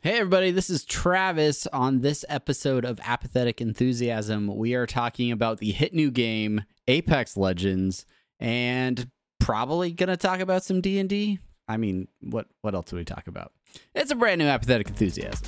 Hey, 0.00 0.18
everybody, 0.20 0.52
this 0.52 0.70
is 0.70 0.84
Travis. 0.84 1.66
On 1.66 2.02
this 2.02 2.24
episode 2.28 2.84
of 2.84 3.00
Apathetic 3.02 3.60
Enthusiasm, 3.60 4.46
we 4.56 4.74
are 4.74 4.86
talking 4.86 5.32
about 5.32 5.58
the 5.58 5.72
hit 5.72 5.92
new 5.92 6.12
game 6.12 6.62
Apex 6.86 7.36
Legends 7.36 8.06
and 8.38 9.10
probably 9.40 9.90
going 9.90 10.08
to 10.08 10.16
talk 10.16 10.38
about 10.38 10.62
some 10.62 10.80
D&D. 10.80 11.40
I 11.66 11.78
mean, 11.78 12.06
what 12.20 12.46
what 12.60 12.76
else 12.76 12.90
do 12.90 12.96
we 12.96 13.04
talk 13.04 13.26
about? 13.26 13.50
It's 13.92 14.12
a 14.12 14.14
brand 14.14 14.38
new 14.38 14.46
Apathetic 14.46 14.88
Enthusiasm. 14.88 15.44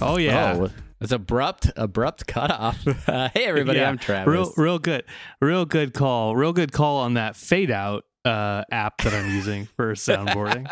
Oh 0.00 0.16
yeah. 0.16 0.54
Oh, 0.58 0.70
it's 1.04 1.12
abrupt, 1.12 1.70
abrupt 1.76 2.26
cutoff. 2.26 2.86
Uh, 3.06 3.28
hey, 3.34 3.44
everybody, 3.44 3.78
Yeah. 3.78 3.90
I'm 3.90 3.98
Travis. 3.98 4.26
Real, 4.26 4.52
real 4.56 4.78
good, 4.78 5.04
real 5.40 5.64
good 5.64 5.92
call. 5.92 6.34
Real 6.34 6.52
good 6.52 6.72
call 6.72 6.96
on 6.98 7.14
that 7.14 7.36
fade 7.36 7.70
out 7.70 8.04
uh, 8.24 8.64
app 8.70 8.98
that 9.02 9.12
I'm 9.12 9.30
using 9.30 9.66
for 9.76 9.94
soundboarding. 9.94 10.66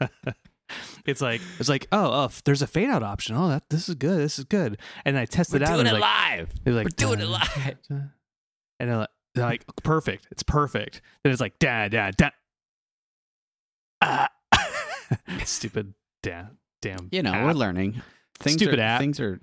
it's 1.06 1.20
like 1.20 1.40
it's 1.58 1.68
like 1.68 1.86
oh, 1.92 2.24
oh, 2.24 2.30
there's 2.44 2.60
a 2.60 2.66
fade 2.66 2.90
out 2.90 3.02
option. 3.02 3.36
Oh, 3.36 3.48
that 3.48 3.70
this 3.70 3.88
is 3.88 3.94
good. 3.94 4.18
This 4.18 4.38
is 4.38 4.44
good. 4.44 4.78
And 5.04 5.16
I 5.16 5.24
tested 5.24 5.60
We're 5.60 5.66
it 5.66 5.70
out. 5.70 5.74
doing 5.76 5.86
it 5.86 5.92
like, 5.92 6.00
live. 6.02 6.48
like, 6.66 6.84
We're 6.84 6.90
doing 6.96 7.20
it 7.20 7.28
live. 7.28 7.76
And 7.88 8.90
they're 8.90 8.96
like, 8.96 9.08
they're 9.34 9.46
like 9.46 9.64
perfect. 9.82 10.26
It's 10.30 10.42
perfect. 10.42 11.00
Then 11.22 11.32
it's 11.32 11.40
like 11.40 11.58
da 11.58 11.88
da 11.88 12.10
da. 12.10 12.30
Ah. 14.02 14.28
Stupid 15.44 15.94
damn 16.22 16.58
damn. 16.86 17.08
You 17.10 17.22
know, 17.22 17.32
app. 17.32 17.44
we're 17.44 17.52
learning. 17.52 18.02
Things 18.38 18.54
Stupid 18.56 18.78
are, 18.78 18.82
app. 18.82 19.00
Things 19.00 19.20
are. 19.20 19.40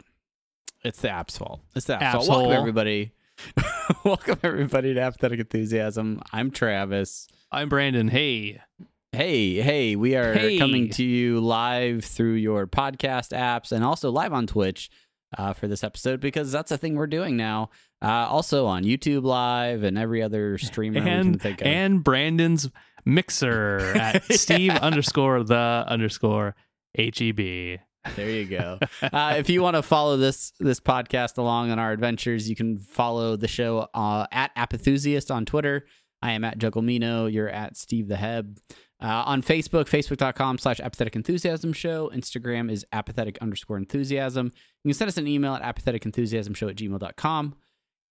It's 0.84 1.00
the 1.02 1.10
app's 1.10 1.38
fault. 1.38 1.62
It's 1.76 1.86
the 1.86 1.96
app's, 1.96 2.04
App's 2.16 2.28
fault. 2.28 2.40
Welcome 2.48 2.58
everybody. 2.58 3.12
Welcome 4.04 4.40
everybody 4.44 4.94
to 4.94 5.00
Apathetic 5.02 5.40
Enthusiasm. 5.40 6.22
I'm 6.32 6.52
Travis. 6.52 7.28
I'm 7.52 7.70
Brandon. 7.70 8.08
Hey. 8.08 8.60
Hey, 9.12 9.62
hey, 9.62 9.96
we 9.96 10.16
are 10.16 10.34
Hey. 10.34 10.58
coming 10.58 10.90
to 10.92 11.04
you 11.04 11.40
live 11.40 12.04
through 12.04 12.34
your 12.34 12.66
podcast 12.68 13.30
apps 13.38 13.72
and 13.72 13.84
also 13.84 14.10
live 14.12 14.34
on 14.34 14.48
Twitch 14.48 14.90
uh, 15.38 15.54
for 15.54 15.68
this 15.68 15.84
episode 15.84 16.20
because 16.20 16.52
that's 16.52 16.72
a 16.72 16.78
thing 16.78 16.96
we're 16.96 17.08
doing 17.08 17.38
now. 17.38 17.70
Uh, 18.02 18.08
also 18.28 18.66
on 18.66 18.84
YouTube 18.84 19.24
Live 19.24 19.84
and 19.84 19.98
every 19.98 20.22
other 20.22 20.58
streamer 20.58 21.00
we 21.00 21.06
can 21.06 21.20
and 21.28 21.42
think 21.42 21.62
of. 21.62 21.68
and 21.68 22.04
Brandon's 22.04 22.70
mixer 23.06 23.80
at 23.96 24.24
Steve 24.34 24.72
underscore 24.72 25.44
the 25.44 25.86
underscore 25.88 26.56
H 26.96 27.22
E 27.22 27.32
B. 27.32 27.78
There 28.16 28.30
you 28.30 28.46
go. 28.46 28.80
uh, 29.02 29.36
if 29.38 29.50
you 29.50 29.62
want 29.62 29.76
to 29.76 29.82
follow 29.82 30.18
this 30.18 30.54
this 30.60 30.80
podcast 30.80 31.38
along 31.38 31.72
on 31.72 31.80
our 31.80 31.92
adventures, 31.92 32.50
you 32.50 32.56
can 32.56 32.78
follow 32.78 33.36
the 33.36 33.48
show 33.48 33.88
uh, 33.94 34.28
at 34.32 34.56
Apathusiast 34.56 35.34
on 35.34 35.46
Twitter. 35.46 35.86
I 36.22 36.32
am 36.32 36.44
at 36.44 36.58
Jugglemino. 36.60 37.32
You're 37.32 37.50
at 37.50 37.78
Steve 37.78 38.08
the 38.08 38.18
Heb. 38.18 38.60
Uh, 39.02 39.24
on 39.26 39.42
Facebook, 39.42 39.90
facebook.com 39.90 40.58
slash 40.58 40.80
apathetic 40.80 41.16
enthusiasm 41.18 41.74
show. 41.74 42.10
Instagram 42.16 42.72
is 42.72 42.86
apathetic 42.94 43.38
underscore 43.42 43.76
enthusiasm. 43.78 44.52
You 44.84 44.90
can 44.90 44.98
send 44.98 45.10
us 45.10 45.18
an 45.18 45.28
email 45.28 45.56
at 45.56 45.62
apatheticenthusiasm 45.62 46.56
show 46.56 46.70
at 46.70 46.78
gmail.com. 46.78 47.56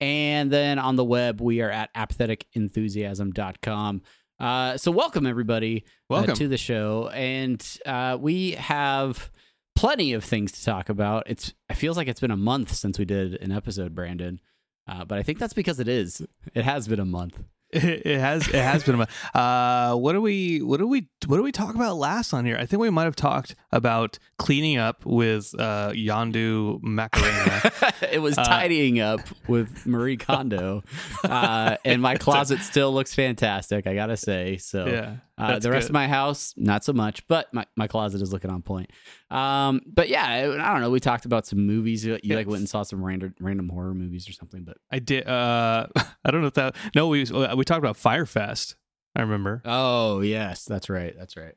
And 0.02 0.50
then 0.50 0.78
on 0.78 0.96
the 0.96 1.04
web, 1.04 1.40
we 1.40 1.62
are 1.62 1.70
at 1.70 1.94
apatheticenthusiasm.com. 1.94 4.02
Uh, 4.38 4.76
so 4.76 4.90
welcome 4.90 5.26
everybody 5.26 5.84
uh, 5.86 5.90
Welcome. 6.08 6.34
to 6.34 6.48
the 6.48 6.58
show, 6.58 7.08
and 7.14 7.64
uh, 7.86 8.18
we 8.20 8.50
have 8.52 9.30
plenty 9.74 10.12
of 10.12 10.24
things 10.24 10.52
to 10.52 10.64
talk 10.64 10.88
about. 10.88 11.24
It's 11.26 11.54
it 11.70 11.74
feels 11.74 11.96
like 11.96 12.08
it's 12.08 12.20
been 12.20 12.30
a 12.30 12.36
month 12.36 12.72
since 12.74 12.98
we 12.98 13.04
did 13.04 13.34
an 13.42 13.52
episode, 13.52 13.94
Brandon, 13.94 14.40
uh, 14.88 15.04
but 15.04 15.18
I 15.18 15.22
think 15.22 15.38
that's 15.38 15.54
because 15.54 15.80
it 15.80 15.88
is. 15.88 16.22
It 16.54 16.64
has 16.64 16.88
been 16.88 17.00
a 17.00 17.04
month. 17.06 17.38
It, 17.74 18.04
it 18.04 18.20
has 18.20 18.46
it 18.48 18.54
has 18.54 18.84
been 18.84 18.96
a 18.96 18.98
month. 18.98 19.10
Uh, 19.34 19.94
what 19.96 20.12
do 20.12 20.20
we 20.20 20.60
what 20.60 20.76
do 20.78 20.86
we 20.86 21.08
what 21.26 21.38
do 21.38 21.42
we 21.42 21.50
talk 21.52 21.74
about 21.74 21.96
last 21.96 22.34
on 22.34 22.44
here? 22.44 22.58
I 22.58 22.66
think 22.66 22.82
we 22.82 22.90
might 22.90 23.04
have 23.04 23.16
talked 23.16 23.54
about 23.70 24.18
cleaning 24.36 24.76
up 24.76 25.06
with 25.06 25.54
uh, 25.58 25.90
Yandu 25.92 26.82
Macarena. 26.82 27.72
it 28.12 28.20
was 28.20 28.36
Uh, 28.36 28.44
tidying 28.44 29.00
up 29.00 29.20
with 29.48 29.86
Marie 29.86 30.18
Kondo, 30.18 30.82
uh, 31.24 31.78
and 31.86 32.02
my 32.02 32.16
closet 32.16 32.60
still 32.60 32.92
looks 32.92 33.14
fantastic. 33.14 33.86
I 33.86 33.94
gotta 33.94 34.18
say. 34.18 34.58
So 34.58 34.84
yeah, 34.86 35.16
Uh, 35.38 35.58
the 35.58 35.70
rest 35.70 35.84
good. 35.84 35.90
of 35.90 35.94
my 35.94 36.08
house, 36.08 36.52
not 36.56 36.84
so 36.84 36.92
much, 36.92 37.26
but 37.26 37.52
my, 37.54 37.64
my 37.74 37.86
closet 37.86 38.20
is 38.20 38.32
looking 38.32 38.50
on 38.50 38.60
point. 38.60 38.90
Um, 39.30 39.80
but 39.86 40.08
yeah, 40.08 40.24
I, 40.24 40.42
don't 40.72 40.80
know. 40.82 40.90
We 40.90 41.00
talked 41.00 41.24
about 41.24 41.46
some 41.46 41.66
movies. 41.66 42.04
You, 42.04 42.18
you 42.22 42.36
like 42.36 42.46
went 42.46 42.60
and 42.60 42.68
saw 42.68 42.82
some 42.82 43.02
random 43.02 43.34
random 43.40 43.68
horror 43.70 43.94
movies 43.94 44.28
or 44.28 44.32
something. 44.32 44.62
But 44.62 44.76
I 44.90 44.98
did. 44.98 45.26
Uh, 45.26 45.86
I 46.24 46.30
don't 46.30 46.42
know 46.42 46.48
if 46.48 46.54
that. 46.54 46.76
No, 46.94 47.08
we 47.08 47.20
we 47.20 47.64
talked 47.64 47.78
about 47.78 47.96
Firefest. 47.96 48.74
I 49.16 49.22
remember. 49.22 49.62
oh 49.64 50.20
yes, 50.20 50.64
that's 50.64 50.88
right. 50.90 51.14
That's 51.18 51.36
right. 51.36 51.54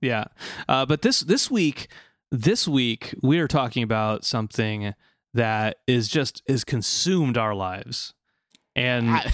Yeah. 0.00 0.24
Uh, 0.68 0.84
but 0.84 1.02
this 1.02 1.20
this 1.20 1.50
week, 1.50 1.88
this 2.30 2.68
week 2.68 3.14
we 3.22 3.38
are 3.38 3.48
talking 3.48 3.82
about 3.82 4.24
something 4.24 4.92
that 5.32 5.78
is 5.86 6.08
just 6.08 6.42
is 6.46 6.62
consumed 6.62 7.38
our 7.38 7.54
lives, 7.54 8.12
and 8.76 9.10
I- 9.10 9.32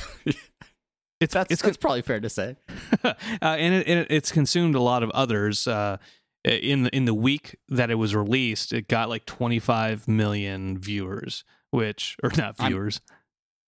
it's 1.20 1.34
that's 1.34 1.52
it's 1.52 1.62
that's 1.62 1.76
probably 1.76 2.02
fair 2.02 2.20
to 2.20 2.30
say. 2.30 2.56
uh, 3.04 3.14
and, 3.42 3.74
it, 3.74 3.86
and 3.86 4.00
it, 4.00 4.06
it's 4.10 4.32
consumed 4.32 4.74
a 4.74 4.80
lot 4.80 5.02
of 5.02 5.10
others. 5.10 5.68
Uh, 5.68 5.98
in 6.42 6.84
the 6.84 6.96
in 6.96 7.04
the 7.04 7.14
week 7.14 7.58
that 7.68 7.90
it 7.90 7.96
was 7.96 8.14
released, 8.14 8.72
it 8.72 8.88
got 8.88 9.10
like 9.10 9.26
25 9.26 10.08
million 10.08 10.78
viewers, 10.78 11.44
which 11.70 12.16
or 12.22 12.30
not 12.36 12.56
viewers. 12.56 13.00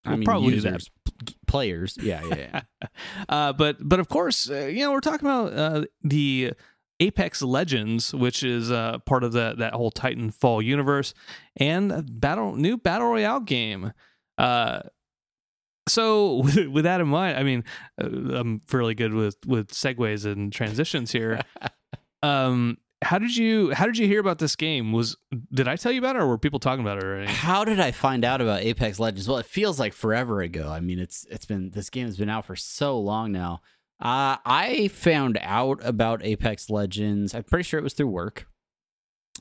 I 0.04 0.16
mean, 0.16 0.24
probably 0.24 0.54
users, 0.54 0.90
p- 1.24 1.36
players. 1.46 1.96
Yeah, 2.00 2.22
yeah, 2.24 2.62
yeah. 2.80 2.88
uh, 3.28 3.52
but 3.52 3.76
but 3.80 4.00
of 4.00 4.08
course, 4.08 4.50
uh, 4.50 4.66
you 4.66 4.80
know, 4.80 4.92
we're 4.92 5.00
talking 5.00 5.26
about 5.26 5.52
uh, 5.52 5.84
the 6.02 6.54
Apex 6.98 7.42
Legends, 7.42 8.14
which 8.14 8.42
is 8.42 8.70
uh, 8.70 8.98
part 9.06 9.24
of 9.24 9.32
the, 9.32 9.54
that 9.58 9.74
whole 9.74 9.92
Titanfall 9.92 10.64
universe, 10.64 11.14
and 11.56 12.20
battle 12.20 12.56
new 12.56 12.76
battle 12.76 13.08
royale 13.08 13.40
game. 13.40 13.92
Uh, 14.38 14.80
so 15.88 16.36
with, 16.36 16.66
with 16.68 16.84
that 16.84 17.00
in 17.00 17.08
mind, 17.08 17.36
I 17.38 17.42
mean, 17.42 17.64
uh, 18.00 18.06
I'm 18.36 18.60
fairly 18.60 18.94
good 18.94 19.14
with 19.14 19.36
with 19.46 19.68
segues 19.68 20.24
and 20.24 20.52
transitions 20.52 21.12
here. 21.12 21.40
um, 22.22 22.78
how 23.02 23.18
did 23.18 23.36
you 23.36 23.72
how 23.72 23.86
did 23.86 23.98
you 23.98 24.06
hear 24.06 24.20
about 24.20 24.38
this 24.38 24.56
game? 24.56 24.92
Was 24.92 25.16
did 25.52 25.68
I 25.68 25.76
tell 25.76 25.92
you 25.92 25.98
about 25.98 26.16
it, 26.16 26.22
or 26.22 26.26
were 26.26 26.38
people 26.38 26.60
talking 26.60 26.82
about 26.82 26.98
it 26.98 27.04
already? 27.04 27.32
How 27.32 27.64
did 27.64 27.80
I 27.80 27.90
find 27.90 28.24
out 28.24 28.40
about 28.40 28.62
Apex 28.62 29.00
Legends? 29.00 29.28
Well, 29.28 29.38
it 29.38 29.46
feels 29.46 29.80
like 29.80 29.92
forever 29.92 30.40
ago. 30.40 30.70
I 30.70 30.80
mean, 30.80 30.98
it's 30.98 31.26
it's 31.30 31.44
been 31.44 31.70
this 31.70 31.90
game 31.90 32.06
has 32.06 32.16
been 32.16 32.28
out 32.28 32.46
for 32.46 32.56
so 32.56 32.98
long 32.98 33.32
now. 33.32 33.60
Uh, 34.00 34.36
I 34.44 34.88
found 34.88 35.38
out 35.40 35.80
about 35.82 36.24
Apex 36.24 36.70
Legends. 36.70 37.34
I'm 37.34 37.44
pretty 37.44 37.62
sure 37.64 37.78
it 37.78 37.84
was 37.84 37.94
through 37.94 38.08
work. 38.08 38.46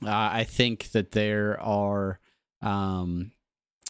Uh, 0.04 0.10
I 0.10 0.44
think 0.44 0.92
that 0.92 1.12
there 1.12 1.60
are 1.60 2.20
um, 2.62 3.32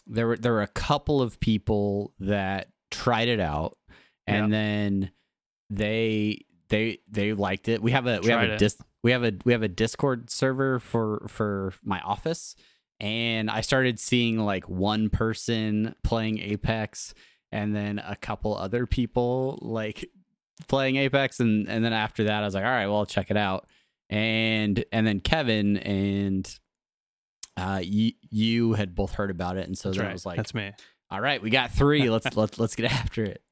there 0.06 0.26
were 0.26 0.36
there 0.36 0.52
were 0.52 0.62
a 0.62 0.66
couple 0.68 1.20
of 1.22 1.38
people 1.40 2.12
that 2.20 2.68
tried 2.90 3.28
it 3.28 3.40
out, 3.40 3.78
and 4.26 4.50
Yeah. 4.52 4.58
then 4.58 5.10
they 5.70 6.44
they 6.68 6.98
they 7.10 7.32
liked 7.32 7.68
it. 7.68 7.82
We 7.82 7.92
have 7.92 8.06
a 8.06 8.20
we 8.20 8.28
have 8.30 8.42
a 8.42 8.56
dis- 8.56 8.78
we 9.02 9.12
have 9.12 9.24
a 9.24 9.32
we 9.44 9.52
have 9.52 9.62
a 9.62 9.68
Discord 9.68 10.30
server 10.30 10.78
for 10.78 11.26
for 11.28 11.72
my 11.84 12.00
office, 12.00 12.54
and 13.00 13.50
I 13.50 13.60
started 13.60 13.98
seeing 13.98 14.38
like 14.38 14.68
one 14.68 15.08
person 15.10 15.94
playing 16.04 16.38
Apex, 16.38 17.14
and 17.50 17.74
then 17.74 17.98
a 17.98 18.16
couple 18.16 18.56
other 18.56 18.86
people 18.86 19.58
like 19.62 20.08
playing 20.68 20.96
Apex, 20.96 21.40
and 21.40 21.68
and 21.68 21.84
then 21.84 21.92
after 21.92 22.24
that, 22.24 22.42
I 22.42 22.44
was 22.44 22.54
like, 22.54 22.64
all 22.64 22.70
right, 22.70 22.86
well, 22.86 22.98
I'll 22.98 23.06
check 23.06 23.30
it 23.30 23.36
out, 23.36 23.66
and 24.10 24.84
and 24.92 25.06
then 25.06 25.20
Kevin 25.20 25.76
and 25.78 26.58
uh 27.56 27.80
you 27.82 28.12
you 28.30 28.72
had 28.74 28.94
both 28.94 29.12
heard 29.14 29.30
about 29.30 29.56
it, 29.56 29.66
and 29.66 29.76
so 29.76 29.88
That's 29.90 29.98
then 29.98 30.06
right. 30.06 30.12
Was 30.12 30.26
like, 30.26 30.36
That's 30.36 30.54
me. 30.54 30.72
all 31.10 31.20
right, 31.20 31.42
we 31.42 31.50
got 31.50 31.70
three. 31.70 32.08
Let's 32.10 32.34
let's 32.36 32.58
let's 32.58 32.74
get 32.74 32.90
after 32.92 33.24
it. 33.24 33.42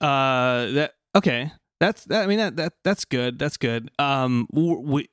Uh, 0.00 0.66
that 0.72 0.94
okay. 1.14 1.52
That's 1.78 2.04
that. 2.06 2.22
I 2.24 2.26
mean 2.26 2.38
that 2.38 2.56
that 2.56 2.72
that's 2.84 3.04
good. 3.04 3.38
That's 3.38 3.56
good. 3.56 3.90
Um, 3.98 4.46
we 4.52 5.08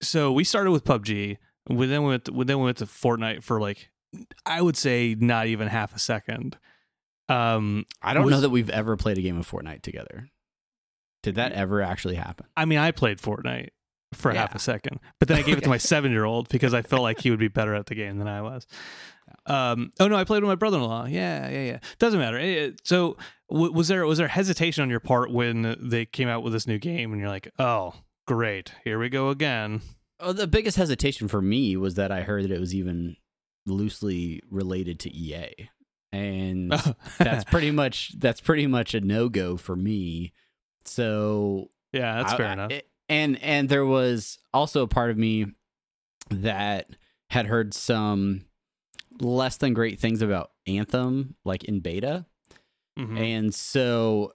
so 0.00 0.32
we 0.32 0.44
started 0.44 0.70
with 0.72 0.84
PUBG. 0.84 1.38
We 1.68 1.86
then 1.86 2.02
went 2.04 2.28
we 2.32 2.44
then 2.44 2.58
went 2.60 2.78
to 2.78 2.86
Fortnite 2.86 3.42
for 3.42 3.60
like 3.60 3.90
I 4.46 4.60
would 4.62 4.76
say 4.76 5.16
not 5.18 5.46
even 5.46 5.68
half 5.68 5.94
a 5.94 5.98
second. 5.98 6.56
Um, 7.28 7.86
I 8.02 8.14
don't 8.14 8.24
Was- 8.24 8.32
know 8.32 8.40
that 8.42 8.50
we've 8.50 8.70
ever 8.70 8.96
played 8.96 9.18
a 9.18 9.22
game 9.22 9.38
of 9.38 9.48
Fortnite 9.50 9.82
together. 9.82 10.28
Did 11.22 11.36
that 11.36 11.52
ever 11.52 11.80
actually 11.82 12.16
happen? 12.16 12.46
I 12.56 12.64
mean 12.64 12.78
I 12.78 12.90
played 12.90 13.18
Fortnite 13.18 13.68
for 14.12 14.32
half 14.32 14.54
a 14.54 14.58
second, 14.58 15.00
but 15.18 15.28
then 15.28 15.38
I 15.38 15.42
gave 15.42 15.58
it 15.58 15.64
to 15.64 15.70
my 15.70 15.78
seven 15.92 16.10
year 16.12 16.24
old 16.24 16.48
because 16.48 16.74
I 16.74 16.82
felt 16.82 17.02
like 17.02 17.20
he 17.20 17.30
would 17.30 17.38
be 17.38 17.48
better 17.48 17.74
at 17.74 17.86
the 17.86 17.94
game 17.94 18.18
than 18.18 18.28
I 18.28 18.42
was. 18.42 18.66
Um, 19.46 19.92
oh 19.98 20.08
no, 20.08 20.16
I 20.16 20.24
played 20.24 20.42
with 20.42 20.48
my 20.48 20.54
brother 20.56 20.76
in 20.78 20.84
law. 20.84 21.06
Yeah, 21.06 21.48
yeah, 21.48 21.62
yeah. 21.64 21.78
Doesn't 21.98 22.18
matter. 22.20 22.74
So 22.84 23.16
w- 23.50 23.72
was 23.72 23.88
there 23.88 24.06
was 24.06 24.18
there 24.18 24.28
hesitation 24.28 24.82
on 24.82 24.90
your 24.90 25.00
part 25.00 25.32
when 25.32 25.76
they 25.80 26.04
came 26.06 26.28
out 26.28 26.42
with 26.42 26.52
this 26.52 26.66
new 26.66 26.78
game 26.78 27.12
and 27.12 27.20
you're 27.20 27.30
like, 27.30 27.48
oh 27.58 27.94
great, 28.26 28.72
here 28.84 28.98
we 28.98 29.08
go 29.08 29.28
again. 29.30 29.80
Oh, 30.20 30.32
the 30.32 30.46
biggest 30.46 30.76
hesitation 30.76 31.26
for 31.28 31.40
me 31.42 31.76
was 31.76 31.94
that 31.94 32.12
I 32.12 32.22
heard 32.22 32.44
that 32.44 32.50
it 32.52 32.60
was 32.60 32.74
even 32.74 33.16
loosely 33.66 34.40
related 34.50 35.00
to 35.00 35.16
EA, 35.16 35.68
and 36.12 36.72
that's 37.18 37.44
pretty 37.44 37.70
much 37.70 38.12
that's 38.18 38.40
pretty 38.40 38.66
much 38.66 38.94
a 38.94 39.00
no 39.00 39.28
go 39.28 39.56
for 39.56 39.74
me. 39.76 40.32
So 40.84 41.70
yeah, 41.92 42.16
that's 42.16 42.34
I- 42.34 42.36
fair 42.36 42.46
I- 42.48 42.52
enough. 42.52 42.70
it- 42.72 42.88
and 43.08 43.40
and 43.42 43.68
there 43.68 43.86
was 43.86 44.38
also 44.52 44.82
a 44.82 44.88
part 44.88 45.10
of 45.10 45.18
me 45.18 45.46
that 46.30 46.90
had 47.30 47.46
heard 47.46 47.74
some 47.74 48.44
less 49.20 49.56
than 49.56 49.74
great 49.74 50.00
things 50.00 50.22
about 50.22 50.50
Anthem, 50.66 51.36
like 51.44 51.64
in 51.64 51.80
beta. 51.80 52.26
Mhm. 52.98 53.18
And 53.18 53.54
so 53.54 54.34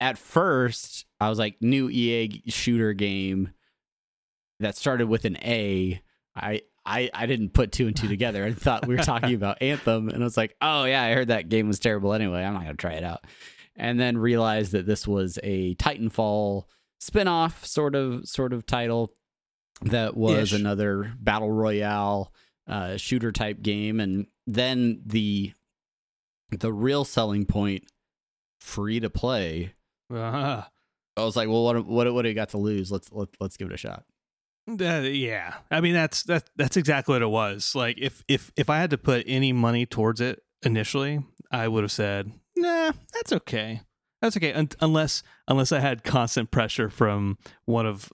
at 0.00 0.18
first, 0.18 1.06
I 1.20 1.28
was 1.28 1.38
like, 1.38 1.56
new 1.60 1.88
EA 1.88 2.42
shooter 2.48 2.92
game 2.92 3.50
that 4.60 4.76
started 4.76 5.08
with 5.08 5.24
an 5.24 5.36
A. 5.38 6.00
I, 6.34 6.62
I, 6.84 7.10
I 7.14 7.26
didn't 7.26 7.50
put 7.50 7.72
two 7.72 7.86
and 7.86 7.96
two 7.96 8.08
together. 8.16 8.44
I 8.44 8.52
thought 8.52 8.86
we 8.86 8.94
were 8.96 9.02
talking 9.02 9.34
about 9.34 9.58
Anthem. 9.62 10.08
And 10.08 10.22
I 10.22 10.24
was 10.24 10.36
like, 10.36 10.54
oh, 10.60 10.84
yeah, 10.84 11.02
I 11.02 11.14
heard 11.14 11.28
that 11.28 11.48
game 11.48 11.68
was 11.68 11.78
terrible 11.78 12.12
anyway. 12.12 12.42
I'm 12.44 12.54
not 12.54 12.64
going 12.64 12.76
to 12.76 12.80
try 12.80 12.92
it 12.94 13.04
out. 13.04 13.24
And 13.76 13.98
then 14.00 14.18
realized 14.18 14.72
that 14.72 14.86
this 14.86 15.06
was 15.06 15.38
a 15.42 15.74
Titanfall 15.76 16.64
spin-off 17.00 17.64
sort 17.64 17.94
of 17.94 18.26
sort 18.26 18.52
of 18.52 18.64
title 18.66 19.12
that 19.82 20.16
was 20.16 20.52
Ish. 20.52 20.58
another 20.60 21.12
battle 21.20 21.50
royale 21.50 22.32
uh, 22.68 22.96
shooter 22.96 23.30
type 23.32 23.62
game 23.62 24.00
and 24.00 24.26
then 24.46 25.02
the 25.04 25.52
the 26.50 26.72
real 26.72 27.04
selling 27.04 27.44
point 27.44 27.84
free 28.60 28.98
to 29.00 29.10
play 29.10 29.74
Ah. 30.12 30.70
i 31.16 31.24
was 31.24 31.36
like 31.36 31.48
well 31.48 31.64
what 31.64 31.84
what 31.86 32.12
what 32.14 32.22
do 32.22 32.28
you 32.28 32.34
got 32.34 32.50
to 32.50 32.58
lose 32.58 32.90
let's 32.90 33.10
let, 33.12 33.28
let's 33.40 33.56
give 33.56 33.68
it 33.68 33.74
a 33.74 33.76
shot 33.76 34.04
Uh, 34.68 35.02
yeah, 35.02 35.54
I 35.70 35.80
mean 35.80 35.94
that's 35.94 36.24
that 36.24 36.50
that's 36.56 36.76
exactly 36.76 37.12
what 37.14 37.22
it 37.22 37.28
was. 37.28 37.74
Like 37.76 37.98
if 38.00 38.24
if 38.26 38.50
if 38.56 38.68
I 38.68 38.78
had 38.78 38.90
to 38.90 38.98
put 38.98 39.22
any 39.28 39.52
money 39.52 39.86
towards 39.86 40.20
it 40.20 40.42
initially, 40.64 41.20
I 41.52 41.68
would 41.68 41.84
have 41.84 41.92
said, 41.92 42.32
"Nah, 42.56 42.90
that's 43.12 43.32
okay. 43.32 43.82
That's 44.22 44.36
okay." 44.36 44.52
Un- 44.52 44.68
unless 44.80 45.22
unless 45.48 45.72
I 45.72 45.80
had 45.80 46.04
constant 46.04 46.50
pressure 46.50 46.88
from 46.90 47.38
one 47.64 47.86
of 47.86 48.12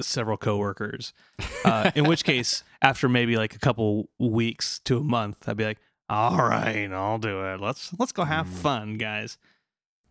several 0.00 0.36
coworkers. 0.36 1.12
Uh, 1.64 1.90
in 1.94 2.04
which 2.06 2.24
case, 2.32 2.62
after 2.82 3.08
maybe 3.08 3.36
like 3.36 3.54
a 3.54 3.58
couple 3.58 4.10
weeks 4.18 4.80
to 4.80 4.98
a 4.98 5.02
month, 5.04 5.48
I'd 5.48 5.56
be 5.56 5.64
like, 5.64 5.78
"All 6.08 6.36
right, 6.36 6.90
I'll 6.92 7.18
do 7.18 7.42
it. 7.46 7.60
Let's 7.60 7.92
let's 7.98 8.12
go 8.12 8.24
have 8.24 8.46
Mm. 8.46 8.52
fun, 8.52 8.94
guys." 8.98 9.38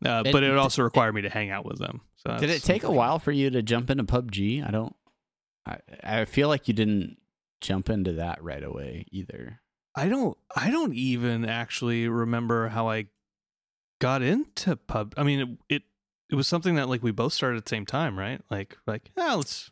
Uh, 0.05 0.23
It- 0.25 0.31
but 0.31 0.43
it 0.43 0.49
would 0.49 0.59
also 0.59 0.83
require 0.83 1.11
me 1.13 1.21
to 1.23 1.29
hang 1.29 1.49
out 1.49 1.65
with 1.65 1.79
them. 1.79 2.01
So 2.15 2.37
did 2.37 2.49
it 2.49 2.63
take 2.63 2.83
a 2.83 2.91
while 2.91 3.19
for 3.19 3.31
you 3.31 3.49
to 3.51 3.61
jump 3.61 3.89
into 3.89 4.03
pubg 4.03 4.63
i 4.67 4.69
don't 4.71 4.95
i 5.65 5.77
i 6.03 6.25
feel 6.25 6.47
like 6.49 6.67
you 6.67 6.73
didn't 6.73 7.17
jump 7.61 7.89
into 7.89 8.13
that 8.13 8.43
right 8.43 8.63
away 8.63 9.05
either 9.11 9.61
I 9.95 10.09
don't 10.09 10.37
I 10.55 10.69
don't 10.71 10.93
even 10.93 11.45
actually 11.45 12.07
remember 12.07 12.67
how 12.69 12.89
I 12.89 13.07
got 13.99 14.21
into 14.21 14.75
pub. 14.75 15.13
I 15.17 15.23
mean, 15.23 15.39
it 15.39 15.75
it, 15.75 15.81
it 16.31 16.35
was 16.35 16.47
something 16.47 16.75
that 16.75 16.89
like 16.89 17.03
we 17.03 17.11
both 17.11 17.33
started 17.33 17.57
at 17.57 17.65
the 17.65 17.69
same 17.69 17.85
time, 17.85 18.17
right? 18.17 18.41
Like 18.49 18.77
like 18.85 19.11
yeah, 19.17 19.33
let's 19.35 19.71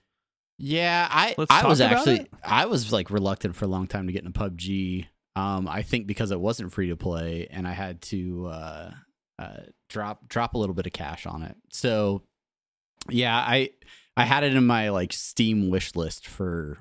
Yeah, 0.57 1.07
I 1.09 1.35
Let's 1.37 1.51
I 1.51 1.67
was 1.67 1.81
actually 1.81 2.21
it? 2.21 2.31
I 2.43 2.65
was 2.65 2.91
like 2.93 3.09
reluctant 3.09 3.55
for 3.55 3.65
a 3.65 3.67
long 3.67 3.87
time 3.87 4.07
to 4.07 4.13
get 4.13 4.23
into 4.23 4.39
PUBG. 4.39 5.07
Um, 5.35 5.67
I 5.67 5.81
think 5.81 6.07
because 6.07 6.31
it 6.31 6.39
wasn't 6.39 6.71
free 6.71 6.87
to 6.89 6.95
play, 6.95 7.47
and 7.51 7.67
I 7.67 7.73
had 7.73 8.01
to 8.03 8.47
uh, 8.47 8.91
uh, 9.37 9.57
drop 9.89 10.27
drop 10.29 10.53
a 10.53 10.57
little 10.57 10.75
bit 10.75 10.87
of 10.87 10.93
cash 10.93 11.25
on 11.25 11.43
it. 11.43 11.57
So, 11.71 12.21
yeah, 13.09 13.35
I 13.35 13.71
I 14.15 14.23
had 14.23 14.45
it 14.45 14.55
in 14.55 14.65
my 14.65 14.89
like 14.91 15.11
Steam 15.11 15.69
wish 15.69 15.93
list 15.93 16.25
for 16.25 16.77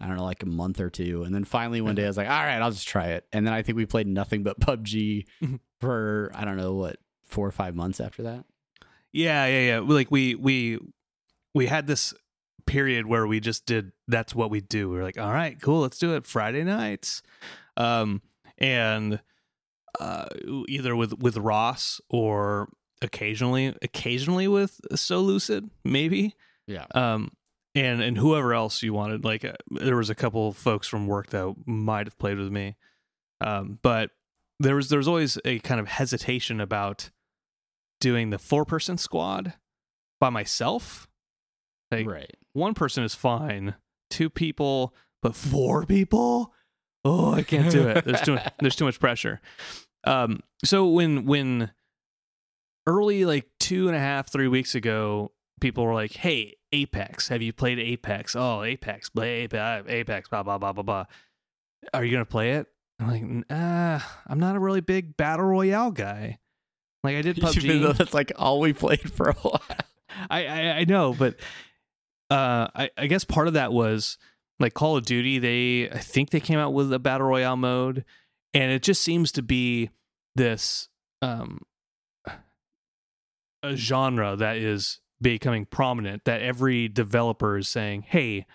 I 0.00 0.06
don't 0.06 0.16
know 0.16 0.24
like 0.24 0.42
a 0.42 0.46
month 0.46 0.80
or 0.80 0.88
two, 0.88 1.22
and 1.24 1.34
then 1.34 1.44
finally 1.44 1.82
one 1.82 1.94
day 1.94 2.04
I 2.04 2.06
was 2.06 2.16
like, 2.16 2.30
all 2.30 2.42
right, 2.42 2.62
I'll 2.62 2.70
just 2.70 2.88
try 2.88 3.08
it. 3.08 3.26
And 3.30 3.46
then 3.46 3.52
I 3.52 3.60
think 3.60 3.76
we 3.76 3.84
played 3.84 4.06
nothing 4.06 4.42
but 4.42 4.58
PUBG 4.58 5.26
Mhm. 5.42 5.60
For 5.80 6.30
I 6.34 6.44
don't 6.44 6.56
know 6.56 6.74
what 6.74 6.96
four 7.24 7.46
or 7.46 7.52
five 7.52 7.74
months 7.74 8.00
after 8.00 8.22
that. 8.24 8.44
yeah 9.12 9.46
yeah 9.46 9.60
yeah. 9.66 9.78
Like 9.80 10.10
we 10.10 10.34
we 10.34 10.78
we 11.54 11.66
had 11.66 11.86
this 11.86 12.14
period 12.66 13.06
where 13.06 13.26
we 13.26 13.40
just 13.40 13.66
did 13.66 13.92
that's 14.08 14.34
what 14.34 14.50
we 14.50 14.60
do. 14.60 14.90
We 14.90 14.96
were 14.96 15.02
like, 15.02 15.18
all 15.18 15.32
right, 15.32 15.60
cool, 15.60 15.80
let's 15.82 15.98
do 15.98 16.14
it 16.16 16.24
Friday 16.26 16.64
nights, 16.64 17.22
um, 17.76 18.22
and 18.58 19.20
uh, 20.00 20.26
either 20.68 20.94
with 20.96 21.18
with 21.18 21.36
Ross 21.36 22.00
or 22.10 22.68
occasionally 23.02 23.74
occasionally 23.82 24.48
with 24.48 24.80
So 24.94 25.20
Lucid 25.20 25.68
maybe. 25.84 26.34
Yeah. 26.66 26.86
um 26.94 27.30
and 27.76 28.02
and 28.02 28.16
whoever 28.18 28.54
else 28.54 28.82
you 28.82 28.92
wanted 28.94 29.22
like 29.24 29.44
uh, 29.44 29.52
there 29.70 29.96
was 29.96 30.10
a 30.10 30.14
couple 30.14 30.48
of 30.48 30.56
folks 30.56 30.88
from 30.88 31.06
work 31.06 31.28
that 31.30 31.54
might 31.66 32.06
have 32.06 32.18
played 32.18 32.38
with 32.38 32.50
me 32.50 32.74
um 33.40 33.78
but 33.82 34.10
there 34.58 34.76
was 34.76 34.88
there 34.88 34.98
was 34.98 35.08
always 35.08 35.38
a 35.44 35.58
kind 35.60 35.80
of 35.80 35.88
hesitation 35.88 36.60
about 36.60 37.10
doing 38.00 38.30
the 38.30 38.38
four 38.38 38.64
person 38.64 38.98
squad 38.98 39.54
by 40.20 40.30
myself. 40.30 41.08
Like 41.90 42.06
right. 42.06 42.36
one 42.52 42.74
person 42.74 43.04
is 43.04 43.14
fine 43.14 43.74
two 44.10 44.30
people 44.30 44.94
but 45.22 45.34
four 45.34 45.84
people? 45.84 46.52
Oh 47.04 47.32
i 47.32 47.42
can't 47.42 47.70
do 47.70 47.88
it. 47.88 48.04
There's 48.04 48.20
too 48.22 48.38
there's 48.60 48.76
too 48.76 48.84
much 48.84 49.00
pressure. 49.00 49.40
Um 50.04 50.40
so 50.64 50.88
when 50.88 51.26
when 51.26 51.70
early 52.86 53.24
like 53.24 53.46
two 53.60 53.88
and 53.88 53.96
a 53.96 54.00
half 54.00 54.30
three 54.30 54.48
weeks 54.48 54.74
ago 54.74 55.32
people 55.60 55.84
were 55.84 55.94
like 55.94 56.12
hey 56.12 56.54
apex 56.72 57.28
have 57.28 57.42
you 57.42 57.52
played 57.52 57.78
apex? 57.78 58.34
Oh 58.36 58.62
apex 58.62 59.08
play 59.10 59.42
apex 59.42 59.86
apex 59.88 60.28
blah 60.28 60.42
blah 60.42 60.58
blah 60.58 60.72
blah 60.72 60.82
blah. 60.82 61.04
Are 61.94 62.04
you 62.04 62.10
gonna 62.10 62.24
play 62.24 62.52
it 62.52 62.66
i'm 62.98 63.08
like 63.08 63.44
uh 63.50 64.00
i'm 64.26 64.38
not 64.38 64.56
a 64.56 64.58
really 64.58 64.80
big 64.80 65.16
battle 65.16 65.44
royale 65.46 65.90
guy 65.90 66.38
like 67.04 67.16
i 67.16 67.22
did 67.22 67.38
Even 67.56 67.82
though 67.82 67.92
pubg 67.92 67.96
that's 67.98 68.14
like 68.14 68.32
all 68.36 68.60
we 68.60 68.72
played 68.72 69.12
for 69.12 69.30
a 69.30 69.34
while. 69.34 69.62
I, 70.30 70.46
I 70.46 70.60
I 70.78 70.84
know, 70.84 71.14
but 71.16 71.36
uh, 72.30 72.68
I 72.74 72.90
I 72.96 73.06
guess 73.06 73.24
part 73.24 73.48
of 73.48 73.54
that 73.54 73.72
was 73.72 74.16
like 74.58 74.72
Call 74.74 74.96
of 74.96 75.04
Duty. 75.04 75.38
They 75.38 75.90
I 75.90 75.98
think 75.98 76.30
they 76.30 76.40
came 76.40 76.58
out 76.58 76.72
with 76.72 76.92
a 76.92 76.98
battle 76.98 77.26
royale 77.26 77.56
mode, 77.56 78.04
and 78.54 78.72
it 78.72 78.82
just 78.82 79.02
seems 79.02 79.30
to 79.32 79.42
be 79.42 79.90
this 80.34 80.88
um 81.22 81.60
a 83.62 83.76
genre 83.76 84.36
that 84.36 84.56
is 84.56 85.00
becoming 85.20 85.66
prominent 85.66 86.24
that 86.24 86.40
every 86.40 86.88
developer 86.88 87.58
is 87.58 87.68
saying, 87.68 88.02
"Hey, 88.08 88.46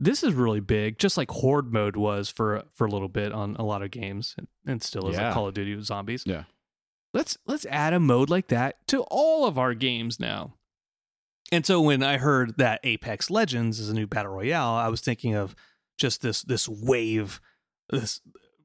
this 0.00 0.22
is 0.24 0.32
really 0.34 0.60
big," 0.60 0.98
just 0.98 1.16
like 1.16 1.30
Horde 1.30 1.72
mode 1.72 1.94
was 1.96 2.28
for 2.28 2.64
for 2.72 2.86
a 2.86 2.90
little 2.90 3.08
bit 3.08 3.32
on 3.32 3.54
a 3.56 3.64
lot 3.64 3.82
of 3.82 3.90
games, 3.90 4.34
and, 4.38 4.48
and 4.66 4.82
still 4.82 5.08
is 5.08 5.16
Yeah. 5.16 5.26
like 5.26 5.34
Call 5.34 5.46
of 5.46 5.54
Duty 5.54 5.76
with 5.76 5.84
zombies. 5.84 6.24
Yeah. 6.26 6.44
let's 7.14 7.36
let's 7.46 7.66
add 7.66 7.92
a 7.92 8.00
mode 8.00 8.30
like 8.30 8.48
that 8.48 8.86
to 8.88 9.02
all 9.10 9.44
of 9.46 9.58
our 9.58 9.74
games 9.74 10.18
now. 10.18 10.54
And 11.52 11.66
so 11.66 11.80
when 11.80 12.02
I 12.02 12.18
heard 12.18 12.58
that 12.58 12.80
Apex 12.84 13.28
Legends 13.30 13.80
is 13.80 13.88
a 13.90 13.94
new 13.94 14.06
battle 14.06 14.32
royale, 14.32 14.74
I 14.74 14.88
was 14.88 15.00
thinking 15.00 15.34
of 15.34 15.54
just 15.98 16.22
this 16.22 16.42
this 16.42 16.68
wave, 16.68 17.40
this 17.90 18.20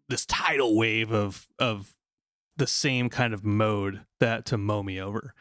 this 0.07 0.25
tidal 0.27 0.77
wave 0.77 1.11
of 1.11 1.47
of 1.57 1.95
the 2.57 2.67
same 2.67 3.09
kind 3.09 3.33
of 3.33 3.43
mode 3.43 4.05
that 4.19 4.45
to 4.45 4.57
mow 4.57 4.83
me 4.83 5.01
over. 5.01 5.33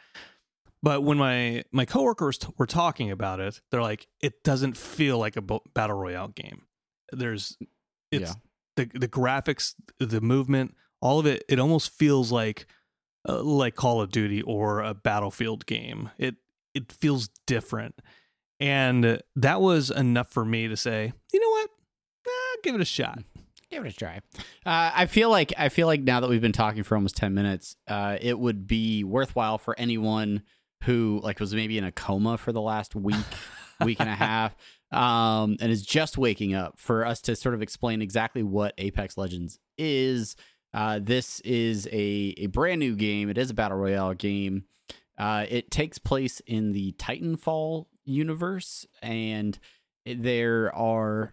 But 0.84 1.02
when 1.02 1.16
my 1.16 1.64
my 1.72 1.86
coworkers 1.86 2.36
t- 2.38 2.48
were 2.58 2.66
talking 2.66 3.10
about 3.10 3.40
it, 3.40 3.60
they're 3.70 3.80
like, 3.82 4.06
it 4.20 4.44
doesn't 4.44 4.76
feel 4.76 5.18
like 5.18 5.36
a 5.36 5.42
battle 5.74 5.96
royale 5.96 6.28
game. 6.28 6.62
There's, 7.10 7.56
it's 8.12 8.30
Yeah. 8.30 8.34
the 8.76 8.98
the 8.98 9.08
graphics, 9.08 9.74
the 9.98 10.20
movement, 10.20 10.74
all 11.00 11.18
of 11.18 11.24
it. 11.26 11.42
It 11.48 11.58
almost 11.58 11.90
feels 11.90 12.30
like 12.30 12.66
uh, 13.26 13.42
like 13.42 13.74
Call 13.76 14.02
of 14.02 14.10
Duty 14.10 14.42
or 14.42 14.80
a 14.82 14.92
Battlefield 14.92 15.64
game. 15.64 16.10
It 16.18 16.34
it 16.74 16.92
feels 16.92 17.30
different, 17.46 17.94
and 18.60 19.22
that 19.36 19.60
was 19.62 19.90
enough 19.90 20.30
for 20.32 20.44
me 20.44 20.68
to 20.68 20.76
say, 20.76 21.12
you 21.32 21.40
know 21.40 21.48
what, 21.50 21.70
eh, 22.26 22.56
give 22.62 22.74
it 22.74 22.80
a 22.80 22.84
shot. 22.84 23.20
Give 23.70 23.84
it 23.86 23.92
a 23.94 23.96
try. 23.96 24.20
Uh, 24.66 24.90
I 24.94 25.06
feel 25.06 25.30
like 25.30 25.52
I 25.56 25.68
feel 25.70 25.86
like 25.86 26.02
now 26.02 26.20
that 26.20 26.28
we've 26.28 26.42
been 26.42 26.52
talking 26.52 26.82
for 26.82 26.94
almost 26.94 27.16
ten 27.16 27.32
minutes, 27.32 27.76
uh, 27.88 28.18
it 28.20 28.38
would 28.38 28.66
be 28.66 29.02
worthwhile 29.02 29.56
for 29.58 29.74
anyone 29.78 30.42
who 30.84 31.20
like 31.22 31.40
was 31.40 31.54
maybe 31.54 31.78
in 31.78 31.84
a 31.84 31.92
coma 31.92 32.38
for 32.38 32.52
the 32.52 32.60
last 32.60 32.94
week, 32.94 33.16
week 33.84 34.00
and 34.00 34.08
a 34.08 34.14
half, 34.14 34.54
um, 34.92 35.56
and 35.60 35.70
is 35.70 35.84
just 35.84 36.18
waking 36.18 36.54
up 36.54 36.78
for 36.78 37.04
us 37.04 37.20
to 37.22 37.36
sort 37.36 37.54
of 37.54 37.62
explain 37.62 38.02
exactly 38.02 38.42
what 38.42 38.74
Apex 38.78 39.16
Legends 39.16 39.58
is. 39.78 40.36
Uh, 40.72 40.98
this 41.02 41.40
is 41.40 41.86
a 41.92 42.34
a 42.38 42.46
brand 42.46 42.80
new 42.80 42.96
game. 42.96 43.28
It 43.28 43.38
is 43.38 43.50
a 43.50 43.54
battle 43.54 43.78
royale 43.78 44.14
game. 44.14 44.64
Uh, 45.16 45.46
it 45.48 45.70
takes 45.70 45.98
place 45.98 46.40
in 46.46 46.72
the 46.72 46.92
Titanfall 46.92 47.86
universe, 48.04 48.86
and 49.02 49.58
there 50.04 50.74
are 50.74 51.32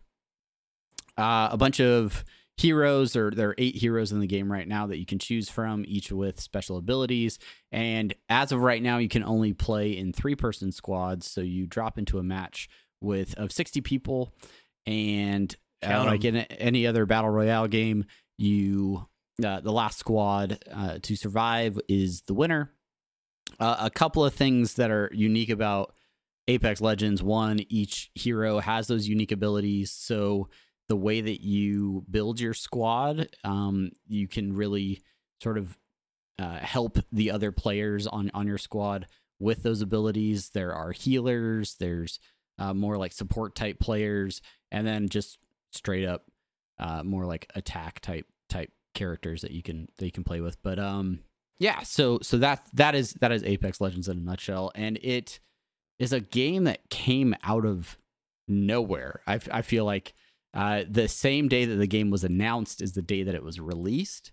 uh, 1.17 1.49
a 1.51 1.57
bunch 1.57 1.79
of 1.79 2.23
heroes. 2.57 3.15
Or 3.15 3.31
there 3.31 3.49
are 3.49 3.55
eight 3.57 3.75
heroes 3.75 4.11
in 4.11 4.19
the 4.19 4.27
game 4.27 4.51
right 4.51 4.67
now 4.67 4.87
that 4.87 4.97
you 4.97 5.05
can 5.05 5.19
choose 5.19 5.49
from 5.49 5.83
each 5.87 6.11
with 6.11 6.39
special 6.39 6.77
abilities. 6.77 7.39
And 7.71 8.13
as 8.29 8.51
of 8.51 8.61
right 8.61 8.81
now 8.81 8.97
you 8.97 9.09
can 9.09 9.23
only 9.23 9.53
play 9.53 9.97
in 9.97 10.13
three 10.13 10.35
person 10.35 10.71
squads. 10.71 11.29
So 11.29 11.41
you 11.41 11.67
drop 11.67 11.97
into 11.97 12.19
a 12.19 12.23
match 12.23 12.69
with 13.01 13.33
of 13.37 13.51
60 13.51 13.81
people. 13.81 14.33
And 14.85 15.55
uh, 15.83 16.03
like 16.05 16.25
in 16.25 16.37
any 16.37 16.85
other 16.85 17.05
battle 17.05 17.29
royale 17.29 17.67
game 17.67 18.05
you 18.37 19.07
uh, 19.43 19.59
the 19.59 19.71
last 19.71 19.97
squad 19.99 20.63
uh, 20.71 20.99
to 21.01 21.15
survive 21.15 21.79
is 21.87 22.21
the 22.23 22.33
winner. 22.33 22.71
Uh, 23.59 23.77
a 23.79 23.89
couple 23.89 24.23
of 24.23 24.33
things 24.33 24.75
that 24.75 24.91
are 24.91 25.09
unique 25.13 25.49
about 25.49 25.93
apex 26.47 26.81
legends. 26.81 27.23
One 27.23 27.59
each 27.69 28.11
hero 28.15 28.59
has 28.59 28.87
those 28.87 29.07
unique 29.07 29.31
abilities. 29.31 29.91
So 29.91 30.49
the 30.91 30.95
way 30.97 31.21
that 31.21 31.39
you 31.39 32.03
build 32.11 32.37
your 32.37 32.53
squad, 32.53 33.29
um, 33.45 33.91
you 34.09 34.27
can 34.27 34.51
really 34.51 35.01
sort 35.41 35.57
of 35.57 35.77
uh, 36.37 36.57
help 36.57 36.97
the 37.13 37.31
other 37.31 37.53
players 37.53 38.07
on 38.07 38.29
on 38.33 38.45
your 38.45 38.57
squad 38.57 39.07
with 39.39 39.63
those 39.63 39.81
abilities. 39.81 40.49
There 40.49 40.73
are 40.73 40.91
healers. 40.91 41.77
There's 41.79 42.19
uh, 42.59 42.73
more 42.73 42.97
like 42.97 43.13
support 43.13 43.55
type 43.55 43.79
players, 43.79 44.41
and 44.69 44.85
then 44.85 45.07
just 45.07 45.37
straight 45.71 46.05
up 46.05 46.25
uh, 46.77 47.03
more 47.03 47.25
like 47.25 47.49
attack 47.55 48.01
type 48.01 48.25
type 48.49 48.73
characters 48.93 49.43
that 49.43 49.51
you 49.51 49.63
can 49.63 49.87
that 49.97 50.05
you 50.05 50.11
can 50.11 50.25
play 50.25 50.41
with. 50.41 50.61
But 50.61 50.77
um, 50.77 51.21
yeah. 51.57 51.83
So 51.83 52.19
so 52.21 52.37
that 52.39 52.67
that 52.73 52.95
is 52.95 53.13
that 53.21 53.31
is 53.31 53.43
Apex 53.45 53.79
Legends 53.79 54.09
in 54.09 54.17
a 54.17 54.21
nutshell, 54.21 54.73
and 54.75 54.99
it 55.01 55.39
is 55.99 56.11
a 56.11 56.19
game 56.19 56.65
that 56.65 56.89
came 56.89 57.33
out 57.45 57.65
of 57.65 57.97
nowhere. 58.49 59.21
I 59.25 59.39
I 59.53 59.61
feel 59.61 59.85
like 59.85 60.15
uh, 60.53 60.83
the 60.89 61.07
same 61.07 61.47
day 61.47 61.65
that 61.65 61.75
the 61.75 61.87
game 61.87 62.09
was 62.09 62.23
announced 62.23 62.81
is 62.81 62.93
the 62.93 63.01
day 63.01 63.23
that 63.23 63.35
it 63.35 63.43
was 63.43 63.59
released. 63.59 64.31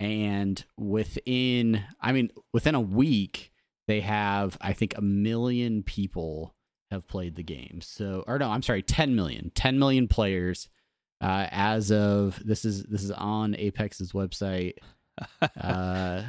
And 0.00 0.62
within, 0.76 1.84
I 2.00 2.12
mean, 2.12 2.30
within 2.52 2.74
a 2.74 2.80
week, 2.80 3.52
they 3.86 4.00
have, 4.00 4.58
I 4.60 4.72
think, 4.72 4.94
a 4.96 5.00
million 5.02 5.82
people 5.82 6.54
have 6.90 7.06
played 7.06 7.36
the 7.36 7.42
game. 7.44 7.80
So, 7.82 8.24
or 8.26 8.38
no, 8.38 8.50
I'm 8.50 8.62
sorry, 8.62 8.82
10 8.82 9.14
million, 9.14 9.50
10 9.54 9.78
million 9.78 10.08
players. 10.08 10.68
Uh, 11.20 11.46
as 11.50 11.90
of 11.92 12.42
this 12.44 12.64
is 12.64 12.82
this 12.84 13.02
is 13.02 13.10
on 13.12 13.54
Apex's 13.54 14.12
website. 14.12 14.74
Uh, 15.40 16.22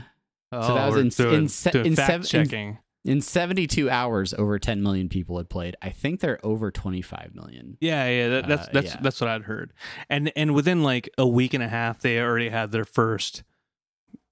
oh, 0.51 0.75
that 0.75 0.91
was 0.91 0.97
in- 0.97 1.09
doing, 1.25 1.43
in 1.45 1.71
doing 1.71 1.85
in 1.87 1.95
fact 1.95 2.25
seven- 2.25 2.41
in- 2.41 2.47
checking. 2.47 2.77
In 3.05 3.21
72 3.21 3.89
hours, 3.89 4.33
over 4.33 4.57
10 4.57 4.81
million 4.81 5.07
people 5.09 5.37
had 5.37 5.47
played. 5.47 5.75
I 5.81 5.91
think 5.91 6.19
they're 6.19 6.43
over 6.43 6.71
25 6.71 7.35
million. 7.35 7.77
Yeah, 7.79 8.07
yeah, 8.09 8.27
that, 8.29 8.47
that's 8.47 8.67
Uh, 8.67 8.71
that's 8.73 8.87
yeah. 8.87 8.99
that's 9.01 9.21
what 9.21 9.29
I'd 9.29 9.43
heard. 9.43 9.73
And 10.09 10.31
and 10.35 10.55
within 10.55 10.83
like 10.83 11.09
a 11.17 11.27
week 11.27 11.53
and 11.53 11.63
a 11.63 11.67
half, 11.67 12.01
they 12.01 12.19
already 12.19 12.49
had 12.49 12.71
their 12.71 12.85
first 12.85 13.43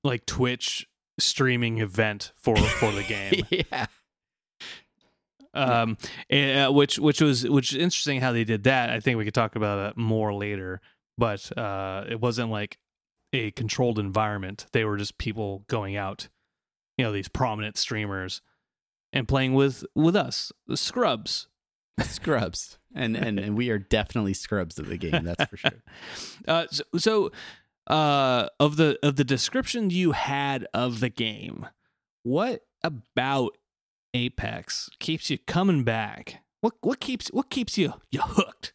like 0.03 0.25
Twitch 0.25 0.87
streaming 1.19 1.77
event 1.79 2.33
for 2.35 2.57
for 2.57 2.91
the 2.91 3.03
game. 3.03 3.45
yeah. 3.71 3.85
um, 5.53 5.97
eh, 6.31 6.67
which 6.67 6.97
which 6.97 7.21
was 7.21 7.47
which 7.47 7.73
is 7.73 7.77
interesting 7.77 8.21
how 8.21 8.31
they 8.31 8.43
did 8.43 8.63
that. 8.63 8.89
I 8.89 8.99
think 8.99 9.17
we 9.17 9.25
could 9.25 9.35
talk 9.35 9.55
about 9.55 9.77
that 9.77 9.97
more 9.97 10.33
later. 10.33 10.81
But 11.15 11.55
uh, 11.55 12.05
it 12.09 12.19
wasn't 12.19 12.49
like 12.49 12.79
a 13.33 13.51
controlled 13.51 13.99
environment. 13.99 14.65
They 14.71 14.83
were 14.83 14.97
just 14.97 15.19
people 15.19 15.63
going 15.67 15.95
out, 15.95 16.27
you 16.97 17.05
know, 17.05 17.11
these 17.11 17.27
prominent 17.27 17.77
streamers 17.77 18.41
and 19.13 19.27
playing 19.27 19.53
with 19.53 19.85
with 19.95 20.15
us, 20.17 20.51
the 20.67 20.75
scrubs. 20.75 21.47
Scrubs. 22.01 22.79
And, 22.95 23.15
and 23.15 23.39
and 23.39 23.55
we 23.55 23.69
are 23.69 23.79
definitely 23.79 24.33
scrubs 24.33 24.77
of 24.77 24.87
the 24.87 24.97
game, 24.97 25.23
that's 25.23 25.45
for 25.45 25.57
sure. 25.57 25.83
Uh, 26.47 26.65
so, 26.69 26.83
so 26.97 27.31
uh, 27.87 28.49
of 28.59 28.75
the 28.77 28.97
of 29.01 29.15
the 29.15 29.23
description 29.23 29.89
you 29.89 30.11
had 30.11 30.67
of 30.73 30.99
the 30.99 31.09
game, 31.09 31.67
what 32.23 32.61
about 32.83 33.57
Apex 34.13 34.89
keeps 34.99 35.29
you 35.29 35.37
coming 35.37 35.83
back? 35.83 36.41
What 36.61 36.73
what 36.81 36.99
keeps 36.99 37.29
what 37.29 37.49
keeps 37.49 37.77
you 37.77 37.93
you 38.11 38.21
hooked? 38.21 38.73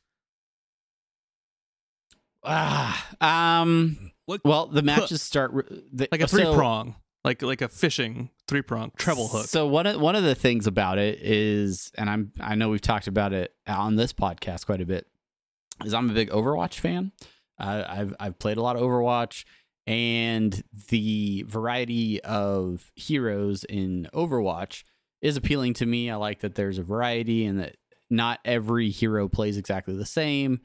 Ah, 2.45 3.09
um 3.21 4.13
What- 4.27 4.45
well, 4.45 4.67
the 4.67 4.83
matches 4.83 5.23
start 5.23 5.53
re- 5.53 5.83
the, 5.93 6.09
Like 6.11 6.21
a 6.23 6.29
so- 6.29 6.37
three 6.37 6.55
prong, 6.55 6.97
like 7.25 7.43
like 7.43 7.61
a 7.63 7.69
fishing 7.69 8.31
three 8.49 8.63
prong 8.63 8.91
treble 8.97 9.29
hook. 9.29 9.47
So 9.47 9.67
one 9.67 9.87
of 9.87 10.01
one 10.01 10.17
of 10.17 10.25
the 10.25 10.35
things 10.35 10.67
about 10.67 10.99
it 10.99 11.21
is, 11.23 11.93
and 11.97 12.11
I'm 12.11 12.33
I 12.41 12.55
know 12.55 12.71
we've 12.71 12.81
talked 12.81 13.07
about 13.07 13.33
it 13.33 13.55
on 13.67 13.97
this 13.97 14.13
podcast 14.13 14.67
quite 14.67 14.81
a 14.81 14.87
bit, 14.87 15.07
is 15.85 15.95
I'm 15.95 16.11
a 16.11 16.15
big 16.15 16.31
Overwatch 16.31 16.81
fan. 16.81 17.13
Uh, 17.59 17.85
I've 17.87 18.15
I've 18.19 18.39
played 18.39 18.57
a 18.57 18.63
lot 18.63 18.77
of 18.77 18.83
Overwatch, 18.83 19.45
and 19.87 20.63
the 20.89 21.45
variety 21.47 22.21
of 22.23 22.91
heroes 22.97 23.65
in 23.65 24.09
Overwatch 24.13 24.85
is 25.21 25.37
appealing 25.37 25.75
to 25.75 25.87
me. 25.87 26.11
I 26.11 26.17
like 26.17 26.41
that 26.41 26.55
there's 26.55 26.79
a 26.79 26.83
variety 26.83 27.45
and 27.45 27.61
that 27.61 27.77
not 28.11 28.41
every 28.45 28.91
hero 28.91 29.29
plays 29.29 29.57
exactly 29.57 29.95
the 29.97 30.07
same. 30.07 30.61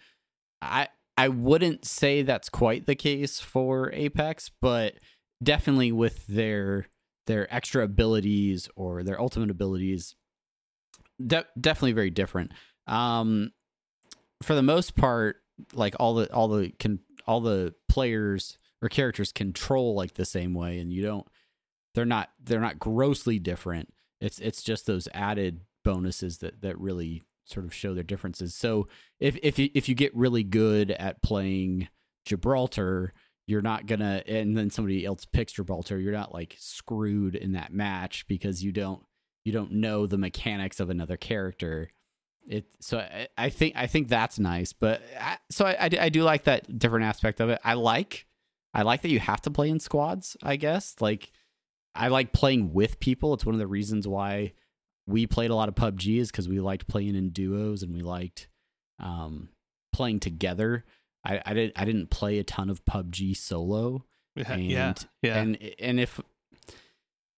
I 0.61 0.87
I 1.17 1.27
wouldn't 1.27 1.85
say 1.85 2.21
that's 2.21 2.49
quite 2.49 2.85
the 2.85 2.95
case 2.95 3.39
for 3.39 3.91
Apex, 3.93 4.49
but 4.61 4.95
definitely 5.41 5.91
with 5.91 6.25
their 6.27 6.87
their 7.27 7.53
extra 7.53 7.83
abilities 7.83 8.69
or 8.75 9.03
their 9.03 9.19
ultimate 9.19 9.49
abilities 9.49 10.15
de- 11.25 11.45
definitely 11.59 11.93
very 11.93 12.09
different. 12.09 12.51
Um 12.87 13.51
for 14.41 14.55
the 14.55 14.63
most 14.63 14.95
part 14.95 15.37
like 15.73 15.95
all 15.99 16.15
the 16.15 16.31
all 16.33 16.47
the 16.47 16.71
can 16.79 16.99
all 17.25 17.39
the 17.39 17.73
players 17.87 18.57
or 18.81 18.89
characters 18.89 19.31
control 19.31 19.95
like 19.95 20.15
the 20.15 20.25
same 20.25 20.53
way 20.53 20.79
and 20.79 20.91
you 20.91 21.01
don't 21.01 21.27
they're 21.95 22.05
not 22.05 22.29
they're 22.43 22.59
not 22.59 22.79
grossly 22.79 23.39
different. 23.39 23.93
It's 24.19 24.39
it's 24.39 24.63
just 24.63 24.85
those 24.85 25.07
added 25.13 25.61
bonuses 25.83 26.39
that 26.39 26.61
that 26.61 26.79
really 26.79 27.23
sort 27.45 27.65
of 27.65 27.73
show 27.73 27.93
their 27.93 28.03
differences. 28.03 28.55
So 28.55 28.87
if 29.19 29.37
if 29.43 29.59
you 29.59 29.69
if 29.73 29.87
you 29.87 29.95
get 29.95 30.15
really 30.15 30.43
good 30.43 30.91
at 30.91 31.21
playing 31.21 31.89
Gibraltar 32.25 33.13
you're 33.47 33.61
not 33.61 33.85
gonna 33.85 34.23
and 34.25 34.57
then 34.57 34.69
somebody 34.69 35.05
else 35.05 35.25
picks 35.25 35.57
your 35.57 35.65
Gibraltar, 35.65 35.99
you're 35.99 36.13
not 36.13 36.33
like 36.33 36.55
screwed 36.59 37.35
in 37.35 37.53
that 37.53 37.73
match 37.73 38.25
because 38.27 38.63
you 38.63 38.71
don't 38.71 39.03
you 39.43 39.51
don't 39.51 39.73
know 39.73 40.07
the 40.07 40.17
mechanics 40.17 40.79
of 40.79 40.89
another 40.89 41.17
character. 41.17 41.89
It 42.47 42.65
so 42.79 42.99
I, 42.99 43.27
I 43.37 43.49
think 43.49 43.75
I 43.75 43.87
think 43.87 44.07
that's 44.07 44.39
nice, 44.39 44.73
but 44.73 45.01
I, 45.19 45.37
so 45.49 45.65
I, 45.65 45.77
I 45.79 45.89
do- 45.89 45.99
I 45.99 46.09
do 46.09 46.23
like 46.23 46.43
that 46.45 46.77
different 46.77 47.05
aspect 47.05 47.39
of 47.39 47.49
it. 47.49 47.59
I 47.63 47.73
like 47.73 48.25
I 48.73 48.81
like 48.81 49.01
that 49.01 49.09
you 49.09 49.19
have 49.19 49.41
to 49.41 49.51
play 49.51 49.69
in 49.69 49.79
squads. 49.79 50.35
I 50.41 50.55
guess 50.55 50.95
like 50.99 51.31
I 51.95 52.07
like 52.07 52.33
playing 52.33 52.73
with 52.73 52.99
people. 52.99 53.33
It's 53.33 53.45
one 53.45 53.55
of 53.55 53.59
the 53.59 53.67
reasons 53.67 54.07
why 54.07 54.53
we 55.05 55.27
played 55.27 55.51
a 55.51 55.55
lot 55.55 55.69
of 55.69 55.75
PUBG 55.75 56.17
is 56.19 56.31
because 56.31 56.47
we 56.47 56.59
liked 56.59 56.87
playing 56.87 57.15
in 57.15 57.29
duos 57.29 57.83
and 57.83 57.93
we 57.93 58.01
liked 58.01 58.47
um, 58.99 59.49
playing 59.93 60.19
together. 60.21 60.85
I, 61.25 61.41
I 61.45 61.53
didn't 61.53 61.79
I 61.79 61.85
didn't 61.85 62.09
play 62.09 62.39
a 62.39 62.43
ton 62.43 62.69
of 62.69 62.83
PUBG 62.85 63.35
solo. 63.37 64.05
Yeah, 64.35 64.51
And, 64.51 64.63
yeah, 64.63 64.93
yeah. 65.21 65.37
And 65.37 65.73
and 65.79 65.99
if 65.99 66.19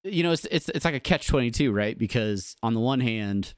you 0.03 0.23
know 0.23 0.31
it's 0.31 0.45
it's 0.49 0.69
it's 0.69 0.85
like 0.85 0.93
a 0.93 0.99
catch 0.99 1.27
twenty 1.27 1.51
two, 1.51 1.71
right? 1.71 1.97
Because 1.97 2.55
on 2.63 2.73
the 2.73 2.79
one 2.79 2.99
hand, 2.99 3.53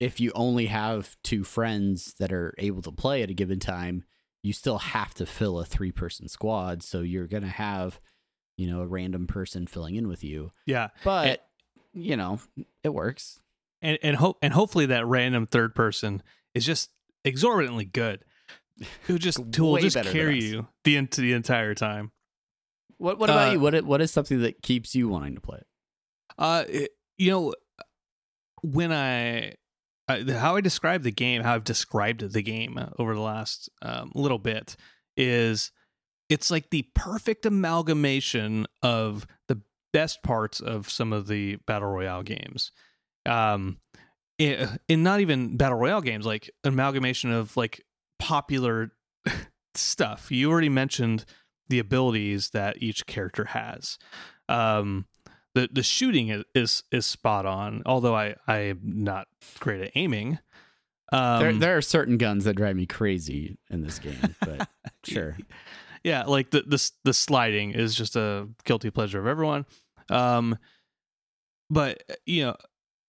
if 0.00 0.20
you 0.20 0.32
only 0.34 0.66
have 0.66 1.16
two 1.22 1.44
friends 1.44 2.14
that 2.18 2.32
are 2.32 2.54
able 2.58 2.82
to 2.82 2.92
play 2.92 3.22
at 3.22 3.30
a 3.30 3.34
given 3.34 3.60
time, 3.60 4.04
you 4.42 4.52
still 4.52 4.78
have 4.78 5.14
to 5.14 5.26
fill 5.26 5.60
a 5.60 5.64
three 5.64 5.92
person 5.92 6.28
squad. 6.28 6.82
So 6.82 7.00
you're 7.00 7.26
gonna 7.26 7.48
have, 7.48 8.00
you 8.56 8.66
know, 8.70 8.80
a 8.80 8.86
random 8.86 9.26
person 9.26 9.66
filling 9.66 9.94
in 9.96 10.08
with 10.08 10.24
you. 10.24 10.52
yeah. 10.66 10.88
But 11.04 11.46
you 11.92 12.16
know, 12.16 12.40
it 12.82 12.90
works. 12.94 13.40
and 13.82 13.98
and 14.02 14.16
hope 14.16 14.38
and 14.42 14.52
hopefully 14.52 14.86
that 14.86 15.06
random 15.06 15.46
third 15.46 15.74
person 15.74 16.22
is 16.54 16.64
just 16.66 16.90
exorbitantly 17.24 17.84
good. 17.84 18.24
Who 19.06 19.18
just 19.18 19.38
who 19.56 19.64
will 19.64 19.76
just 19.78 19.96
carry 20.12 20.40
you 20.42 20.68
the 20.84 20.96
into 20.96 21.20
the 21.20 21.32
entire 21.32 21.74
time. 21.74 22.12
What 22.98 23.18
what 23.18 23.30
about 23.30 23.48
Uh, 23.48 23.52
you? 23.52 23.60
What 23.60 23.82
what 23.84 24.00
is 24.00 24.10
something 24.10 24.40
that 24.42 24.62
keeps 24.62 24.94
you 24.94 25.08
wanting 25.08 25.34
to 25.34 25.40
play 25.40 25.58
it? 25.58 25.66
Uh, 26.38 26.64
it- 26.68 26.90
you 27.18 27.30
know, 27.30 27.52
when 28.62 28.92
I, 28.92 29.54
I 30.08 30.22
how 30.22 30.56
I 30.56 30.60
describe 30.62 31.02
the 31.02 31.10
game, 31.10 31.42
how 31.42 31.54
I've 31.54 31.64
described 31.64 32.32
the 32.32 32.42
game 32.42 32.78
over 32.98 33.14
the 33.14 33.20
last 33.20 33.68
um, 33.82 34.10
little 34.14 34.38
bit 34.38 34.76
is 35.16 35.70
it's 36.30 36.50
like 36.50 36.70
the 36.70 36.86
perfect 36.94 37.44
amalgamation 37.44 38.66
of 38.82 39.26
the 39.48 39.60
best 39.92 40.22
parts 40.22 40.60
of 40.60 40.88
some 40.88 41.12
of 41.12 41.26
the 41.26 41.56
battle 41.66 41.88
royale 41.90 42.22
games. 42.22 42.72
Um, 43.26 43.78
in, 44.38 44.78
in 44.88 45.02
not 45.02 45.20
even 45.20 45.56
battle 45.58 45.76
royale 45.76 46.00
games, 46.00 46.24
like 46.24 46.50
amalgamation 46.64 47.30
of 47.32 47.54
like 47.56 47.84
popular 48.20 48.92
stuff. 49.74 50.30
You 50.30 50.50
already 50.50 50.68
mentioned 50.68 51.24
the 51.68 51.78
abilities 51.78 52.50
that 52.50 52.82
each 52.82 53.06
character 53.06 53.46
has. 53.46 53.98
Um, 54.48 55.06
the 55.54 55.68
the 55.72 55.82
shooting 55.82 56.28
is 56.28 56.44
is, 56.54 56.82
is 56.92 57.06
spot 57.06 57.46
on. 57.46 57.82
Although 57.86 58.14
I 58.14 58.36
I 58.46 58.58
am 58.58 58.80
not 58.82 59.26
great 59.58 59.80
at 59.80 59.92
aiming. 59.94 60.38
Um, 61.12 61.40
there 61.40 61.52
there 61.52 61.76
are 61.76 61.82
certain 61.82 62.18
guns 62.18 62.44
that 62.44 62.54
drive 62.54 62.76
me 62.76 62.86
crazy 62.86 63.58
in 63.68 63.82
this 63.82 63.98
game, 63.98 64.36
but 64.40 64.68
sure. 65.04 65.36
yeah, 66.04 66.24
like 66.24 66.50
the 66.50 66.62
the 66.62 66.90
the 67.04 67.14
sliding 67.14 67.72
is 67.72 67.94
just 67.94 68.14
a 68.14 68.48
guilty 68.64 68.90
pleasure 68.90 69.18
of 69.18 69.26
everyone. 69.26 69.66
Um, 70.08 70.58
but 71.68 72.02
you 72.26 72.44
know, 72.44 72.56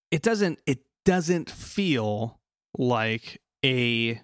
it 0.09 0.23
doesn't 0.23 0.59
it 0.65 0.79
doesn't 1.05 1.49
feel 1.49 2.39
like 2.77 3.41
a 3.63 4.21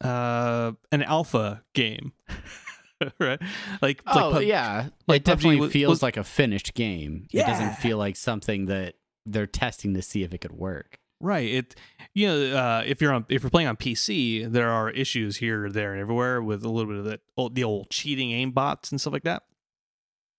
uh 0.00 0.72
an 0.92 1.02
alpha 1.02 1.62
game, 1.74 2.12
right? 3.18 3.40
Like 3.82 4.02
Oh 4.06 4.14
like, 4.28 4.32
pub- 4.34 4.42
yeah, 4.42 4.88
like 5.06 5.20
it 5.22 5.24
definitely 5.24 5.60
was- 5.60 5.72
feels 5.72 5.90
was- 5.90 6.02
like 6.02 6.16
a 6.16 6.24
finished 6.24 6.74
game. 6.74 7.26
It 7.32 7.46
doesn't 7.46 7.76
feel 7.76 7.98
like 7.98 8.16
something 8.16 8.66
that 8.66 8.94
they're 9.26 9.46
testing 9.46 9.94
to 9.94 10.02
see 10.02 10.22
if 10.22 10.32
it 10.32 10.38
could 10.38 10.52
work. 10.52 10.98
Right. 11.22 11.50
It 11.50 11.74
you 12.14 12.26
know 12.28 12.56
uh, 12.56 12.82
if 12.86 13.02
you're 13.02 13.12
on 13.12 13.26
if 13.28 13.42
you're 13.42 13.50
playing 13.50 13.68
on 13.68 13.76
PC, 13.76 14.50
there 14.50 14.70
are 14.70 14.88
issues 14.90 15.36
here, 15.36 15.68
there, 15.70 15.92
and 15.92 16.00
everywhere 16.00 16.40
with 16.42 16.64
a 16.64 16.68
little 16.70 16.90
bit 16.90 16.98
of 16.98 17.04
the 17.04 17.20
old, 17.36 17.54
the 17.54 17.64
old 17.64 17.90
cheating 17.90 18.30
aim 18.32 18.52
bots 18.52 18.90
and 18.90 18.98
stuff 19.00 19.12
like 19.12 19.24
that. 19.24 19.42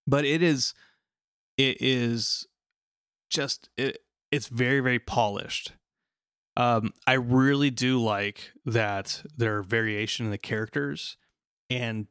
But 0.08 0.25
it 0.25 0.41
is 0.41 0.74
it 1.58 1.77
is 1.82 2.48
just 3.30 3.70
it, 3.77 4.00
it's 4.32 4.48
very 4.48 4.80
very 4.80 4.98
polished. 4.98 5.74
Um, 6.62 6.94
I 7.08 7.13
really 7.13 7.72
do 7.72 8.00
like 8.00 8.51
that 8.65 9.24
there 9.36 9.58
are 9.58 9.63
variation 9.63 10.25
in 10.25 10.32
the 10.32 10.38
characters 10.38 11.18
and 11.72 12.06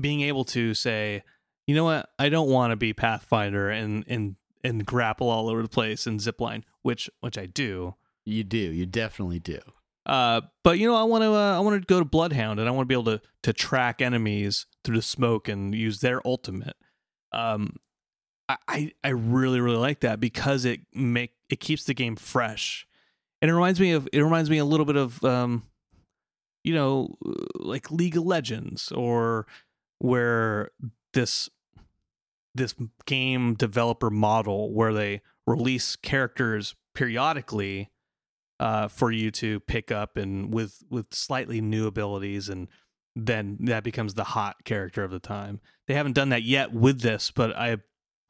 being 0.00 0.20
able 0.20 0.44
to 0.44 0.72
say, 0.72 1.24
you 1.66 1.74
know 1.74 1.82
what, 1.82 2.08
I 2.16 2.28
don't 2.28 2.48
want 2.48 2.70
to 2.70 2.76
be 2.76 2.92
Pathfinder 2.92 3.68
and 3.70 4.04
and 4.06 4.36
and 4.62 4.86
grapple 4.86 5.28
all 5.28 5.48
over 5.48 5.62
the 5.62 5.68
place 5.68 6.06
and 6.06 6.20
zipline, 6.20 6.62
which 6.82 7.10
which 7.22 7.36
I 7.36 7.46
do. 7.46 7.96
You 8.24 8.44
do, 8.44 8.56
you 8.56 8.86
definitely 8.86 9.40
do. 9.40 9.58
Uh, 10.04 10.42
but 10.62 10.78
you 10.78 10.86
know, 10.86 10.94
I 10.94 11.02
want 11.02 11.24
to 11.24 11.32
uh, 11.32 11.56
I 11.56 11.58
want 11.58 11.82
to 11.82 11.86
go 11.86 11.98
to 11.98 12.04
Bloodhound 12.04 12.60
and 12.60 12.68
I 12.68 12.70
want 12.70 12.86
to 12.86 12.88
be 12.88 12.94
able 12.94 13.18
to 13.18 13.20
to 13.42 13.52
track 13.52 14.00
enemies 14.00 14.66
through 14.84 14.96
the 14.96 15.02
smoke 15.02 15.48
and 15.48 15.74
use 15.74 15.98
their 15.98 16.24
ultimate. 16.24 16.76
Um, 17.32 17.78
I 18.48 18.56
I, 18.68 18.92
I 19.02 19.08
really 19.08 19.60
really 19.60 19.78
like 19.78 20.00
that 20.00 20.20
because 20.20 20.64
it 20.64 20.82
make 20.94 21.32
it 21.48 21.58
keeps 21.58 21.82
the 21.82 21.94
game 21.94 22.14
fresh, 22.14 22.86
and 23.40 23.50
it 23.50 23.54
reminds 23.54 23.80
me 23.80 23.92
of 23.92 24.08
it 24.12 24.20
reminds 24.20 24.50
me 24.50 24.58
a 24.58 24.64
little 24.64 24.86
bit 24.86 24.96
of 24.96 25.22
um, 25.24 25.62
you 26.66 26.74
know, 26.74 27.14
like 27.54 27.92
League 27.92 28.16
of 28.16 28.24
Legends 28.24 28.90
or 28.90 29.46
where 30.00 30.70
this 31.14 31.48
this 32.54 32.74
game 33.06 33.54
developer 33.54 34.10
model 34.10 34.72
where 34.74 34.92
they 34.92 35.20
release 35.46 35.94
characters 35.94 36.74
periodically 36.94 37.90
uh, 38.58 38.88
for 38.88 39.12
you 39.12 39.30
to 39.30 39.60
pick 39.60 39.92
up 39.92 40.16
and 40.16 40.52
with 40.52 40.82
with 40.90 41.14
slightly 41.14 41.60
new 41.60 41.86
abilities 41.86 42.48
and 42.48 42.66
then 43.14 43.56
that 43.60 43.84
becomes 43.84 44.14
the 44.14 44.24
hot 44.24 44.56
character 44.64 45.04
of 45.04 45.12
the 45.12 45.20
time. 45.20 45.60
They 45.86 45.94
haven't 45.94 46.14
done 46.14 46.30
that 46.30 46.42
yet 46.42 46.72
with 46.72 47.00
this, 47.00 47.30
but 47.30 47.56
I 47.56 47.76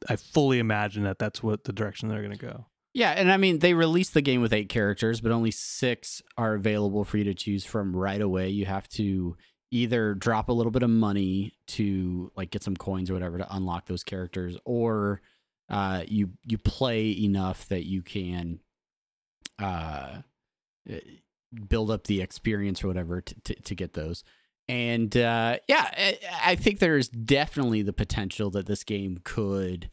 I 0.09 0.17
fully 0.17 0.59
imagine 0.59 1.05
that 1.05 1.19
that's 1.19 1.43
what 1.43 1.65
the 1.65 1.73
direction 1.73 2.09
they're 2.09 2.23
going 2.23 2.37
to 2.37 2.47
go. 2.47 2.67
Yeah, 2.97 3.11
and 3.11 3.31
I 3.31 3.37
mean 3.37 3.59
they 3.59 3.75
released 3.75 4.15
the 4.15 4.23
game 4.23 4.41
with 4.41 4.55
eight 4.55 4.71
characters, 4.71 5.21
but 5.21 5.31
only 5.31 5.51
six 5.51 6.23
are 6.39 6.55
available 6.55 7.05
for 7.05 7.19
you 7.19 7.25
to 7.25 7.35
choose 7.35 7.63
from 7.63 7.95
right 7.95 8.23
away. 8.23 8.49
You 8.49 8.65
have 8.65 8.89
to 8.91 9.37
either 9.71 10.15
drop 10.15 10.49
a 10.49 10.53
little 10.55 10.73
bit 10.73 10.83
of 10.83 10.89
money 10.89 11.53
to 11.67 12.33
like 12.37 12.51
get 12.51 12.63
some 12.63 12.75
coins 12.75 13.11
or 13.11 13.13
whatever 13.13 13.37
to 13.37 13.55
unlock 13.55 13.85
those 13.85 14.03
characters, 14.03 14.57
or 14.65 15.21
uh, 15.69 16.05
you 16.09 16.31
you 16.47 16.57
play 16.57 17.11
enough 17.11 17.69
that 17.69 17.85
you 17.85 18.01
can 18.01 18.61
uh, 19.59 20.23
build 21.69 21.91
up 21.91 22.05
the 22.05 22.23
experience 22.23 22.83
or 22.83 22.89
whatever 22.89 23.21
to, 23.21 23.35
to, 23.43 23.55
to 23.57 23.75
get 23.75 23.93
those. 23.93 24.25
And 24.71 25.15
uh, 25.15 25.59
yeah, 25.69 25.91
I, 25.93 26.19
I 26.43 26.55
think 26.55 26.79
there's 26.79 27.11
definitely 27.11 27.83
the 27.83 27.93
potential 27.93 28.49
that 28.53 28.65
this 28.65 28.85
game 28.85 29.21
could 29.23 29.91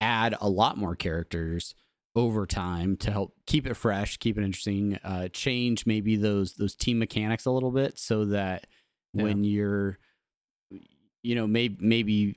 add 0.00 0.34
a 0.40 0.48
lot 0.48 0.76
more 0.76 0.96
characters 0.96 1.76
over 2.14 2.46
time 2.46 2.96
to 2.98 3.10
help 3.10 3.34
keep 3.46 3.66
it 3.66 3.74
fresh, 3.74 4.18
keep 4.18 4.36
it 4.36 4.44
interesting, 4.44 4.98
uh, 5.04 5.28
change 5.28 5.86
maybe 5.86 6.16
those 6.16 6.54
those 6.54 6.74
team 6.76 6.98
mechanics 6.98 7.46
a 7.46 7.50
little 7.50 7.70
bit 7.70 7.98
so 7.98 8.26
that 8.26 8.66
Yeah. 9.14 9.22
when 9.24 9.44
you're, 9.44 9.98
you 11.22 11.34
know, 11.34 11.46
maybe 11.46 11.76
maybe 11.80 12.36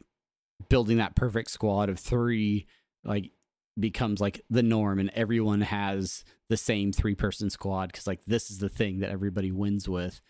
building 0.70 0.98
that 0.98 1.16
perfect 1.16 1.52
squad 1.52 1.90
of 1.90 2.00
three 2.00 2.66
like 3.04 3.32
becomes 3.80 4.22
like 4.22 4.42
the 4.50 4.64
norm 4.64 5.00
and 5.00 5.10
everyone 5.12 5.60
has 5.62 6.24
the 6.50 6.56
same 6.58 6.92
three 6.94 7.16
person 7.16 7.50
squad 7.50 7.92
because 7.92 8.08
like 8.08 8.24
this 8.26 8.50
is 8.50 8.60
the 8.60 8.70
thing 8.70 9.00
that 9.00 9.10
everybody 9.10 9.52
wins 9.52 9.90
with 9.90 10.22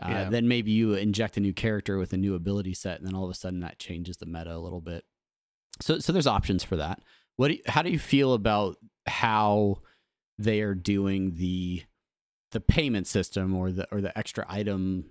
uh, 0.00 0.08
Yeah. 0.08 0.30
then 0.30 0.46
maybe 0.46 0.70
you 0.70 0.94
inject 0.94 1.36
a 1.36 1.40
new 1.40 1.52
character 1.52 1.98
with 1.98 2.12
a 2.12 2.16
new 2.16 2.34
ability 2.36 2.74
set 2.74 2.98
and 2.98 3.06
then 3.06 3.14
all 3.14 3.24
of 3.24 3.30
a 3.30 3.34
sudden 3.34 3.58
that 3.60 3.78
changes 3.80 4.18
the 4.18 4.26
meta 4.26 4.54
a 4.54 4.58
little 4.58 4.80
bit 4.80 5.04
so 5.80 5.98
so 5.98 6.12
there's 6.12 6.28
options 6.28 6.62
for 6.62 6.76
that 6.76 7.00
what 7.36 7.48
do 7.48 7.54
you, 7.54 7.62
how 7.66 7.82
do 7.82 7.90
you 7.90 7.98
feel 7.98 8.34
about 8.34 8.76
how 9.06 9.78
they 10.38 10.60
are 10.60 10.74
doing 10.74 11.34
the 11.36 11.82
the 12.52 12.60
payment 12.60 13.06
system 13.06 13.54
or 13.56 13.70
the 13.72 13.86
or 13.92 14.00
the 14.00 14.16
extra 14.18 14.44
item 14.48 15.06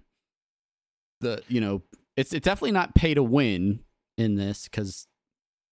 the 1.21 1.41
you 1.47 1.59
know 1.61 1.81
it's 2.17 2.33
it's 2.33 2.45
definitely 2.45 2.71
not 2.71 2.95
pay 2.95 3.13
to 3.13 3.23
win 3.23 3.79
in 4.17 4.35
this 4.35 4.65
because 4.65 5.07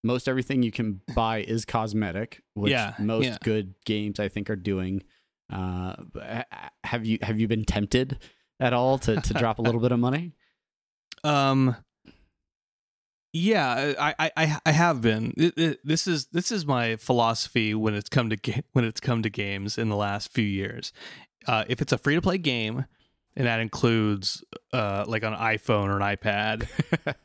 most 0.04 0.28
everything 0.30 0.64
you 0.64 0.72
can 0.72 1.02
buy 1.14 1.40
is 1.42 1.66
cosmetic 1.66 2.42
which 2.54 2.72
Yeah, 2.72 2.94
most 3.00 3.26
yeah. 3.26 3.38
good 3.44 3.74
games 3.86 4.20
i 4.20 4.28
think 4.30 4.50
are 4.50 4.56
doing 4.56 5.04
uh 5.52 5.96
have 6.84 7.06
you 7.06 7.18
have 7.22 7.40
you 7.40 7.48
been 7.48 7.66
tempted 7.66 8.18
at 8.60 8.74
all 8.74 8.98
to 9.00 9.20
to 9.22 9.34
drop 9.34 9.60
a 9.60 9.62
little 9.62 9.82
bit 9.82 9.92
of 9.92 10.00
money 10.00 10.34
Um. 11.24 11.76
Yeah, 13.32 13.94
I 14.00 14.32
I 14.36 14.60
I, 14.66 14.72
have 14.72 15.02
been. 15.02 15.34
It- 15.38 15.58
it- 15.58 15.80
this 15.84 16.08
is 16.08 16.28
this 16.28 16.52
is 16.52 16.66
my 16.66 16.96
philosophy 16.96 17.76
when 17.76 17.94
it's 17.94 18.10
come 18.10 18.30
to 18.30 18.36
ga- 18.36 18.64
when 18.74 18.86
it's 18.86 19.00
come 19.00 19.22
to 19.22 19.30
games 19.30 19.78
in 19.78 19.90
the 19.90 19.96
last 19.96 20.32
few 20.32 20.46
years. 20.46 20.92
Uh, 21.48 21.64
if 21.68 21.82
it's 21.82 21.92
a 21.94 21.98
free 21.98 22.16
to 22.16 22.22
play 22.22 22.38
game, 22.38 22.86
and 23.36 23.46
that 23.48 23.60
includes 23.60 24.44
uh 24.74 25.06
like 25.08 25.24
an 25.24 25.34
iPhone 25.34 25.90
or 25.90 26.00
an 26.00 26.18
iPad, 26.18 26.68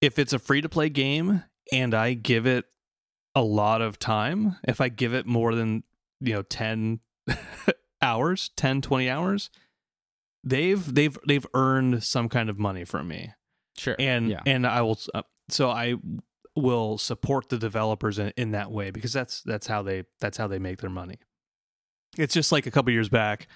if 0.00 0.18
it's 0.18 0.32
a 0.32 0.38
free 0.38 0.60
to 0.60 0.68
play 0.68 0.88
game 0.90 1.42
and 1.72 1.94
I 1.94 2.14
give 2.14 2.46
it 2.46 2.66
a 3.34 3.42
lot 3.42 3.80
of 3.80 3.98
time, 3.98 4.56
if 4.66 4.80
I 4.80 4.88
give 4.88 5.14
it 5.14 5.26
more 5.26 5.54
than, 5.54 5.82
you 6.20 6.34
know, 6.34 6.42
10 6.42 7.00
hours, 8.02 8.50
10 8.56 8.80
20 8.82 9.08
hours, 9.08 9.50
they've 10.44 10.94
they've 10.94 11.16
they've 11.26 11.46
earned 11.54 12.02
some 12.04 12.28
kind 12.28 12.48
of 12.50 12.58
money 12.58 12.84
from 12.84 13.08
me 13.08 13.32
sure 13.76 13.96
and 13.98 14.28
yeah 14.30 14.40
and 14.46 14.66
I 14.66 14.82
will 14.82 14.98
uh, 15.14 15.22
so 15.48 15.70
I 15.70 15.96
will 16.56 16.98
support 16.98 17.48
the 17.48 17.58
developers 17.58 18.18
in, 18.18 18.32
in 18.36 18.50
that 18.52 18.70
way 18.70 18.90
because 18.90 19.12
that's 19.12 19.42
that's 19.42 19.66
how 19.66 19.82
they 19.82 20.04
that's 20.20 20.36
how 20.36 20.46
they 20.46 20.58
make 20.58 20.80
their 20.80 20.90
money. 20.90 21.18
It's 22.16 22.34
just 22.34 22.52
like 22.52 22.66
a 22.66 22.70
couple 22.70 22.92
years 22.92 23.08
back. 23.08 23.48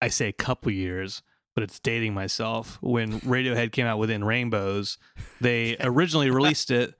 I 0.00 0.08
say 0.08 0.28
a 0.28 0.32
couple 0.32 0.70
years, 0.70 1.22
but 1.54 1.64
it's 1.64 1.80
dating 1.80 2.14
myself. 2.14 2.78
When 2.80 3.20
Radiohead 3.20 3.72
came 3.72 3.86
out 3.86 3.98
with 3.98 4.10
In 4.10 4.24
Rainbows, 4.24 4.98
they 5.40 5.76
originally 5.80 6.30
released 6.30 6.70
it 6.70 6.94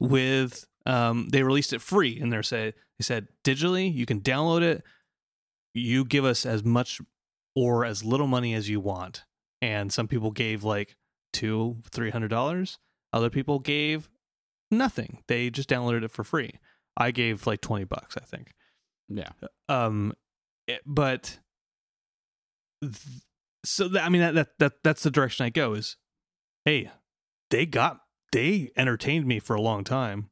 with 0.00 0.66
um, 0.86 1.28
they 1.30 1.42
released 1.42 1.72
it 1.72 1.82
free, 1.82 2.18
and 2.20 2.32
they 2.32 2.42
said 2.42 2.74
they 2.98 3.02
said 3.02 3.28
digitally 3.44 3.92
you 3.92 4.06
can 4.06 4.20
download 4.20 4.62
it. 4.62 4.82
You 5.74 6.04
give 6.04 6.24
us 6.24 6.46
as 6.46 6.64
much 6.64 7.00
or 7.54 7.84
as 7.84 8.02
little 8.02 8.26
money 8.26 8.54
as 8.54 8.68
you 8.68 8.80
want, 8.80 9.24
and 9.60 9.92
some 9.92 10.08
people 10.08 10.30
gave 10.30 10.64
like 10.64 10.96
two 11.32 11.76
three 11.90 12.10
hundred 12.10 12.28
dollars. 12.28 12.78
Other 13.12 13.30
people 13.30 13.58
gave 13.58 14.08
nothing. 14.70 15.22
They 15.28 15.50
just 15.50 15.68
downloaded 15.68 16.04
it 16.04 16.10
for 16.10 16.24
free. 16.24 16.52
I 16.96 17.10
gave 17.10 17.46
like 17.46 17.60
20 17.60 17.84
bucks, 17.84 18.16
I 18.16 18.24
think. 18.24 18.52
Yeah. 19.08 19.30
Um 19.68 20.12
it- 20.66 20.82
but 20.84 21.38
th- 22.82 22.94
so 23.64 23.88
that, 23.88 24.04
I 24.04 24.08
mean 24.08 24.20
that, 24.20 24.34
that 24.34 24.48
that 24.58 24.72
that's 24.84 25.02
the 25.02 25.10
direction 25.10 25.46
I 25.46 25.50
go 25.50 25.74
is 25.74 25.96
hey, 26.64 26.90
they 27.50 27.66
got 27.66 28.00
they 28.32 28.70
entertained 28.76 29.26
me 29.26 29.38
for 29.38 29.56
a 29.56 29.60
long 29.62 29.84
time. 29.84 30.30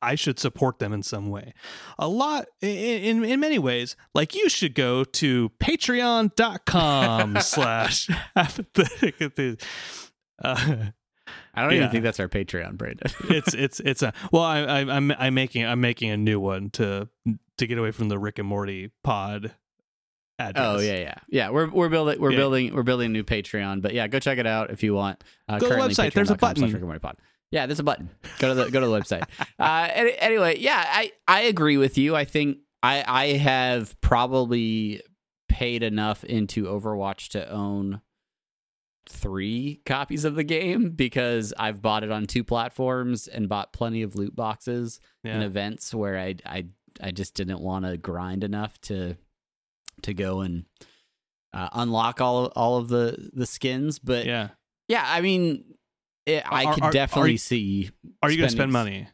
I 0.00 0.14
should 0.14 0.38
support 0.38 0.78
them 0.78 0.92
in 0.92 1.02
some 1.02 1.28
way. 1.30 1.52
A 1.98 2.08
lot 2.08 2.46
in 2.60 2.68
in, 3.18 3.24
in 3.24 3.40
many 3.40 3.58
ways, 3.58 3.96
like 4.14 4.34
you 4.34 4.48
should 4.48 4.74
go 4.74 5.02
to 5.04 5.50
patreon.com 5.60 7.36
slash 7.40 8.08
apathetic 8.36 9.60
uh, 10.42 10.86
I 11.54 11.62
don't 11.62 11.72
Yeah. 11.72 11.78
even 11.78 11.90
think 11.90 12.04
that's 12.04 12.20
our 12.20 12.28
Patreon, 12.28 12.76
Brandon. 12.76 13.10
it's 13.30 13.54
it's 13.54 13.80
it's 13.80 14.02
a 14.02 14.12
well 14.32 14.42
I, 14.42 14.60
I 14.60 14.78
I'm 14.80 15.10
I'm 15.12 15.34
making 15.34 15.66
I'm 15.66 15.80
making 15.80 16.10
a 16.10 16.16
new 16.16 16.40
one 16.40 16.70
to 16.70 17.08
to 17.58 17.66
get 17.66 17.78
away 17.78 17.90
from 17.90 18.08
the 18.08 18.18
Rick 18.18 18.38
and 18.38 18.48
Morty 18.48 18.90
pod 19.04 19.52
address. 20.38 20.64
Oh 20.66 20.78
yeah, 20.80 20.98
yeah, 20.98 21.14
yeah. 21.28 21.50
We're 21.50 21.68
we're 21.70 21.88
building 21.90 22.20
we're 22.20 22.30
Yeah. 22.32 22.38
building 22.38 22.74
we're 22.74 22.82
building 22.82 23.06
a 23.06 23.12
new 23.12 23.22
Patreon, 23.24 23.82
but 23.82 23.92
yeah, 23.94 24.06
go 24.08 24.18
check 24.18 24.38
it 24.38 24.46
out 24.46 24.70
if 24.70 24.82
you 24.82 24.94
want. 24.94 25.22
Uh, 25.48 25.58
Go 25.58 25.68
to 25.68 25.74
the 25.74 25.80
website. 25.80 26.12
There's 26.14 26.30
a 26.30 26.36
button. 26.36 26.62
Rick 26.64 26.74
and 26.74 26.82
Morty 26.84 26.98
Pod. 27.00 27.16
Yeah, 27.50 27.66
there's 27.66 27.80
a 27.80 27.84
button. 27.84 28.08
Go 28.38 28.48
to 28.48 28.54
the 28.54 28.70
go 28.70 28.80
to 28.80 28.86
the 28.86 28.92
website. 29.00 29.24
Uh, 29.58 29.88
anyway, 30.18 30.58
yeah, 30.58 30.82
I 30.88 31.12
I 31.28 31.42
agree 31.42 31.76
with 31.76 31.96
you. 31.98 32.16
I 32.16 32.24
think 32.24 32.58
I 32.82 33.04
I 33.06 33.26
have 33.36 34.00
probably 34.00 35.02
paid 35.48 35.82
enough 35.82 36.24
into 36.24 36.64
Overwatch 36.64 37.28
to 37.28 37.48
own 37.50 38.00
three 39.12 39.80
copies 39.86 40.24
of 40.24 40.34
the 40.34 40.44
game 40.44 40.90
because 40.90 41.52
I've 41.58 41.80
bought 41.82 42.02
it 42.04 42.10
on 42.10 42.26
two 42.26 42.44
platforms 42.44 43.28
and 43.28 43.48
bought 43.48 43.72
plenty 43.72 44.02
of 44.02 44.16
loot 44.16 44.34
boxes 44.34 45.00
Yeah. 45.24 45.34
and 45.34 45.42
events 45.44 45.94
where 45.94 46.18
I 46.18 46.36
I 46.46 46.66
I 47.00 47.10
just 47.10 47.34
didn't 47.34 47.60
want 47.60 47.84
to 47.84 47.96
grind 47.96 48.44
enough 48.44 48.80
to 48.82 49.16
to 50.02 50.14
go 50.14 50.40
and 50.40 50.64
uh, 51.54 51.68
unlock 51.72 52.20
all 52.20 52.46
all 52.56 52.78
of 52.78 52.88
the 52.88 53.30
the 53.34 53.46
skins. 53.46 53.98
But 53.98 54.26
yeah, 54.26 54.48
yeah. 54.88 55.04
I 55.06 55.20
mean, 55.20 55.64
it, 56.26 56.42
I 56.50 56.64
Are- 56.64 56.74
could 56.74 56.82
are- 56.84 56.86
are 56.88 56.92
definitely 56.92 57.32
you- 57.32 57.38
see 57.38 57.90
Are 58.22 58.30
you 58.30 58.36
going 58.38 58.48
to 58.48 58.54
spend 58.56 58.72
money? 58.72 59.08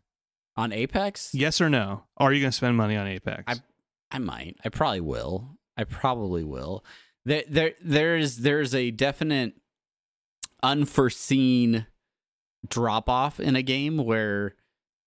on 0.56 0.72
Apex. 0.72 1.34
Yes 1.34 1.60
or 1.60 1.70
no? 1.70 2.02
Are 2.16 2.32
you 2.32 2.40
going 2.40 2.50
to 2.50 2.56
spend 2.56 2.76
money 2.76 2.96
on 2.96 3.06
Apex? 3.06 3.44
I- 3.46 3.62
I 4.10 4.18
might. 4.18 4.56
I 4.64 4.70
probably 4.70 5.00
will. 5.02 5.56
I 5.76 5.84
probably 5.84 6.42
will. 6.42 6.84
There, 7.24 7.44
there, 7.48 7.72
there's, 7.80 8.38
there's 8.38 8.74
a 8.74 8.90
definite 8.90 9.52
unforeseen 10.62 11.86
drop 12.68 13.08
off 13.08 13.38
in 13.40 13.56
a 13.56 13.62
game 13.62 13.98
where 13.98 14.54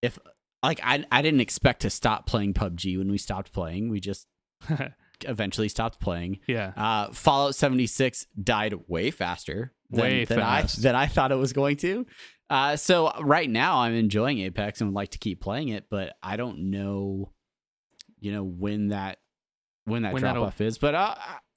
if 0.02 0.18
like 0.64 0.80
I, 0.84 1.06
I 1.12 1.22
didn't 1.22 1.42
expect 1.42 1.82
to 1.82 1.90
stop 1.90 2.26
playing 2.26 2.54
PUBG 2.54 2.98
when 2.98 3.10
we 3.12 3.18
stopped 3.18 3.52
playing. 3.52 3.90
We 3.90 4.00
just 4.00 4.28
eventually 5.26 5.70
stopped 5.70 6.00
playing. 6.00 6.40
yeah. 6.48 6.74
Uh, 6.76 7.12
Fallout 7.12 7.56
76 7.56 8.28
died 8.42 8.76
way 8.88 9.12
faster 9.12 9.74
than, 9.90 10.02
Way 10.02 10.26
than 10.26 10.38
fast. 10.40 10.80
I 10.80 10.82
than 10.82 10.96
I 10.96 11.08
thought 11.08 11.32
it 11.32 11.36
was 11.36 11.54
going 11.54 11.78
to. 11.78 12.06
Uh, 12.50 12.76
so 12.76 13.12
right 13.22 13.50
now 13.50 13.80
I'm 13.80 13.94
enjoying 13.94 14.40
Apex 14.40 14.82
and 14.82 14.90
would 14.90 14.96
like 14.96 15.12
to 15.12 15.18
keep 15.20 15.42
playing 15.42 15.70
it, 15.70 15.86
but 15.90 16.16
I 16.22 16.36
don't 16.36 16.70
know, 16.70 17.32
you 18.20 18.34
know, 18.34 18.44
when 18.44 18.90
that 18.90 19.20
when 19.86 20.04
that 20.04 20.14
When 20.14 20.22
drop 20.22 20.38
off 20.38 20.62
is. 20.62 20.78
But 20.78 20.94
uh, 20.94 21.16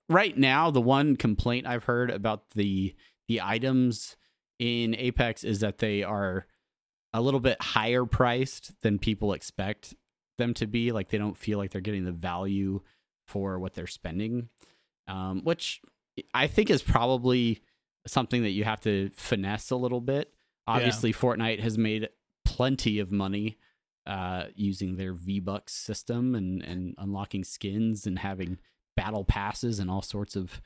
right 0.09 0.37
now, 0.37 0.71
the 0.71 0.81
one 0.81 1.17
complaint 1.17 1.67
I've 1.67 1.85
heard 1.85 2.11
about 2.11 2.51
the 2.55 2.95
the 3.29 3.41
items 3.43 4.17
in 4.59 4.95
Apex 4.95 5.45
is 5.45 5.61
that 5.61 5.79
they 5.79 6.03
are 6.03 6.47
a 7.13 7.21
little 7.21 7.41
bit 7.41 7.61
higher 7.61 8.05
priced 8.05 8.73
than 8.83 8.99
people 8.99 9.33
expect 9.33 9.95
them 10.39 10.55
to 10.55 10.67
be. 10.67 10.93
Like 10.93 11.09
they 11.09 11.19
don't 11.19 11.37
feel 11.37 11.59
like 11.59 11.71
they're 11.71 11.81
getting 11.81 12.05
the 12.05 12.13
value 12.13 12.81
for 13.27 13.59
what 13.59 13.75
they're 13.75 13.87
spending, 13.87 14.49
um, 15.09 15.43
which 15.45 15.81
I 16.33 16.47
think 16.47 16.71
is 16.71 16.83
probably 16.83 17.63
something 18.07 18.43
that 18.43 18.51
you 18.51 18.65
have 18.65 18.81
to 18.83 19.11
finesse 19.15 19.71
a 19.71 19.77
little 19.77 20.01
bit. 20.01 20.33
Obviously, 20.67 21.13
Fortnite 21.13 21.61
has 21.61 21.77
made 21.77 22.09
plenty 22.45 22.99
of 22.99 23.11
money 23.11 23.59
uh, 24.07 24.45
using 24.55 24.97
their 24.97 25.15
V 25.15 25.41
Bucks 25.41 25.73
system 25.75 26.35
and, 26.35 26.63
and 26.63 26.95
unlocking 26.99 27.45
skins 27.45 28.07
and 28.07 28.19
having 28.19 28.59
battle 28.97 29.25
passes 29.25 29.79
and 29.79 29.91
all 29.91 30.03
sorts 30.03 30.37
of 30.37 30.61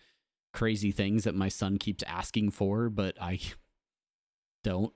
crazy 0.58 0.90
things 0.90 1.22
that 1.24 1.34
my 1.36 1.48
son 1.48 1.78
keeps 1.78 2.02
asking 2.02 2.50
for, 2.50 2.90
but 2.90 3.16
I 3.20 3.38
don't 4.64 4.92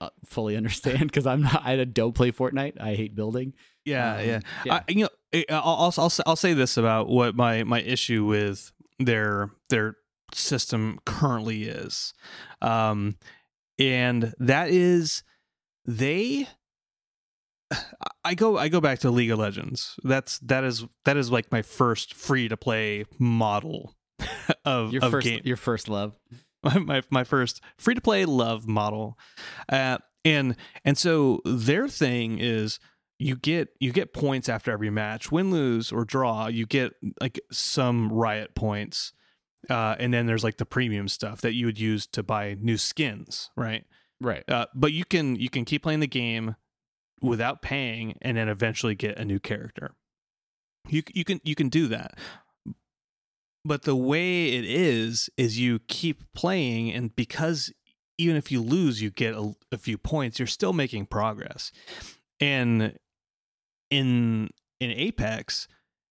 uh, 0.00 0.08
fully 0.24 0.56
understand 0.60 1.00
because 1.00 1.26
I'm 1.26 1.42
not. 1.42 1.62
I 1.64 1.84
don't 1.84 2.14
play 2.14 2.32
Fortnite. 2.32 2.80
I 2.80 2.94
hate 2.94 3.14
building. 3.14 3.52
Yeah, 3.84 4.16
Um, 4.16 4.26
yeah. 4.26 4.40
yeah. 4.64 4.74
I, 4.74 4.82
you 4.88 5.02
know, 5.04 5.08
I- 5.34 5.44
I'll, 5.50 5.62
I'll 5.62 5.94
I'll 5.98 6.12
I'll 6.26 6.36
say 6.36 6.54
this 6.54 6.76
about 6.78 7.08
what 7.08 7.34
my 7.36 7.64
my 7.64 7.82
issue 7.82 8.24
with 8.24 8.72
their 8.98 9.50
their 9.68 9.96
system 10.32 10.98
currently 11.04 11.64
is, 11.64 12.14
um, 12.62 13.16
and 13.78 14.32
that 14.38 14.70
is 14.70 15.22
they. 15.84 16.48
I 18.24 18.34
go 18.34 18.56
I 18.56 18.68
go 18.68 18.80
back 18.80 19.00
to 19.00 19.10
League 19.10 19.30
of 19.30 19.38
Legends. 19.38 19.96
That's 20.04 20.38
that 20.40 20.64
is 20.64 20.84
that 21.04 21.16
is 21.16 21.30
like 21.30 21.50
my 21.52 21.60
first 21.62 22.14
free 22.14 22.48
to 22.48 22.56
play 22.56 23.04
model 23.18 23.93
of 24.64 24.92
Your 24.92 25.04
of 25.04 25.10
first, 25.10 25.26
game. 25.26 25.40
your 25.44 25.56
first 25.56 25.88
love. 25.88 26.14
my 26.62 26.78
my, 26.78 27.02
my 27.10 27.24
first 27.24 27.60
free 27.78 27.94
to 27.94 28.00
play 28.00 28.24
love 28.24 28.66
model. 28.66 29.18
Uh, 29.68 29.98
and 30.24 30.56
and 30.84 30.96
so 30.96 31.40
their 31.44 31.88
thing 31.88 32.38
is 32.38 32.78
you 33.18 33.36
get 33.36 33.68
you 33.78 33.92
get 33.92 34.12
points 34.12 34.48
after 34.48 34.70
every 34.72 34.90
match 34.90 35.30
win 35.30 35.50
lose 35.50 35.92
or 35.92 36.04
draw 36.04 36.48
you 36.48 36.66
get 36.66 36.94
like 37.20 37.38
some 37.52 38.10
riot 38.12 38.54
points 38.54 39.12
uh, 39.70 39.94
and 39.98 40.12
then 40.12 40.26
there's 40.26 40.42
like 40.42 40.56
the 40.56 40.66
premium 40.66 41.08
stuff 41.08 41.40
that 41.42 41.54
you 41.54 41.64
would 41.66 41.78
use 41.78 42.06
to 42.06 42.22
buy 42.22 42.56
new 42.60 42.76
skins 42.76 43.50
right? 43.56 43.84
Right. 44.20 44.48
uh, 44.50 44.66
but 44.74 44.92
you 44.92 45.04
can 45.04 45.36
you 45.36 45.48
can 45.50 45.64
keep 45.64 45.82
playing 45.82 46.00
the 46.00 46.06
game 46.06 46.56
without 47.20 47.62
paying 47.62 48.16
and 48.22 48.36
then 48.36 48.48
eventually 48.48 48.94
get 48.94 49.18
a 49.18 49.24
new 49.24 49.38
character. 49.38 49.94
You 50.88 51.02
you 51.14 51.24
can 51.24 51.40
you 51.44 51.54
can 51.54 51.68
do 51.68 51.86
that 51.88 52.18
but 53.64 53.82
the 53.82 53.96
way 53.96 54.48
it 54.48 54.64
is 54.64 55.30
is 55.36 55.58
you 55.58 55.80
keep 55.88 56.22
playing 56.34 56.92
and 56.92 57.14
because 57.16 57.72
even 58.18 58.36
if 58.36 58.52
you 58.52 58.60
lose 58.60 59.00
you 59.02 59.10
get 59.10 59.34
a, 59.34 59.54
a 59.72 59.78
few 59.78 59.98
points 59.98 60.38
you're 60.38 60.46
still 60.46 60.72
making 60.72 61.06
progress. 61.06 61.72
And 62.40 62.98
in 63.90 64.50
in 64.80 64.90
apex 64.90 65.68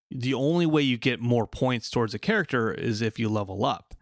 the 0.10 0.34
only 0.34 0.66
way 0.66 0.82
you 0.82 0.98
get 0.98 1.20
more 1.20 1.48
points 1.48 1.90
towards 1.90 2.14
a 2.14 2.20
character 2.20 2.72
is 2.72 3.02
if 3.02 3.18
you 3.18 3.30
level 3.30 3.66
up. 3.66 3.96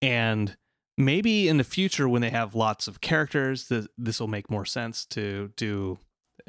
And 0.00 0.56
maybe 0.96 1.46
in 1.46 1.58
the 1.58 1.64
future 1.64 2.08
when 2.08 2.22
they 2.22 2.30
have 2.30 2.54
lots 2.54 2.88
of 2.88 3.00
characters 3.00 3.68
th- 3.68 3.86
this 3.96 4.20
will 4.20 4.28
make 4.28 4.50
more 4.50 4.64
sense 4.64 5.04
to 5.06 5.50
do 5.56 5.98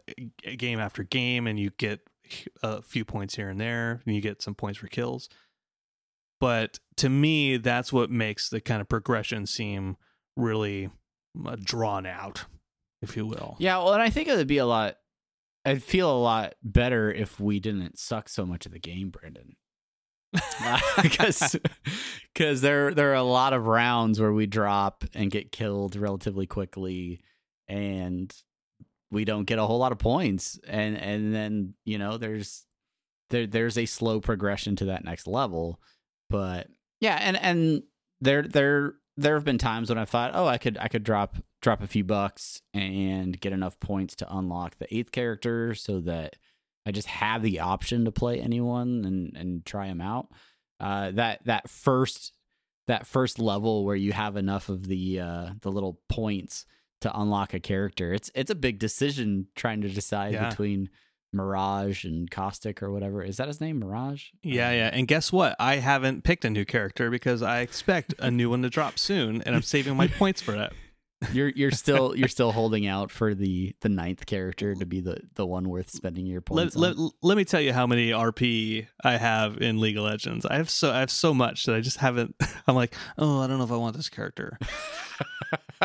eh, 0.07 0.55
game 0.55 0.79
after 0.79 1.03
game 1.03 1.47
and 1.47 1.59
you 1.59 1.71
get 1.77 2.01
a 2.61 2.81
few 2.81 3.05
points 3.05 3.35
here 3.35 3.49
and 3.49 3.59
there 3.59 4.01
and 4.05 4.15
you 4.15 4.21
get 4.21 4.41
some 4.41 4.55
points 4.55 4.79
for 4.79 4.87
kills 4.87 5.29
but 6.43 6.79
to 6.97 7.09
me 7.09 7.57
that's 7.57 7.93
what 7.93 8.11
makes 8.11 8.49
the 8.49 8.59
kind 8.59 8.81
of 8.81 8.89
progression 8.89 9.45
seem 9.45 9.95
really 10.35 10.89
uh, 11.45 11.55
drawn 11.63 12.05
out 12.05 12.45
if 13.01 13.15
you 13.15 13.25
will 13.25 13.55
Yeah, 13.59 13.77
well, 13.77 13.93
and 13.93 14.01
I 14.01 14.09
think 14.09 14.27
it 14.27 14.35
would 14.35 14.47
be 14.47 14.57
a 14.57 14.65
lot. 14.65 14.97
I'd 15.65 15.81
feel 15.81 16.11
a 16.11 16.19
lot 16.19 16.55
better 16.61 17.11
if 17.11 17.39
we 17.39 17.59
didn't 17.59 17.97
suck 17.97 18.27
so 18.27 18.45
much 18.45 18.65
of 18.65 18.73
the 18.73 18.79
game, 18.79 19.09
Brandon. 19.09 19.55
Because 21.01 21.55
because 22.33 22.61
there 22.61 22.93
there 22.93 23.11
are 23.11 23.15
a 23.15 23.23
lot 23.23 23.53
of 23.53 23.65
rounds 23.65 24.19
where 24.19 24.33
we 24.33 24.45
drop 24.45 25.03
and 25.13 25.31
get 25.31 25.51
killed 25.51 25.95
relatively 25.95 26.47
quickly, 26.47 27.21
and 27.67 28.33
we 29.11 29.25
don't 29.25 29.45
get 29.45 29.59
a 29.59 29.65
whole 29.65 29.79
lot 29.79 29.91
of 29.91 29.99
points, 29.99 30.59
and 30.67 30.97
and 30.97 31.33
then 31.33 31.75
you 31.85 31.97
know 31.97 32.17
there's 32.17 32.65
there 33.29 33.47
there's 33.47 33.77
a 33.77 33.85
slow 33.85 34.19
progression 34.19 34.75
to 34.77 34.85
that 34.85 35.05
next 35.05 35.27
level, 35.27 35.79
but 36.33 36.67
yeah, 36.99 37.17
and 37.21 37.37
and 37.37 37.83
there 38.21 38.41
there 38.41 38.95
there 39.17 39.35
have 39.35 39.45
been 39.45 39.59
times 39.59 39.89
when 39.89 39.99
I 39.99 40.05
thought, 40.05 40.31
oh, 40.33 40.47
I 40.47 40.57
could 40.57 40.77
I 40.79 40.87
could 40.87 41.03
drop 41.03 41.37
drop 41.61 41.81
a 41.83 41.87
few 41.87 42.03
bucks 42.03 42.61
and 42.73 43.39
get 43.39 43.53
enough 43.53 43.79
points 43.79 44.15
to 44.17 44.35
unlock 44.35 44.77
the 44.79 44.93
eighth 44.93 45.11
character, 45.11 45.75
so 45.75 45.99
that 46.01 46.35
I 46.87 46.91
just 46.91 47.07
have 47.07 47.43
the 47.43 47.59
option 47.59 48.05
to 48.05 48.11
play 48.11 48.39
anyone 48.41 49.05
and 49.05 49.37
and 49.37 49.65
try 49.65 49.87
them 49.87 50.01
out. 50.01 50.27
Uh, 50.79 51.11
that 51.11 51.45
that 51.45 51.69
first 51.69 52.33
that 52.87 53.05
first 53.05 53.37
level 53.39 53.85
where 53.85 53.95
you 53.95 54.11
have 54.11 54.35
enough 54.35 54.69
of 54.69 54.87
the 54.87 55.19
uh, 55.19 55.49
the 55.61 55.71
little 55.71 55.99
points 56.09 56.65
to 57.01 57.19
unlock 57.19 57.53
a 57.53 57.59
character, 57.59 58.11
it's 58.13 58.31
it's 58.33 58.51
a 58.51 58.55
big 58.55 58.79
decision 58.79 59.47
trying 59.55 59.81
to 59.81 59.89
decide 59.89 60.33
Yeah. 60.33 60.49
between 60.49 60.89
Mirage 61.33 62.05
and 62.05 62.29
Caustic 62.29 62.81
or 62.83 62.91
whatever. 62.91 63.23
Is 63.23 63.37
that 63.37 63.47
his 63.47 63.59
name, 63.59 63.79
Mirage? 63.79 64.27
Yeah, 64.41 64.71
yeah. 64.71 64.89
And 64.91 65.07
guess 65.07 65.31
what? 65.31 65.55
I 65.59 65.77
haven't 65.77 66.23
picked 66.23 66.45
a 66.45 66.49
new 66.49 66.65
character 66.65 67.09
because 67.09 67.41
I 67.41 67.61
expect 67.61 68.13
a 68.19 68.29
new 68.29 68.49
one 68.49 68.61
to 68.61 68.69
drop 68.69 68.99
soon, 68.99 69.41
and 69.41 69.55
I'm 69.55 69.61
saving 69.61 69.95
my 69.95 70.07
points 70.07 70.41
for 70.41 70.53
that. 70.53 70.73
You're 71.31 71.49
you're 71.49 71.71
still 71.71 72.15
you're 72.15 72.27
still 72.27 72.51
holding 72.51 72.85
out 72.85 73.09
for 73.09 73.33
the 73.33 73.73
the 73.79 73.87
ninth 73.87 74.25
character 74.25 74.75
to 74.75 74.85
be 74.85 74.99
the 74.99 75.21
the 75.35 75.45
one 75.45 75.69
worth 75.69 75.89
spending 75.89 76.25
your 76.25 76.41
points. 76.41 76.75
Let, 76.75 76.97
on. 76.97 77.03
let, 77.03 77.13
let 77.21 77.37
me 77.37 77.45
tell 77.45 77.61
you 77.61 77.71
how 77.71 77.87
many 77.87 78.09
RP 78.09 78.87
I 79.03 79.15
have 79.15 79.61
in 79.61 79.79
League 79.79 79.97
of 79.97 80.03
Legends. 80.03 80.45
I 80.45 80.57
have 80.57 80.69
so 80.69 80.91
I 80.91 80.99
have 80.99 81.11
so 81.11 81.33
much 81.33 81.65
that 81.65 81.75
I 81.75 81.79
just 81.79 81.97
haven't. 81.97 82.35
I'm 82.67 82.75
like, 82.75 82.93
oh, 83.17 83.39
I 83.39 83.47
don't 83.47 83.57
know 83.57 83.63
if 83.63 83.71
I 83.71 83.77
want 83.77 83.95
this 83.95 84.09
character. 84.09 84.57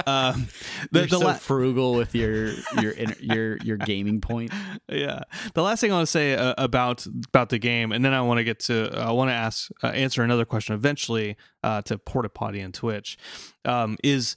Um, 0.06 0.48
the, 0.92 1.00
You're 1.00 1.06
the 1.08 1.18
so 1.18 1.26
la- 1.26 1.34
frugal 1.34 1.94
with 1.94 2.14
your 2.14 2.52
your 2.80 2.94
your 3.20 3.56
your 3.58 3.76
gaming 3.76 4.20
point. 4.20 4.52
yeah. 4.88 5.22
The 5.54 5.62
last 5.62 5.80
thing 5.80 5.92
I 5.92 5.96
want 5.96 6.06
to 6.06 6.10
say 6.10 6.34
uh, 6.34 6.54
about 6.58 7.06
about 7.28 7.48
the 7.48 7.58
game, 7.58 7.92
and 7.92 8.04
then 8.04 8.12
I 8.14 8.20
want 8.22 8.38
to 8.38 8.44
get 8.44 8.60
to 8.60 8.90
I 8.94 9.12
want 9.12 9.30
to 9.30 9.34
ask 9.34 9.70
uh, 9.82 9.88
answer 9.88 10.22
another 10.22 10.44
question 10.44 10.74
eventually 10.74 11.36
uh, 11.62 11.82
to 11.82 11.98
Porta 11.98 12.28
Potty 12.28 12.60
and 12.60 12.72
Twitch, 12.74 13.18
um, 13.64 13.96
is 14.02 14.36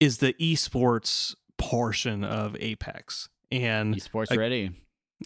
is 0.00 0.18
the 0.18 0.34
esports 0.34 1.34
portion 1.58 2.24
of 2.24 2.56
Apex 2.58 3.28
and 3.52 3.94
Esports 3.94 4.36
ready. 4.36 4.72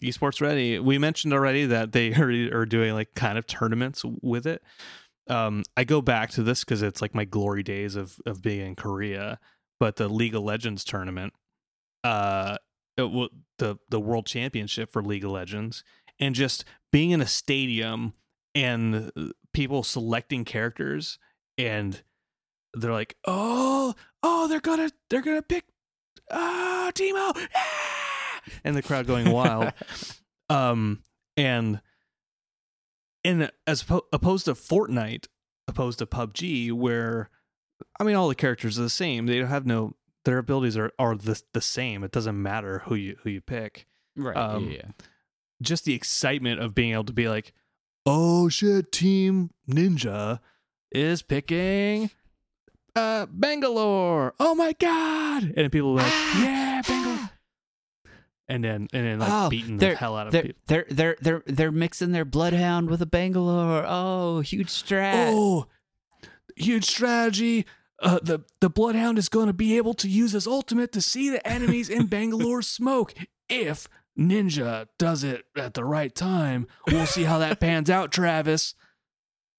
esports 0.03 0.41
ready. 0.41 0.77
We 0.77 0.97
mentioned 0.99 1.33
already 1.33 1.65
that 1.65 1.93
they 1.93 2.13
are, 2.53 2.59
are 2.59 2.65
doing 2.65 2.93
like 2.93 3.15
kind 3.15 3.37
of 3.37 3.47
tournaments 3.47 4.03
with 4.21 4.45
it. 4.45 4.61
Um, 5.29 5.63
I 5.75 5.83
go 5.83 6.01
back 6.01 6.29
to 6.31 6.43
this 6.43 6.63
because 6.63 6.81
it's 6.81 7.01
like 7.01 7.13
my 7.15 7.25
glory 7.25 7.63
days 7.63 7.95
of 7.95 8.19
of 8.25 8.41
being 8.41 8.65
in 8.65 8.75
Korea. 8.75 9.39
But 9.79 9.97
the 9.97 10.07
League 10.09 10.35
of 10.35 10.43
Legends 10.43 10.83
tournament, 10.83 11.33
uh, 12.03 12.57
it, 12.97 13.11
wa- 13.11 13.29
the 13.59 13.77
the 13.89 13.99
World 13.99 14.25
Championship 14.25 14.91
for 14.91 15.03
League 15.03 15.23
of 15.23 15.31
Legends, 15.31 15.83
and 16.19 16.33
just 16.33 16.65
being 16.91 17.11
in 17.11 17.21
a 17.21 17.27
stadium 17.27 18.13
and 18.55 19.11
uh, 19.15 19.27
people 19.53 19.83
selecting 19.83 20.45
characters, 20.45 21.19
and 21.57 22.01
they're 22.73 22.91
like, 22.91 23.15
oh, 23.25 23.93
oh, 24.23 24.47
they're 24.47 24.59
gonna 24.59 24.89
they're 25.09 25.21
gonna 25.21 25.41
pick, 25.43 25.65
ah, 26.31 26.91
Teemo, 26.93 27.47
ah! 27.55 28.41
and 28.63 28.75
the 28.75 28.81
crowd 28.81 29.05
going 29.07 29.31
wild 29.31 29.73
um 30.49 31.03
and 31.35 31.81
and 33.23 33.51
as 33.65 33.83
oppo- 33.83 34.05
opposed 34.13 34.45
to 34.45 34.53
Fortnite 34.53 35.27
opposed 35.67 35.99
to 35.99 36.05
PUBG 36.05 36.71
where 36.71 37.29
I 37.99 38.03
mean 38.03 38.15
all 38.15 38.27
the 38.27 38.35
characters 38.35 38.77
are 38.79 38.83
the 38.83 38.89
same. 38.89 39.25
They 39.25 39.39
don't 39.39 39.47
have 39.49 39.65
no 39.65 39.95
their 40.25 40.37
abilities 40.37 40.77
are 40.77 40.91
are 40.99 41.15
the, 41.15 41.41
the 41.53 41.61
same. 41.61 42.03
It 42.03 42.11
doesn't 42.11 42.41
matter 42.41 42.79
who 42.85 42.95
you 42.95 43.17
who 43.23 43.29
you 43.29 43.41
pick. 43.41 43.87
Right. 44.15 44.35
um, 44.35 44.69
yeah, 44.71 44.89
just 45.61 45.85
the 45.85 45.93
excitement 45.93 46.59
of 46.59 46.73
being 46.75 46.93
able 46.93 47.03
to 47.05 47.13
be 47.13 47.29
like 47.29 47.53
oh 48.05 48.49
shit 48.49 48.91
team 48.91 49.51
ninja 49.69 50.39
is 50.91 51.21
picking 51.21 52.09
uh 52.95 53.27
Bangalore. 53.29 54.33
Oh 54.39 54.55
my 54.55 54.73
god. 54.73 55.53
And 55.55 55.71
people 55.71 55.91
are 55.91 55.95
like 56.03 56.11
yeah 56.39 56.81
Bangalore. 56.87 57.29
and 58.47 58.63
then 58.63 58.87
and 58.93 59.05
then 59.05 59.19
like 59.19 59.29
Oh, 59.31 59.49
beating 59.49 59.77
the 59.77 59.93
hell 59.95 60.15
out 60.15 60.27
of 60.27 60.33
They're 60.33 60.41
people 60.43 60.61
they're 60.67 60.85
they're 60.89 61.15
they're 61.21 61.43
they're 61.45 61.71
mixing 61.71 62.11
their 62.11 62.25
bloodhound 62.25 62.89
with 62.89 63.01
a 63.01 63.05
Bangalore. 63.05 63.85
Oh, 63.87 64.39
huge 64.39 64.69
strat. 64.69 65.27
Oh, 65.31 65.67
huge 66.57 66.85
strategy. 66.85 67.65
Uh, 68.01 68.19
the 68.21 68.41
the 68.61 68.69
bloodhound 68.69 69.17
is 69.17 69.27
going 69.29 69.47
to 69.47 69.53
be 69.53 69.75
able 69.77 69.93
to 69.95 70.07
use 70.07 70.31
his 70.33 70.45
ultimate 70.45 70.91
to 70.91 71.01
see 71.01 71.29
the 71.29 71.45
enemies 71.47 71.89
in 71.89 72.05
Bangalore 72.05 72.61
smoke. 72.77 73.13
If 73.49 73.87
Ninja 74.19 74.87
does 74.99 75.23
it 75.23 75.45
at 75.55 75.73
the 75.73 75.83
right 75.83 76.13
time, 76.13 76.67
we'll 76.87 77.05
see 77.07 77.23
how 77.23 77.39
that 77.39 77.59
pans 77.59 77.89
out, 77.89 78.11
Travis. 78.11 78.75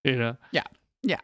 You 0.04 0.16
know, 0.16 0.36
Yeah. 0.52 0.64
Yeah. 1.02 1.20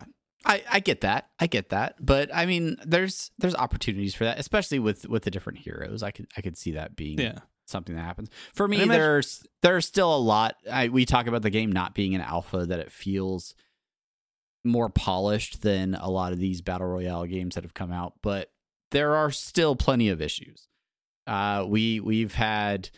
I, 0.47 0.63
I 0.71 0.81
get 0.81 1.01
that. 1.03 1.29
I 1.39 1.47
get 1.47 1.71
that. 1.71 1.95
But 2.05 2.31
I 2.35 2.45
mean 2.47 2.77
there's 2.85 3.31
there's 3.39 3.55
opportunities 3.55 4.15
for 4.15 4.25
that, 4.25 4.39
especially 4.39 4.79
with 4.79 5.09
with 5.09 5.23
the 5.23 5.31
different 5.31 5.61
heroes. 5.61 6.03
I 6.03 6.11
could 6.11 6.27
I 6.37 6.41
could 6.43 6.59
see 6.59 6.73
that 6.73 6.97
being 6.97 7.19
yeah, 7.19 7.39
something 7.67 7.95
that 7.97 8.03
happens. 8.03 8.29
For 8.55 8.69
me, 8.69 8.77
imagine- 8.83 8.91
there's 9.01 9.43
there's 9.63 9.87
still 9.87 10.15
a 10.15 10.19
lot. 10.19 10.57
I, 10.71 10.89
we 10.89 11.07
talk 11.07 11.27
about 11.29 11.43
the 11.43 11.51
game 11.51 11.73
not 11.73 11.95
being 11.95 12.15
an 12.15 12.21
alpha, 12.21 12.67
that 12.67 12.79
it 12.79 12.93
feels 12.93 13.55
more 14.65 14.89
polished 14.89 15.63
than 15.63 15.95
a 15.95 16.09
lot 16.11 16.33
of 16.33 16.39
these 16.39 16.61
battle 16.63 16.87
royale 16.87 17.25
games 17.27 17.55
that 17.55 17.65
have 17.65 17.75
come 17.75 17.93
out, 17.93 18.15
but 18.23 18.51
there 18.91 19.15
are 19.15 19.31
still 19.31 19.77
plenty 19.77 20.09
of 20.09 20.23
issues. 20.23 20.69
Uh, 21.27 21.65
we 21.67 22.01
we've 22.01 22.35
had 22.35 22.91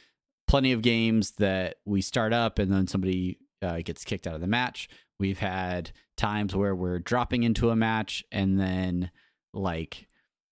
plenty 0.49 0.73
of 0.73 0.83
games 0.83 1.33
that 1.33 1.77
we 1.85 2.01
start 2.01 2.33
up 2.33 2.59
and 2.59 2.73
then 2.73 2.87
somebody 2.87 3.39
uh, 3.63 3.81
gets 3.85 4.05
kicked 4.05 4.27
out 4.27 4.35
of 4.35 4.41
the 4.41 4.47
match. 4.47 4.89
We've 5.19 5.39
had 5.39 5.91
times 6.17 6.55
where 6.55 6.75
we're 6.75 6.99
dropping 6.99 7.43
into 7.43 7.71
a 7.71 7.77
match 7.77 8.23
and 8.31 8.61
then 8.61 9.11
like 9.55 10.07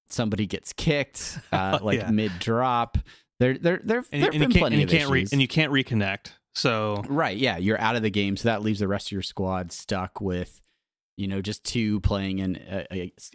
somebody 0.08 0.46
gets 0.46 0.72
kicked, 0.72 1.38
uh, 1.52 1.78
like 1.82 2.00
Yeah. 2.00 2.10
mid 2.10 2.32
drop. 2.38 2.98
There, 3.40 3.58
there, 3.58 3.80
there, 3.84 4.04
and, 4.12 4.22
and 4.24 4.32
been 4.32 4.40
can't 4.42 4.54
plenty 4.54 4.80
and 4.80 4.90
you 4.90 4.96
of 4.96 5.00
can't 5.02 5.10
re- 5.10 5.26
and 5.32 5.40
you 5.40 5.48
can't 5.48 5.72
reconnect. 5.72 6.28
So 6.54 7.02
Right, 7.08 7.36
yeah, 7.36 7.56
you're 7.58 7.80
out 7.80 7.96
of 7.96 8.02
the 8.02 8.10
game, 8.10 8.36
so 8.36 8.48
that 8.48 8.62
leaves 8.62 8.78
the 8.78 8.86
rest 8.88 9.08
of 9.08 9.12
your 9.12 9.22
squad 9.22 9.72
stuck 9.72 10.20
with, 10.20 10.60
you 11.16 11.26
know, 11.26 11.40
just 11.40 11.64
two 11.64 12.00
playing 12.00 12.38
in 12.38 12.56
uh, 12.56 12.84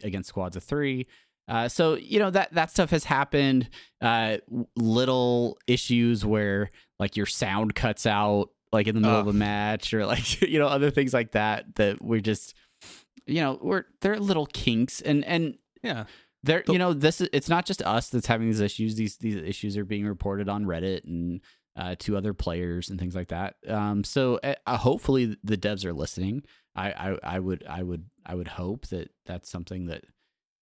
against 0.03 0.29
squads 0.29 0.55
of 0.55 0.63
three. 0.63 1.07
Uh, 1.47 1.67
so 1.67 1.95
you 1.95 2.19
know 2.19 2.29
that 2.29 2.53
that 2.53 2.69
stuff 2.69 2.91
has 2.91 3.03
happened. 3.05 3.69
Uh, 4.01 4.37
little 4.75 5.57
issues 5.67 6.25
where 6.25 6.69
like 6.99 7.17
your 7.17 7.25
sound 7.25 7.73
cuts 7.75 8.05
out, 8.05 8.49
like 8.71 8.87
in 8.87 8.95
the 8.95 9.01
middle 9.01 9.19
of 9.19 9.27
a 9.27 9.33
match, 9.33 9.93
or 9.93 10.05
like 10.05 10.41
you 10.47 10.59
know 10.59 10.67
other 10.67 10.91
things 10.91 11.13
like 11.13 11.31
that. 11.31 11.75
That 11.75 12.01
we're 12.01 12.19
just, 12.19 12.53
you 13.25 13.41
know, 13.41 13.57
we're 13.61 13.85
they're 14.01 14.19
little 14.19 14.45
kinks, 14.45 15.01
and 15.01 15.25
and 15.25 15.57
yeah, 15.81 16.05
there 16.43 16.63
The- 16.65 16.73
you 16.73 16.79
know 16.79 16.93
this 16.93 17.19
is 17.21 17.29
it's 17.33 17.49
not 17.49 17.65
just 17.65 17.81
us 17.81 18.09
that's 18.09 18.27
having 18.27 18.47
these 18.47 18.59
issues 18.61 18.95
these 18.95 19.17
these 19.17 19.35
issues 19.35 19.75
are 19.77 19.85
being 19.85 20.05
reported 20.05 20.49
on 20.49 20.65
reddit 20.65 21.03
and 21.05 21.41
uh, 21.75 21.95
to 21.99 22.17
other 22.17 22.33
players 22.33 22.89
and 22.89 22.99
things 22.99 23.15
like 23.15 23.29
that 23.29 23.55
um 23.67 24.03
so 24.03 24.37
uh, 24.43 24.53
uh, 24.65 24.75
hopefully 24.77 25.37
the 25.43 25.57
devs 25.57 25.85
are 25.85 25.93
listening 25.93 26.43
I, 26.79 27.09
I 27.11 27.35
i 27.35 27.39
would 27.39 27.65
i 27.67 27.83
would 27.83 28.05
i 28.25 28.33
would 28.33 28.47
hope 28.47 28.87
that 28.87 29.11
that's 29.25 29.49
something 29.49 29.87
that 29.87 30.03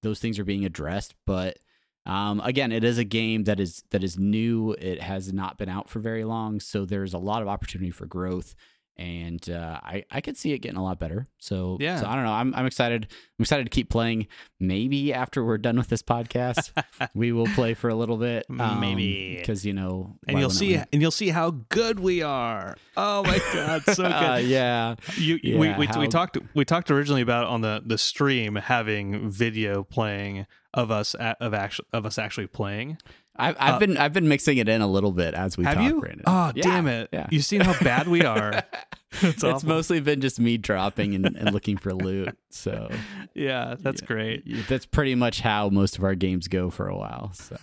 those 0.04 0.20
things 0.20 0.40
are 0.40 0.44
being 0.44 0.66
addressed 0.66 1.14
but 1.26 1.58
um 2.06 2.42
again 2.44 2.72
it 2.72 2.84
is 2.84 2.98
a 2.98 3.04
game 3.04 3.44
that 3.44 3.60
is 3.60 3.84
that 3.92 4.04
is 4.04 4.18
new. 4.18 4.74
It 4.80 5.02
has 5.02 5.32
not 5.32 5.58
been 5.58 5.70
out 5.70 5.90
for 5.90 6.00
very 6.00 6.24
long 6.24 6.60
so 6.60 6.86
there's 6.86 7.14
a 7.14 7.20
lot 7.20 7.42
of 7.42 7.48
opportunity 7.48 7.92
for 7.92 8.06
growth 8.06 8.56
and 9.00 9.50
uh, 9.50 9.80
I 9.84 10.06
I 10.12 10.22
could 10.22 10.38
see 10.38 10.54
it 10.54 10.60
getting 10.60 10.78
a 10.78 10.84
lot 10.84 11.00
better. 11.00 11.28
So 11.38 11.78
Yeah. 11.80 12.00
so 12.00 12.08
I 12.08 12.16
don't 12.16 12.24
know. 12.24 12.32
I'm 12.32 12.54
I'm 12.56 12.66
excited. 12.66 13.08
I'm 13.40 13.44
excited 13.44 13.66
to 13.66 13.70
keep 13.70 13.90
playing. 13.90 14.28
Maybe 14.60 15.14
after 15.14 15.46
we're 15.46 15.60
done 15.60 15.78
with 15.78 15.88
this 15.90 16.02
podcast, 16.02 16.72
we 17.14 17.32
will 17.32 17.46
play 17.48 17.74
for 17.76 17.90
a 17.90 17.96
little 17.96 18.18
bit. 18.18 18.46
Maybe. 18.50 19.36
because 19.38 19.66
you 19.66 19.74
know, 19.74 20.16
and 20.28 20.40
you'll 20.40 20.50
see 20.50 20.78
we? 20.78 20.84
and 20.94 21.02
you'll 21.02 21.12
see 21.12 21.30
how 21.30 21.52
good 21.70 22.00
we 22.00 22.22
are. 22.24 22.76
Oh 22.96 23.24
my 23.24 23.38
god, 23.54 23.84
so 23.84 23.96
good. 24.04 24.12
Uh, 24.12 24.40
yeah, 24.42 24.96
You, 25.16 25.40
you- 25.44 25.58
we, 25.60 25.74
we, 25.76 25.86
how- 25.86 26.00
we 26.00 26.08
talked 26.08 26.38
we 26.56 26.66
talked 26.66 26.90
originally 26.92 27.22
about 27.22 27.46
on 27.48 27.62
the 27.62 27.84
the 27.86 27.98
stream 27.98 28.56
having 28.56 29.30
video 29.30 29.84
playing 29.84 30.48
of 30.74 30.92
us 30.92 31.14
of 31.16 31.54
actually 31.54 31.88
of 31.94 32.06
us 32.06 32.18
actually 32.18 32.48
playing. 32.48 32.98
I've 33.38 33.56
I've 33.60 33.74
Uh, 33.76 33.80
been 33.80 33.98
I've 33.98 34.14
been 34.14 34.28
mixing 34.28 34.58
it 34.58 34.68
in 34.70 34.82
a 34.82 34.88
little 34.88 35.12
bit 35.12 35.34
as 35.34 35.58
we 35.58 35.64
Have 35.66 35.76
talk, 35.76 35.84
you? 35.84 36.00
Brandon. 36.00 36.24
Oh 36.28 36.52
Yeah, 36.56 36.64
damn 36.64 36.88
it! 36.88 37.10
Yeah. 37.14 37.28
You've 37.30 37.46
seen 37.46 37.62
how 37.62 37.78
bad 37.84 38.08
we 38.08 38.24
are. 38.24 38.64
it's 39.22 39.44
awful. 39.44 39.70
mostly 39.70 40.00
been 40.00 40.22
just 40.22 40.40
me 40.40 40.58
dropping 40.58 41.16
and, 41.16 41.26
and 41.38 41.52
looking 41.54 41.78
for 41.78 41.94
loot. 41.94 42.38
So 42.50 42.90
yeah, 43.36 43.76
that's 43.80 44.02
Yeah. 44.02 44.08
great. 44.08 44.68
that's 44.68 44.86
pretty 44.86 45.16
much 45.16 45.42
how 45.42 45.70
most 45.70 45.98
of 45.98 46.04
our 46.04 46.16
games 46.16 46.48
go 46.48 46.70
for 46.70 46.88
a 46.88 46.96
while. 46.98 47.32
So 47.34 47.58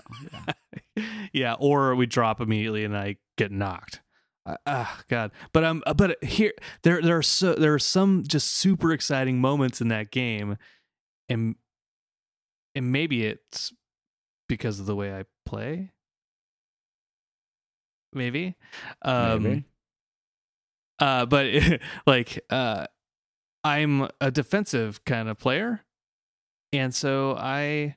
yeah. 0.96 1.04
yeah, 1.32 1.54
or 1.58 1.94
we 1.94 2.06
drop 2.06 2.40
immediately 2.40 2.84
and 2.84 2.96
I 2.96 3.16
get 3.36 3.50
knocked. 3.52 4.00
Uh, 4.46 4.56
Ah, 4.66 5.00
God. 5.08 5.30
But 5.52 5.64
um, 5.64 5.82
but 5.96 6.22
here 6.22 6.52
there 6.82 7.00
there 7.02 7.16
are 7.18 7.22
so 7.22 7.54
there 7.54 7.72
are 7.74 7.78
some 7.78 8.24
just 8.26 8.48
super 8.56 8.92
exciting 8.92 9.40
moments 9.40 9.80
in 9.80 9.88
that 9.88 10.10
game, 10.10 10.56
and 11.28 11.56
and 12.74 12.92
maybe 12.92 13.24
it's 13.24 13.72
because 14.48 14.80
of 14.80 14.86
the 14.86 14.94
way 14.96 15.12
I 15.14 15.24
play. 15.54 15.92
Maybe. 18.12 18.54
Um, 19.02 19.42
Maybe. 19.42 19.64
Uh, 20.98 21.26
but 21.26 21.46
like, 22.06 22.44
uh, 22.50 22.86
I'm 23.62 24.08
a 24.20 24.30
defensive 24.30 25.04
kind 25.04 25.28
of 25.28 25.38
player, 25.38 25.80
and 26.72 26.94
so 26.94 27.36
I 27.38 27.96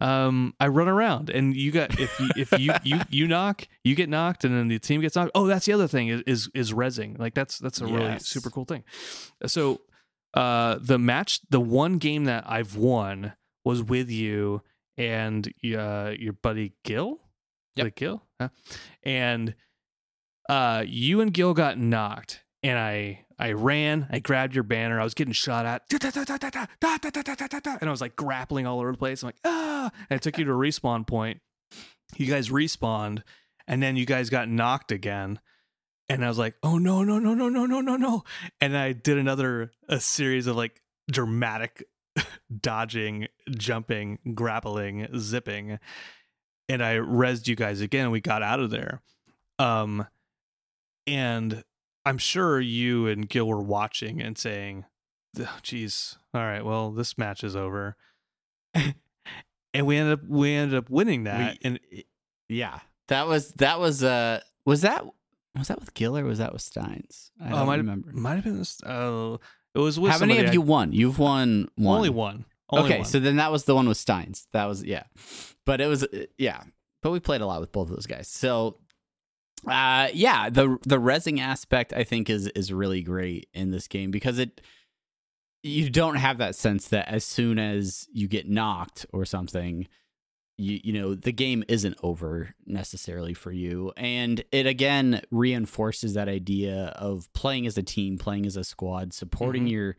um 0.00 0.54
I 0.58 0.66
run 0.66 0.88
around 0.88 1.30
and 1.30 1.56
you 1.56 1.70
got 1.70 2.00
if 2.00 2.18
you, 2.18 2.28
if 2.36 2.58
you 2.58 2.72
you 2.82 3.00
you 3.10 3.28
knock 3.28 3.68
you 3.84 3.94
get 3.94 4.08
knocked 4.08 4.42
and 4.44 4.52
then 4.52 4.66
the 4.66 4.80
team 4.80 5.00
gets 5.00 5.14
knocked 5.14 5.30
oh 5.36 5.46
that's 5.46 5.66
the 5.66 5.72
other 5.72 5.86
thing 5.86 6.08
is 6.08 6.20
is, 6.26 6.50
is 6.52 6.72
rezzing 6.72 7.16
like 7.16 7.32
that's 7.32 7.58
that's 7.58 7.80
a 7.80 7.86
really 7.86 8.18
super 8.18 8.50
cool 8.50 8.64
thing 8.64 8.82
so 9.46 9.80
uh 10.34 10.78
the 10.80 10.98
match 10.98 11.40
the 11.48 11.60
one 11.60 11.98
game 11.98 12.24
that 12.24 12.42
I've 12.44 12.74
won 12.74 13.34
was 13.64 13.84
with 13.84 14.10
you 14.10 14.62
and 14.96 15.52
uh 15.76 16.12
your 16.18 16.32
buddy 16.32 16.72
Gil 16.84 17.20
Yep. 17.76 17.86
the 17.86 17.90
Gil 17.90 18.22
huh? 18.40 18.48
and 19.02 19.54
uh 20.48 20.84
you 20.86 21.20
and 21.20 21.32
Gil 21.32 21.54
got 21.54 21.78
knocked 21.78 22.44
and 22.62 22.78
I 22.78 23.24
I 23.38 23.52
ran, 23.52 24.06
I 24.10 24.20
grabbed 24.20 24.54
your 24.54 24.62
banner, 24.62 25.00
I 25.00 25.04
was 25.04 25.14
getting 25.14 25.32
shot 25.32 25.66
at, 25.66 25.82
and 27.80 27.88
I 27.88 27.90
was 27.90 28.00
like 28.00 28.14
grappling 28.14 28.66
all 28.66 28.78
over 28.78 28.92
the 28.92 28.98
place. 28.98 29.22
I'm 29.22 29.28
like, 29.28 29.40
ah, 29.44 29.90
and 30.08 30.16
I 30.16 30.18
took 30.18 30.38
you 30.38 30.44
to 30.44 30.52
a 30.52 30.54
respawn 30.54 31.04
point. 31.06 31.40
You 32.16 32.26
guys 32.26 32.48
respawned, 32.50 33.22
and 33.66 33.82
then 33.82 33.96
you 33.96 34.06
guys 34.06 34.30
got 34.30 34.48
knocked 34.48 34.92
again. 34.92 35.40
And 36.08 36.24
I 36.24 36.28
was 36.28 36.38
like, 36.38 36.54
oh 36.62 36.78
no, 36.78 37.02
no, 37.02 37.18
no, 37.18 37.34
no, 37.34 37.48
no, 37.48 37.66
no, 37.66 37.80
no, 37.80 37.96
no. 37.96 38.24
And 38.60 38.76
I 38.76 38.92
did 38.92 39.18
another 39.18 39.72
a 39.88 39.98
series 39.98 40.46
of 40.46 40.54
like 40.54 40.80
dramatic 41.10 41.82
dodging, 42.60 43.28
jumping, 43.50 44.18
grappling, 44.34 45.08
zipping. 45.18 45.78
And 46.68 46.82
I 46.82 46.96
rezzed 46.96 47.48
you 47.48 47.56
guys 47.56 47.80
again, 47.80 48.10
we 48.10 48.20
got 48.20 48.42
out 48.42 48.60
of 48.60 48.70
there. 48.70 49.02
Um 49.58 50.06
and 51.06 51.62
I'm 52.06 52.18
sure 52.18 52.60
you 52.60 53.06
and 53.06 53.28
Gil 53.28 53.46
were 53.46 53.62
watching 53.62 54.20
and 54.20 54.36
saying, 54.36 54.84
"Oh, 55.38 55.58
"Geez, 55.62 56.18
all 56.34 56.40
right, 56.42 56.64
well, 56.64 56.90
this 56.90 57.16
match 57.16 57.42
is 57.44 57.56
over," 57.56 57.96
and 58.74 59.86
we 59.86 59.96
ended 59.96 60.18
up 60.20 60.26
we 60.28 60.52
ended 60.54 60.76
up 60.78 60.90
winning 60.90 61.24
that. 61.24 61.58
We- 61.62 61.68
and 61.68 61.80
Yeah, 62.48 62.80
that 63.08 63.26
was 63.26 63.52
that 63.54 63.80
was 63.80 64.02
uh 64.04 64.40
was 64.66 64.82
that 64.82 65.04
was 65.56 65.68
that 65.68 65.80
with 65.80 65.94
Gil 65.94 66.16
or 66.18 66.24
was 66.24 66.38
that 66.38 66.52
with 66.52 66.62
Steins? 66.62 67.30
I 67.40 67.48
Oh, 67.48 67.56
don't 67.58 67.66
might 67.66 67.76
remember. 67.76 68.12
might 68.12 68.34
have 68.34 68.44
been 68.44 68.58
this. 68.58 68.80
Oh, 68.84 69.40
it 69.74 69.78
was 69.78 69.98
with 69.98 70.12
How 70.12 70.18
many 70.18 70.36
have 70.36 70.50
I- 70.50 70.52
you 70.52 70.60
won? 70.60 70.92
You've 70.92 71.18
won 71.18 71.68
one. 71.76 71.96
Only 71.96 72.10
one. 72.10 72.44
Only 72.70 72.84
okay, 72.86 72.98
one. 72.98 73.04
so 73.06 73.20
then 73.20 73.36
that 73.36 73.52
was 73.52 73.64
the 73.64 73.74
one 73.74 73.86
with 73.88 73.96
Steins. 73.98 74.46
That 74.52 74.64
was 74.64 74.82
yeah, 74.82 75.04
but 75.66 75.80
it 75.80 75.86
was 75.86 76.04
uh, 76.04 76.26
yeah, 76.38 76.62
but 77.02 77.10
we 77.10 77.20
played 77.20 77.40
a 77.40 77.46
lot 77.46 77.60
with 77.60 77.72
both 77.72 77.88
of 77.90 77.94
those 77.94 78.06
guys. 78.06 78.28
So 78.28 78.78
uh 79.68 80.08
yeah, 80.12 80.50
the 80.50 80.78
the 80.82 80.98
rezzing 80.98 81.40
aspect 81.40 81.92
I 81.92 82.04
think 82.04 82.28
is 82.30 82.46
is 82.48 82.72
really 82.72 83.02
great 83.02 83.48
in 83.54 83.70
this 83.70 83.86
game 83.88 84.10
because 84.10 84.38
it 84.38 84.60
you 85.62 85.88
don't 85.88 86.16
have 86.16 86.38
that 86.38 86.54
sense 86.54 86.88
that 86.88 87.08
as 87.08 87.24
soon 87.24 87.58
as 87.58 88.06
you 88.12 88.28
get 88.28 88.48
knocked 88.48 89.06
or 89.12 89.24
something 89.24 89.88
you 90.56 90.80
you 90.84 90.92
know 90.92 91.14
the 91.14 91.32
game 91.32 91.64
isn't 91.68 91.96
over 92.02 92.54
necessarily 92.66 93.34
for 93.34 93.50
you 93.50 93.92
and 93.96 94.44
it 94.52 94.66
again 94.66 95.20
reinforces 95.30 96.14
that 96.14 96.28
idea 96.28 96.92
of 96.96 97.32
playing 97.32 97.66
as 97.66 97.76
a 97.76 97.82
team 97.82 98.18
playing 98.18 98.46
as 98.46 98.56
a 98.56 98.62
squad 98.64 99.12
supporting 99.12 99.66
Mhm. 99.66 99.70
your 99.70 99.96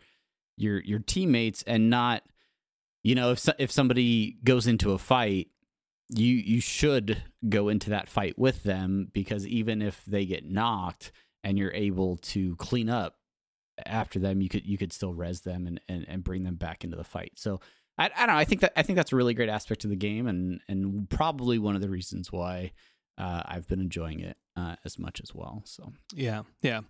your 0.57 0.81
your 0.83 0.99
teammates 0.99 1.61
and 1.63 1.89
not 1.89 2.23
you 3.03 3.15
know 3.15 3.31
if 3.31 3.39
so- 3.39 3.53
if 3.59 3.69
somebody 3.71 4.37
goes 4.45 4.65
into 4.65 4.91
a 4.93 4.97
fight 4.97 5.49
you 6.09 6.33
you 6.35 6.61
should 6.61 7.21
go 7.49 7.67
into 7.67 7.89
that 7.89 8.07
fight 8.07 8.37
with 8.39 8.63
them 8.63 9.09
because 9.11 9.45
even 9.47 9.81
if 9.81 10.05
they 10.05 10.25
get 10.25 10.45
knocked 10.49 11.11
and 11.43 11.57
you're 11.57 11.73
able 11.73 12.15
to 12.17 12.55
clean 12.55 12.89
up 12.89 13.17
after 13.85 14.19
them 14.19 14.39
you 14.41 14.47
could 14.47 14.65
you 14.65 14.77
could 14.77 14.93
still 14.93 15.13
res 15.13 15.41
them 15.41 15.67
and 15.67 15.81
and, 15.89 16.05
and 16.07 16.23
bring 16.23 16.43
them 16.43 16.55
back 16.55 16.85
into 16.85 16.95
the 16.95 17.03
fight 17.03 17.33
so 17.35 17.59
I, 17.97 18.05
I 18.15 18.25
don't 18.25 18.35
know 18.35 18.39
i 18.39 18.45
think 18.45 18.61
that 18.61 18.73
i 18.75 18.81
think 18.81 18.97
that's 18.97 19.11
a 19.11 19.15
really 19.15 19.33
great 19.33 19.49
aspect 19.49 19.83
of 19.83 19.89
the 19.89 19.95
game 19.95 20.27
and 20.27 20.59
and 20.67 21.09
probably 21.09 21.59
one 21.59 21.75
of 21.75 21.81
the 21.81 21.89
reasons 21.89 22.31
why 22.31 22.71
uh, 23.17 23.43
i've 23.45 23.67
been 23.67 23.79
enjoying 23.79 24.19
it 24.19 24.37
uh, 24.57 24.75
as 24.85 24.97
much 24.97 25.19
as 25.21 25.33
well 25.35 25.61
so 25.65 25.91
Yeah, 26.13 26.43
yeah. 26.61 26.81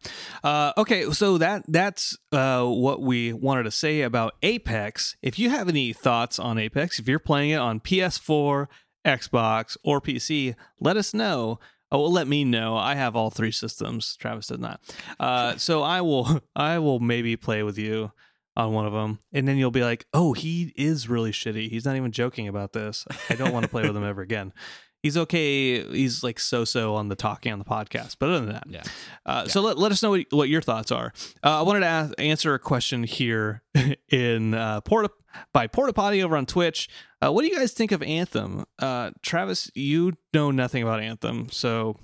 Uh, 0.44 0.72
okay, 0.78 1.10
so 1.12 1.40
that 1.40 1.64
that's 1.68 2.16
uh, 2.32 2.64
what 2.64 3.02
we 3.02 3.34
wanted 3.34 3.64
to 3.64 3.72
say 3.72 4.02
about 4.02 4.36
Apex. 4.44 5.16
If 5.24 5.40
you 5.40 5.50
have 5.50 5.68
any 5.68 5.92
thoughts 5.92 6.38
on 6.38 6.60
Apex, 6.60 7.00
if 7.00 7.08
you're 7.08 7.18
playing 7.18 7.50
it 7.52 7.56
on 7.56 7.80
PS4, 7.80 8.68
Xbox, 9.04 9.78
or 9.84 10.00
PC, 10.00 10.56
let 10.80 10.96
us 10.96 11.14
know. 11.14 11.60
Oh, 11.92 12.02
well, 12.02 12.12
let 12.12 12.28
me 12.28 12.44
know. 12.44 12.76
I 12.78 12.96
have 12.96 13.16
all 13.16 13.30
three 13.30 13.52
systems. 13.52 14.16
Travis 14.18 14.48
does 14.48 14.60
not. 14.60 14.82
Uh, 15.20 15.56
so 15.58 15.82
I 15.82 16.02
will 16.02 16.42
I 16.56 16.78
will 16.80 17.00
maybe 17.00 17.36
play 17.36 17.64
with 17.64 17.78
you 17.78 18.12
on 18.58 18.74
one 18.74 18.86
of 18.86 18.94
them, 18.94 19.20
and 19.34 19.48
then 19.48 19.58
you'll 19.58 19.72
be 19.72 19.84
like, 19.84 20.06
"Oh, 20.14 20.34
he 20.34 20.74
is 20.76 21.10
really 21.10 21.32
shitty. 21.32 21.70
He's 21.70 21.86
not 21.86 21.96
even 21.96 22.12
joking 22.12 22.48
about 22.48 22.74
this. 22.74 23.06
I 23.30 23.36
don't 23.36 23.54
want 23.54 23.64
to 23.64 23.70
play 23.70 23.84
with 23.84 23.96
him 23.96 24.04
ever 24.04 24.22
again." 24.22 24.54
He's 25.04 25.18
okay. 25.18 25.84
He's 25.84 26.24
like 26.24 26.40
so-so 26.40 26.96
on 26.96 27.10
the 27.10 27.16
talking 27.16 27.54
on 27.54 27.60
the 27.60 27.66
podcast, 27.66 28.16
but 28.20 28.30
other 28.30 28.40
than 28.40 28.54
that, 28.54 28.64
yeah 28.68 28.82
uh, 29.28 29.48
So 29.48 29.62
let, 29.62 29.78
let 29.78 29.92
us 29.92 30.02
know 30.02 30.10
what, 30.10 30.26
what 30.32 30.50
your 30.50 30.64
thoughts 30.64 30.92
are. 30.92 31.14
Uh, 31.44 31.60
I 31.60 31.62
wanted 31.62 31.82
to 31.82 31.86
ask, 31.86 32.14
answer 32.18 32.56
a 32.56 32.60
question 32.60 33.04
here 33.04 33.62
in 34.10 34.56
uh, 34.56 34.82
Porta 34.82 35.12
by 35.54 35.68
Porta 35.68 35.94
Potty 35.94 36.24
over 36.24 36.36
on 36.36 36.48
Twitch. 36.48 36.90
Uh, 37.22 37.32
what 37.32 37.44
do 37.44 37.50
you 37.50 37.56
guys 37.56 37.72
think 37.74 37.92
of 37.92 38.02
Anthem? 38.02 38.66
Uh, 38.80 39.12
Travis, 39.22 39.70
you 39.76 40.14
know 40.34 40.50
nothing 40.50 40.82
about 40.82 41.02
Anthem, 41.02 41.50
so 41.52 42.00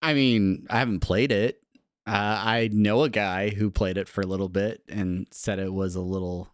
I 0.00 0.14
mean, 0.14 0.66
I 0.70 0.78
haven't 0.78 1.00
played 1.00 1.32
it. 1.32 1.60
Uh, 2.06 2.10
I 2.44 2.68
know 2.72 3.02
a 3.02 3.08
guy 3.10 3.50
who 3.50 3.70
played 3.70 3.96
it 3.98 4.08
for 4.08 4.20
a 4.20 4.26
little 4.26 4.48
bit 4.48 4.82
and 4.88 5.26
said 5.32 5.58
it 5.58 5.72
was 5.72 5.96
a 5.96 6.00
little, 6.00 6.48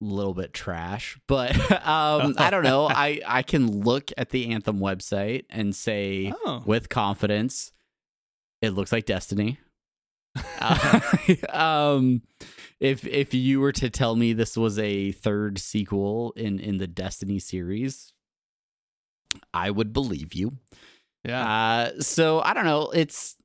little 0.00 0.34
bit 0.34 0.52
trash. 0.52 1.18
But 1.26 1.56
um, 1.86 2.34
I 2.38 2.50
don't 2.50 2.62
know. 2.64 2.88
I 2.88 3.20
I 3.26 3.42
can 3.42 3.80
look 3.82 4.10
at 4.18 4.30
the 4.30 4.50
Anthem 4.52 4.78
website 4.80 5.44
and 5.48 5.74
say 5.74 6.32
oh, 6.44 6.62
with 6.66 6.88
confidence, 6.90 7.72
it 8.60 8.70
looks 8.70 8.92
like 8.92 9.06
Destiny. 9.06 9.58
Uh, 10.60 11.00
um, 11.50 12.22
if 12.80 13.06
if 13.06 13.34
you 13.34 13.60
were 13.60 13.72
to 13.72 13.90
tell 13.90 14.16
me 14.16 14.32
this 14.32 14.56
was 14.56 14.78
a 14.78 15.12
third 15.12 15.58
sequel 15.58 16.32
in 16.36 16.58
in 16.58 16.78
the 16.78 16.86
Destiny 16.86 17.38
series, 17.38 18.12
I 19.52 19.70
would 19.70 19.92
believe 19.92 20.32
you. 20.32 20.56
yeah, 21.24 21.46
Uh, 21.94 22.00
so 22.00 22.40
I 22.40 22.54
don't 22.54 22.64
know. 22.64 22.90
It's 22.92 23.36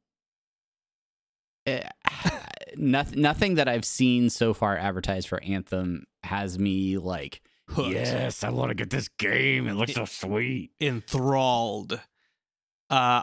nothing. 2.77 3.21
Nothing 3.21 3.55
that 3.55 3.67
I've 3.67 3.85
seen 3.85 4.29
so 4.29 4.53
far 4.53 4.77
advertised 4.77 5.27
for 5.27 5.41
Anthem 5.43 6.05
has 6.23 6.57
me 6.57 6.97
like. 6.97 7.41
Hooked. 7.69 7.89
Yes, 7.89 8.45
I 8.45 8.49
want 8.49 8.69
to 8.69 8.75
get 8.75 8.89
this 8.89 9.09
game. 9.09 9.67
It 9.67 9.73
looks 9.73 9.93
so 9.93 10.05
sweet. 10.05 10.71
enthralled. 10.79 11.93
Uh, 11.93 11.99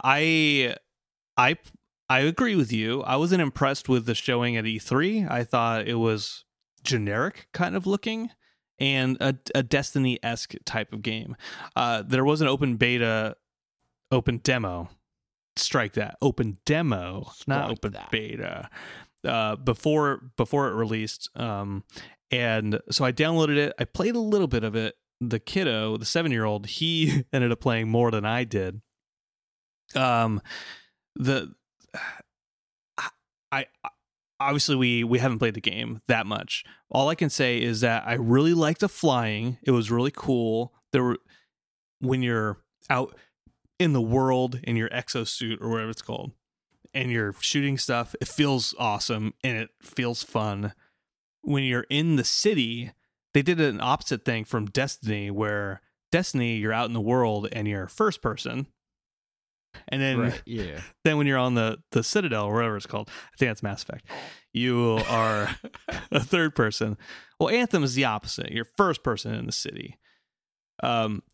I, 0.05 0.77
I, 1.39 1.57
I 2.11 2.21
agree 2.21 2.55
with 2.55 2.71
you. 2.71 3.03
I 3.05 3.17
wasn't 3.17 3.41
impressed 3.41 3.89
with 3.89 4.05
the 4.05 4.15
showing 4.15 4.59
at 4.59 4.65
E3. 4.65 5.31
I 5.31 5.45
thought 5.45 5.89
it 5.89 5.95
was 5.95 6.45
generic 6.83 7.49
kind 7.53 7.75
of 7.75 7.87
looking 7.87 8.31
and 8.79 9.17
a, 9.21 9.37
a 9.55 9.63
Destiny 9.63 10.19
esque 10.23 10.55
type 10.65 10.93
of 10.93 11.01
game. 11.03 11.37
Uh, 11.75 12.03
there 12.07 12.25
was 12.25 12.41
an 12.41 12.49
open 12.49 12.77
beta, 12.77 13.37
open 14.11 14.39
demo. 14.39 14.91
Strike 15.57 15.95
that 15.95 16.17
open 16.21 16.59
demo, 16.65 17.31
not 17.47 17.71
open 17.71 17.93
that. 17.93 18.11
beta. 18.11 18.69
Uh, 19.25 19.57
before 19.57 20.21
before 20.37 20.69
it 20.69 20.75
released, 20.75 21.31
um, 21.37 21.85
and 22.31 22.81
so 22.91 23.05
I 23.05 23.13
downloaded 23.13 23.57
it. 23.57 23.73
I 23.79 23.85
played 23.85 24.17
a 24.17 24.21
little 24.21 24.49
bit 24.49 24.65
of 24.65 24.75
it. 24.75 24.97
The 25.21 25.39
kiddo, 25.39 25.97
the 25.97 26.05
seven 26.05 26.33
year 26.33 26.45
old, 26.45 26.67
he 26.67 27.25
ended 27.33 27.53
up 27.53 27.61
playing 27.61 27.89
more 27.89 28.11
than 28.11 28.25
I 28.25 28.45
did. 28.45 28.83
Um, 29.95 30.43
the 31.15 31.55
I, 32.99 33.09
I 33.53 33.67
obviously 34.41 34.77
we 34.77 35.05
we 35.05 35.19
haven't 35.19 35.39
played 35.39 35.55
the 35.55 35.61
game 35.61 36.01
that 36.09 36.27
much. 36.27 36.65
All 36.91 37.09
I 37.09 37.15
can 37.15 37.31
say 37.31 37.61
is 37.63 37.81
that 37.81 38.07
I 38.07 38.15
really 38.15 38.55
liked 38.55 38.81
the 38.81 38.89
flying. 38.89 39.59
It 39.63 39.71
was 39.71 39.91
really 39.91 40.13
cool. 40.15 40.73
There 40.93 41.03
were 41.03 41.19
when 42.01 42.23
you're 42.23 42.59
out 42.91 43.17
in 43.85 43.93
the 43.93 44.01
world 44.01 44.59
in 44.65 44.77
your 44.77 44.89
exosuit 44.89 45.61
or 45.61 45.69
whatever 45.69 45.91
it's 45.91 46.01
called 46.01 46.33
and 46.95 47.11
you're 47.11 47.35
shooting 47.41 47.77
stuff, 47.77 48.15
it 48.19 48.29
feels 48.29 48.75
awesome 48.79 49.35
and 49.45 49.59
it 49.59 49.69
feels 49.83 50.23
fun. 50.23 50.73
When 51.43 51.65
you're 51.65 51.87
in 51.91 52.17
the 52.17 52.25
city, 52.25 52.93
they 53.35 53.43
did 53.43 53.61
an 53.61 53.83
opposite 53.83 54.25
thing 54.25 54.45
from 54.47 54.67
Destiny 54.67 55.31
where 55.31 55.83
Destiny 56.11 56.57
you're 56.57 56.73
out 56.73 56.87
in 56.87 56.95
the 56.95 57.01
world 57.01 57.47
and 57.53 57.69
you're 57.69 57.89
first 57.89 58.23
person. 58.23 58.69
And 59.89 60.01
then 60.01 60.33
Yeah. 60.47 60.81
then 61.05 61.19
when 61.19 61.27
you're 61.27 61.37
on 61.37 61.55
the 61.55 61.79
the 61.91 62.03
citadel 62.03 62.47
or 62.47 62.55
whatever 62.55 62.79
it's 62.79 62.87
called 62.87 63.11
i 63.11 63.37
think 63.37 63.51
that's 63.51 63.63
mass 63.63 63.83
effect 63.83 64.07
you 64.53 65.01
are 65.09 65.51
a 66.13 66.21
third 66.21 66.55
person 66.55 66.97
well 67.41 67.49
anthem 67.49 67.83
is 67.83 67.95
the 67.97 68.05
opposite 68.05 68.53
you're 68.53 68.69
first 68.77 69.03
person 69.03 69.35
in 69.35 69.47
the 69.47 69.53
city 69.53 69.99
um 70.85 71.25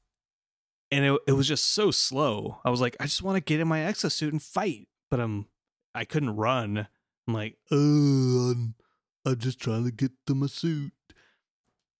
and 0.90 1.04
it, 1.04 1.20
it 1.28 1.32
was 1.32 1.48
just 1.48 1.72
so 1.72 1.90
slow 1.90 2.58
i 2.64 2.70
was 2.70 2.80
like 2.80 2.96
i 3.00 3.04
just 3.04 3.22
want 3.22 3.36
to 3.36 3.40
get 3.40 3.60
in 3.60 3.68
my 3.68 3.80
exosuit 3.80 4.30
and 4.30 4.42
fight 4.42 4.88
but 5.10 5.20
i'm 5.20 5.46
i 5.94 6.04
couldn't 6.04 6.36
run 6.36 6.86
i'm 7.26 7.34
like 7.34 7.56
oh 7.70 8.52
i'm, 8.52 8.74
I'm 9.24 9.38
just 9.38 9.60
trying 9.60 9.84
to 9.84 9.90
get 9.90 10.12
to 10.26 10.34
my 10.34 10.46
suit 10.46 10.92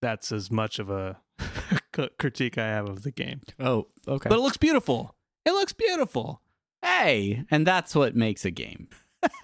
that's 0.03 0.33
as 0.33 0.51
much 0.51 0.79
of 0.79 0.91
a 0.91 1.19
critique 2.19 2.59
I 2.59 2.67
have 2.67 2.89
of 2.89 3.03
the 3.03 3.11
game. 3.11 3.41
Oh, 3.59 3.87
okay. 4.07 4.29
But 4.29 4.39
it 4.39 4.43
looks 4.43 4.57
beautiful. 4.57 5.15
It 5.45 5.53
looks 5.53 5.73
beautiful. 5.73 6.43
hey, 6.83 7.45
and 7.51 7.67
that's 7.67 7.95
what 7.95 8.17
makes 8.17 8.45
a 8.45 8.51
game, 8.51 8.89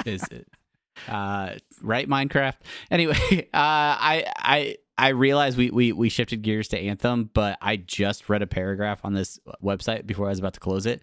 is 0.05 0.23
it? 0.31 0.49
uh, 1.09 1.55
right, 1.83 2.09
Minecraft. 2.09 2.57
Anyway, 2.91 3.15
uh, 3.31 3.47
I 3.53 4.25
I 4.37 4.77
I 4.99 5.09
realized 5.09 5.59
we, 5.59 5.71
we 5.71 5.93
we 5.93 6.09
shifted 6.09 6.43
gears 6.43 6.69
to 6.69 6.79
Anthem, 6.79 7.31
but 7.35 7.59
I 7.61 7.77
just 7.77 8.29
read 8.29 8.43
a 8.43 8.47
paragraph 8.47 9.01
on 9.05 9.13
this 9.15 9.39
website 9.63 10.07
before 10.07 10.27
I 10.27 10.31
was 10.31 10.39
about 10.39 10.55
to 10.55 10.61
close 10.61 10.87
it, 10.87 11.03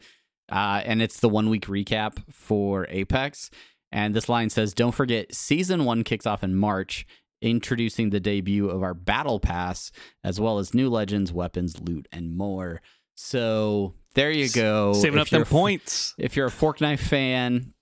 uh, 0.51 0.81
and 0.83 1.01
it's 1.01 1.19
the 1.19 1.29
one 1.29 1.49
week 1.49 1.67
recap 1.67 2.17
for 2.31 2.87
Apex. 2.89 3.49
And 3.91 4.15
this 4.15 4.27
line 4.27 4.49
says, 4.49 4.73
"Don't 4.73 4.93
forget, 4.95 5.33
season 5.35 5.85
one 5.85 6.03
kicks 6.03 6.25
off 6.25 6.43
in 6.43 6.55
March." 6.55 7.05
Introducing 7.41 8.09
the 8.09 8.21
debut 8.21 8.69
of 8.69 8.83
our 8.83 8.93
battle 8.93 9.37
pass, 9.37 9.91
as 10.23 10.39
well 10.39 10.59
as 10.59 10.73
new 10.73 10.89
legends, 10.89 11.33
weapons, 11.33 11.77
loot, 11.77 12.07
and 12.09 12.37
more. 12.37 12.81
So 13.15 13.95
there 14.15 14.31
you 14.31 14.47
go. 14.49 14.93
Saving 14.93 15.19
If 15.19 15.23
up 15.23 15.29
them 15.29 15.43
points. 15.43 16.13
if 16.17 16.37
you're 16.37 16.45
a 16.45 16.51
fork 16.51 16.79
knife 16.79 17.01
fan 17.05 17.73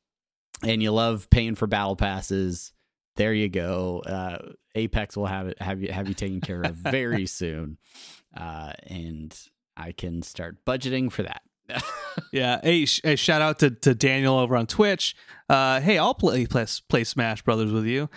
and 0.64 0.82
you 0.82 0.92
love 0.92 1.30
paying 1.30 1.54
for 1.54 1.68
battle 1.68 1.96
passes, 1.96 2.74
there 3.16 3.34
you 3.34 3.50
go. 3.50 4.02
Uh, 4.06 4.38
Apex 4.76 5.18
will 5.18 5.26
have 5.26 5.48
it 5.48 5.62
have 5.62 5.82
you 5.82 5.92
have 5.92 6.08
you 6.08 6.14
taken 6.14 6.42
care 6.42 6.62
of 6.62 6.76
very 6.76 7.26
soon, 7.28 7.78
uh, 8.36 8.74
and 8.88 9.38
I 9.78 9.92
can 9.92 10.22
start 10.22 10.64
budgeting 10.66 11.12
for 11.12 11.24
that. 11.24 11.42
Yeah. 12.34 12.60
Hey, 12.62 12.84
sh- 12.86 13.00
hey, 13.06 13.16
shout 13.16 13.42
out 13.42 13.60
to, 13.60 13.72
to 13.72 13.96
Daniel 13.96 14.38
over 14.38 14.58
on 14.58 14.68
Twitch. 14.68 15.16
Uh, 15.48 15.80
hey, 15.80 15.98
I'll 15.98 16.14
play, 16.14 16.46
play 16.46 16.66
play 16.90 17.06
Smash 17.06 17.42
Brothers 17.42 17.72
with 17.72 17.86
you. 17.86 18.10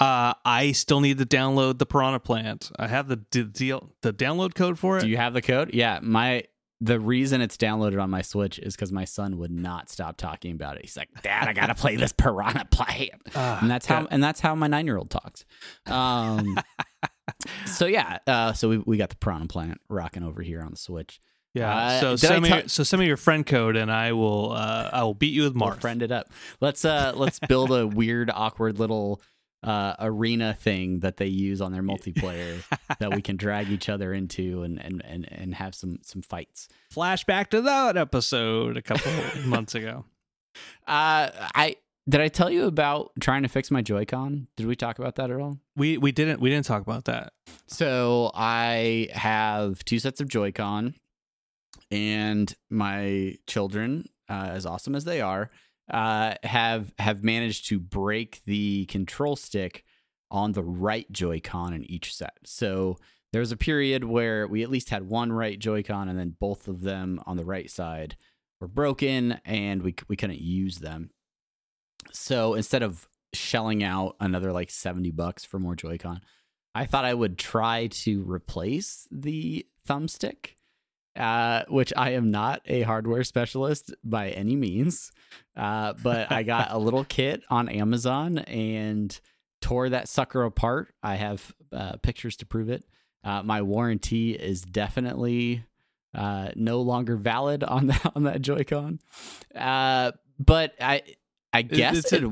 Uh, 0.00 0.32
I 0.46 0.72
still 0.72 1.00
need 1.00 1.18
to 1.18 1.26
download 1.26 1.78
the 1.78 1.84
Piranha 1.86 2.20
Plant. 2.20 2.70
I 2.78 2.88
have 2.88 3.06
the 3.06 3.16
d- 3.16 3.44
deal 3.44 3.90
the 4.00 4.14
download 4.14 4.54
code 4.54 4.78
for 4.78 4.96
it. 4.96 5.02
Do 5.02 5.08
you 5.08 5.18
have 5.18 5.34
the 5.34 5.42
code? 5.42 5.74
Yeah, 5.74 5.98
my 6.02 6.44
the 6.80 7.00
reason 7.00 7.40
it's 7.40 7.56
downloaded 7.56 8.02
on 8.02 8.10
my 8.10 8.22
Switch 8.22 8.58
is 8.58 8.74
because 8.74 8.92
my 8.92 9.04
son 9.04 9.38
would 9.38 9.50
not 9.50 9.88
stop 9.88 10.16
talking 10.16 10.52
about 10.52 10.76
it. 10.76 10.82
He's 10.82 10.96
like, 10.96 11.08
"Dad, 11.22 11.48
I 11.48 11.52
gotta 11.52 11.74
play 11.76 11.96
this 11.96 12.12
Piranha 12.12 12.66
Plant," 12.70 13.10
Ah, 13.34 13.58
and 13.60 13.70
that's 13.70 13.86
how 13.86 14.06
and 14.10 14.22
that's 14.22 14.40
how 14.40 14.54
my 14.54 14.66
nine 14.66 14.86
year 14.86 14.96
old 14.96 15.10
talks. 15.10 15.44
Um, 15.86 16.58
so 17.66 17.86
yeah, 17.86 18.18
uh, 18.26 18.52
so 18.52 18.68
we 18.68 18.78
we 18.78 18.96
got 18.96 19.10
the 19.10 19.16
Piranha 19.16 19.46
Plant 19.46 19.80
rocking 19.88 20.22
over 20.22 20.42
here 20.42 20.62
on 20.62 20.70
the 20.70 20.76
Switch. 20.76 21.20
Yeah. 21.54 21.74
Uh, 21.74 22.00
so 22.00 22.16
send 22.16 22.42
me 22.42 22.48
your, 22.48 22.68
so 22.68 22.82
send 22.82 23.00
me 23.00 23.06
your 23.06 23.16
friend 23.16 23.46
code 23.46 23.76
and 23.76 23.90
I 23.90 24.12
will 24.12 24.50
uh 24.52 24.90
I 24.92 25.04
will 25.04 25.14
beat 25.14 25.32
you 25.32 25.44
with 25.44 25.54
We'll 25.54 25.70
friend 25.80 26.02
it 26.02 26.10
up. 26.10 26.30
Let's 26.60 26.84
uh 26.84 27.12
let's 27.14 27.38
build 27.48 27.70
a 27.70 27.86
weird, 27.86 28.28
awkward 28.28 28.80
little 28.80 29.22
uh 29.64 29.94
arena 29.98 30.54
thing 30.54 31.00
that 31.00 31.16
they 31.16 31.26
use 31.26 31.60
on 31.60 31.72
their 31.72 31.82
multiplayer 31.82 32.62
that 32.98 33.14
we 33.14 33.22
can 33.22 33.36
drag 33.36 33.70
each 33.70 33.88
other 33.88 34.12
into 34.12 34.62
and 34.62 34.78
and 34.78 35.02
and, 35.04 35.26
and 35.32 35.54
have 35.54 35.74
some 35.74 35.98
some 36.02 36.22
fights. 36.22 36.68
Flashback 36.94 37.48
to 37.48 37.62
that 37.62 37.96
episode 37.96 38.76
a 38.76 38.82
couple 38.82 39.10
months 39.46 39.74
ago. 39.74 40.04
Uh 40.86 41.30
I 41.54 41.76
did 42.08 42.20
I 42.20 42.28
tell 42.28 42.50
you 42.50 42.66
about 42.66 43.12
trying 43.18 43.42
to 43.44 43.48
fix 43.48 43.70
my 43.70 43.80
Joy-Con? 43.80 44.46
Did 44.56 44.66
we 44.66 44.76
talk 44.76 44.98
about 44.98 45.14
that 45.16 45.30
at 45.30 45.40
all? 45.40 45.58
We 45.74 45.96
we 45.96 46.12
didn't 46.12 46.40
we 46.40 46.50
didn't 46.50 46.66
talk 46.66 46.82
about 46.82 47.06
that. 47.06 47.32
So 47.66 48.30
I 48.34 49.08
have 49.12 49.82
two 49.86 49.98
sets 49.98 50.20
of 50.20 50.28
Joy-Con, 50.28 50.94
and 51.90 52.54
my 52.68 53.38
children, 53.46 54.08
uh, 54.28 54.50
as 54.52 54.66
awesome 54.66 54.94
as 54.94 55.04
they 55.04 55.22
are, 55.22 55.50
uh, 55.90 56.34
have 56.42 56.92
have 56.98 57.22
managed 57.22 57.68
to 57.68 57.78
break 57.78 58.42
the 58.44 58.86
control 58.86 59.36
stick 59.36 59.84
on 60.30 60.52
the 60.52 60.64
right 60.64 61.10
Joy-Con 61.12 61.72
in 61.72 61.84
each 61.90 62.14
set. 62.14 62.38
So 62.44 62.96
there 63.32 63.40
was 63.40 63.52
a 63.52 63.56
period 63.56 64.04
where 64.04 64.46
we 64.46 64.62
at 64.62 64.70
least 64.70 64.90
had 64.90 65.08
one 65.08 65.32
right 65.32 65.58
Joy-Con, 65.58 66.08
and 66.08 66.18
then 66.18 66.36
both 66.40 66.68
of 66.68 66.80
them 66.80 67.20
on 67.26 67.36
the 67.36 67.44
right 67.44 67.70
side 67.70 68.16
were 68.60 68.68
broken, 68.68 69.40
and 69.44 69.82
we 69.82 69.94
we 70.08 70.16
couldn't 70.16 70.40
use 70.40 70.78
them. 70.78 71.10
So 72.12 72.54
instead 72.54 72.82
of 72.82 73.08
shelling 73.32 73.82
out 73.82 74.16
another 74.20 74.52
like 74.52 74.70
seventy 74.70 75.10
bucks 75.10 75.44
for 75.44 75.58
more 75.58 75.74
Joy-Con, 75.74 76.20
I 76.74 76.86
thought 76.86 77.04
I 77.04 77.14
would 77.14 77.38
try 77.38 77.88
to 77.88 78.22
replace 78.22 79.06
the 79.10 79.66
thumbstick, 79.86 80.54
uh, 81.16 81.62
which 81.68 81.92
I 81.96 82.10
am 82.10 82.30
not 82.30 82.60
a 82.66 82.82
hardware 82.82 83.24
specialist 83.24 83.94
by 84.04 84.30
any 84.30 84.56
means. 84.56 85.12
Uh, 85.56 85.94
but 86.02 86.32
I 86.32 86.42
got 86.42 86.68
a 86.72 86.78
little 86.78 87.04
kit 87.08 87.42
on 87.50 87.68
Amazon 87.68 88.38
and 88.38 89.18
tore 89.60 89.88
that 89.90 90.08
sucker 90.08 90.42
apart. 90.44 90.92
I 91.02 91.14
have 91.16 91.54
uh, 91.72 91.96
pictures 92.02 92.36
to 92.38 92.46
prove 92.46 92.68
it. 92.68 92.84
Uh, 93.22 93.42
my 93.42 93.62
warranty 93.62 94.32
is 94.32 94.62
definitely 94.62 95.64
uh, 96.14 96.50
no 96.54 96.80
longer 96.82 97.16
valid 97.16 97.64
on 97.64 97.86
that 97.88 98.12
on 98.14 98.24
that 98.24 98.42
Joy-Con. 98.42 99.00
Uh, 99.54 100.12
but 100.38 100.74
I 100.80 101.02
I 101.52 101.62
guess 101.62 101.96
it's 101.98 102.12
it, 102.12 102.22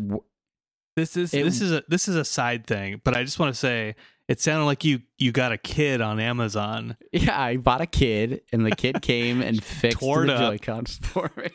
This 0.96 1.16
is 1.16 1.32
It- 1.32 1.44
this 1.44 1.60
is 1.60 1.72
a 1.72 1.82
this 1.88 2.08
is 2.08 2.16
a 2.16 2.24
side 2.24 2.66
thing, 2.66 3.00
but 3.04 3.16
I 3.16 3.22
just 3.24 3.38
want 3.38 3.54
to 3.54 3.58
say 3.58 3.94
it 4.32 4.40
sounded 4.40 4.64
like 4.64 4.82
you 4.82 5.02
you 5.18 5.30
got 5.30 5.52
a 5.52 5.58
kid 5.58 6.00
on 6.00 6.18
Amazon. 6.18 6.96
Yeah, 7.12 7.38
I 7.38 7.58
bought 7.58 7.82
a 7.82 7.86
kid, 7.86 8.40
and 8.50 8.64
the 8.64 8.74
kid 8.74 9.02
came 9.02 9.42
and 9.42 9.62
fixed 9.64 10.00
Tore 10.00 10.24
the 10.24 10.32
up. 10.32 10.40
Joy 10.40 10.58
Cons 10.58 10.96
for 11.02 11.30
me. 11.36 11.50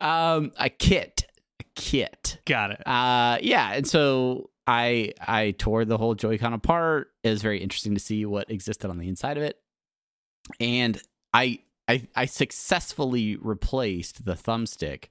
um, 0.00 0.50
a 0.58 0.70
kit, 0.70 1.26
a 1.60 1.64
kit. 1.74 2.40
Got 2.46 2.70
it. 2.70 2.86
Uh, 2.86 3.36
yeah, 3.42 3.74
and 3.74 3.86
so 3.86 4.48
I 4.66 5.12
I 5.20 5.50
tore 5.58 5.84
the 5.84 5.98
whole 5.98 6.14
Joy-Con 6.14 6.54
apart. 6.54 7.08
It 7.22 7.28
was 7.28 7.42
very 7.42 7.60
interesting 7.60 7.92
to 7.92 8.00
see 8.00 8.24
what 8.24 8.50
existed 8.50 8.88
on 8.88 8.96
the 8.96 9.08
inside 9.08 9.36
of 9.36 9.42
it, 9.42 9.58
and 10.58 10.98
I 11.34 11.58
I 11.86 12.08
I 12.16 12.24
successfully 12.24 13.36
replaced 13.36 14.24
the 14.24 14.36
thumbstick. 14.36 15.08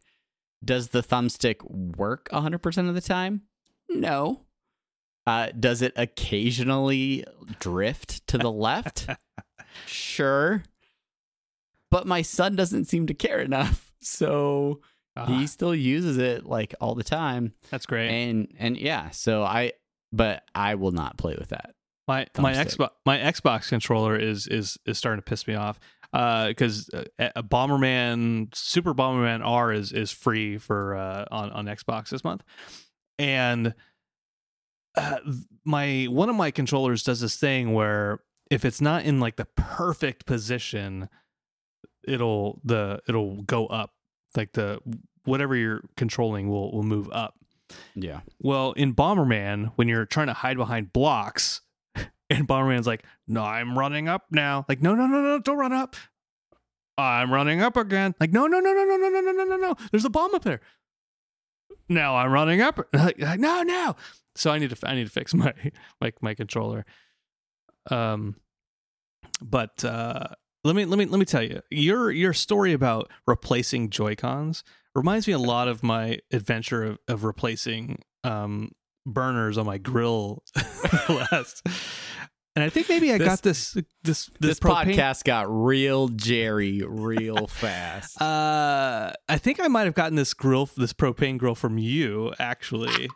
Does 0.65 0.87
the 0.87 1.03
thumbstick 1.03 1.63
work 1.69 2.29
100% 2.31 2.89
of 2.89 2.95
the 2.95 3.01
time? 3.01 3.43
No. 3.89 4.46
Uh, 5.27 5.49
does 5.59 5.81
it 5.83 5.93
occasionally 5.97 7.23
drift 7.59 8.25
to 8.27 8.37
the 8.37 8.51
left? 8.51 9.07
sure. 9.85 10.63
But 11.91 12.07
my 12.07 12.21
son 12.21 12.55
doesn't 12.55 12.85
seem 12.85 13.05
to 13.07 13.13
care 13.13 13.39
enough. 13.41 13.91
So 14.01 14.79
Ah, 15.17 15.25
he 15.25 15.47
still 15.47 15.73
uses 15.73 16.17
it 16.17 16.45
like 16.45 16.75
all 16.79 16.93
the 16.95 17.03
time. 17.03 17.53
that's 17.71 17.85
great. 17.85 18.09
And 18.09 18.53
and 18.59 18.77
yeah, 18.77 19.09
so 19.09 19.43
I 19.43 19.73
but 20.13 20.43
I 20.53 20.75
will 20.75 20.91
not 20.91 21.17
play 21.17 21.35
with 21.37 21.49
that. 21.49 21.71
my 22.07 22.27
my. 22.37 22.53
Xbox 22.53 22.89
my 23.05 23.17
Xbox 23.17 23.69
controller 23.69 24.15
is 24.15 24.47
is 24.47 24.77
is 24.85 24.97
starting 24.97 25.21
to 25.21 25.25
piss 25.27 25.47
me 25.47 25.55
off 25.55 25.79
because 26.13 26.89
uh, 26.93 27.03
a 27.35 27.41
Bomberman 27.43 28.53
Super 28.55 28.93
Bomberman 28.93 29.41
R 29.43 29.73
is 29.73 29.91
is 29.91 30.11
free 30.11 30.57
for 30.59 30.95
uh, 30.95 31.25
on 31.31 31.49
on 31.51 31.65
Xbox 31.65 32.09
this 32.09 32.23
month, 32.23 32.43
and 33.17 33.73
uh, 34.97 35.19
my 35.63 36.05
one 36.05 36.29
of 36.29 36.35
my 36.35 36.51
controllers 36.51 37.03
does 37.03 37.21
this 37.21 37.37
thing 37.37 37.73
where 37.73 38.19
if 38.49 38.65
it's 38.65 38.81
not 38.81 39.05
in 39.05 39.19
like 39.19 39.35
the 39.35 39.45
perfect 39.55 40.25
position, 40.25 41.09
it'll 42.07 42.59
the 42.63 43.01
it'll 43.07 43.41
go 43.43 43.67
up 43.67 43.93
like 44.35 44.53
the 44.53 44.79
whatever 45.25 45.55
you're 45.55 45.83
controlling 45.95 46.49
will 46.49 46.71
will 46.71 46.83
move 46.83 47.09
up. 47.11 47.35
Yeah. 47.95 48.21
Well, 48.39 48.71
in 48.73 48.93
Bomberman, 48.95 49.73
when 49.75 49.87
you're 49.87 50.05
trying 50.05 50.27
to 50.27 50.33
hide 50.33 50.57
behind 50.57 50.93
blocks, 50.93 51.61
and 52.29 52.47
Bomberman's 52.47 52.87
like, 52.87 53.03
"No, 53.27 53.43
I'm 53.43 53.77
running 53.77 54.07
up 54.07 54.25
now." 54.31 54.65
Like, 54.69 54.81
"No, 54.81 54.95
no, 54.95 55.05
no, 55.05 55.21
no, 55.21 55.39
don't 55.39 55.57
run 55.57 55.73
up." 55.73 55.95
I'm 56.97 57.31
running 57.31 57.61
up 57.61 57.77
again. 57.77 58.15
Like, 58.19 58.31
"No, 58.31 58.47
no, 58.47 58.59
no, 58.59 58.73
no, 58.73 58.83
no, 58.83 58.97
no, 58.97 59.09
no, 59.09 59.21
no, 59.21 59.31
no, 59.31 59.43
no, 59.43 59.57
no. 59.57 59.75
There's 59.91 60.05
a 60.05 60.09
bomb 60.09 60.33
up 60.33 60.43
there." 60.43 60.61
Now 61.89 62.15
I'm 62.15 62.31
running 62.31 62.61
up. 62.61 62.79
Like, 62.93 63.19
like, 63.19 63.39
no, 63.39 63.63
no. 63.63 63.95
So 64.35 64.51
I 64.51 64.59
need 64.59 64.69
to 64.69 64.87
I 64.87 64.95
need 64.95 65.05
to 65.05 65.11
fix 65.11 65.33
my 65.33 65.53
my 66.01 66.11
my 66.21 66.33
controller. 66.33 66.85
Um, 67.89 68.35
but 69.41 69.83
uh, 69.83 70.27
let 70.63 70.75
me 70.75 70.85
let 70.85 70.99
me 70.99 71.05
let 71.05 71.19
me 71.19 71.25
tell 71.25 71.43
you 71.43 71.61
your 71.69 72.11
your 72.11 72.33
story 72.33 72.73
about 72.73 73.11
replacing 73.25 73.89
Joy 73.89 74.15
Cons 74.15 74.63
reminds 74.95 75.27
me 75.27 75.33
a 75.33 75.39
lot 75.39 75.67
of 75.67 75.83
my 75.83 76.19
adventure 76.31 76.83
of, 76.83 76.97
of 77.07 77.23
replacing 77.23 77.99
um, 78.23 78.71
burners 79.05 79.57
on 79.57 79.65
my 79.65 79.77
grill 79.77 80.43
last. 81.09 81.65
And 82.57 82.63
I 82.63 82.69
think 82.69 82.89
maybe 82.89 83.13
I 83.13 83.19
This- 83.19 83.27
got 83.27 83.41
this 83.43 83.73
this 83.73 83.83
this, 84.03 84.29
This, 84.39 84.59
propane- 84.59 84.95
podcast 84.95 85.25
got 85.25 85.45
real 85.47 86.07
Jerry 86.07 86.81
real 86.87 87.45
fast. 87.61 88.19
Uh, 88.19 89.11
I 89.29 89.37
think 89.37 89.59
I 89.59 89.67
might 89.67 89.83
have 89.83 89.93
gotten 89.93 90.15
this 90.15 90.33
grill, 90.33 90.67
this 90.75 90.91
propane 90.91 91.37
grill 91.37 91.53
from 91.53 91.77
you, 91.77 92.33
actually. 92.39 93.09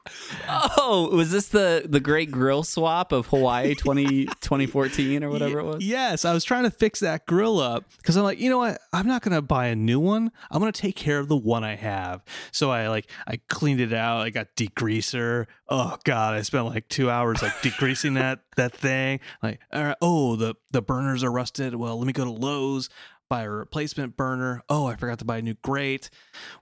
oh, 0.48 1.10
was 1.12 1.32
this 1.32 1.48
the 1.48 1.86
the 1.90 2.00
great 2.00 2.30
grill 2.30 2.62
swap 2.62 3.12
of 3.12 3.28
Hawaii 3.28 3.74
20, 3.74 4.26
2014 4.26 5.24
or 5.24 5.30
whatever 5.32 5.60
it 5.60 5.64
was? 5.66 5.84
Yes, 5.84 6.24
I 6.24 6.34
was 6.34 6.44
trying 6.44 6.64
to 6.66 6.72
fix 6.72 7.00
that 7.00 7.26
grill 7.26 7.60
up 7.60 7.86
because 7.98 8.16
I'm 8.18 8.24
like, 8.24 8.40
you 8.40 8.50
know 8.52 8.60
what? 8.60 8.80
I'm 8.94 9.08
not 9.08 9.24
gonna 9.24 9.42
buy 9.42 9.68
a 9.68 9.76
new 9.76 10.00
one. 10.00 10.32
I'm 10.52 10.60
gonna 10.60 10.72
take 10.72 10.96
care 10.96 11.18
of 11.18 11.30
the 11.30 11.38
one 11.38 11.64
I 11.64 11.78
have. 11.78 12.24
So 12.52 12.70
I 12.70 12.90
like 12.90 13.10
I 13.26 13.40
cleaned 13.50 13.82
it 13.82 13.94
out. 13.94 14.22
I 14.22 14.30
got 14.30 14.48
degreaser, 14.56 15.48
oh 15.72 15.98
god, 16.04 16.36
I 16.36 16.44
spent 16.44 16.66
like 16.66 16.88
two 16.88 17.10
hours 17.10 17.42
like 17.42 17.54
degreasing 17.64 18.16
that 18.16 18.42
that 18.58 18.74
thing. 18.74 19.22
Like, 19.42 19.62
all 19.74 19.84
right, 19.84 19.98
oh 20.02 20.36
the 20.36 20.56
the 20.72 20.84
burners 20.84 21.24
are 21.24 21.32
rusted. 21.32 21.74
Well, 21.74 21.98
let 21.98 22.06
me 22.06 22.14
go 22.14 22.26
to 22.26 22.32
Lowe's 22.32 22.90
buy 23.32 23.44
a 23.44 23.50
replacement 23.50 24.18
burner. 24.18 24.62
Oh, 24.68 24.88
I 24.88 24.98
forgot 24.98 25.20
to 25.20 25.26
buy 25.26 25.38
a 25.38 25.42
new 25.42 25.56
grate. 25.64 26.10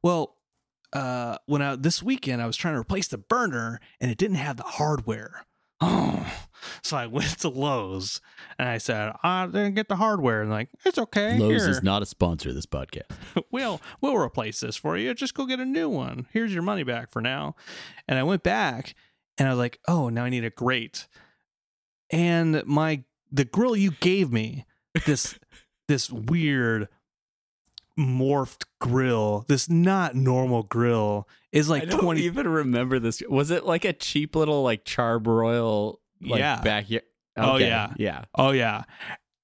Well, 0.03 0.35
uh, 0.93 1.37
when 1.47 1.63
I 1.63 1.75
this 1.75 2.03
weekend 2.03 2.41
I 2.41 2.45
was 2.45 2.55
trying 2.55 2.75
to 2.75 2.79
replace 2.79 3.07
the 3.07 3.17
burner 3.17 3.81
and 3.99 4.11
it 4.11 4.17
didn't 4.17 4.37
have 4.37 4.57
the 4.57 4.63
hardware. 4.63 5.45
Oh, 5.81 6.25
so 6.81 6.97
I 6.97 7.07
went 7.07 7.39
to 7.39 7.49
Lowe's 7.49 8.21
and 8.57 8.67
I 8.67 8.77
said 8.77 9.13
I 9.23 9.45
didn't 9.45 9.75
get 9.75 9.87
the 9.87 9.95
hardware. 9.95 10.41
And 10.41 10.51
like 10.51 10.69
it's 10.85 10.97
okay. 10.97 11.37
Lowe's 11.37 11.63
here. 11.63 11.71
is 11.71 11.83
not 11.83 12.01
a 12.01 12.05
sponsor 12.05 12.49
of 12.49 12.55
this 12.55 12.65
podcast. 12.65 13.11
we'll 13.51 13.81
we'll 14.01 14.17
replace 14.17 14.59
this 14.59 14.75
for 14.75 14.97
you. 14.97 15.13
Just 15.13 15.33
go 15.33 15.45
get 15.45 15.59
a 15.59 15.65
new 15.65 15.89
one. 15.89 16.27
Here's 16.31 16.53
your 16.53 16.63
money 16.63 16.83
back 16.83 17.11
for 17.11 17.21
now. 17.21 17.55
And 18.07 18.17
I 18.19 18.23
went 18.23 18.43
back 18.43 18.95
and 19.37 19.47
I 19.47 19.51
was 19.51 19.59
like, 19.59 19.79
oh, 19.87 20.09
now 20.09 20.25
I 20.25 20.29
need 20.29 20.45
a 20.45 20.49
grate. 20.49 21.07
And 22.11 22.63
my 22.65 23.03
the 23.31 23.45
grill 23.45 23.75
you 23.75 23.91
gave 23.91 24.31
me, 24.31 24.65
this 25.05 25.37
this 25.87 26.09
weird 26.09 26.87
morphed 27.97 28.65
grill, 28.79 29.45
this 29.47 29.69
not 29.69 30.15
normal 30.15 30.63
grill, 30.63 31.27
is 31.51 31.69
like 31.69 31.83
I 31.83 31.85
don't 31.85 31.99
twenty. 32.01 32.21
even 32.23 32.47
remember 32.47 32.99
this. 32.99 33.21
Was 33.27 33.51
it 33.51 33.65
like 33.65 33.85
a 33.85 33.93
cheap 33.93 34.35
little 34.35 34.63
like 34.63 34.85
charbroil 34.85 35.97
like 36.21 36.39
Yeah. 36.39 36.61
backyard? 36.61 37.03
Oh, 37.37 37.55
yeah. 37.57 37.93
yeah. 37.97 38.25
Oh 38.35 38.51
yeah, 38.51 38.83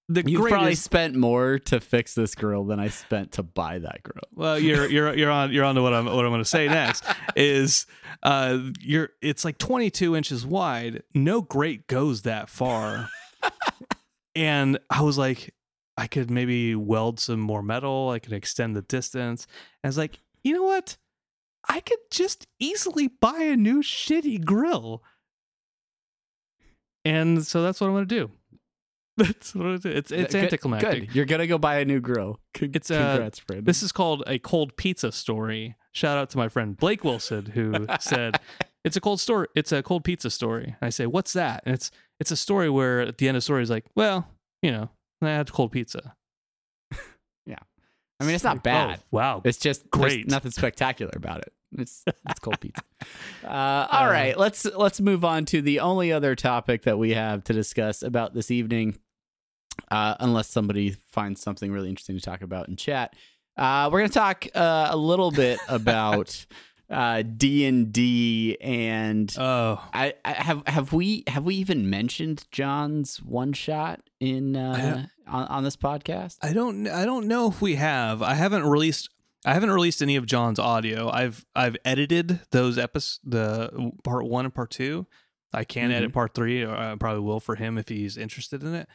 the 0.10 0.22
You 0.30 0.40
grate 0.40 0.52
probably 0.52 0.76
spent 0.76 1.16
more 1.16 1.58
to 1.60 1.80
fix 1.80 2.14
this 2.14 2.36
grill 2.36 2.66
than 2.66 2.78
I 2.80 2.90
spent 2.90 3.32
to 3.34 3.44
buy 3.44 3.80
that 3.80 4.04
grill. 4.04 4.24
Well, 4.34 4.60
you're 4.60 4.86
you're 4.90 5.16
you're 5.16 5.32
on 5.32 5.54
you're 5.54 5.64
on 5.64 5.76
to 5.76 5.82
what 5.82 5.94
I'm 5.94 6.06
what 6.06 6.26
I'm 6.26 6.32
going 6.32 6.42
to 6.44 6.46
say 6.50 6.68
next 6.68 7.06
is 7.38 7.86
uh 8.22 8.60
you're 8.82 9.10
it's 9.22 9.46
like 9.46 9.58
22 9.58 10.16
inches 10.16 10.46
wide. 10.46 11.04
No 11.14 11.42
grate 11.42 11.88
goes 11.88 12.24
that 12.24 12.50
far, 12.50 13.10
and 14.36 14.78
I 14.90 15.02
was 15.02 15.18
like, 15.18 15.54
I 15.98 16.08
could 16.08 16.30
maybe 16.30 16.76
weld 16.76 17.20
some 17.20 17.40
more 17.40 17.64
metal. 17.64 18.10
I 18.10 18.20
could 18.20 18.34
extend 18.34 18.76
the 18.76 18.82
distance. 18.82 19.48
And 19.84 19.88
I 19.88 19.88
was 19.88 19.98
like, 19.98 20.20
you 20.44 20.54
know 20.54 20.64
what? 20.64 20.98
I 21.68 21.80
could 21.80 22.00
just 22.12 22.48
easily 22.60 23.08
buy 23.08 23.40
a 23.44 23.56
new 23.56 23.82
shitty 23.82 24.44
grill. 24.46 25.04
And 27.04 27.46
so 27.46 27.62
that's 27.62 27.80
what 27.82 27.88
I'm 27.88 27.94
going 27.94 28.08
to 28.08 28.16
do. 28.16 28.32
That's 29.18 29.56
what 29.56 29.62
I'm 29.62 29.68
gonna 29.70 29.80
do. 29.80 29.90
It's 29.92 30.12
it's 30.12 30.34
Good- 30.34 30.44
anticlimactic. 30.44 31.08
Good. 31.08 31.16
You're 31.16 31.24
gonna 31.26 31.48
go 31.48 31.58
buy 31.58 31.78
a 31.78 31.86
new 31.86 32.02
grill. 32.02 32.42
Con- 32.54 32.72
It's, 32.74 32.92
uh, 32.92 33.12
Congrats, 33.14 33.40
Brandon. 33.40 33.64
This 33.64 33.82
is 33.82 33.94
called 33.94 34.24
a 34.28 34.40
cold 34.40 34.76
pizza 34.76 35.10
story. 35.14 35.78
Shout 35.94 36.18
out 36.18 36.30
to 36.32 36.38
my 36.38 36.50
friend 36.50 36.76
Blake 36.76 37.06
Wilson 37.06 37.46
who 37.46 37.88
said 38.02 38.42
it's 38.84 38.98
a 38.98 39.00
cold 39.00 39.22
story. 39.22 39.48
It's 39.56 39.72
a 39.72 39.82
cold 39.82 40.04
pizza 40.04 40.30
story. 40.30 40.66
And 40.66 40.76
I 40.82 40.90
say, 40.90 41.06
what's 41.06 41.32
that? 41.32 41.64
And 41.66 41.74
it's 41.74 41.92
it's 42.20 42.32
a 42.32 42.36
story 42.36 42.70
where 42.70 43.00
at 43.04 43.18
the 43.18 43.30
end 43.30 43.38
of 43.38 43.40
the 43.40 43.44
story 43.44 43.64
is 43.64 43.70
like, 43.70 43.86
well, 43.96 44.28
you 44.62 44.74
know, 44.74 44.90
I 45.22 45.30
had 45.30 45.50
cold 45.54 45.72
pizza. 45.72 46.14
I 48.20 48.26
mean, 48.26 48.36
it's 48.36 48.44
not 48.44 48.64
bad. 48.64 49.00
oh, 49.00 49.04
wow. 49.12 49.42
It's 49.44 49.58
just 49.58 49.90
Great. 49.90 50.30
nothing 50.30 50.52
spectacular 50.52 51.12
about 51.16 51.42
it. 51.42 51.54
It's 51.78 52.04
it's 52.08 52.40
cold 52.40 52.60
pizza. 52.60 52.82
Uh, 53.44 53.88
all 53.92 54.08
right, 54.08 54.36
let's 54.40 54.66
let's 54.66 55.00
move 55.00 55.24
on 55.24 55.46
to 55.46 55.62
the 55.62 55.80
only 55.82 56.12
other 56.12 56.34
topic 56.36 56.82
that 56.84 56.98
we 56.98 57.12
have 57.14 57.44
to 57.44 57.54
discuss 57.54 58.02
about 58.02 58.34
this 58.34 58.50
evening. 58.50 58.98
Uh, 59.92 60.16
unless 60.20 60.48
somebody 60.48 60.96
finds 61.12 61.40
something 61.42 61.72
really 61.72 61.90
interesting 61.90 62.16
to 62.16 62.22
talk 62.22 62.42
about 62.42 62.68
in 62.68 62.76
chat, 62.76 63.14
uh, 63.58 63.88
we're 63.92 64.00
going 64.00 64.10
to 64.10 64.14
talk 64.14 64.48
uh, 64.56 64.88
a 64.90 64.98
little 64.98 65.30
bit 65.30 65.60
about 65.70 66.46
uh, 66.52 66.56
D 66.90 67.66
and 67.66 67.92
D 67.92 68.58
and 68.62 69.34
Oh, 69.38 69.82
I, 69.94 70.14
I 70.24 70.34
have 70.34 70.64
have 70.68 70.94
we 70.94 71.24
have 71.28 71.44
we 71.46 71.56
even 71.56 71.90
mentioned 71.90 72.46
John's 72.52 73.18
one 73.24 73.54
shot 73.54 74.02
in 74.20 74.56
uh, 74.56 75.08
on, 75.28 75.48
on 75.48 75.64
this 75.64 75.76
podcast? 75.78 76.38
I 76.42 76.54
don't 76.54 76.88
I 76.88 77.06
don't 77.06 77.28
know 77.28 77.48
if 77.50 77.62
we 77.62 77.76
have. 77.76 78.22
I 78.22 78.36
haven't 78.36 78.64
released 78.66 79.10
I 79.46 79.54
haven't 79.54 79.72
released 79.72 80.02
any 80.02 80.16
of 80.16 80.26
John's 80.26 80.60
audio. 80.60 81.10
I've 81.10 81.46
I've 81.56 81.76
edited 81.86 82.40
those 82.52 82.78
episodes, 82.78 83.20
the 83.24 83.92
part 84.04 84.26
one 84.26 84.46
and 84.46 84.54
part 84.54 84.70
two. 84.72 85.08
I 85.54 85.64
can 85.64 85.90
Mhm. 85.90 85.94
edit 85.96 86.14
part 86.14 86.34
three. 86.34 86.64
Or 86.64 86.76
I 86.76 86.96
probably 86.96 87.22
will 87.22 87.40
for 87.40 87.56
him 87.56 87.78
if 87.78 87.88
he's 87.90 88.18
interested 88.18 88.62
in 88.64 88.76
it. 88.76 88.88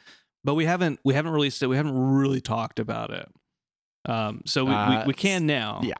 But 0.45 0.55
we 0.55 0.64
haven't 0.64 1.01
we 1.05 1.14
haven't 1.14 1.32
released 1.32 1.62
it. 1.62 1.66
We 1.66 1.76
haven't 1.76 1.99
really 1.99 2.41
talked 2.41 2.78
about 2.78 3.11
it. 3.11 3.28
Um, 4.09 4.43
so 4.47 4.64
we, 4.64 4.72
Uh, 4.72 5.01
we, 5.03 5.09
we 5.09 5.14
can 5.14 5.47
now. 5.47 5.80
yeah. 5.82 5.95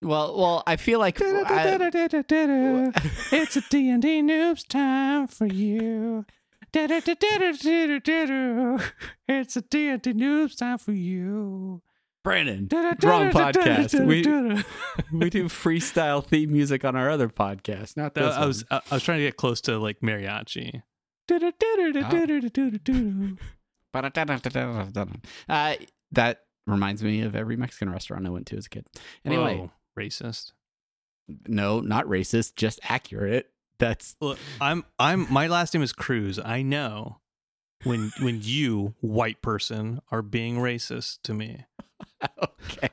Well, 0.00 0.38
well, 0.38 0.62
I 0.66 0.76
feel 0.76 1.00
like 1.00 1.20
I- 1.20 1.24
it's 3.32 3.56
a 3.56 3.60
D&D 3.62 4.22
noobs 4.22 4.66
time 4.66 5.26
for 5.26 5.46
you. 5.46 6.24
It's 6.72 7.08
a 9.56 9.60
D&D 9.62 10.12
noobs 10.12 10.56
time 10.56 10.78
for 10.78 10.92
you. 10.92 11.82
Brandon, 12.24 12.68
wrong 13.02 13.30
podcast. 13.30 14.04
We 14.04 14.22
we 15.18 15.30
do 15.30 15.44
freestyle 15.44 16.24
theme 16.24 16.52
music 16.52 16.84
on 16.84 16.94
our 16.94 17.08
other 17.08 17.28
podcast, 17.28 17.96
not 17.96 18.14
that. 18.14 18.32
I 18.32 18.44
was 18.44 18.64
I 18.70 18.80
I 18.90 18.94
was 18.94 19.02
trying 19.02 19.18
to 19.18 19.24
get 19.24 19.36
close 19.36 19.60
to 19.62 19.78
like 19.78 20.00
mariachi. 20.00 20.82
Uh, 25.48 25.74
that 26.12 26.40
reminds 26.66 27.02
me 27.02 27.22
of 27.22 27.34
every 27.34 27.56
Mexican 27.56 27.90
restaurant 27.90 28.26
I 28.26 28.30
went 28.30 28.46
to 28.48 28.56
as 28.56 28.66
a 28.66 28.68
kid. 28.68 28.86
Anyway, 29.24 29.56
Whoa, 29.58 29.70
racist. 29.98 30.52
no, 31.46 31.80
not 31.80 32.06
racist, 32.06 32.54
just 32.56 32.80
accurate. 32.84 33.50
That's 33.78 34.16
Look, 34.20 34.38
I'm 34.60 34.84
I'm 34.98 35.26
my 35.32 35.46
last 35.46 35.74
name 35.74 35.82
is 35.82 35.92
Cruz. 35.92 36.38
I 36.44 36.62
know 36.62 37.18
when 37.84 38.10
when 38.20 38.40
you 38.42 38.94
white 39.00 39.40
person 39.42 40.00
are 40.10 40.22
being 40.22 40.56
racist 40.56 41.18
to 41.24 41.34
me. 41.34 41.64
okay. 42.42 42.88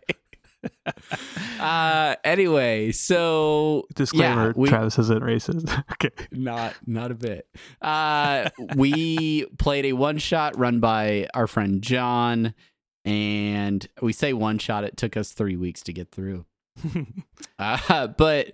uh 1.59 2.15
anyway, 2.23 2.91
so 2.91 3.87
Disclaimer: 3.95 4.47
yeah, 4.47 4.53
we- 4.55 4.69
Travis 4.69 4.99
isn't 4.99 5.23
racist. 5.23 5.83
okay. 5.93 6.11
not 6.31 6.75
not 6.85 7.11
a 7.11 7.15
bit. 7.15 7.47
Uh 7.81 8.49
we 8.75 9.45
played 9.57 9.85
a 9.85 9.93
one 9.93 10.17
shot 10.17 10.57
run 10.57 10.79
by 10.79 11.27
our 11.33 11.47
friend 11.47 11.81
John 11.81 12.53
and 13.05 13.87
we 14.01 14.13
say 14.13 14.33
one 14.33 14.57
shot 14.59 14.83
it 14.83 14.97
took 14.97 15.15
us 15.15 15.31
3 15.31 15.55
weeks 15.57 15.81
to 15.83 15.93
get 15.93 16.11
through. 16.11 16.45
Uh, 17.59 18.07
but 18.07 18.51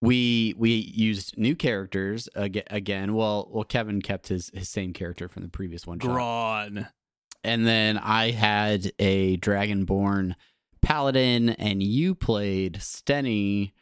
we 0.00 0.54
we 0.56 0.70
used 0.70 1.36
new 1.36 1.56
characters 1.56 2.28
aga- 2.36 2.62
again. 2.72 3.14
Well, 3.14 3.48
well 3.50 3.64
Kevin 3.64 4.00
kept 4.00 4.28
his 4.28 4.50
his 4.54 4.68
same 4.68 4.92
character 4.92 5.28
from 5.28 5.42
the 5.42 5.48
previous 5.48 5.86
one. 5.86 5.98
Gron. 5.98 6.88
And 7.42 7.66
then 7.66 7.98
I 7.98 8.30
had 8.30 8.92
a 8.98 9.36
Dragonborn 9.38 10.34
paladin, 10.82 11.50
and 11.50 11.82
you 11.82 12.14
played 12.14 12.74
Stenny, 12.80 13.72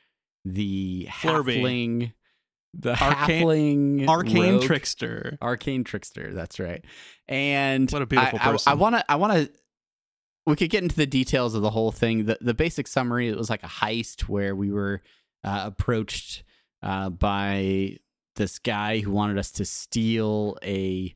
the 0.45 1.09
Flurby. 1.13 1.57
halfling, 1.61 2.13
the 2.75 2.93
Arcane- 3.01 4.01
halfling 4.01 4.09
Arcane 4.09 4.55
rogue- 4.55 4.63
trickster. 4.63 5.39
arcane 5.43 5.85
trickster. 5.85 6.33
That's 6.33 6.59
right. 6.59 6.85
And 7.29 7.91
What 7.91 8.03
a 8.03 8.07
beautiful 8.07 8.39
I, 8.43 8.49
I- 8.49 8.53
person. 8.53 8.71
I 8.73 8.75
want 8.75 8.97
to. 8.97 9.11
I 9.11 9.17
want 9.17 9.33
to. 9.35 9.53
We 10.47 10.57
could 10.57 10.71
get 10.71 10.83
into 10.83 10.97
the 10.97 11.07
details 11.07 11.55
of 11.55 11.63
the 11.63 11.71
whole 11.71 11.93
thing. 11.93 12.25
The 12.25 12.39
the 12.41 12.55
basic 12.55 12.87
summary. 12.87 13.29
It 13.29 13.37
was 13.37 13.51
like 13.51 13.63
a 13.63 13.69
heist 13.69 14.23
where 14.23 14.57
we 14.57 14.71
were 14.73 15.03
uh, 15.45 15.63
approached 15.67 16.43
uh, 16.83 17.11
by 17.11 17.99
this 18.37 18.59
guy 18.59 18.99
who 19.01 19.13
wanted 19.13 19.39
us 19.39 19.53
to 19.53 19.65
steal 19.65 20.59
a. 20.65 21.15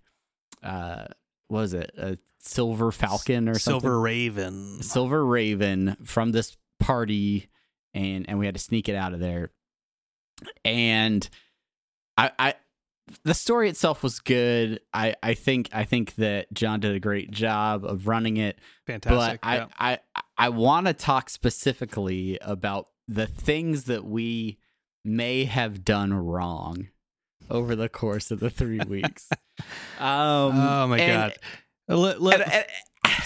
Uh, 0.63 1.07
what 1.49 1.61
was 1.61 1.75
it? 1.75 1.93
A 1.99 2.19
silver 2.39 2.93
falcon 2.93 3.49
or 3.49 3.59
something? 3.59 3.81
Silver 3.81 4.01
Raven. 4.01 4.83
silver 4.83 5.27
raven 5.27 5.97
from 6.05 6.31
this 6.33 6.57
party 6.79 7.49
and 7.95 8.29
and 8.29 8.39
we 8.39 8.47
had 8.47 8.55
to 8.55 8.61
sneak 8.61 8.89
it 8.89 8.95
out 8.95 9.13
of 9.15 9.19
there 9.21 9.51
and 10.65 11.29
i 12.17 12.31
i 12.39 12.55
the 13.25 13.35
story 13.35 13.69
itself 13.69 14.03
was 14.03 14.19
good 14.19 14.81
i 14.93 15.15
i 15.23 15.33
think 15.35 15.69
i 15.73 15.85
think 15.85 16.15
that 16.17 16.53
john 16.53 16.81
did 16.81 16.95
a 16.95 17.01
great 17.01 17.31
job 17.31 17.85
of 17.85 18.07
running 18.09 18.37
it 18.37 18.59
Fantastic. 18.87 19.41
but 19.41 19.47
i 19.49 19.57
yeah. 19.57 19.67
i 19.79 19.99
i 20.37 20.49
want 20.49 20.87
to 20.87 20.93
talk 20.93 21.31
specifically 21.31 22.39
about 22.43 22.89
the 23.07 23.27
things 23.27 23.85
that 23.85 24.05
we 24.05 24.59
may 25.05 25.45
have 25.45 25.85
done 25.85 26.13
wrong 26.13 26.89
over 27.49 27.77
the 27.77 27.89
course 27.89 28.31
of 28.33 28.41
the 28.41 28.51
three 28.51 28.81
weeks 28.89 29.29
um 30.01 30.59
oh 30.59 30.87
my 30.89 30.99
and- 30.99 31.33
god. 31.33 31.39
Let- 31.89 32.21
let- 32.21 32.41
and, 32.41 32.53
and, 33.05 33.15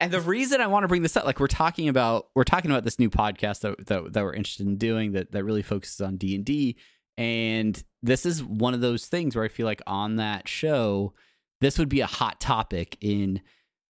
and 0.00 0.12
the 0.12 0.20
reason 0.20 0.60
I 0.60 0.68
want 0.68 0.84
to 0.84 0.88
bring 0.88 1.02
this 1.02 1.16
up, 1.16 1.24
like 1.24 1.40
we're 1.40 1.48
talking 1.48 1.88
about, 1.88 2.28
we're 2.36 2.44
talking 2.44 2.70
about 2.70 2.84
this 2.84 2.98
new 3.00 3.10
podcast 3.10 3.60
that 3.62 3.86
that, 3.86 4.12
that 4.12 4.22
we're 4.22 4.34
interested 4.34 4.66
in 4.66 4.76
doing 4.76 5.12
that 5.12 5.32
that 5.32 5.42
really 5.42 5.62
focuses 5.62 6.00
on 6.00 6.16
D 6.16 6.36
and 6.36 6.44
D, 6.44 6.76
and 7.16 7.82
this 8.02 8.26
is 8.26 8.42
one 8.42 8.74
of 8.74 8.80
those 8.80 9.06
things 9.06 9.34
where 9.34 9.44
I 9.44 9.48
feel 9.48 9.66
like 9.66 9.82
on 9.86 10.16
that 10.16 10.48
show, 10.48 11.14
this 11.60 11.78
would 11.78 11.88
be 11.88 12.00
a 12.00 12.06
hot 12.06 12.40
topic 12.40 12.96
in 13.00 13.40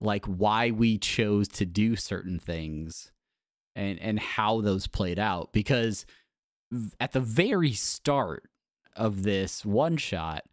like 0.01 0.24
why 0.27 0.70
we 0.70 0.99
chose 0.99 1.49
to 1.49 1.66
do 1.66 1.97
certain 1.97 2.39
things, 2.39 3.12
and 3.74 3.99
and 4.01 4.18
how 4.18 4.61
those 4.61 4.87
played 4.87 5.18
out 5.18 5.53
because 5.53 6.07
at 7.01 7.12
the 7.12 7.20
very 7.20 7.72
start 7.72 8.45
of 8.97 9.22
this 9.22 9.64
one 9.64 9.97
shot, 9.97 10.45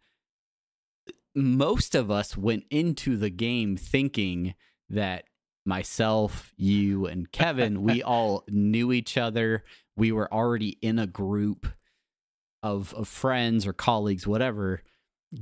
most 1.34 1.94
of 1.94 2.10
us 2.10 2.36
went 2.36 2.64
into 2.70 3.16
the 3.16 3.30
game 3.30 3.76
thinking 3.76 4.54
that 4.88 5.24
myself, 5.66 6.52
you, 6.56 7.06
and 7.06 7.30
Kevin, 7.32 7.82
we 7.82 8.02
all 8.04 8.44
knew 8.48 8.92
each 8.92 9.16
other. 9.16 9.64
We 9.96 10.12
were 10.12 10.32
already 10.32 10.78
in 10.82 10.98
a 10.98 11.06
group 11.06 11.66
of, 12.64 12.94
of 12.94 13.06
friends 13.06 13.66
or 13.66 13.72
colleagues, 13.72 14.26
whatever, 14.26 14.82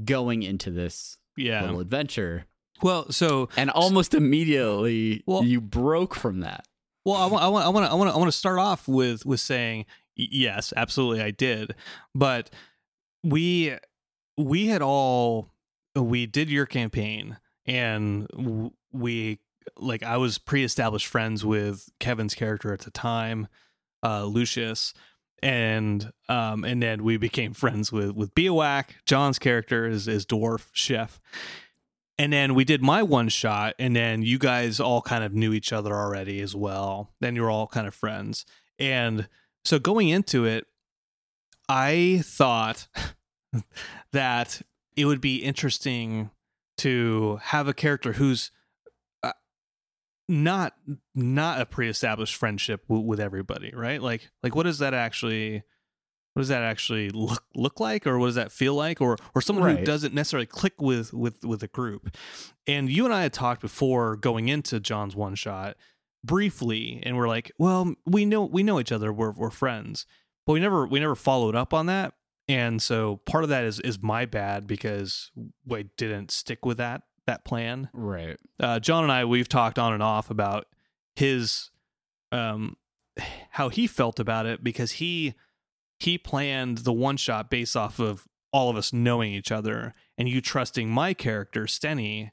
going 0.05 0.43
into 0.43 0.71
this 0.71 1.17
Yeah. 1.37 1.63
little 1.63 1.81
adventure. 1.81 2.47
Well, 2.83 3.11
so 3.13 3.49
And 3.57 3.71
almost 3.71 4.13
immediately, 4.13 5.23
Well- 5.27 5.45
you 5.45 5.61
broke 5.61 6.15
from 6.15 6.41
that. 6.41 6.67
Well, 7.05 7.17
I 7.17 7.27
want, 7.27 7.43
I 7.45 7.49
want, 7.49 7.65
I 7.65 7.69
want, 7.69 7.87
to, 7.87 7.91
I 7.93 7.95
want, 7.95 8.11
to, 8.11 8.15
I 8.15 8.19
want 8.19 8.29
to 8.31 8.37
start 8.37 8.59
off 8.59 8.87
with 8.87 9.27
with 9.27 9.41
saying 9.41 9.87
yes, 10.15 10.73
absolutely, 10.77 11.21
I 11.23 11.33
did, 11.33 11.75
but 12.15 12.51
we 13.25 13.77
we 14.37 14.67
had 14.67 14.83
all 14.83 15.53
we 15.97 16.27
did 16.27 16.49
your 16.49 16.65
campaign, 16.67 17.39
and 17.67 18.29
we 18.93 19.41
like 19.77 20.03
I 20.05 20.17
was 20.17 20.39
pre-established 20.39 21.07
friends 21.09 21.45
with 21.45 21.89
Kevin's 21.99 22.35
character 22.37 22.73
at 22.73 22.81
the 22.81 22.91
time, 22.93 23.49
uh, 24.05 24.25
Lucius, 24.25 24.95
and 25.43 26.13
um, 26.29 26.65
and 26.65 26.83
then 26.83 27.03
we 27.03 27.17
became 27.17 27.53
friends 27.53 27.91
with 27.91 28.13
with 28.13 28.35
Biowak. 28.35 28.91
John's 29.07 29.39
character 29.39 29.87
is 29.87 30.09
is 30.09 30.25
dwarf 30.25 30.69
chef, 30.73 31.21
and 32.19 32.33
then 32.33 32.55
we 32.55 32.65
did 32.65 32.83
my 32.83 33.03
one 33.03 33.29
shot, 33.29 33.75
and 33.79 33.97
then 33.97 34.23
you 34.23 34.39
guys 34.39 34.79
all 34.79 35.03
kind 35.03 35.25
of 35.25 35.35
knew 35.35 35.53
each 35.53 35.73
other 35.73 35.95
already 35.95 36.41
as 36.41 36.55
well. 36.55 37.11
Then 37.21 37.35
you 37.35 37.43
were 37.43 37.51
all 37.51 37.67
kind 37.67 37.87
of 37.87 37.95
friends. 37.95 38.47
And 38.79 39.29
so 39.65 39.79
going 39.79 40.09
into 40.09 40.45
it, 40.45 40.67
I 41.69 42.23
thought 42.25 42.87
that 44.13 44.63
it 44.97 45.07
would 45.07 45.21
be 45.21 45.37
interesting 45.39 46.31
to 46.79 47.39
have 47.43 47.69
a 47.69 47.75
character 47.75 48.15
who's 48.15 48.51
not 50.33 50.73
not 51.15 51.61
a 51.61 51.67
pre-established 51.67 52.37
friendship 52.37 52.89
w- 52.89 53.07
with 53.07 53.21
everybody, 53.21 53.71
right? 53.75 54.01
Like 54.01 54.31
like 54.43 54.55
what 54.55 54.63
does 54.63 54.79
that 54.79 54.95
actually 54.95 55.63
what 56.33 56.41
does 56.41 56.49
that 56.49 56.63
actually 56.63 57.11
look 57.11 57.45
look 57.55 57.79
like? 57.79 58.07
Or 58.07 58.19
what 58.19 58.27
does 58.27 58.37
that 58.37 58.51
feel 58.51 58.75
like? 58.75 59.01
Or 59.03 59.19
or 59.35 59.43
someone 59.43 59.77
who 59.77 59.85
doesn't 59.85 60.15
necessarily 60.15 60.47
click 60.47 60.81
with 60.81 61.13
with 61.13 61.45
with 61.45 61.63
a 61.63 61.69
group. 61.69 62.17
And 62.67 62.91
you 62.91 63.05
and 63.05 63.13
i 63.13 63.23
had 63.23 63.35
talked 63.35 63.61
before 63.61 64.17
going 64.17 64.49
into 64.49 64.81
john's 64.81 65.15
one 65.15 65.35
shot 65.35 65.77
briefly 66.25 67.03
and 67.03 67.17
we're 67.17 67.27
like 67.27 67.51
well 67.59 67.95
we 68.07 68.25
know 68.25 68.45
we 68.45 68.63
know 68.63 68.81
each 68.81 68.93
other. 68.93 69.13
We're, 69.13 69.33
we're 69.33 69.51
friends. 69.51 70.07
But 70.47 70.55
we 70.55 70.61
never 70.61 70.87
we 70.87 70.99
never 70.99 71.15
followed 71.15 71.55
up 71.55 71.75
on 71.75 71.87
that. 71.87 72.15
And 72.49 72.81
so 72.81 73.21
part 73.27 73.45
of 73.45 73.51
that 73.51 73.65
is 73.65 73.81
is 73.81 74.03
my 74.03 74.25
bad 74.25 74.67
because 74.67 75.31
we 75.67 75.85
didn't 75.99 76.31
stick 76.31 76.65
with 76.65 76.79
that 76.79 77.03
that 77.27 77.45
plan 77.45 77.89
Right. 77.93 78.37
uh, 78.61 78.81
John 78.81 79.03
and 79.05 79.13
I 79.13 79.25
we've 79.25 79.49
talked 79.49 79.79
on 79.79 79.93
and 79.93 80.03
off 80.03 80.31
about 80.31 80.67
his 81.17 81.71
um 82.33 82.77
how 83.51 83.69
he 83.69 83.87
felt 83.87 84.19
about 84.19 84.47
it 84.47 84.65
because 84.65 84.93
he 84.93 85.35
he 86.01 86.19
planned 86.19 86.79
the 86.79 86.93
one 86.93 87.17
shot 87.17 87.51
based 87.51 87.77
off 87.77 87.99
of 88.01 88.27
all 88.53 88.71
of 88.71 88.77
us 88.77 88.93
knowing 88.93 89.33
each 89.33 89.53
other 89.53 89.93
and 90.19 90.29
you 90.29 90.41
trusting 90.41 90.89
my 90.91 91.15
character 91.15 91.65
Stenny 91.65 92.31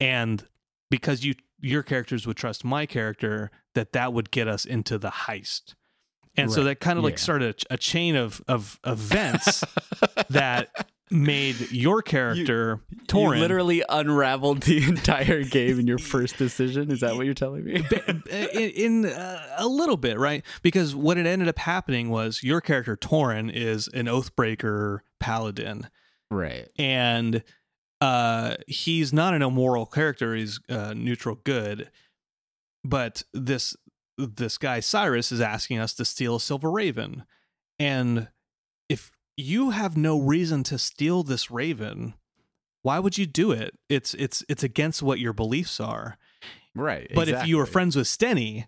and 0.00 0.46
because 0.90 1.24
you 1.24 1.34
your 1.60 1.82
characters 1.82 2.26
would 2.26 2.36
trust 2.36 2.64
my 2.64 2.86
character 2.86 3.50
that 3.74 3.92
that 3.92 4.12
would 4.12 4.30
get 4.30 4.48
us 4.48 4.64
into 4.64 4.98
the 4.98 5.10
heist 5.10 5.74
and 6.36 6.50
so 6.50 6.64
that 6.64 6.80
kind 6.80 6.98
of 6.98 7.04
like 7.04 7.14
Yeah. 7.14 7.18
started 7.18 7.64
a, 7.70 7.74
a 7.74 7.76
chain 7.78 8.16
of 8.16 8.42
of 8.48 8.78
events 8.84 9.64
that 10.30 10.88
made 11.12 11.70
your 11.70 12.02
character 12.02 12.80
Torin 13.06 13.34
You 13.34 13.40
literally 13.40 13.84
unraveled 13.88 14.62
the 14.62 14.82
entire 14.88 15.44
game 15.44 15.78
in 15.78 15.86
your 15.86 15.98
first 15.98 16.38
decision. 16.38 16.90
Is 16.90 17.00
that 17.00 17.16
what 17.16 17.26
you're 17.26 17.34
telling 17.34 17.64
me? 17.64 17.84
in, 18.30 19.04
in 19.04 19.06
uh, 19.06 19.54
a 19.58 19.66
little 19.66 19.96
bit, 19.96 20.18
right? 20.18 20.44
Because 20.62 20.94
what 20.94 21.18
it 21.18 21.26
ended 21.26 21.48
up 21.48 21.58
happening 21.58 22.08
was 22.08 22.42
your 22.42 22.60
character 22.60 22.96
Torin 22.96 23.52
is 23.52 23.88
an 23.88 24.06
Oathbreaker 24.06 25.00
paladin, 25.20 25.88
right. 26.30 26.68
and 26.78 27.44
uh, 28.00 28.56
he's 28.66 29.12
not 29.12 29.34
an 29.34 29.42
immoral 29.42 29.86
character; 29.86 30.34
he's 30.34 30.60
uh, 30.68 30.94
neutral 30.94 31.36
good. 31.44 31.90
But 32.84 33.22
this 33.32 33.76
this 34.18 34.58
guy 34.58 34.80
Cyrus 34.80 35.30
is 35.30 35.40
asking 35.40 35.78
us 35.78 35.94
to 35.94 36.04
steal 36.04 36.36
a 36.36 36.40
silver 36.40 36.70
raven, 36.70 37.24
and 37.78 38.28
if 38.88 39.12
you 39.36 39.70
have 39.70 39.96
no 39.96 40.18
reason 40.18 40.62
to 40.64 40.78
steal 40.78 41.22
this 41.22 41.50
raven, 41.50 42.14
why 42.82 42.98
would 42.98 43.16
you 43.18 43.26
do 43.26 43.52
it? 43.52 43.78
It's 43.88 44.14
it's 44.14 44.44
it's 44.48 44.62
against 44.62 45.02
what 45.02 45.18
your 45.18 45.32
beliefs 45.32 45.80
are. 45.80 46.18
Right. 46.74 47.10
But 47.14 47.28
if 47.28 47.46
you 47.46 47.58
were 47.58 47.66
friends 47.66 47.96
with 47.96 48.06
Stenny, 48.06 48.66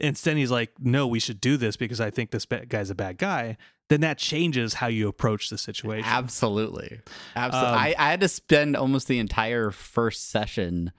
and 0.00 0.16
Stenny's 0.16 0.50
like, 0.50 0.72
"No, 0.78 1.06
we 1.06 1.20
should 1.20 1.40
do 1.40 1.56
this 1.56 1.76
because 1.76 2.00
I 2.00 2.10
think 2.10 2.30
this 2.30 2.44
guy's 2.46 2.90
a 2.90 2.94
bad 2.94 3.18
guy," 3.18 3.56
then 3.88 4.00
that 4.02 4.18
changes 4.18 4.74
how 4.74 4.88
you 4.88 5.08
approach 5.08 5.50
the 5.50 5.58
situation. 5.58 6.08
Absolutely. 6.08 7.00
Absolutely. 7.36 7.70
Um, 7.70 7.78
I, 7.78 7.94
I 7.98 8.10
had 8.10 8.20
to 8.20 8.28
spend 8.28 8.76
almost 8.76 9.08
the 9.08 9.18
entire 9.18 9.70
first 9.70 10.30
session 10.30 10.92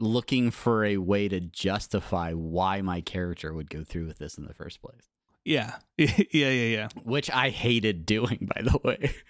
looking 0.00 0.50
for 0.50 0.84
a 0.84 0.96
way 0.96 1.28
to 1.28 1.40
justify 1.40 2.32
why 2.32 2.80
my 2.80 3.00
character 3.00 3.52
would 3.52 3.70
go 3.70 3.84
through 3.84 4.06
with 4.06 4.18
this 4.18 4.36
in 4.36 4.44
the 4.44 4.54
first 4.54 4.80
place. 4.80 5.08
Yeah, 5.44 5.76
yeah, 5.98 6.08
yeah, 6.30 6.50
yeah. 6.50 6.88
Which 7.04 7.30
I 7.30 7.50
hated 7.50 8.06
doing, 8.06 8.48
by 8.54 8.62
the 8.62 8.78
way. 8.84 9.12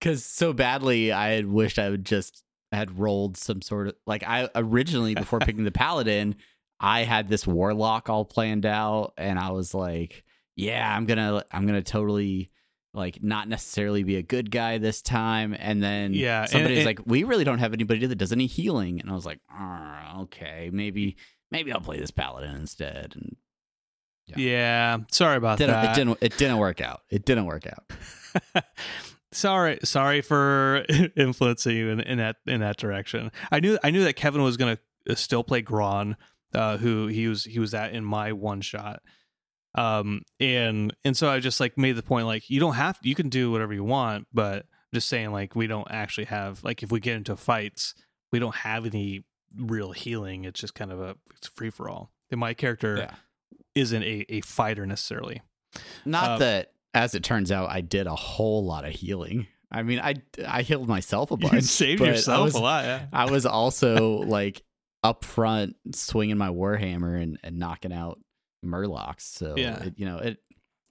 Because 0.00 0.24
so 0.24 0.52
badly 0.52 1.10
I 1.10 1.30
had 1.30 1.46
wished 1.46 1.76
I 1.76 1.90
would 1.90 2.04
just 2.06 2.44
had 2.70 3.00
rolled 3.00 3.36
some 3.36 3.60
sort 3.62 3.88
of 3.88 3.94
like 4.06 4.22
I 4.22 4.48
originally 4.54 5.14
before 5.16 5.40
picking 5.40 5.64
the 5.64 5.70
paladin, 5.84 6.36
I 6.78 7.02
had 7.02 7.28
this 7.28 7.48
warlock 7.48 8.08
all 8.08 8.24
planned 8.24 8.64
out 8.64 9.12
and 9.16 9.40
I 9.40 9.50
was 9.50 9.74
like, 9.74 10.22
yeah, 10.54 10.94
I'm 10.96 11.04
gonna 11.06 11.42
I'm 11.50 11.66
gonna 11.66 11.82
totally 11.82 12.52
like 12.94 13.20
not 13.24 13.48
necessarily 13.48 14.04
be 14.04 14.14
a 14.16 14.22
good 14.22 14.52
guy 14.52 14.78
this 14.78 15.02
time. 15.02 15.52
And 15.58 15.82
then 15.82 16.14
Yeah, 16.14 16.44
somebody's 16.44 16.78
and- 16.78 16.86
like, 16.86 17.00
we 17.06 17.24
really 17.24 17.42
don't 17.44 17.58
have 17.58 17.72
anybody 17.72 18.06
that 18.06 18.14
does 18.16 18.30
any 18.32 18.46
healing. 18.46 19.00
And 19.00 19.10
I 19.10 19.14
was 19.14 19.26
like, 19.26 19.40
"Ah, 19.50 20.20
okay, 20.22 20.70
maybe 20.72 21.16
maybe 21.50 21.72
I'll 21.72 21.80
play 21.80 21.98
this 21.98 22.12
paladin 22.12 22.54
instead. 22.54 23.14
And 23.16 23.34
Yeah. 24.36 24.98
Sorry 25.10 25.36
about 25.36 25.58
didn't, 25.58 25.72
that. 25.72 25.96
it 25.96 26.00
didn't 26.00 26.18
it 26.20 26.36
didn't 26.38 26.58
work 26.58 26.80
out. 26.80 27.02
It 27.10 27.24
didn't 27.24 27.46
work 27.46 27.66
out. 27.66 28.64
sorry, 29.32 29.78
sorry 29.84 30.20
for 30.20 30.84
influencing 31.16 31.76
you 31.76 31.88
in, 31.90 32.00
in 32.00 32.18
that 32.18 32.36
in 32.46 32.60
that 32.60 32.76
direction. 32.76 33.30
I 33.50 33.60
knew 33.60 33.78
I 33.82 33.90
knew 33.90 34.04
that 34.04 34.14
Kevin 34.14 34.42
was 34.42 34.56
gonna 34.56 34.78
uh, 35.08 35.14
still 35.14 35.44
play 35.44 35.62
Gron, 35.62 36.16
uh, 36.54 36.76
who 36.78 37.06
he 37.06 37.26
was 37.28 37.44
he 37.44 37.58
was 37.58 37.74
at 37.74 37.92
in 37.92 38.04
my 38.04 38.32
one 38.32 38.60
shot. 38.60 39.02
Um 39.74 40.22
and 40.40 40.94
and 41.04 41.16
so 41.16 41.28
I 41.28 41.40
just 41.40 41.60
like 41.60 41.76
made 41.76 41.96
the 41.96 42.02
point 42.02 42.26
like 42.26 42.48
you 42.50 42.60
don't 42.60 42.74
have 42.74 42.98
you 43.02 43.14
can 43.14 43.28
do 43.28 43.50
whatever 43.50 43.74
you 43.74 43.84
want, 43.84 44.26
but 44.32 44.66
just 44.94 45.08
saying 45.08 45.32
like 45.32 45.54
we 45.54 45.66
don't 45.66 45.88
actually 45.90 46.24
have 46.26 46.64
like 46.64 46.82
if 46.82 46.90
we 46.90 47.00
get 47.00 47.16
into 47.16 47.36
fights, 47.36 47.94
we 48.32 48.38
don't 48.38 48.54
have 48.54 48.86
any 48.86 49.24
real 49.56 49.92
healing. 49.92 50.44
It's 50.44 50.60
just 50.60 50.74
kind 50.74 50.92
of 50.92 51.00
a 51.00 51.16
it's 51.36 51.48
free 51.48 51.70
for 51.70 51.88
all. 51.88 52.10
And 52.30 52.40
my 52.40 52.54
character 52.54 52.96
isn't 53.78 54.02
a, 54.02 54.24
a 54.28 54.40
fighter 54.42 54.86
necessarily. 54.86 55.42
Not 56.04 56.30
Um, 56.32 56.38
that, 56.40 56.72
as 56.94 57.14
it 57.14 57.22
turns 57.22 57.52
out, 57.52 57.70
I 57.70 57.80
did 57.80 58.06
a 58.06 58.14
whole 58.14 58.64
lot 58.64 58.84
of 58.84 58.92
healing. 58.92 59.46
I 59.70 59.82
mean, 59.82 60.00
I 60.00 60.14
I 60.46 60.62
healed 60.62 60.88
myself 60.88 61.30
a 61.30 61.36
bunch. 61.38 61.52
You 61.54 61.60
saved 61.60 62.00
yourself 62.00 62.44
was, 62.44 62.54
a 62.54 62.60
lot, 62.60 62.84
yeah. 62.84 63.06
I 63.12 63.30
was 63.30 63.44
also 63.46 64.16
like 64.26 64.62
up 65.04 65.24
front 65.24 65.76
swinging 65.94 66.38
my 66.38 66.48
warhammer 66.48 67.20
and, 67.22 67.38
and 67.44 67.58
knocking 67.58 67.92
out 67.92 68.18
murlocs. 68.64 69.20
So 69.22 69.54
Yeah. 69.56 69.82
it, 69.84 69.94
you 69.98 70.06
know 70.06 70.18
it. 70.18 70.38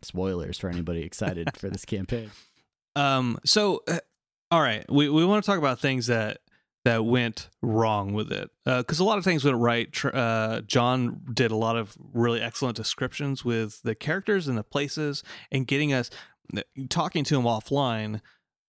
Spoilers 0.04 0.60
for 0.60 0.70
anybody 0.70 1.02
excited 1.02 1.50
for 1.58 1.70
this 1.70 1.84
campaign. 1.96 2.30
Um. 2.96 3.40
So, 3.46 3.82
uh, 3.88 4.00
all 4.52 4.62
right, 4.62 4.86
we 4.92 5.10
we 5.10 5.26
want 5.26 5.44
to 5.44 5.48
talk 5.50 5.58
about 5.58 5.80
things 5.80 6.06
that 6.08 6.38
that 6.88 7.04
went 7.04 7.50
wrong 7.62 8.14
with 8.14 8.32
it, 8.32 8.50
because 8.64 9.00
a 9.00 9.04
lot 9.04 9.18
of 9.18 9.26
things 9.26 9.44
went 9.44 9.58
right. 9.58 9.90
Uh, 10.06 10.62
John 10.62 11.22
did 11.34 11.52
a 11.52 11.56
lot 11.56 11.76
of 11.76 11.98
really 12.14 12.42
excellent 12.42 12.78
descriptions 12.78 13.44
with 13.44 13.82
the 13.82 13.94
characters 13.94 14.48
and 14.48 14.58
the 14.58 14.64
places, 14.64 15.22
and 15.52 15.68
getting 15.68 15.92
us 15.92 16.10
talking 16.90 17.26
to 17.26 17.38
him 17.38 17.44
offline. 17.44 18.22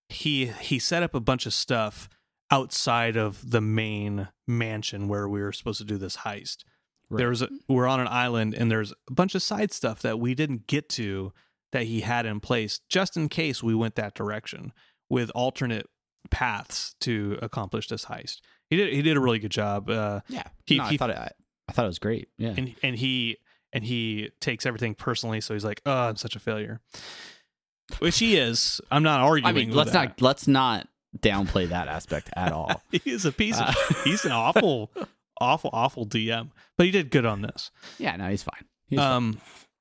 He 0.09 0.47
he 0.47 0.81
set 0.81 1.05
up 1.05 1.15
a 1.15 1.21
bunch 1.21 1.47
of 1.47 1.55
stuff 1.55 2.09
outside 2.51 3.17
of 3.17 3.53
the 3.53 3.61
main 3.61 4.29
mansion 4.49 5.07
where 5.07 5.29
we 5.29 5.41
were 5.41 5.53
supposed 5.53 5.79
to 5.79 5.85
do 5.85 5.97
this 5.97 6.19
heist. 6.19 6.65
There's 7.11 7.41
a, 7.41 7.49
we're 7.69 7.87
on 7.87 8.01
an 8.01 8.09
island 8.09 8.53
and 8.53 8.69
there's 8.69 8.93
a 9.09 9.13
bunch 9.13 9.37
of 9.37 9.43
side 9.43 9.73
stuff 9.73 10.03
that 10.03 10.19
we 10.19 10.35
didn't 10.35 10.67
get 10.67 10.89
to 10.91 11.33
that 11.71 11.85
he 11.85 12.01
had 12.01 12.27
in 12.27 12.41
place 12.41 12.81
just 12.89 13.17
in 13.17 13.29
case 13.29 13.63
we 13.63 13.77
went 13.77 13.95
that 13.95 14.15
direction 14.15 14.73
with 15.09 15.31
alternate 15.37 15.87
paths 16.31 16.95
to 17.01 17.39
accomplish 17.43 17.89
this 17.89 18.05
heist. 18.07 18.41
He 18.71 18.77
did 18.77 18.93
he 18.93 19.03
did 19.03 19.17
a 19.17 19.21
really 19.21 19.39
good 19.39 19.51
job. 19.51 19.89
Uh, 19.91 20.21
Yeah, 20.29 20.45
He- 20.67 20.79
no, 20.79 20.85
I 20.85 20.97
thought 20.97 21.11
it. 21.11 21.17
I, 21.17 21.31
I 21.69 21.73
thought 21.73 21.85
it 21.85 21.89
was 21.89 21.99
great. 21.99 22.29
Yeah, 22.39 22.55
and 22.57 22.75
and 22.83 22.97
he 22.97 23.39
and 23.73 23.85
he 23.85 24.31
takes 24.41 24.65
everything 24.67 24.95
personally, 24.95 25.41
so 25.41 25.53
he's 25.55 25.65
like, 25.65 25.81
"Oh, 25.87 26.09
I'm 26.09 26.17
such 26.17 26.37
a 26.37 26.39
failure." 26.41 26.81
which 28.01 28.19
he 28.19 28.37
is. 28.37 28.81
I'm 28.91 29.03
not 29.03 29.21
arguing. 29.21 29.47
I 29.47 29.53
mean, 29.53 29.69
with 29.69 29.77
let's 29.79 29.93
that. 29.93 30.09
not 30.09 30.23
let's 30.23 30.47
not 30.49 30.89
downplay 31.19 31.69
that 31.71 31.89
aspect 31.89 32.29
at 32.37 32.53
all. 32.53 32.83
He's 33.05 33.25
a 33.25 33.33
piece 33.33 33.59
of. 33.59 33.69
Uh, 33.69 33.73
he's 34.05 34.25
an 34.27 34.33
awful, 34.33 34.91
awful, 35.41 35.71
awful 35.73 36.05
DM. 36.07 36.51
But 36.77 36.85
he 36.87 36.93
did 36.93 37.11
good 37.11 37.25
on 37.25 37.41
this. 37.43 37.71
yeah, 37.99 38.15
no, 38.17 38.29
he's 38.29 38.43
fine. 38.43 38.65
He's 38.89 38.99
fine. 38.99 39.41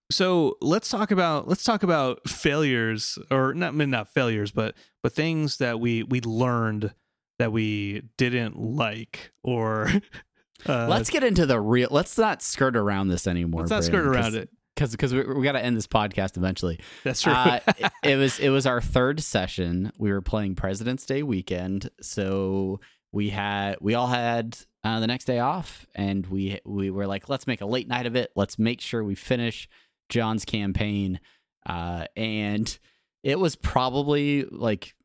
So 0.09 0.57
let's 0.61 0.89
talk 0.89 1.11
about 1.11 1.47
let's 1.47 1.63
talk 1.63 1.83
about 1.83 2.27
failures, 2.29 3.19
or 3.29 3.53
not 3.53 3.69
I 3.69 3.71
mean, 3.71 3.89
not 3.89 4.07
failures, 4.07 4.51
but 4.51 4.75
but 5.03 5.13
things 5.13 5.57
that 5.57 5.79
we 5.79 6.03
we 6.03 6.21
learned 6.21 6.93
that 7.39 7.51
we 7.51 8.03
didn't 8.17 8.57
like, 8.57 9.31
or 9.43 9.89
uh, 10.67 10.87
let's 10.87 11.09
get 11.09 11.23
into 11.23 11.45
the 11.45 11.59
real. 11.59 11.89
Let's 11.91 12.17
not 12.17 12.41
skirt 12.41 12.75
around 12.75 13.09
this 13.09 13.27
anymore. 13.27 13.61
let's 13.61 13.71
not 13.71 13.83
skirt 13.83 14.05
around 14.05 14.35
it. 14.35 14.49
because 14.75 14.91
because 14.91 15.13
we, 15.13 15.23
we 15.23 15.43
got 15.43 15.53
to 15.53 15.63
end 15.63 15.75
this 15.75 15.87
podcast 15.87 16.37
eventually. 16.37 16.79
That's 17.03 17.21
true. 17.21 17.33
Uh, 17.33 17.59
it, 17.77 17.91
it 18.03 18.15
was 18.15 18.39
it 18.39 18.49
was 18.49 18.65
our 18.65 18.79
third 18.79 19.21
session. 19.21 19.91
We 19.97 20.11
were 20.11 20.21
playing 20.21 20.55
President's 20.55 21.05
Day 21.05 21.21
weekend, 21.21 21.89
so 22.01 22.79
we 23.11 23.29
had 23.29 23.77
we 23.81 23.93
all 23.93 24.07
had 24.07 24.57
uh, 24.83 24.99
the 25.01 25.07
next 25.07 25.25
day 25.25 25.39
off, 25.39 25.85
and 25.95 26.25
we 26.27 26.59
we 26.65 26.89
were 26.89 27.07
like, 27.07 27.27
let's 27.27 27.45
make 27.45 27.61
a 27.61 27.65
late 27.65 27.87
night 27.87 28.05
of 28.05 28.15
it. 28.15 28.31
Let's 28.35 28.57
make 28.57 28.79
sure 28.79 29.03
we 29.03 29.15
finish 29.15 29.67
John's 30.09 30.45
campaign, 30.45 31.19
uh, 31.65 32.05
and 32.15 32.77
it 33.23 33.39
was 33.39 33.55
probably 33.55 34.43
like, 34.45 34.95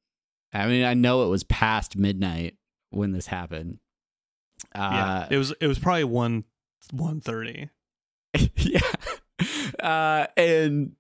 I 0.53 0.67
mean, 0.67 0.85
I 0.85 0.95
know 0.95 1.25
it 1.25 1.29
was 1.29 1.45
past 1.45 1.97
midnight 1.97 2.57
when 2.91 3.13
this 3.13 3.27
happened. 3.27 3.79
yeah, 4.75 5.23
Uh, 5.23 5.29
it 5.31 5.39
was 5.39 5.53
it 5.61 5.67
was 5.67 5.79
probably 5.79 6.05
one 6.05 6.45
one 6.93 7.21
thirty. 7.21 7.69
yeah. 8.57 8.81
Uh, 9.83 10.27
and 10.37 10.93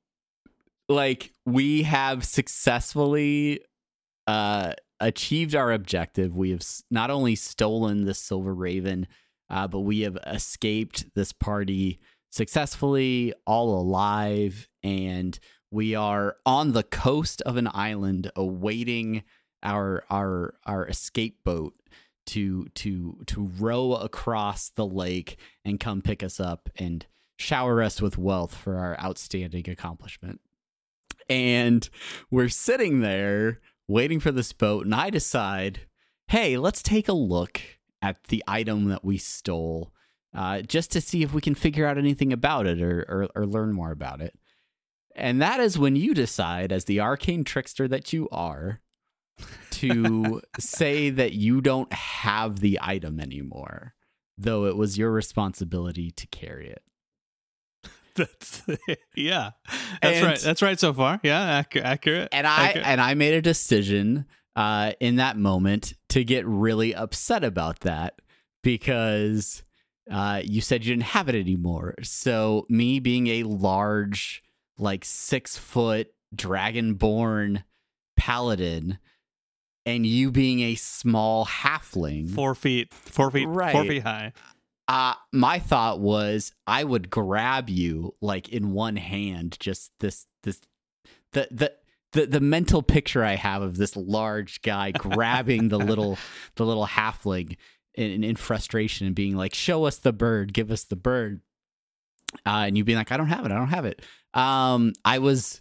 like 0.88 1.32
we 1.46 1.82
have 1.82 2.24
successfully 2.24 3.61
uh 4.26 4.72
achieved 5.00 5.55
our 5.55 5.72
objective. 5.72 6.36
We 6.36 6.50
have 6.50 6.62
not 6.90 7.11
only 7.11 7.34
stolen 7.34 8.05
the 8.05 8.14
silver 8.14 8.55
raven, 8.55 9.07
uh, 9.50 9.68
but 9.68 9.80
we 9.80 10.00
have 10.00 10.16
escaped 10.26 11.07
this 11.14 11.32
party 11.32 11.98
successfully, 12.33 13.33
all 13.47 13.80
alive, 13.80 14.68
and 14.83 15.39
we 15.70 15.95
are 15.95 16.37
on 16.45 16.72
the 16.72 16.83
coast 16.83 17.41
of 17.43 17.57
an 17.57 17.68
island 17.72 18.30
awaiting 18.35 19.22
our 19.62 20.03
our 20.11 20.55
our 20.66 20.89
escape 20.89 21.45
boat 21.45 21.74
to 22.26 22.66
to 22.74 23.18
to 23.26 23.51
row 23.59 23.93
across 23.93 24.70
the 24.70 24.87
lake 24.87 25.39
and 25.64 25.78
come 25.78 26.03
pick 26.03 26.22
us 26.22 26.41
up 26.41 26.68
and 26.76 27.07
shower 27.39 27.83
us 27.83 28.03
with 28.03 28.18
wealth 28.18 28.55
for 28.55 28.76
our 28.78 28.99
outstanding 29.01 29.68
accomplishment. 29.68 30.41
And 31.28 31.89
we're 32.30 32.49
sitting 32.49 33.01
there 33.01 33.61
waiting 33.89 34.20
for 34.20 34.33
this 34.33 34.53
boat, 34.53 34.85
and 34.85 34.95
I 34.95 35.11
decide, 35.11 35.80
hey, 36.28 36.57
let's 36.57 36.83
take 36.83 37.09
a 37.09 37.12
look 37.12 37.61
at 38.01 38.24
the 38.24 38.43
item 38.47 38.87
that 38.87 39.05
we 39.05 39.18
stole, 39.18 39.93
uh, 40.35 40.61
just 40.62 40.91
to 40.93 41.01
see 41.01 41.22
if 41.22 41.33
we 41.35 41.41
can 41.41 41.55
figure 41.55 41.87
out 41.87 41.99
anything 41.99 42.33
about 42.33 42.66
it 42.66 42.80
or, 42.83 43.05
or 43.09 43.28
or 43.35 43.47
learn 43.47 43.72
more 43.72 43.91
about 43.91 44.20
it. 44.20 44.35
And 45.14 45.43
that 45.43 45.61
is 45.61 45.78
when 45.78 45.95
you 45.97 46.14
decide, 46.14 46.72
as 46.72 46.87
the 46.87 47.01
arcane 47.01 47.45
trickster 47.45 47.87
that 47.89 48.12
you 48.14 48.28
are, 48.33 48.80
to 49.72 50.41
say 50.59 51.11
that 51.11 51.33
you 51.33 51.61
don't 51.61 51.93
have 51.93 52.61
the 52.61 52.78
item 52.80 53.20
anymore, 53.20 53.95
though 54.39 54.64
it 54.66 54.76
was 54.76 54.97
your 54.97 55.11
responsibility 55.11 56.11
to 56.12 56.26
carry 56.28 56.68
it. 56.70 56.83
That's 58.14 58.62
yeah. 59.14 59.51
That's 60.01 60.16
And- 60.16 60.26
right. 60.26 60.39
That's 60.39 60.62
right 60.62 60.80
so 60.80 60.93
far. 60.95 61.20
Yeah, 61.22 61.62
accu- 61.62 61.83
accurate. 61.83 62.28
And 62.33 62.47
I 62.47 62.68
accurate. 62.68 62.87
and 62.87 63.01
I 63.01 63.12
made 63.14 63.35
a 63.35 63.43
decision 63.43 64.24
uh, 64.57 64.93
in 65.01 65.16
that 65.16 65.37
moment 65.37 65.93
to 66.11 66.24
get 66.24 66.47
really 66.47 66.95
upset 66.95 67.45
about 67.45 67.80
that 67.80 68.20
because 68.62 69.62
uh, 70.11 70.42
you 70.44 70.61
said 70.61 70.84
you 70.84 70.92
didn't 70.92 71.05
have 71.05 71.28
it 71.28 71.34
anymore. 71.34 71.94
So 72.03 72.66
me 72.68 72.98
being 72.98 73.28
a 73.28 73.42
large, 73.44 74.42
like 74.78 75.05
six 75.05 75.57
foot 75.57 76.12
dragonborn 76.34 77.64
paladin, 78.16 78.98
and 79.84 80.07
you 80.07 80.30
being 80.30 80.61
a 80.61 80.74
small 80.74 81.44
halfling, 81.46 82.30
four 82.30 82.55
feet, 82.55 82.92
four 82.92 83.30
feet, 83.30 83.48
right. 83.48 83.72
four 83.72 83.84
feet 83.84 84.03
high. 84.03 84.32
uh 84.88 85.14
my 85.32 85.59
thought 85.59 86.00
was 86.00 86.53
I 86.66 86.84
would 86.84 87.11
grab 87.11 87.68
you 87.68 88.14
like 88.20 88.48
in 88.48 88.72
one 88.72 88.96
hand, 88.96 89.57
just 89.61 89.92
this 90.00 90.26
this 90.42 90.61
the 91.32 91.48
the 91.50 91.72
the, 92.12 92.26
the 92.26 92.40
mental 92.40 92.82
picture 92.82 93.24
I 93.24 93.36
have 93.36 93.62
of 93.62 93.76
this 93.76 93.96
large 93.96 94.62
guy 94.62 94.90
grabbing 94.96 95.68
the 95.68 95.78
little 95.78 96.18
the 96.57 96.66
little 96.66 96.86
halfling 96.86 97.57
in, 97.95 98.24
in 98.24 98.36
frustration 98.36 99.07
and 99.07 99.16
being 99.16 99.36
like, 99.36 99.55
"Show 99.55 99.84
us 99.84 99.99
the 99.99 100.12
bird, 100.12 100.53
give 100.53 100.70
us 100.70 100.84
the 100.84 100.97
bird," 100.97 101.40
uh, 102.47 102.64
and 102.66 102.76
you 102.76 102.84
being 102.84 102.99
like, 102.99 103.12
"I 103.12 103.16
don't 103.16 103.28
have 103.28 103.45
it, 103.45 103.53
I 103.53 103.57
don't 103.57 103.68
have 103.68 103.84
it." 103.84 104.03
Um, 104.34 104.93
I 105.05 105.18
was 105.18 105.61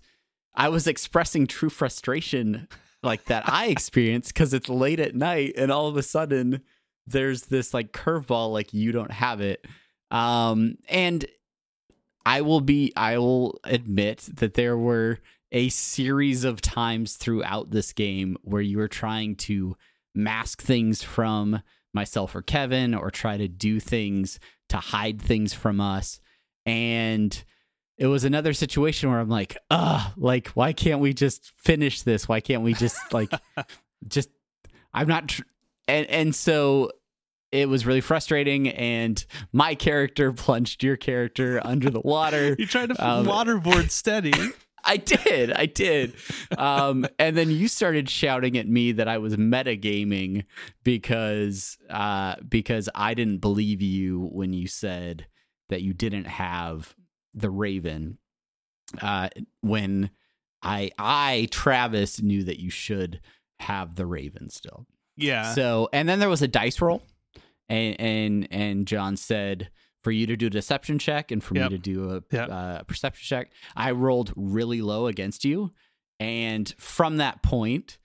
I 0.54 0.70
was 0.70 0.88
expressing 0.88 1.48
true 1.48 1.70
frustration 1.70 2.68
like 3.04 3.26
that 3.26 3.44
I 3.48 3.68
experienced 3.68 4.34
because 4.34 4.54
it's 4.54 4.70
late 4.70 5.00
at 5.00 5.16
night 5.16 5.54
and 5.58 5.72
all 5.72 5.88
of 5.88 5.98
a 5.98 6.04
sudden 6.04 6.62
there's 7.08 7.44
this 7.44 7.74
like 7.74 7.92
curveball 7.92 8.52
like 8.52 8.74
you 8.74 8.92
don't 8.92 9.12
have 9.12 9.42
it 9.42 9.66
um 10.12 10.76
and 10.88 11.26
i 12.26 12.42
will 12.42 12.62
be 12.62 12.92
i 12.96 13.18
will 13.18 13.60
admit 13.64 14.30
that 14.34 14.54
there 14.54 14.78
were 14.78 15.20
a 15.52 15.70
series 15.70 16.44
of 16.44 16.62
times 16.62 17.16
throughout 17.16 17.72
this 17.72 17.92
game 17.92 18.38
where 18.44 18.62
you 18.62 18.78
were 18.78 18.88
trying 18.88 19.36
to 19.36 19.76
mask 20.14 20.62
things 20.62 21.04
from 21.04 21.62
myself 21.94 22.36
or 22.36 22.42
kevin 22.42 22.94
or 22.94 23.12
try 23.12 23.38
to 23.38 23.48
do 23.48 23.80
things 23.80 24.40
to 24.70 24.78
hide 24.78 25.22
things 25.22 25.54
from 25.54 25.82
us. 25.82 26.22
And 26.66 27.44
it 27.98 28.08
was 28.08 28.24
another 28.24 28.54
situation 28.54 29.10
where 29.10 29.20
i'm 29.20 29.30
like 29.30 29.58
ugh 29.70 30.12
like 30.18 30.48
why 30.50 30.74
can't 30.74 31.00
we 31.02 31.14
just 31.14 31.52
finish 31.58 32.02
this? 32.04 32.28
Why 32.28 32.40
can't 32.40 32.64
we 32.64 32.74
just 32.74 32.98
like 33.14 33.30
just 34.08 34.30
i'm 34.94 35.08
not 35.08 35.28
tr- 35.30 35.42
and 35.88 36.08
and 36.08 36.36
so 36.36 36.92
it 37.52 37.68
was 37.68 37.86
really 37.86 38.00
frustrating 38.02 38.70
and 38.70 39.26
my 39.52 39.76
character 39.76 40.32
plunged 40.46 40.84
your 40.84 40.96
character 40.96 41.60
under 41.66 41.90
the 41.90 42.00
water. 42.00 42.56
You 42.58 42.66
tried 42.66 42.90
to 42.90 43.06
Um, 43.06 43.26
waterboard 43.26 43.90
Stenny. 43.92 44.54
i 44.84 44.98
did 44.98 45.52
i 45.52 45.66
did. 45.66 46.14
Um 46.58 47.06
and 47.20 47.38
then 47.38 47.52
you 47.52 47.68
started 47.68 48.10
shouting 48.10 48.58
at 48.58 48.68
me 48.68 48.92
that 48.94 49.08
i 49.08 49.18
was 49.18 49.36
metagaming 49.36 50.46
because 50.84 51.78
uh 51.90 52.36
because 52.48 52.90
i 52.96 53.14
didn't 53.14 53.40
believe 53.40 53.82
you 53.82 54.30
when 54.32 54.54
you 54.54 54.68
said 54.68 55.28
that 55.70 55.82
you 55.82 55.94
didn't 55.94 56.26
have 56.26 56.96
the 57.34 57.50
raven. 57.50 58.18
Uh 59.02 59.30
when 59.62 60.10
i 60.62 60.92
i 60.98 61.48
travis 61.52 62.22
knew 62.22 62.44
that 62.44 62.60
you 62.60 62.70
should 62.70 63.22
have 63.60 63.96
the 63.96 64.06
raven 64.06 64.50
still. 64.50 64.86
Yeah. 65.18 65.54
so, 65.54 65.88
and 65.94 66.10
then 66.10 66.20
there 66.20 66.30
was 66.30 66.42
a 66.42 66.48
dice 66.48 66.82
roll, 66.82 67.04
and 67.70 68.00
and 68.00 68.48
and 68.52 68.88
John 68.88 69.18
said 69.18 69.70
for 70.04 70.12
you 70.12 70.26
to 70.28 70.36
do 70.36 70.48
a 70.48 70.50
deception 70.50 70.98
check 71.00 71.32
and 71.32 71.44
for 71.44 71.56
Yep. 71.56 71.72
me 71.72 71.78
to 71.78 71.82
do 71.82 72.10
a 72.12 72.24
Yep. 72.32 72.50
uh, 72.50 72.84
perception 72.84 73.24
check. 73.26 73.52
I 73.76 73.92
rolled 73.92 74.34
really 74.36 74.82
low 74.82 75.08
against 75.08 75.46
you, 75.46 75.72
and 76.20 76.74
from 76.78 77.18
that 77.18 77.42
point, 77.44 77.98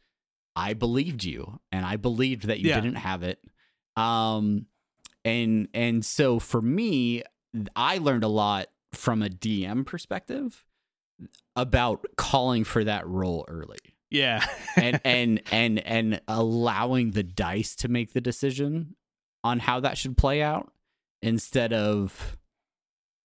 I 0.55 0.75
believed 0.75 1.25
you, 1.25 1.61
and 1.73 1.85
I 1.85 1.97
believed 1.97 2.45
that 2.49 2.61
you 2.61 2.69
Yeah. 2.71 2.81
didn't 2.81 2.97
have 2.97 3.23
it. 3.23 3.41
Um, 3.97 4.67
and 5.25 5.69
and 5.75 6.05
so 6.05 6.39
for 6.39 6.61
me, 6.63 7.23
I 7.75 7.99
learned 7.99 8.25
a 8.25 8.29
lot 8.29 8.69
from 8.93 9.23
a 9.23 9.29
DM 9.29 9.85
perspective 9.85 10.65
about 11.57 12.05
calling 12.17 12.65
for 12.65 12.85
that 12.85 13.07
roll 13.07 13.45
early 13.49 13.79
yeah. 14.11 14.47
and 14.77 15.01
and 15.05 15.43
and 15.51 15.79
and 15.81 16.21
allowing 16.29 17.13
the 17.13 17.23
dice 17.23 17.75
to 17.77 17.89
make 17.89 18.13
the 18.13 18.21
decision 18.21 18.95
on 19.43 19.59
how 19.61 19.81
that 19.81 19.97
should 19.99 20.17
play 20.19 20.43
out 20.43 20.71
instead 21.23 21.73
of 21.73 22.37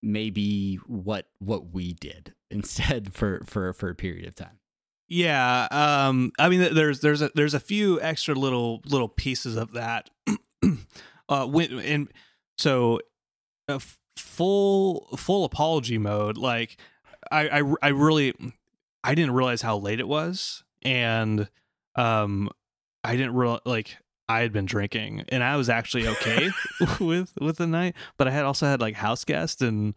maybe 0.04 0.76
what 0.88 1.28
what 1.40 1.72
we 1.74 1.94
did 1.94 2.34
instead 2.52 3.14
for 3.14 3.44
for 3.46 3.74
for 3.74 3.90
a 3.90 3.96
period 3.96 4.28
of 4.28 4.36
time 4.36 4.60
Yeah, 5.08 5.68
um, 5.72 6.32
I 6.40 6.48
mean, 6.48 6.74
there's 6.74 7.02
there's 7.02 7.22
a 7.22 7.30
there's 7.36 7.54
a 7.54 7.60
few 7.60 8.00
extra 8.02 8.34
little 8.34 8.82
little 8.86 9.10
pieces 9.10 9.58
of 9.58 9.74
that. 9.74 10.10
uh, 11.28 11.46
when, 11.48 11.80
and 11.80 12.08
so, 12.58 13.02
f- 13.68 14.00
full 14.16 15.10
full 15.18 15.44
apology 15.44 15.98
mode. 15.98 16.38
Like, 16.38 16.78
I, 17.30 17.60
I 17.60 17.74
I 17.82 17.88
really 17.90 18.34
I 19.04 19.14
didn't 19.14 19.34
realize 19.34 19.62
how 19.62 19.78
late 19.78 20.00
it 20.00 20.08
was, 20.08 20.64
and 20.82 21.50
um, 21.98 22.50
I 23.04 23.18
didn't 23.18 23.34
real 23.34 23.60
like 23.66 23.98
I 24.32 24.42
had 24.42 24.54
been 24.54 24.66
drinking, 24.66 25.26
and 25.30 25.44
I 25.44 25.58
was 25.58 25.70
actually 25.70 26.08
okay 26.08 26.50
with 27.00 27.38
with 27.40 27.58
the 27.58 27.68
night, 27.68 27.96
but 28.18 28.28
I 28.28 28.32
had 28.32 28.46
also 28.46 28.66
had 28.66 28.82
like 28.82 28.96
house 28.96 29.26
guests, 29.26 29.62
and 29.62 29.94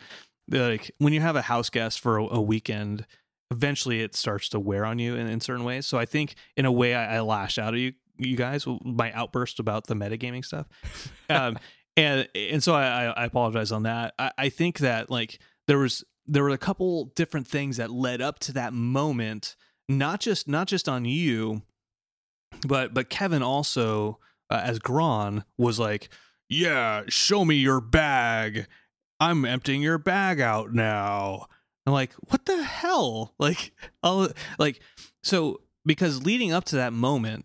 like 0.51 0.91
when 0.99 1.13
you 1.13 1.21
have 1.21 1.37
a 1.37 1.43
house 1.43 1.71
guest 1.71 2.01
for 2.01 2.19
a, 2.19 2.25
a 2.25 2.41
weekend 2.41 3.07
eventually 3.51 4.01
it 4.01 4.17
starts 4.17 4.49
to 4.49 4.59
wear 4.59 4.85
on 4.85 4.99
you 4.99 5.15
in, 5.15 5.29
in 5.29 5.41
certain 5.41 5.65
ways. 5.65 5.87
So 5.87 5.99
I 5.99 6.07
think 6.07 6.35
in 6.57 6.65
a 6.65 6.73
way 6.73 6.95
I, 6.95 7.17
I 7.17 7.21
lash 7.21 7.59
out 7.59 7.75
at 7.75 7.81
you 7.81 7.93
you 8.17 8.37
guys 8.37 8.65
my 8.85 9.13
outburst 9.13 9.59
about 9.59 9.87
the 9.87 9.95
metagaming 9.95 10.45
stuff. 10.45 10.67
Um, 11.29 11.59
and 11.97 12.29
and 12.35 12.63
so 12.63 12.75
I, 12.75 13.07
I 13.07 13.25
apologize 13.25 13.73
on 13.73 13.85
that. 13.85 14.15
I, 14.19 14.31
I 14.39 14.49
think 14.49 14.79
that 14.79 15.11
like 15.11 15.41
there 15.67 15.79
was 15.79 16.05
there 16.27 16.43
were 16.43 16.51
a 16.51 16.59
couple 16.59 17.07
different 17.17 17.47
things 17.47 17.77
that 17.77 17.91
led 17.91 18.21
up 18.21 18.39
to 18.41 18.53
that 18.53 18.73
moment, 18.73 19.57
not 19.89 20.21
just 20.21 20.49
not 20.49 20.69
just 20.69 20.89
on 20.89 21.05
you, 21.05 21.63
but 22.67 22.95
but 22.95 23.09
Kevin 23.11 23.43
also 23.43 24.19
uh, 24.51 24.61
as 24.63 24.79
Gron 24.79 25.45
was 25.59 25.79
like, 25.79 26.09
"Yeah, 26.49 27.03
show 27.09 27.45
me 27.45 27.57
your 27.57 27.81
bag. 27.81 28.67
I'm 29.21 29.45
emptying 29.45 29.83
your 29.83 29.99
bag 29.99 30.41
out 30.41 30.73
now." 30.73 31.47
I'm 31.87 31.93
like, 31.93 32.13
"What 32.29 32.47
the 32.47 32.63
hell?" 32.63 33.35
Like, 33.39 33.73
I'll, 34.03 34.29
like 34.59 34.81
so 35.23 35.61
because 35.85 36.25
leading 36.25 36.53
up 36.53 36.65
to 36.67 36.77
that 36.77 36.93
moment, 36.93 37.45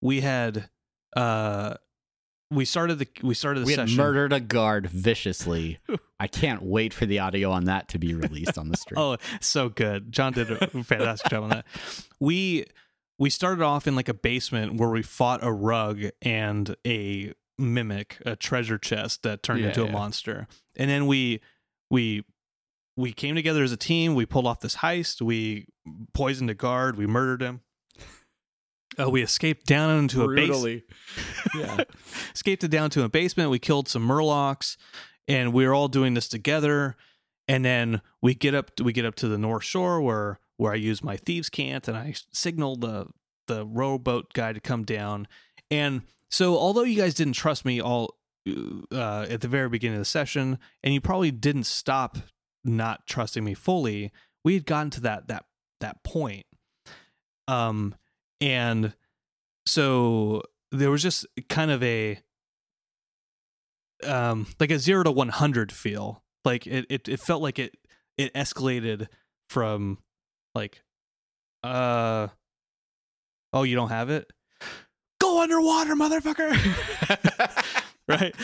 we 0.00 0.20
had 0.20 0.68
uh 1.16 1.74
we 2.50 2.64
started 2.64 2.98
the 2.98 3.08
we 3.22 3.34
started 3.34 3.60
the 3.60 3.66
we 3.66 3.74
session. 3.74 3.96
had 3.96 4.04
murdered 4.04 4.32
a 4.32 4.40
guard 4.40 4.86
viciously. 4.86 5.78
I 6.20 6.26
can't 6.28 6.62
wait 6.62 6.94
for 6.94 7.06
the 7.06 7.18
audio 7.18 7.50
on 7.50 7.64
that 7.64 7.88
to 7.88 7.98
be 7.98 8.14
released 8.14 8.56
on 8.58 8.68
the 8.68 8.76
stream. 8.78 9.00
oh, 9.00 9.16
so 9.40 9.68
good. 9.68 10.12
John 10.12 10.32
did 10.32 10.50
a 10.50 10.66
fantastic 10.68 11.30
job 11.30 11.44
on 11.44 11.50
that. 11.50 11.66
We 12.20 12.66
we 13.22 13.30
started 13.30 13.62
off 13.62 13.86
in 13.86 13.94
like 13.94 14.08
a 14.08 14.14
basement 14.14 14.74
where 14.74 14.88
we 14.90 15.00
fought 15.00 15.38
a 15.44 15.52
rug 15.52 16.06
and 16.22 16.74
a 16.84 17.32
mimic, 17.56 18.20
a 18.26 18.34
treasure 18.34 18.78
chest 18.78 19.22
that 19.22 19.44
turned 19.44 19.60
Yeah, 19.60 19.68
into 19.68 19.82
a 19.84 19.86
yeah. 19.86 19.92
monster. 19.92 20.48
And 20.74 20.90
then 20.90 21.06
we 21.06 21.40
we 21.88 22.24
we 22.96 23.12
came 23.12 23.36
together 23.36 23.62
as 23.62 23.70
a 23.70 23.76
team. 23.76 24.16
We 24.16 24.26
pulled 24.26 24.44
off 24.44 24.58
this 24.58 24.74
heist. 24.78 25.22
We 25.22 25.68
poisoned 26.12 26.50
a 26.50 26.54
guard. 26.54 26.96
We 26.96 27.06
murdered 27.06 27.42
him. 27.42 27.60
Uh, 28.98 29.08
we 29.08 29.22
escaped 29.22 29.66
down 29.66 29.96
into 30.00 30.24
a 30.24 30.34
basement. 30.34 30.82
Yeah. 31.54 31.84
escaped 32.34 32.64
it 32.64 32.72
down 32.72 32.90
to 32.90 33.04
a 33.04 33.08
basement. 33.08 33.50
We 33.50 33.60
killed 33.60 33.86
some 33.88 34.06
murlocs, 34.06 34.76
and 35.28 35.52
we 35.52 35.64
were 35.64 35.74
all 35.74 35.86
doing 35.88 36.14
this 36.14 36.26
together. 36.28 36.96
And 37.46 37.64
then 37.64 38.00
we 38.20 38.34
get 38.34 38.54
up, 38.54 38.80
we 38.80 38.92
get 38.92 39.04
up 39.04 39.14
to 39.16 39.28
the 39.28 39.38
North 39.38 39.62
Shore 39.62 40.00
where 40.00 40.40
where 40.56 40.72
I 40.72 40.76
use 40.76 41.02
my 41.02 41.16
thieves' 41.16 41.48
cant, 41.48 41.88
and 41.88 41.96
I 41.96 42.14
signal 42.32 42.76
the 42.76 43.06
the 43.48 43.66
rowboat 43.66 44.32
guy 44.32 44.52
to 44.52 44.60
come 44.60 44.84
down. 44.84 45.26
And 45.70 46.02
so, 46.30 46.56
although 46.56 46.84
you 46.84 46.96
guys 46.96 47.14
didn't 47.14 47.34
trust 47.34 47.64
me 47.64 47.80
all 47.80 48.16
uh, 48.92 49.26
at 49.28 49.40
the 49.40 49.48
very 49.48 49.68
beginning 49.68 49.96
of 49.96 50.00
the 50.00 50.06
session, 50.06 50.58
and 50.82 50.94
you 50.94 51.00
probably 51.00 51.30
didn't 51.30 51.64
stop 51.64 52.18
not 52.64 53.06
trusting 53.06 53.44
me 53.44 53.54
fully, 53.54 54.12
we 54.44 54.54
had 54.54 54.66
gotten 54.66 54.90
to 54.90 55.00
that 55.02 55.28
that 55.28 55.44
that 55.80 56.02
point. 56.04 56.46
Um, 57.48 57.94
and 58.40 58.94
so 59.66 60.42
there 60.70 60.90
was 60.90 61.02
just 61.02 61.26
kind 61.48 61.70
of 61.70 61.82
a 61.82 62.18
um 64.04 64.46
like 64.58 64.70
a 64.70 64.78
zero 64.78 65.04
to 65.04 65.12
100 65.12 65.70
feel 65.70 66.24
like 66.44 66.66
it, 66.66 66.86
it 66.88 67.08
it 67.08 67.20
felt 67.20 67.42
like 67.42 67.58
it 67.58 67.76
it 68.18 68.32
escalated 68.34 69.06
from 69.48 69.98
like 70.54 70.82
uh 71.64 72.28
oh 73.52 73.62
you 73.62 73.74
don't 73.76 73.88
have 73.90 74.10
it 74.10 74.30
go 75.20 75.42
underwater 75.42 75.94
motherfucker 75.94 76.52
right 78.08 78.34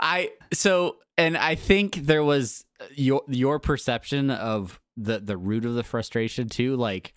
I 0.00 0.30
so 0.52 0.96
and 1.18 1.36
I 1.36 1.54
think 1.54 1.96
there 1.96 2.24
was 2.24 2.64
your 2.94 3.22
your 3.28 3.58
perception 3.58 4.30
of 4.30 4.80
the 4.96 5.18
the 5.20 5.36
root 5.36 5.64
of 5.66 5.74
the 5.74 5.82
frustration 5.84 6.48
too. 6.48 6.74
Like 6.76 7.14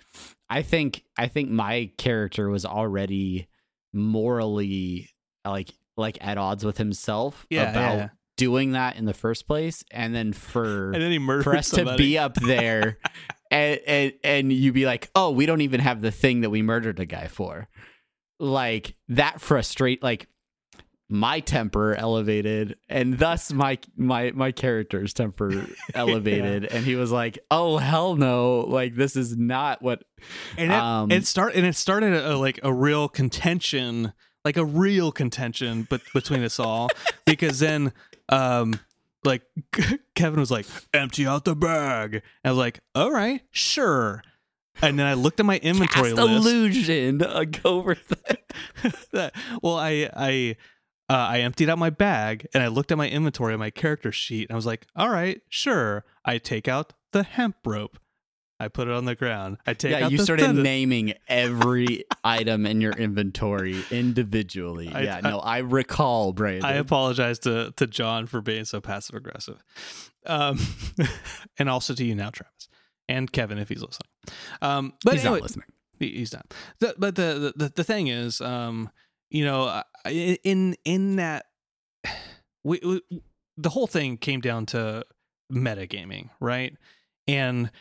I 0.49 0.61
think 0.61 1.03
I 1.17 1.27
think 1.27 1.49
my 1.49 1.91
character 1.97 2.49
was 2.49 2.65
already 2.65 3.47
morally 3.93 5.09
like 5.45 5.71
like 5.97 6.17
at 6.21 6.37
odds 6.37 6.65
with 6.65 6.77
himself 6.77 7.45
Yeah, 7.49 7.71
about 7.71 7.97
yeah. 7.97 8.09
doing 8.37 8.73
that 8.73 8.97
in 8.97 9.05
the 9.05 9.13
first 9.13 9.47
place, 9.47 9.83
and 9.91 10.13
then 10.13 10.33
for 10.33 10.91
and 10.91 11.01
then 11.01 11.11
he 11.11 11.19
murdered 11.19 11.43
for 11.45 11.55
us 11.55 11.67
somebody. 11.69 11.97
to 11.97 12.03
be 12.03 12.17
up 12.17 12.35
there 12.35 12.97
and, 13.51 13.79
and 13.87 14.13
and 14.23 14.53
you 14.53 14.73
be 14.73 14.85
like, 14.85 15.09
oh, 15.15 15.31
we 15.31 15.45
don't 15.45 15.61
even 15.61 15.79
have 15.79 16.01
the 16.01 16.11
thing 16.11 16.41
that 16.41 16.49
we 16.49 16.61
murdered 16.61 16.99
a 16.99 17.05
guy 17.05 17.27
for. 17.27 17.67
Like 18.39 18.95
that 19.07 19.39
frustrate 19.39 20.03
like 20.03 20.27
my 21.07 21.39
temper 21.39 21.93
elevated 21.93 22.75
and 22.89 23.19
thus 23.19 23.53
my 23.53 23.77
my 23.95 24.31
my 24.31 24.51
character's 24.51 25.13
temper 25.13 25.67
elevated 25.93 26.65
and 26.65 26.83
he 26.83 26.95
was 26.95 27.11
like 27.11 27.37
oh 27.51 27.77
hell 27.77 28.15
no 28.15 28.61
like 28.61 28.95
this 28.95 29.15
is 29.15 29.37
not 29.37 29.83
what 29.83 30.03
and 30.57 30.71
it, 30.71 30.75
um, 30.75 31.11
it 31.11 31.25
start 31.27 31.53
and 31.53 31.63
it 31.65 31.75
started 31.75 32.13
a, 32.13 32.35
like 32.35 32.59
a 32.63 32.73
real 32.73 33.07
contention 33.07 34.13
like 34.43 34.57
a 34.57 34.65
real 34.65 35.11
contention 35.11 35.85
but 35.91 36.01
between 36.11 36.43
us 36.43 36.59
all 36.59 36.89
because 37.25 37.59
then 37.59 37.93
um 38.29 38.73
like 39.25 39.43
kevin 40.15 40.39
was 40.39 40.51
like 40.51 40.65
empty 40.93 41.25
out 41.25 41.45
the 41.45 41.55
bag 41.55 42.15
and 42.15 42.23
i 42.45 42.49
was 42.49 42.57
like 42.57 42.79
all 42.93 43.11
right 43.11 43.41
sure 43.51 44.21
and 44.81 44.99
then 44.99 45.05
i 45.05 45.13
looked 45.13 45.39
at 45.39 45.45
my 45.45 45.57
inventory 45.57 46.11
cast 46.11 46.21
list 46.21 46.47
illusion 46.47 47.21
uh, 47.21 47.43
go 47.43 47.69
over 47.77 47.95
that 49.11 49.33
well 49.61 49.77
i 49.77 50.09
i 50.15 50.55
uh, 51.07 51.13
I 51.13 51.39
emptied 51.41 51.69
out 51.69 51.77
my 51.77 51.91
bag 51.91 52.47
and 52.53 52.63
I 52.63 52.67
looked 52.67 52.91
at 52.91 52.97
my 52.97 53.07
inventory 53.07 53.53
on 53.53 53.59
my 53.59 53.69
character 53.69 54.11
sheet 54.11 54.49
and 54.49 54.55
I 54.55 54.55
was 54.55 54.65
like, 54.65 54.87
all 54.95 55.09
right, 55.09 55.41
sure. 55.49 56.03
I 56.23 56.39
take 56.39 56.67
out 56.67 56.93
the 57.11 57.23
hemp 57.23 57.57
rope. 57.63 57.99
I 58.59 58.69
put 58.69 58.87
it 58.87 58.93
on 58.93 59.05
the 59.05 59.15
ground. 59.15 59.57
I 59.67 59.73
take 59.73 59.91
yeah 59.91 60.07
you 60.07 60.17
started 60.17 60.45
tendon- 60.45 60.63
naming 60.63 61.13
every 61.27 62.05
item 62.23 62.65
in 62.65 62.81
your 62.81 62.93
inventory 62.93 63.83
individually 63.91 64.89
I- 64.93 65.01
yeah 65.01 65.21
I- 65.23 65.29
no 65.29 65.39
i 65.39 65.57
recall 65.59 66.31
brandon 66.33 66.65
I 66.65 66.73
apologize 66.75 67.39
to 67.39 67.73
to 67.75 67.87
John 67.87 68.27
for 68.27 68.41
being 68.41 68.65
so 68.65 68.79
passive 68.81 69.15
aggressive, 69.15 69.63
um, 70.25 70.59
and 71.59 71.69
also 71.69 71.93
to 71.93 72.03
you 72.05 72.15
now, 72.15 72.29
Travis, 72.29 72.67
and 73.09 73.31
Kevin 73.31 73.57
if 73.57 73.69
he's 73.69 73.81
listening. 73.81 74.09
Um, 74.61 74.93
but 75.03 75.13
he's 75.15 75.23
anyway, 75.23 75.39
not 75.39 75.43
listening 75.43 75.67
he- 75.99 76.17
he's 76.17 76.33
not. 76.33 76.53
The, 76.79 76.95
but 76.97 77.15
the, 77.15 77.53
the 77.55 77.71
the 77.75 77.83
thing 77.83 78.07
is, 78.07 78.41
um, 78.41 78.89
you 79.29 79.45
know, 79.45 79.81
in 80.05 80.75
in 80.85 81.15
that, 81.17 81.45
we, 82.63 82.79
we 82.83 83.01
the 83.57 83.69
whole 83.69 83.87
thing 83.87 84.17
came 84.17 84.41
down 84.41 84.65
to 84.67 85.05
metagaming, 85.51 86.29
right? 86.39 86.75
And 87.27 87.71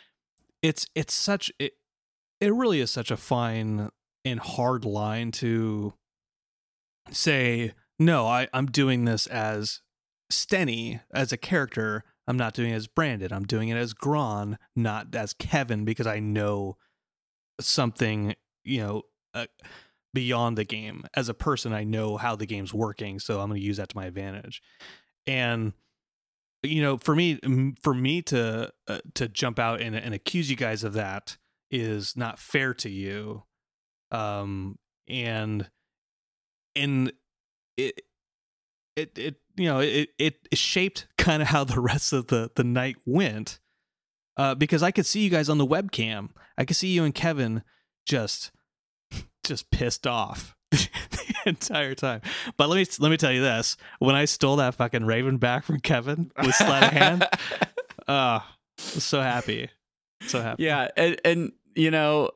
it's 0.64 0.86
it's 0.94 1.12
such 1.12 1.52
it 1.58 1.74
it 2.40 2.52
really 2.52 2.80
is 2.80 2.90
such 2.90 3.10
a 3.10 3.18
fine 3.18 3.90
and 4.24 4.40
hard 4.40 4.86
line 4.86 5.30
to 5.30 5.92
say 7.10 7.74
no 7.98 8.26
I, 8.26 8.48
i'm 8.54 8.66
doing 8.66 9.04
this 9.04 9.26
as 9.26 9.82
stenny 10.32 11.00
as 11.12 11.32
a 11.32 11.36
character. 11.36 12.02
I'm 12.26 12.38
not 12.38 12.54
doing 12.54 12.70
it 12.70 12.76
as 12.76 12.86
brandon. 12.86 13.30
I'm 13.30 13.44
doing 13.44 13.68
it 13.68 13.76
as 13.76 13.92
gron 13.92 14.56
not 14.74 15.14
as 15.14 15.34
kevin 15.34 15.84
because 15.84 16.06
i 16.06 16.18
know 16.18 16.78
something 17.60 18.34
you 18.64 18.78
know 18.78 19.02
uh, 19.34 19.46
beyond 20.14 20.56
the 20.56 20.64
game. 20.64 21.04
As 21.14 21.28
a 21.28 21.34
person 21.34 21.74
i 21.74 21.84
know 21.84 22.16
how 22.16 22.36
the 22.36 22.46
game's 22.46 22.72
working 22.72 23.18
so 23.18 23.40
i'm 23.40 23.50
going 23.50 23.60
to 23.60 23.66
use 23.66 23.76
that 23.76 23.90
to 23.90 23.96
my 23.96 24.06
advantage. 24.06 24.62
And 25.26 25.74
you 26.64 26.82
know 26.82 26.98
for 26.98 27.14
me 27.14 27.38
for 27.82 27.94
me 27.94 28.22
to 28.22 28.72
uh, 28.88 28.98
to 29.14 29.28
jump 29.28 29.58
out 29.58 29.80
and, 29.80 29.94
and 29.94 30.14
accuse 30.14 30.50
you 30.50 30.56
guys 30.56 30.84
of 30.84 30.92
that 30.94 31.36
is 31.70 32.16
not 32.16 32.38
fair 32.38 32.74
to 32.74 32.90
you. 32.90 33.44
Um 34.10 34.78
and 35.08 35.68
and 36.74 37.12
it 37.76 38.02
it 38.96 39.18
it 39.18 39.36
you 39.56 39.66
know 39.66 39.80
it 39.80 40.10
it, 40.18 40.48
it 40.50 40.58
shaped 40.58 41.06
kind 41.18 41.42
of 41.42 41.48
how 41.48 41.64
the 41.64 41.80
rest 41.80 42.12
of 42.12 42.28
the 42.28 42.50
the 42.54 42.64
night 42.64 42.96
went 43.04 43.58
uh 44.36 44.54
because 44.54 44.82
i 44.82 44.90
could 44.90 45.06
see 45.06 45.20
you 45.20 45.30
guys 45.30 45.48
on 45.48 45.58
the 45.58 45.66
webcam. 45.66 46.30
I 46.56 46.64
could 46.64 46.76
see 46.76 46.88
you 46.88 47.04
and 47.04 47.14
kevin 47.14 47.62
just 48.06 48.52
just 49.44 49.70
pissed 49.70 50.06
off 50.06 50.56
entire 51.46 51.94
time. 51.94 52.20
But 52.56 52.68
let 52.68 52.76
me 52.76 52.86
let 53.00 53.10
me 53.10 53.16
tell 53.16 53.32
you 53.32 53.40
this. 53.40 53.76
When 53.98 54.14
i 54.14 54.24
stole 54.24 54.56
that 54.56 54.74
fucking 54.74 55.04
raven 55.04 55.38
back 55.38 55.64
from 55.64 55.80
kevin 55.80 56.30
with 56.42 56.54
sleight 56.54 56.84
of 56.84 56.90
hand 56.90 57.28
uh 58.08 58.40
so 58.76 59.20
happy. 59.20 59.68
So 60.26 60.42
happy. 60.42 60.64
Yeah 60.64 60.88
and, 60.96 61.20
and 61.24 61.52
you 61.74 61.90
know 61.90 62.30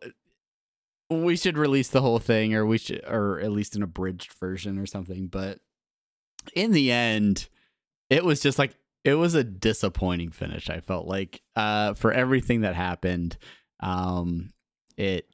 we 1.11 1.36
should 1.36 1.56
release 1.56 1.88
the 1.88 2.02
whole 2.02 2.18
thing 2.18 2.54
or 2.54 2.66
we 2.66 2.78
should 2.78 3.04
or 3.06 3.40
at 3.40 3.50
least 3.50 3.76
an 3.76 3.82
abridged 3.82 4.32
version 4.34 4.78
or 4.78 4.86
something 4.86 5.26
but 5.26 5.59
in 6.54 6.72
the 6.72 6.90
end 6.92 7.48
it 8.11 8.24
was 8.24 8.40
just 8.40 8.59
like 8.59 8.74
it 9.04 9.14
was 9.14 9.34
a 9.34 9.44
disappointing 9.44 10.30
finish 10.30 10.68
i 10.68 10.80
felt 10.80 11.06
like 11.06 11.42
uh 11.56 11.94
for 11.94 12.12
everything 12.12 12.61
that 12.62 12.74
happened. 12.74 13.36
Um 13.80 14.50
it 14.96 15.26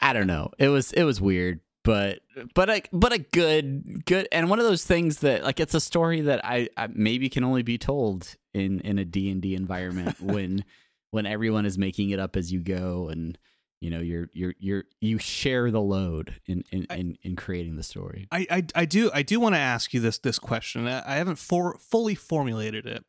i 0.00 0.12
don't 0.12 0.26
know. 0.26 0.50
It 0.58 0.68
was 0.68 0.92
it 0.92 1.04
was 1.04 1.20
weird 1.20 1.60
but 1.84 2.20
but 2.54 2.70
a 2.70 2.82
but 2.92 3.12
a 3.12 3.18
good 3.18 4.04
good 4.04 4.28
and 4.30 4.48
one 4.48 4.58
of 4.58 4.64
those 4.64 4.84
things 4.84 5.18
that 5.18 5.42
like 5.42 5.60
it's 5.60 5.74
a 5.74 5.80
story 5.80 6.20
that 6.20 6.44
i, 6.44 6.68
I 6.76 6.88
maybe 6.92 7.28
can 7.28 7.44
only 7.44 7.62
be 7.62 7.78
told 7.78 8.36
in 8.54 8.80
in 8.80 8.98
a 8.98 9.04
d&d 9.04 9.54
environment 9.54 10.20
when 10.20 10.64
when 11.10 11.26
everyone 11.26 11.66
is 11.66 11.78
making 11.78 12.10
it 12.10 12.18
up 12.18 12.36
as 12.36 12.52
you 12.52 12.60
go 12.60 13.08
and 13.08 13.38
you 13.80 13.90
know 13.90 14.00
you're 14.00 14.28
you're 14.32 14.54
you're 14.60 14.84
you 15.00 15.18
share 15.18 15.70
the 15.70 15.80
load 15.80 16.36
in 16.46 16.62
in 16.70 16.84
in, 16.84 17.18
in 17.22 17.36
creating 17.36 17.74
the 17.74 17.82
story 17.82 18.28
I, 18.30 18.46
I 18.48 18.64
I 18.76 18.84
do 18.84 19.10
I 19.12 19.22
do 19.22 19.40
want 19.40 19.56
to 19.56 19.60
ask 19.60 19.92
you 19.92 19.98
this 19.98 20.18
this 20.18 20.38
question. 20.38 20.86
I 20.86 21.02
I 21.04 21.16
haven't 21.16 21.36
for, 21.36 21.76
fully 21.78 22.14
formulated 22.14 22.86
it, 22.86 23.04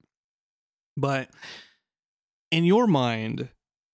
but 0.97 1.30
in 2.49 2.63
your 2.63 2.88
mind, 2.88 3.49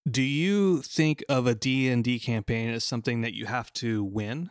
do 0.09 0.21
you 0.21 0.81
think 0.81 1.23
of 1.27 1.47
a 1.47 1.53
D 1.53 1.89
and 1.89 2.01
D 2.01 2.17
campaign 2.17 2.69
as 2.69 2.85
something 2.85 3.21
that 3.21 3.33
you 3.33 3.45
have 3.45 3.73
to 3.73 4.03
win? 4.03 4.49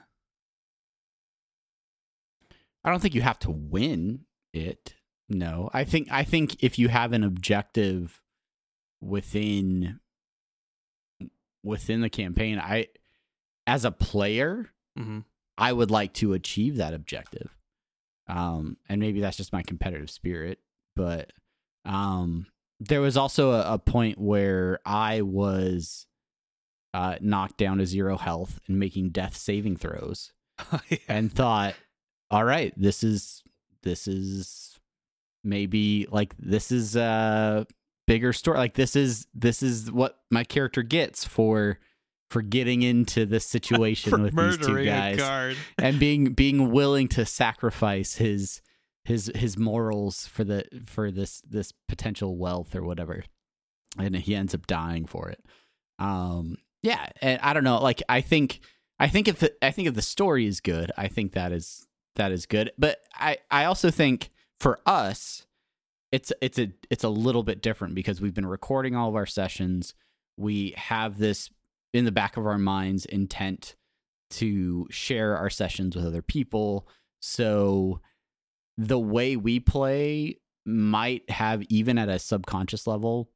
I 2.85 2.91
don't 2.91 3.01
think 3.01 3.14
you 3.14 3.22
have 3.22 3.39
to 3.39 3.51
win 3.51 4.20
it 4.53 4.95
no 5.29 5.70
i 5.72 5.85
think 5.85 6.09
i 6.11 6.24
think 6.24 6.57
if 6.62 6.79
you 6.79 6.89
have 6.89 7.12
an 7.12 7.22
objective 7.22 8.20
within 9.01 10.01
within 11.62 12.01
the 12.01 12.11
campaign 12.11 12.59
i 12.59 12.87
as 13.66 13.85
a 13.85 13.91
player 13.91 14.70
Mm-hmm. 14.99 15.20
I 15.57 15.72
would 15.72 15.91
like 15.91 16.12
to 16.14 16.33
achieve 16.33 16.76
that 16.76 16.95
objective. 16.95 17.55
Um, 18.29 18.76
and 18.89 19.01
maybe 19.01 19.20
that's 19.20 19.37
just 19.37 19.53
my 19.53 19.62
competitive 19.62 20.11
spirit, 20.11 20.59
but 20.95 21.33
um, 21.85 22.47
there 22.79 23.01
was 23.01 23.16
also 23.16 23.53
a, 23.53 23.74
a 23.74 23.79
point 23.79 24.18
where 24.18 24.81
I 24.85 25.22
was 25.22 26.07
uh, 26.93 27.16
knocked 27.20 27.57
down 27.57 27.79
to 27.79 27.87
zero 27.87 28.18
health 28.18 28.61
and 28.68 28.79
making 28.79 29.11
death 29.11 29.37
saving 29.37 29.76
throws, 29.76 30.33
and 31.09 31.33
thought, 31.33 31.74
"All 32.31 32.45
right, 32.45 32.72
this 32.76 33.03
is 33.03 33.43
this 33.83 34.07
is 34.09 34.79
maybe 35.45 36.07
like 36.11 36.35
this 36.39 36.72
is 36.72 36.97
a 36.97 37.66
bigger 38.07 38.33
story. 38.33 38.59
Like 38.59 38.74
this 38.74 38.97
is 38.97 39.26
this 39.35 39.62
is 39.62 39.91
what 39.91 40.18
my 40.31 40.45
character 40.45 40.83
gets 40.83 41.24
for." 41.24 41.79
For 42.31 42.43
getting 42.43 42.83
into 42.83 43.24
this 43.24 43.47
situation 43.57 44.20
with 44.20 44.37
these 44.37 44.59
two 44.59 44.85
guys, 44.85 45.57
and 45.79 45.99
being 45.99 46.35
being 46.35 46.70
willing 46.70 47.09
to 47.09 47.24
sacrifice 47.24 48.16
his 48.16 48.61
his 49.09 49.33
his 49.35 49.57
morals 49.57 50.26
for 50.26 50.45
the 50.45 50.66
for 50.85 51.11
this 51.11 51.41
this 51.41 51.72
potential 51.89 52.37
wealth 52.37 52.76
or 52.76 52.83
whatever 52.83 53.24
and 53.99 54.14
he 54.14 54.35
ends 54.35 54.55
up 54.55 54.66
dying 54.66 55.07
for 55.07 55.31
it 55.31 55.43
um 55.99 56.59
yeah 56.83 57.07
and 57.22 57.41
i 57.41 57.55
don't 57.55 57.64
know 57.64 57.79
like 57.79 58.03
i 58.11 58.20
think 58.20 58.61
i 59.01 59.09
think 59.09 59.26
if 59.26 59.39
the, 59.39 59.53
i 59.62 59.70
think 59.70 59.89
if 59.89 59.95
the 59.95 60.03
story 60.03 60.47
is 60.47 60.61
good 60.61 60.93
i 60.99 61.09
think 61.09 61.33
that 61.33 61.53
is 61.53 61.87
that 62.19 62.31
is 62.31 62.45
good 62.47 62.71
but 62.79 62.99
i 63.14 63.37
i 63.51 63.64
also 63.64 63.91
think 63.91 64.31
for 64.61 64.79
us 64.87 65.47
it's 66.12 66.33
it's 66.41 66.59
a 66.59 66.71
it's 66.91 67.05
a 67.05 67.09
little 67.09 67.43
bit 67.43 67.62
different 67.62 67.95
because 67.95 68.21
we've 68.21 68.35
been 68.35 68.47
recording 68.47 68.95
all 68.95 69.09
of 69.09 69.16
our 69.16 69.27
sessions 69.27 69.95
we 70.37 70.75
have 70.77 71.19
this 71.19 71.51
in 71.93 72.05
the 72.05 72.12
back 72.12 72.37
of 72.37 72.47
our 72.47 72.59
minds 72.59 73.05
intent 73.07 73.75
to 74.31 74.87
share 74.91 75.37
our 75.37 75.51
sessions 75.51 75.97
with 75.97 76.05
other 76.05 76.23
people. 76.23 76.87
So 77.21 78.01
the 78.77 78.99
way 78.99 79.37
we 79.37 79.61
play 79.61 80.39
might 80.66 81.29
have, 81.31 81.62
even 81.69 81.99
at 81.99 82.09
a 82.09 82.19
subconscious 82.19 82.87
level, 82.87 83.31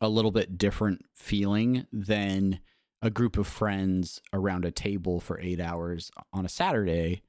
a 0.00 0.08
little 0.08 0.30
bit 0.30 0.58
different 0.58 1.04
feeling 1.14 1.86
than 1.92 2.60
a 3.02 3.10
group 3.10 3.36
of 3.36 3.46
friends 3.46 4.20
around 4.32 4.64
a 4.64 4.70
table 4.70 5.20
for 5.20 5.40
eight 5.40 5.60
hours 5.60 6.10
on 6.32 6.44
a 6.44 6.48
Saturday 6.48 7.22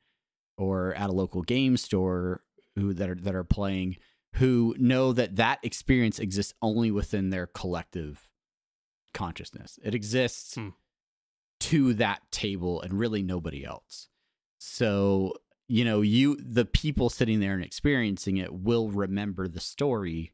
or 0.57 0.93
at 0.95 1.09
a 1.09 1.13
local 1.13 1.41
game 1.41 1.77
store 1.77 2.41
who 2.75 2.93
that 2.93 3.09
are 3.09 3.15
that 3.15 3.35
are 3.35 3.43
playing 3.43 3.97
who 4.35 4.75
know 4.77 5.13
that 5.13 5.35
that 5.37 5.59
experience 5.63 6.19
exists 6.19 6.53
only 6.61 6.91
within 6.91 7.29
their 7.29 7.47
collective 7.47 8.29
consciousness. 9.13 9.79
It 9.83 9.95
exists 9.95 10.55
Hmm. 10.55 10.69
to 11.61 11.93
that 11.95 12.21
table 12.31 12.81
and 12.81 12.99
really 12.99 13.23
nobody 13.23 13.65
else. 13.65 14.09
So, 14.59 15.33
you 15.67 15.83
know, 15.83 16.01
you 16.01 16.35
the 16.35 16.65
people 16.65 17.09
sitting 17.09 17.39
there 17.39 17.53
and 17.53 17.63
experiencing 17.63 18.37
it 18.37 18.53
will 18.53 18.89
remember 18.89 19.47
the 19.47 19.59
story, 19.59 20.33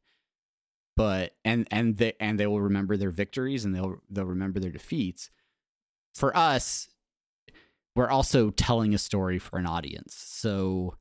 but 0.97 1.35
and 1.45 1.67
and 1.71 1.97
they 1.97 2.13
and 2.19 2.39
they 2.39 2.47
will 2.47 2.61
remember 2.61 2.97
their 2.97 3.11
victories 3.11 3.63
and 3.63 3.73
they'll 3.73 4.01
they'll 4.09 4.25
remember 4.25 4.59
their 4.59 4.71
defeats. 4.71 5.29
For 6.13 6.35
us, 6.35 6.89
we're 7.95 8.09
also 8.09 8.49
telling 8.49 8.93
a 8.93 8.97
story 8.97 9.39
for 9.39 9.59
an 9.59 9.65
audience. 9.65 10.15
So 10.15 10.95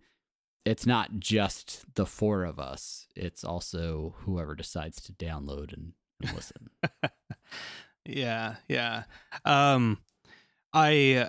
it's 0.65 0.87
not 0.87 1.19
just 1.19 1.85
the 1.95 2.07
four 2.07 2.45
of 2.45 2.59
us, 2.59 3.07
it's 3.17 3.45
also 3.45 4.15
whoever 4.21 4.55
decides 4.55 5.01
to 5.03 5.13
download 5.13 5.73
and, 5.73 5.93
and 6.23 6.35
listen. 6.35 6.71
yeah, 8.07 8.57
yeah. 8.69 9.05
Um, 9.45 9.99
I, 10.73 11.29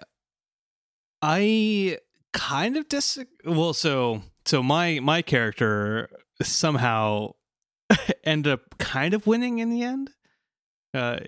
I 1.22 1.98
kind 2.34 2.78
of 2.78 2.90
dis. 2.90 3.18
Well, 3.46 3.74
so 3.74 4.22
so 4.46 4.62
my 4.62 5.00
my 5.00 5.22
character 5.22 6.10
somehow 6.42 7.34
ended 8.24 8.54
up 8.54 8.78
kind 8.78 9.14
of 9.14 9.26
winning 9.26 9.60
in 9.60 9.70
the 9.70 9.84
end, 9.84 10.12
uh, 10.94 11.20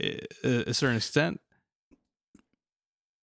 a 0.44 0.74
certain 0.74 0.98
extent. 0.98 1.40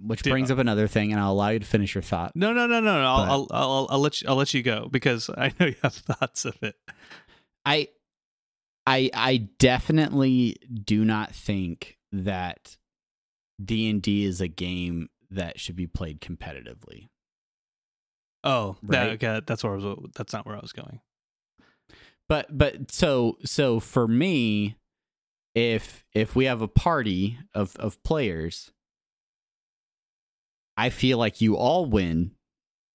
Which 0.05 0.23
brings 0.25 0.51
up 0.51 0.59
another 0.59 0.87
thing, 0.87 1.13
and 1.13 1.21
I'll 1.21 1.33
allow 1.33 1.51
you 1.51 1.59
to 1.59 1.67
finish 1.67 1.95
your 1.95 2.03
thought. 2.03 2.33
No, 2.35 2.53
no, 2.53 2.67
no, 2.67 2.81
no, 2.81 3.01
no. 3.01 3.07
I'll, 3.07 3.31
I'll, 3.31 3.47
I'll, 3.51 3.87
I'll 3.91 3.99
let 4.01 4.21
you, 4.21 4.29
I'll 4.29 4.37
let 4.37 4.53
you 4.53 4.63
go 4.63 4.89
because 4.91 5.31
I 5.31 5.53
know 5.59 5.67
you 5.67 5.77
have 5.83 5.95
thoughts 5.95 6.45
of 6.45 6.57
it. 6.63 6.75
I 7.65 7.89
I 8.87 9.11
I 9.15 9.49
definitely 9.59 10.57
do 10.73 11.05
not 11.05 11.35
think 11.35 11.99
that 12.11 12.77
D&D 13.65 14.25
is 14.25 14.41
a 14.41 14.49
game 14.49 15.09
that 15.31 15.61
should 15.61 15.77
be 15.77 15.87
played 15.87 16.21
competitively. 16.21 17.09
Oh, 18.45 18.77
that, 18.83 19.11
okay. 19.11 19.41
That's 19.47 19.63
where 19.63 19.73
I 19.73 19.77
was. 19.77 20.11
That's 20.15 20.33
not 20.33 20.47
where 20.47 20.57
I 20.57 20.61
was 20.61 20.73
going. 20.73 21.01
But 22.29 22.57
but 22.57 22.91
so 22.91 23.39
so 23.45 23.79
for 23.79 24.09
me 24.09 24.77
if 25.55 26.07
if 26.15 26.35
we 26.35 26.47
have 26.47 26.63
a 26.63 26.69
party 26.69 27.39
of 27.55 27.77
of 27.77 28.03
players 28.03 28.73
I 30.83 30.91
feel 30.91 31.17
like 31.17 31.41
you 31.41 31.57
all 31.57 31.87
win 31.87 32.33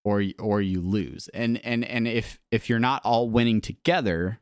or 0.04 0.22
or 0.40 0.62
you 0.62 0.82
lose. 0.82 1.30
And 1.34 1.64
and 1.66 1.86
and 1.86 2.06
if 2.06 2.38
if 2.52 2.68
you're 2.68 2.80
not 2.80 3.02
all 3.06 3.30
winning 3.30 3.62
together 3.62 4.42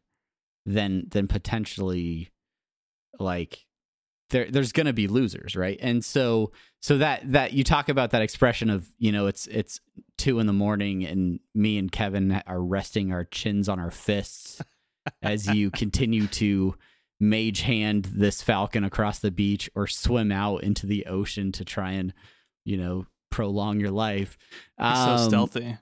then 0.65 1.05
then 1.11 1.27
potentially 1.27 2.31
like 3.19 3.67
there 4.31 4.49
there's 4.49 4.71
going 4.71 4.87
to 4.87 4.93
be 4.93 5.07
losers, 5.07 5.55
right? 5.55 5.77
And 5.79 6.03
so 6.03 6.53
so 6.81 6.97
that 6.97 7.31
that 7.33 7.53
you 7.53 7.63
talk 7.63 7.87
about 7.87 8.09
that 8.11 8.23
expression 8.23 8.71
of, 8.71 8.87
you 8.97 9.11
know, 9.11 9.27
it's 9.27 9.45
it's 9.45 9.79
2 10.17 10.39
in 10.39 10.47
the 10.47 10.53
morning 10.53 11.05
and 11.05 11.39
me 11.53 11.77
and 11.77 11.91
Kevin 11.91 12.41
are 12.47 12.63
resting 12.63 13.11
our 13.11 13.25
chins 13.25 13.69
on 13.69 13.79
our 13.79 13.91
fists 13.91 14.59
as 15.21 15.45
you 15.47 15.69
continue 15.69 16.25
to 16.27 16.73
mage 17.19 17.61
hand 17.61 18.05
this 18.05 18.41
falcon 18.41 18.83
across 18.83 19.19
the 19.19 19.29
beach 19.29 19.69
or 19.75 19.85
swim 19.85 20.31
out 20.31 20.63
into 20.63 20.87
the 20.87 21.05
ocean 21.05 21.51
to 21.51 21.63
try 21.63 21.91
and, 21.91 22.11
you 22.63 22.75
know, 22.75 23.05
prolong 23.29 23.79
your 23.79 23.91
life. 23.91 24.37
He's 24.79 24.97
so 24.97 25.11
Um, 25.11 25.29
stealthy. 25.29 25.77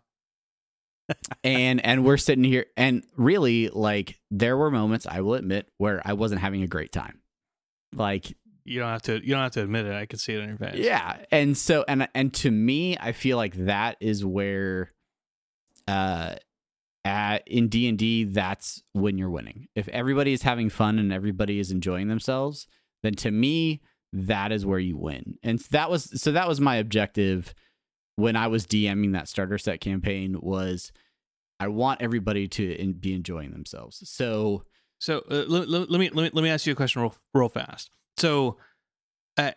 and 1.43 1.83
and 1.85 2.05
we're 2.05 2.17
sitting 2.17 2.43
here 2.43 2.65
and 2.77 3.03
really 3.17 3.69
like 3.69 4.19
there 4.31 4.55
were 4.57 4.71
moments 4.71 5.05
I 5.05 5.21
will 5.21 5.33
admit 5.33 5.69
where 5.77 6.01
I 6.05 6.13
wasn't 6.13 6.41
having 6.41 6.63
a 6.63 6.67
great 6.67 6.91
time. 6.91 7.19
Like 7.93 8.33
You 8.63 8.79
don't 8.79 8.89
have 8.89 9.01
to. 9.03 9.13
You 9.15 9.33
don't 9.33 9.43
have 9.43 9.51
to 9.53 9.63
admit 9.63 9.85
it. 9.85 9.93
I 9.93 10.05
can 10.05 10.17
see 10.19 10.33
it 10.33 10.39
in 10.41 10.49
your 10.49 10.57
face. 10.57 10.75
yeah, 10.77 11.17
and 11.31 11.57
so 11.57 11.83
and 11.87 12.07
and 12.15 12.33
to 12.35 12.49
me, 12.49 12.97
I 12.97 13.11
feel 13.11 13.35
like 13.37 13.53
that 13.65 13.97
is 13.99 14.23
where, 14.23 14.93
uh, 15.87 16.35
at 17.03 17.45
in 17.47 17.67
D 17.67 17.89
and 17.89 17.97
D, 17.97 18.23
that's 18.23 18.81
when 18.93 19.17
you're 19.17 19.29
winning. 19.29 19.67
If 19.75 19.89
everybody 19.89 20.31
is 20.31 20.43
having 20.43 20.69
fun 20.69 20.97
and 20.99 21.11
everybody 21.11 21.59
is 21.59 21.69
enjoying 21.71 22.07
themselves, 22.07 22.65
then 23.03 23.13
to 23.15 23.29
me, 23.31 23.81
that 24.13 24.51
is 24.51 24.65
where 24.65 24.79
you 24.79 24.95
win. 24.95 25.37
And 25.43 25.59
that 25.71 25.89
was 25.89 26.21
so 26.21 26.31
that 26.31 26.47
was 26.47 26.61
my 26.61 26.75
objective 26.77 27.53
when 28.15 28.35
I 28.35 28.47
was 28.47 28.65
DMing 28.65 29.13
that 29.13 29.27
starter 29.27 29.57
set 29.57 29.81
campaign 29.81 30.37
was 30.39 30.91
I 31.59 31.67
want 31.67 32.01
everybody 32.01 32.47
to 32.47 32.73
in, 32.73 32.93
be 32.93 33.13
enjoying 33.13 33.51
themselves. 33.51 34.07
So 34.09 34.65
So 34.99 35.23
uh, 35.29 35.43
let, 35.47 35.67
let, 35.67 35.89
let 35.89 35.99
me 35.99 36.09
let 36.09 36.23
me 36.23 36.29
let 36.33 36.43
me 36.43 36.49
ask 36.49 36.65
you 36.65 36.73
a 36.73 36.75
question 36.75 37.01
real 37.01 37.15
real 37.33 37.49
fast. 37.49 37.89
So, 38.17 38.57
uh, 39.37 39.51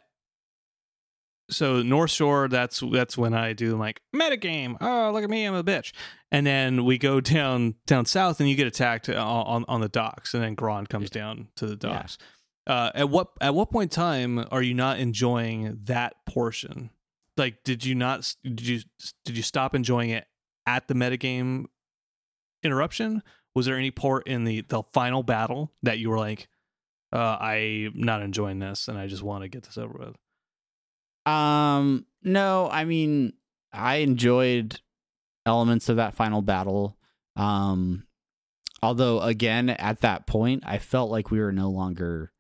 so 1.51 1.83
North 1.83 2.11
Shore, 2.11 2.49
that's 2.49 2.83
that's 2.91 3.17
when 3.17 3.35
I 3.35 3.53
do 3.53 3.77
like 3.77 4.01
metagame. 4.15 4.77
Oh, 4.81 5.11
look 5.13 5.23
at 5.23 5.31
me, 5.31 5.45
I'm 5.45 5.55
a 5.55 5.63
bitch. 5.63 5.93
And 6.33 6.47
then 6.47 6.85
we 6.85 6.99
go 6.99 7.21
down 7.21 7.75
down 7.87 8.07
south, 8.07 8.41
and 8.41 8.49
you 8.49 8.57
get 8.57 8.67
attacked 8.67 9.09
on 9.09 9.17
on, 9.19 9.65
on 9.69 9.81
the 9.81 9.89
docks, 9.89 10.35
and 10.35 10.43
then 10.43 10.57
Gron 10.57 10.89
comes 10.89 11.11
down 11.11 11.49
to 11.57 11.67
the 11.67 11.77
Yeah. 12.21 12.27
Uh, 12.67 12.91
at 12.95 13.09
what 13.09 13.29
at 13.41 13.55
what 13.55 13.71
point 13.71 13.93
in 13.93 13.97
time 13.97 14.45
are 14.51 14.63
you 14.63 14.75
not 14.75 14.99
enjoying 14.99 15.79
that 15.85 16.15
portion? 16.27 16.91
Like, 17.37 17.63
did 17.65 17.85
you 17.85 17.95
not 17.95 18.35
did 18.43 18.67
you 18.67 18.81
did 19.25 19.37
you 19.37 19.43
stop 19.43 19.75
enjoying 19.75 20.11
it 20.11 20.27
at 20.67 20.89
the 20.89 20.95
metagame 20.95 21.67
interruption? 22.63 23.23
Was 23.55 23.67
there 23.67 23.77
any 23.77 23.91
part 23.91 24.27
in 24.27 24.45
the 24.45 24.63
the 24.63 24.83
final 24.93 25.23
battle 25.23 25.73
that 25.83 25.99
you 25.99 26.11
were 26.11 26.19
like, 26.19 26.49
uh, 27.13 27.37
I'm 27.41 27.93
not 27.95 28.23
enjoying 28.23 28.59
this, 28.59 28.89
and 28.89 28.99
I 28.99 29.07
just 29.07 29.23
want 29.23 29.43
to 29.43 29.49
get 29.49 29.63
this 29.63 29.79
over 29.79 29.97
with. 29.99 31.33
Um, 31.33 32.07
no, 32.23 32.69
I 32.71 32.85
mean, 32.85 33.33
I 33.73 33.97
enjoyed 33.97 34.81
elements 35.45 35.89
of 35.89 35.97
that 35.97 36.15
final 36.15 36.43
battle. 36.43 36.97
Um, 37.37 38.07
although 38.83 39.21
again, 39.21 39.71
at 39.71 40.01
that 40.01 40.27
point, 40.27 40.65
I 40.67 40.79
felt 40.79 41.11
like 41.11 41.31
we 41.31 41.39
were 41.41 41.53
no 41.53 41.71
longer 41.71 42.33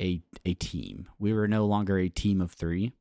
a 0.00 0.22
a 0.44 0.54
team. 0.54 1.08
We 1.18 1.32
were 1.32 1.48
no 1.48 1.66
longer 1.66 1.98
a 1.98 2.08
team 2.08 2.40
of 2.40 2.52
three. 2.52 2.92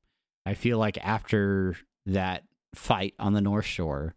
I 0.46 0.54
feel 0.54 0.78
like 0.78 0.98
after 1.04 1.76
that 2.06 2.44
fight 2.76 3.16
on 3.20 3.34
the 3.34 3.42
North 3.42 3.66
Shore, 3.66 4.16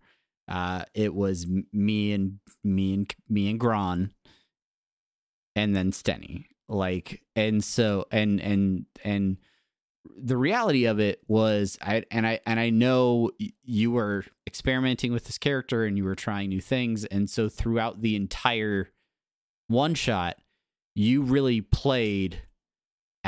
uh, 0.49 0.85
it 0.95 1.14
was 1.14 1.47
me 1.72 2.12
and 2.12 2.39
me 2.64 2.95
and 2.95 3.14
me 3.29 3.51
and 3.51 3.61
Gron, 3.61 4.11
and 5.57 5.74
then 5.74 5.93
Stenny. 5.93 6.47
Like, 6.68 7.22
and 7.35 7.64
so 7.64 8.07
and 8.11 8.41
and 8.41 8.87
and 9.03 9.39
the 10.16 10.37
reality 10.37 10.87
of 10.87 11.01
it 11.01 11.20
was 11.29 11.79
I 11.81 12.05
and 12.11 12.26
I 12.26 12.41
and 12.47 12.59
I 12.59 12.70
know 12.70 13.31
you 13.64 13.91
were 13.91 14.24
experimenting 14.47 15.12
with 15.12 15.24
this 15.24 15.39
character 15.39 15.85
and 15.85 15.97
you 15.97 16.05
were 16.05 16.14
trying 16.14 16.49
new 16.49 16.61
things 16.61 17.05
and 17.05 17.29
so 17.29 17.49
throughout 17.49 18.01
the 18.01 18.16
entire 18.16 18.91
one 19.68 19.95
shot 19.95 20.39
you 20.95 21.22
really 21.22 21.61
played 21.61 22.43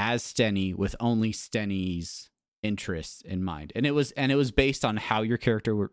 as 0.00 0.22
Stenny 0.22 0.74
with 0.74 0.96
only 0.98 1.30
Stenny's 1.30 2.30
interests 2.62 3.20
in 3.20 3.44
mind. 3.44 3.70
And 3.76 3.84
it 3.84 3.90
was 3.90 4.12
and 4.12 4.32
it 4.32 4.36
was 4.36 4.50
based 4.50 4.82
on 4.82 4.96
how 4.96 5.20
your 5.20 5.36
character 5.36 5.76
were, 5.76 5.90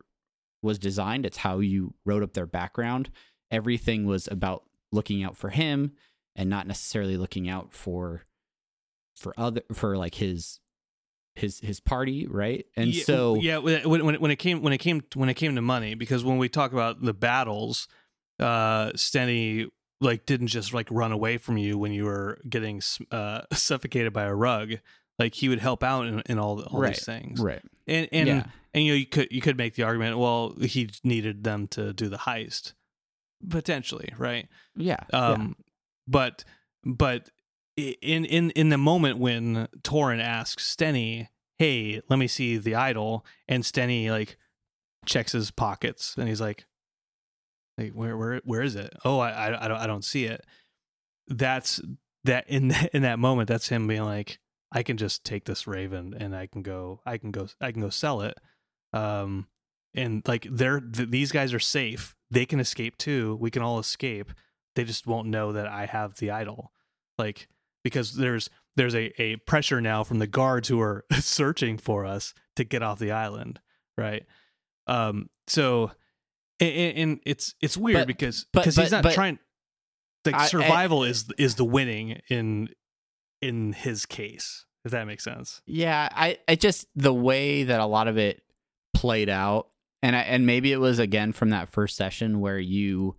was 0.61 0.79
designed. 0.79 1.25
It's 1.25 1.37
how 1.37 1.59
you 1.59 1.93
wrote 2.05 2.23
up 2.23 2.31
their 2.31 2.45
background. 2.45 3.09
Everything 3.51 4.05
was 4.05 4.29
about 4.29 4.63
looking 4.93 5.23
out 5.23 5.35
for 5.35 5.49
him 5.49 5.91
and 6.37 6.49
not 6.49 6.67
necessarily 6.67 7.17
looking 7.17 7.49
out 7.49 7.73
for 7.73 8.23
for 9.13 9.33
other 9.37 9.61
for 9.73 9.97
like 9.97 10.15
his 10.15 10.61
his 11.35 11.59
his 11.59 11.81
party, 11.81 12.27
right? 12.27 12.65
And 12.77 12.93
yeah, 12.93 13.03
so 13.03 13.35
yeah, 13.35 13.57
when, 13.57 14.05
when 14.05 14.15
when 14.21 14.31
it 14.31 14.37
came 14.37 14.61
when 14.61 14.71
it 14.71 14.77
came 14.77 15.03
when 15.15 15.27
it 15.27 15.33
came 15.33 15.53
to 15.55 15.61
money, 15.61 15.95
because 15.95 16.23
when 16.23 16.37
we 16.37 16.47
talk 16.47 16.71
about 16.71 17.01
the 17.01 17.13
battles, 17.13 17.89
uh, 18.39 18.91
Stenny 18.91 19.67
like 20.01 20.25
didn't 20.25 20.47
just 20.47 20.73
like 20.73 20.87
run 20.91 21.11
away 21.11 21.37
from 21.37 21.57
you 21.57 21.77
when 21.77 21.91
you 21.91 22.05
were 22.05 22.39
getting 22.47 22.81
uh, 23.11 23.41
suffocated 23.53 24.13
by 24.13 24.23
a 24.23 24.33
rug. 24.35 24.73
Like 25.19 25.33
he 25.33 25.49
would 25.49 25.59
help 25.59 25.83
out 25.83 26.05
in, 26.05 26.19
in 26.27 26.37
all 26.37 26.61
all 26.61 26.79
right, 26.79 26.93
these 26.93 27.03
things, 27.05 27.39
right? 27.39 27.61
And 27.87 28.07
and 28.11 28.27
Yeah. 28.27 28.43
and 28.73 28.83
you 28.83 28.91
know 28.91 28.97
you 28.97 29.07
could 29.07 29.27
you 29.31 29.41
could 29.41 29.57
make 29.57 29.73
the 29.75 29.83
argument, 29.83 30.17
well, 30.19 30.53
he 30.61 30.89
needed 31.03 31.43
them 31.43 31.67
to 31.69 31.91
do 31.93 32.07
the 32.07 32.17
heist, 32.17 32.73
potentially, 33.49 34.13
right? 34.17 34.47
Yeah. 34.75 34.99
Um, 35.13 35.55
but 36.07 36.43
but 36.85 37.29
in 37.75 38.25
in 38.25 38.51
in 38.51 38.69
the 38.69 38.77
moment 38.77 39.17
when 39.17 39.67
Torin 39.81 40.21
asks 40.21 40.75
Stenny, 40.75 41.29
"Hey, 41.57 42.01
let 42.09 42.17
me 42.19 42.27
see 42.27 42.57
the 42.57 42.75
idol," 42.75 43.25
and 43.47 43.63
Stenny 43.63 44.09
like 44.09 44.37
checks 45.05 45.31
his 45.31 45.51
pockets 45.51 46.15
and 46.17 46.27
he's 46.27 46.41
like, 46.41 46.65
"Like 47.77 47.93
where 47.93 48.17
where 48.17 48.41
where 48.43 48.61
is 48.61 48.75
it? 48.75 48.93
Oh, 49.05 49.19
I 49.19 49.29
I, 49.29 49.65
I 49.65 49.67
don't 49.67 49.77
I 49.77 49.87
don't 49.87 50.05
see 50.05 50.25
it." 50.25 50.45
That's 51.27 51.81
that 52.23 52.49
in 52.49 52.73
in 52.93 53.03
that 53.03 53.19
moment. 53.19 53.47
That's 53.47 53.69
him 53.69 53.87
being 53.87 54.03
like, 54.03 54.39
"I 54.71 54.83
can 54.83 54.97
just 54.97 55.23
take 55.23 55.45
this 55.45 55.67
raven 55.67 56.13
and 56.17 56.35
I 56.35 56.47
can 56.47 56.61
go 56.61 57.01
I 57.05 57.17
can 57.17 57.31
go 57.31 57.47
I 57.61 57.71
can 57.71 57.81
go 57.81 57.89
sell 57.89 58.21
it." 58.21 58.37
Um, 58.93 59.47
and 59.95 60.21
like 60.27 60.47
they're 60.49 60.79
th- 60.79 61.09
these 61.09 61.31
guys 61.31 61.53
are 61.53 61.59
safe. 61.59 62.15
They 62.31 62.45
can 62.45 62.59
escape 62.59 62.97
too. 62.97 63.37
We 63.39 63.51
can 63.51 63.61
all 63.61 63.79
escape 63.79 64.31
they 64.77 64.83
just 64.83 65.07
won't 65.07 65.27
know 65.27 65.53
that 65.53 65.67
I 65.67 65.87
have 65.87 66.15
the 66.17 66.29
idol. 66.29 66.71
Like 67.17 67.49
because 67.83 68.13
there's 68.13 68.49
there's 68.75 68.93
a, 68.93 69.11
a 69.21 69.37
pressure 69.37 69.81
now 69.81 70.03
from 70.03 70.19
the 70.19 70.27
guards 70.27 70.69
who 70.69 70.79
are 70.79 71.03
searching 71.19 71.77
for 71.79 72.05
us 72.05 72.33
to 72.55 72.63
get 72.63 72.83
off 72.83 72.99
the 72.99 73.11
island, 73.11 73.59
right? 73.97 74.23
Um 74.85 75.29
so 75.47 75.91
and, 76.59 76.97
and 76.97 77.19
it's 77.25 77.53
it's 77.61 77.77
weird 77.77 77.99
But- 77.99 78.07
because 78.07 78.45
because 78.51 78.75
he's 78.75 78.91
not 78.91 79.03
but- 79.03 79.13
trying 79.13 79.39
like 80.25 80.35
I- 80.35 80.43
I- 80.43 80.47
survival 80.47 81.03
is 81.03 81.29
is 81.37 81.55
the 81.55 81.65
winning 81.65 82.21
in 82.29 82.69
in 83.41 83.73
his 83.73 84.05
case, 84.05 84.65
if 84.83 84.91
that 84.91 85.05
makes 85.05 85.23
sense. 85.23 85.61
Yeah, 85.65 86.09
I, 86.11 86.39
I 86.47 86.55
just 86.55 86.87
the 86.95 87.13
way 87.13 87.63
that 87.63 87.79
a 87.79 87.85
lot 87.85 88.07
of 88.07 88.17
it 88.17 88.41
played 88.93 89.29
out, 89.29 89.67
and 90.01 90.15
I, 90.15 90.21
and 90.21 90.45
maybe 90.47 90.71
it 90.73 90.79
was 90.79 90.97
again 90.99 91.33
from 91.33 91.51
that 91.51 91.69
first 91.69 91.95
session 91.95 92.39
where 92.39 92.57
you 92.59 93.15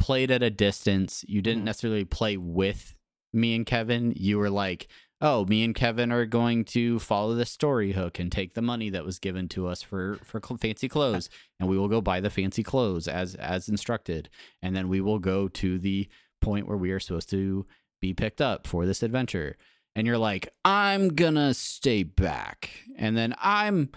played 0.00 0.30
at 0.32 0.42
a 0.42 0.50
distance. 0.50 1.24
You 1.28 1.40
didn't 1.40 1.62
Mhm. 1.62 1.66
necessarily 1.66 2.04
play 2.04 2.36
with 2.36 2.94
me 3.32 3.54
and 3.54 3.64
Kevin. 3.64 4.12
You 4.16 4.38
were 4.38 4.50
like, 4.50 4.88
oh, 5.24 5.46
me 5.46 5.64
and 5.64 5.74
Kevin 5.74 6.12
are 6.12 6.26
going 6.26 6.64
to 6.66 6.98
follow 6.98 7.34
the 7.34 7.46
story 7.46 7.92
hook 7.92 8.18
and 8.18 8.30
take 8.30 8.52
the 8.52 8.62
money 8.62 8.90
that 8.90 9.06
was 9.06 9.18
given 9.18 9.48
to 9.48 9.66
us 9.66 9.82
for 9.82 10.18
for 10.22 10.40
fancy 10.58 10.88
clothes, 10.88 11.30
and 11.58 11.68
we 11.68 11.78
will 11.78 11.88
go 11.88 12.00
buy 12.00 12.20
the 12.20 12.30
fancy 12.30 12.62
clothes 12.62 13.08
as 13.08 13.34
as 13.36 13.68
instructed, 13.68 14.28
and 14.62 14.76
then 14.76 14.88
we 14.88 15.00
will 15.00 15.18
go 15.18 15.48
to 15.48 15.78
the 15.78 16.08
point 16.42 16.68
where 16.68 16.76
we 16.76 16.90
are 16.90 17.00
supposed 17.00 17.30
to 17.30 17.66
be 18.02 18.12
picked 18.12 18.42
up 18.42 18.66
for 18.66 18.84
this 18.84 19.02
adventure. 19.02 19.56
And 19.96 20.06
you're 20.06 20.18
like 20.18 20.48
i'm 20.64 21.08
gonna 21.08 21.54
stay 21.54 22.02
back. 22.02 22.70
And 22.98 23.16
then 23.16 23.34
i'm 23.38 23.90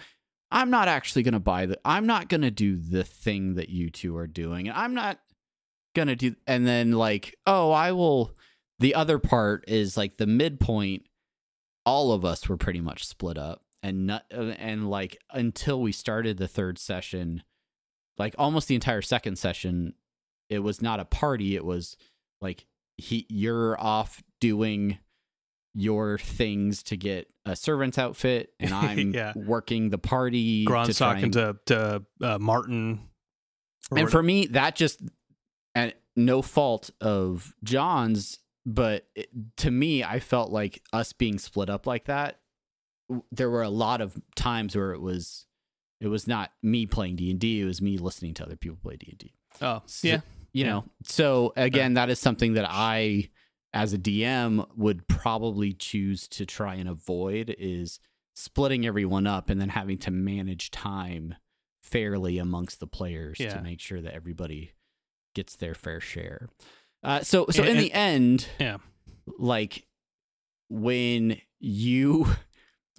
i'm 0.49 0.69
not 0.69 0.87
actually 0.87 1.23
gonna 1.23 1.41
buy 1.41 1.65
the 1.65 1.77
i'm 1.83 2.05
not 2.05 2.29
gonna 2.29 2.51
do 2.51 2.77
the 2.77 3.03
thing 3.03 3.55
that 3.55 3.69
you 3.69 3.89
two 3.89 4.15
are 4.15 4.27
doing. 4.27 4.69
And 4.69 4.77
i'm 4.77 4.93
not 4.93 5.19
gonna 5.93 6.15
do 6.15 6.35
and 6.45 6.65
then 6.65 6.91
like 6.91 7.35
oh 7.47 7.71
i 7.71 7.91
will 7.91 8.31
the 8.79 8.93
other 8.93 9.17
part 9.17 9.65
is 9.67 9.97
like 9.97 10.17
the 10.17 10.27
midpoint 10.27 11.06
all 11.87 12.11
of 12.11 12.25
us 12.25 12.49
were 12.49 12.57
pretty 12.57 12.81
much 12.81 13.05
split 13.07 13.37
up 13.37 13.61
and 13.81 14.05
not 14.07 14.25
and 14.31 14.89
like 14.89 15.17
until 15.31 15.81
we 15.81 15.91
started 15.91 16.37
the 16.37 16.47
third 16.47 16.77
session 16.77 17.41
like 18.17 18.35
almost 18.37 18.67
the 18.67 18.75
entire 18.75 19.01
second 19.01 19.37
session 19.37 19.93
it 20.49 20.59
was 20.59 20.81
not 20.81 20.99
a 20.99 21.05
party 21.05 21.55
it 21.55 21.63
was 21.63 21.95
like 22.41 22.65
he 22.97 23.25
you're 23.29 23.79
off 23.79 24.21
doing 24.41 24.97
your 25.73 26.17
things 26.17 26.83
to 26.83 26.97
get 26.97 27.27
a 27.45 27.55
servant's 27.55 27.97
outfit 27.97 28.51
and 28.59 28.73
i'm 28.73 29.13
Yeah. 29.13 29.31
working 29.35 29.89
the 29.89 29.97
party 29.97 30.65
Gron's 30.65 30.89
to 30.89 30.93
talking 30.95 31.23
and, 31.25 31.33
to 31.33 31.55
to 31.67 32.03
uh, 32.21 32.37
Martin. 32.39 32.99
and 33.95 34.09
for 34.09 34.21
me 34.21 34.47
that 34.47 34.75
just 34.75 35.01
and 35.75 35.93
no 36.15 36.41
fault 36.41 36.89
of 36.99 37.53
john's 37.63 38.39
but 38.69 39.07
it, 39.15 39.29
to 39.55 39.71
me 39.71 40.03
i 40.03 40.19
felt 40.19 40.51
like 40.51 40.83
us 40.93 41.13
being 41.13 41.39
split 41.39 41.69
up 41.69 41.87
like 41.87 42.05
that 42.05 42.39
there 43.31 43.49
were 43.49 43.61
a 43.63 43.69
lot 43.69 44.01
of 44.01 44.17
times 44.35 44.75
where 44.75 44.91
it 44.93 44.99
was 45.01 45.45
it 46.01 46.07
was 46.07 46.27
not 46.27 46.51
me 46.61 46.85
playing 46.85 47.15
d&d 47.15 47.61
it 47.61 47.65
was 47.65 47.81
me 47.81 47.97
listening 47.97 48.33
to 48.33 48.43
other 48.43 48.57
people 48.57 48.77
play 48.83 48.97
d&d 48.97 49.33
oh 49.61 49.81
So- 49.85 50.07
yeah 50.07 50.19
you 50.53 50.65
Yeah. 50.65 50.69
know 50.71 50.85
so 51.03 51.53
again 51.55 51.93
that 51.95 52.09
is 52.09 52.19
something 52.19 52.53
that 52.53 52.65
i 52.69 53.29
as 53.73 53.93
a 53.93 53.97
dm 53.97 54.65
would 54.75 55.07
probably 55.07 55.71
choose 55.73 56.27
to 56.29 56.45
try 56.45 56.75
and 56.75 56.89
avoid 56.89 57.55
is 57.57 57.99
splitting 58.35 58.85
everyone 58.85 59.25
up 59.27 59.49
and 59.49 59.59
then 59.61 59.69
having 59.69 59.97
to 59.99 60.11
manage 60.11 60.69
time 60.71 61.35
fairly 61.83 62.37
amongst 62.37 62.79
the 62.81 62.87
players 62.87 63.39
Yeah. 63.39 63.55
to 63.55 63.61
make 63.61 63.79
sure 63.79 64.01
that 64.01 64.13
everybody 64.13 64.73
gets 65.33 65.55
their 65.55 65.73
fair 65.73 65.99
share 66.01 66.49
uh, 67.07 67.21
so 67.21 67.47
so 67.49 67.63
And- 67.63 67.71
in 67.71 67.77
the 67.77 67.91
end 67.93 68.47
yeah. 68.59 68.77
like 69.39 69.85
when 70.69 71.39
you 71.59 72.27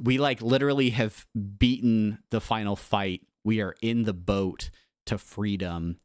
we 0.00 0.18
like 0.18 0.40
literally 0.42 0.90
have 0.90 1.26
beaten 1.58 2.18
the 2.30 2.40
final 2.40 2.74
fight 2.76 3.22
we 3.44 3.60
are 3.60 3.74
in 3.82 4.02
the 4.04 4.12
boat 4.12 4.70
to 5.06 5.16
freedom. 5.18 5.98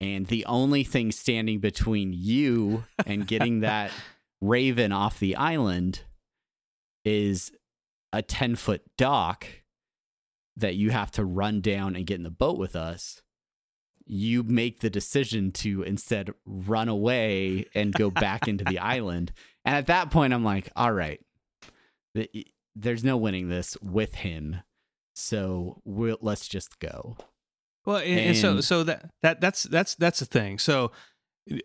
And 0.00 0.26
the 0.26 0.44
only 0.46 0.84
thing 0.84 1.10
standing 1.10 1.58
between 1.58 2.12
you 2.12 2.84
and 3.06 3.26
getting 3.26 3.60
that 3.60 3.90
raven 4.40 4.92
off 4.92 5.18
the 5.18 5.36
island 5.36 6.02
is 7.04 7.50
a 8.12 8.22
10 8.22 8.56
foot 8.56 8.82
dock 8.98 9.46
that 10.56 10.76
you 10.76 10.90
have 10.90 11.10
to 11.12 11.24
run 11.24 11.60
down 11.60 11.96
and 11.96 12.06
get 12.06 12.16
in 12.16 12.22
the 12.24 12.30
boat 12.30 12.58
with 12.58 12.76
us 12.76 13.22
you 14.06 14.42
make 14.42 14.80
the 14.80 14.90
decision 14.90 15.50
to 15.50 15.82
instead 15.82 16.32
run 16.44 16.88
away 16.88 17.64
and 17.74 17.92
go 17.92 18.10
back 18.10 18.46
into 18.46 18.64
the 18.64 18.78
island 18.96 19.32
and 19.64 19.74
at 19.74 19.86
that 19.86 20.10
point 20.10 20.32
i'm 20.32 20.44
like 20.44 20.70
all 20.76 20.92
right 20.92 21.20
th- 22.14 22.46
there's 22.74 23.04
no 23.04 23.16
winning 23.16 23.48
this 23.48 23.76
with 23.82 24.16
him 24.16 24.56
so 25.14 25.80
we'll, 25.84 26.18
let's 26.20 26.46
just 26.46 26.78
go 26.78 27.16
Well, 27.86 27.98
and, 27.98 28.20
and 28.20 28.36
so 28.36 28.60
so 28.60 28.82
that 28.82 29.10
that 29.22 29.40
that's 29.40 29.62
that's 29.62 29.94
that's 29.94 30.18
the 30.18 30.26
thing. 30.26 30.58
So 30.58 30.90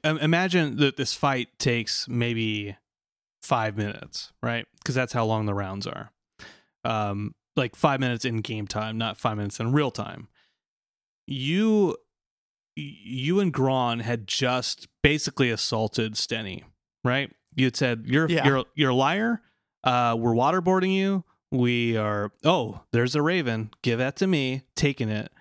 um, 0.04 0.20
imagine 0.20 0.78
that 0.78 0.96
this 0.96 1.14
fight 1.14 1.50
takes 1.58 2.08
maybe 2.08 2.78
five 3.42 3.76
minutes, 3.76 4.32
right? 4.42 4.68
Because 4.78 4.94
that's 4.96 5.14
how 5.14 5.26
long 5.26 5.48
the 5.48 5.54
rounds 5.54 5.88
are. 5.88 6.12
Um, 6.84 7.34
like 7.56 7.76
five 7.76 8.00
minutes 8.00 8.24
in 8.24 8.38
game 8.38 8.68
time, 8.68 8.98
not 8.98 9.18
five 9.18 9.38
minutes 9.38 9.60
in 9.60 9.72
real 9.72 9.92
time. 9.92 10.28
You, 11.28 11.98
you 12.76 13.40
and 13.40 13.54
Gron 13.54 14.02
had 14.02 14.28
just 14.28 14.88
basically 15.04 15.50
assaulted 15.50 16.14
Stenny, 16.14 16.64
right? 17.04 17.32
you 17.56 17.66
had 17.66 17.76
said 17.76 18.04
you're 18.06 18.30
Yeah. 18.30 18.46
you're 18.48 18.66
you're 18.76 18.90
a 18.92 18.96
liar. 18.96 19.42
Uh, 19.84 20.16
we're 20.18 20.34
waterboarding 20.34 20.94
you. 20.94 21.24
We 21.52 21.98
are. 21.98 22.32
Oh, 22.46 22.82
there's 22.94 23.14
a 23.16 23.22
raven. 23.22 23.72
Give 23.82 24.00
that 24.00 24.16
to 24.18 24.28
me. 24.28 24.64
Taking 24.76 25.10
it. 25.10 25.32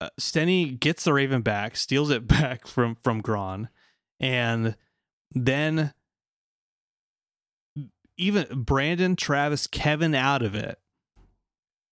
Uh, 0.00 0.08
Stenny 0.18 0.78
gets 0.80 1.04
the 1.04 1.12
raven 1.12 1.42
back, 1.42 1.76
steals 1.76 2.08
it 2.10 2.26
back 2.28 2.66
from 2.66 2.96
from 3.02 3.20
Gron, 3.22 3.68
and 4.18 4.76
then 5.32 5.92
even 8.16 8.62
Brandon, 8.62 9.14
Travis, 9.16 9.66
Kevin 9.66 10.14
out 10.14 10.42
of 10.42 10.54
it. 10.54 10.78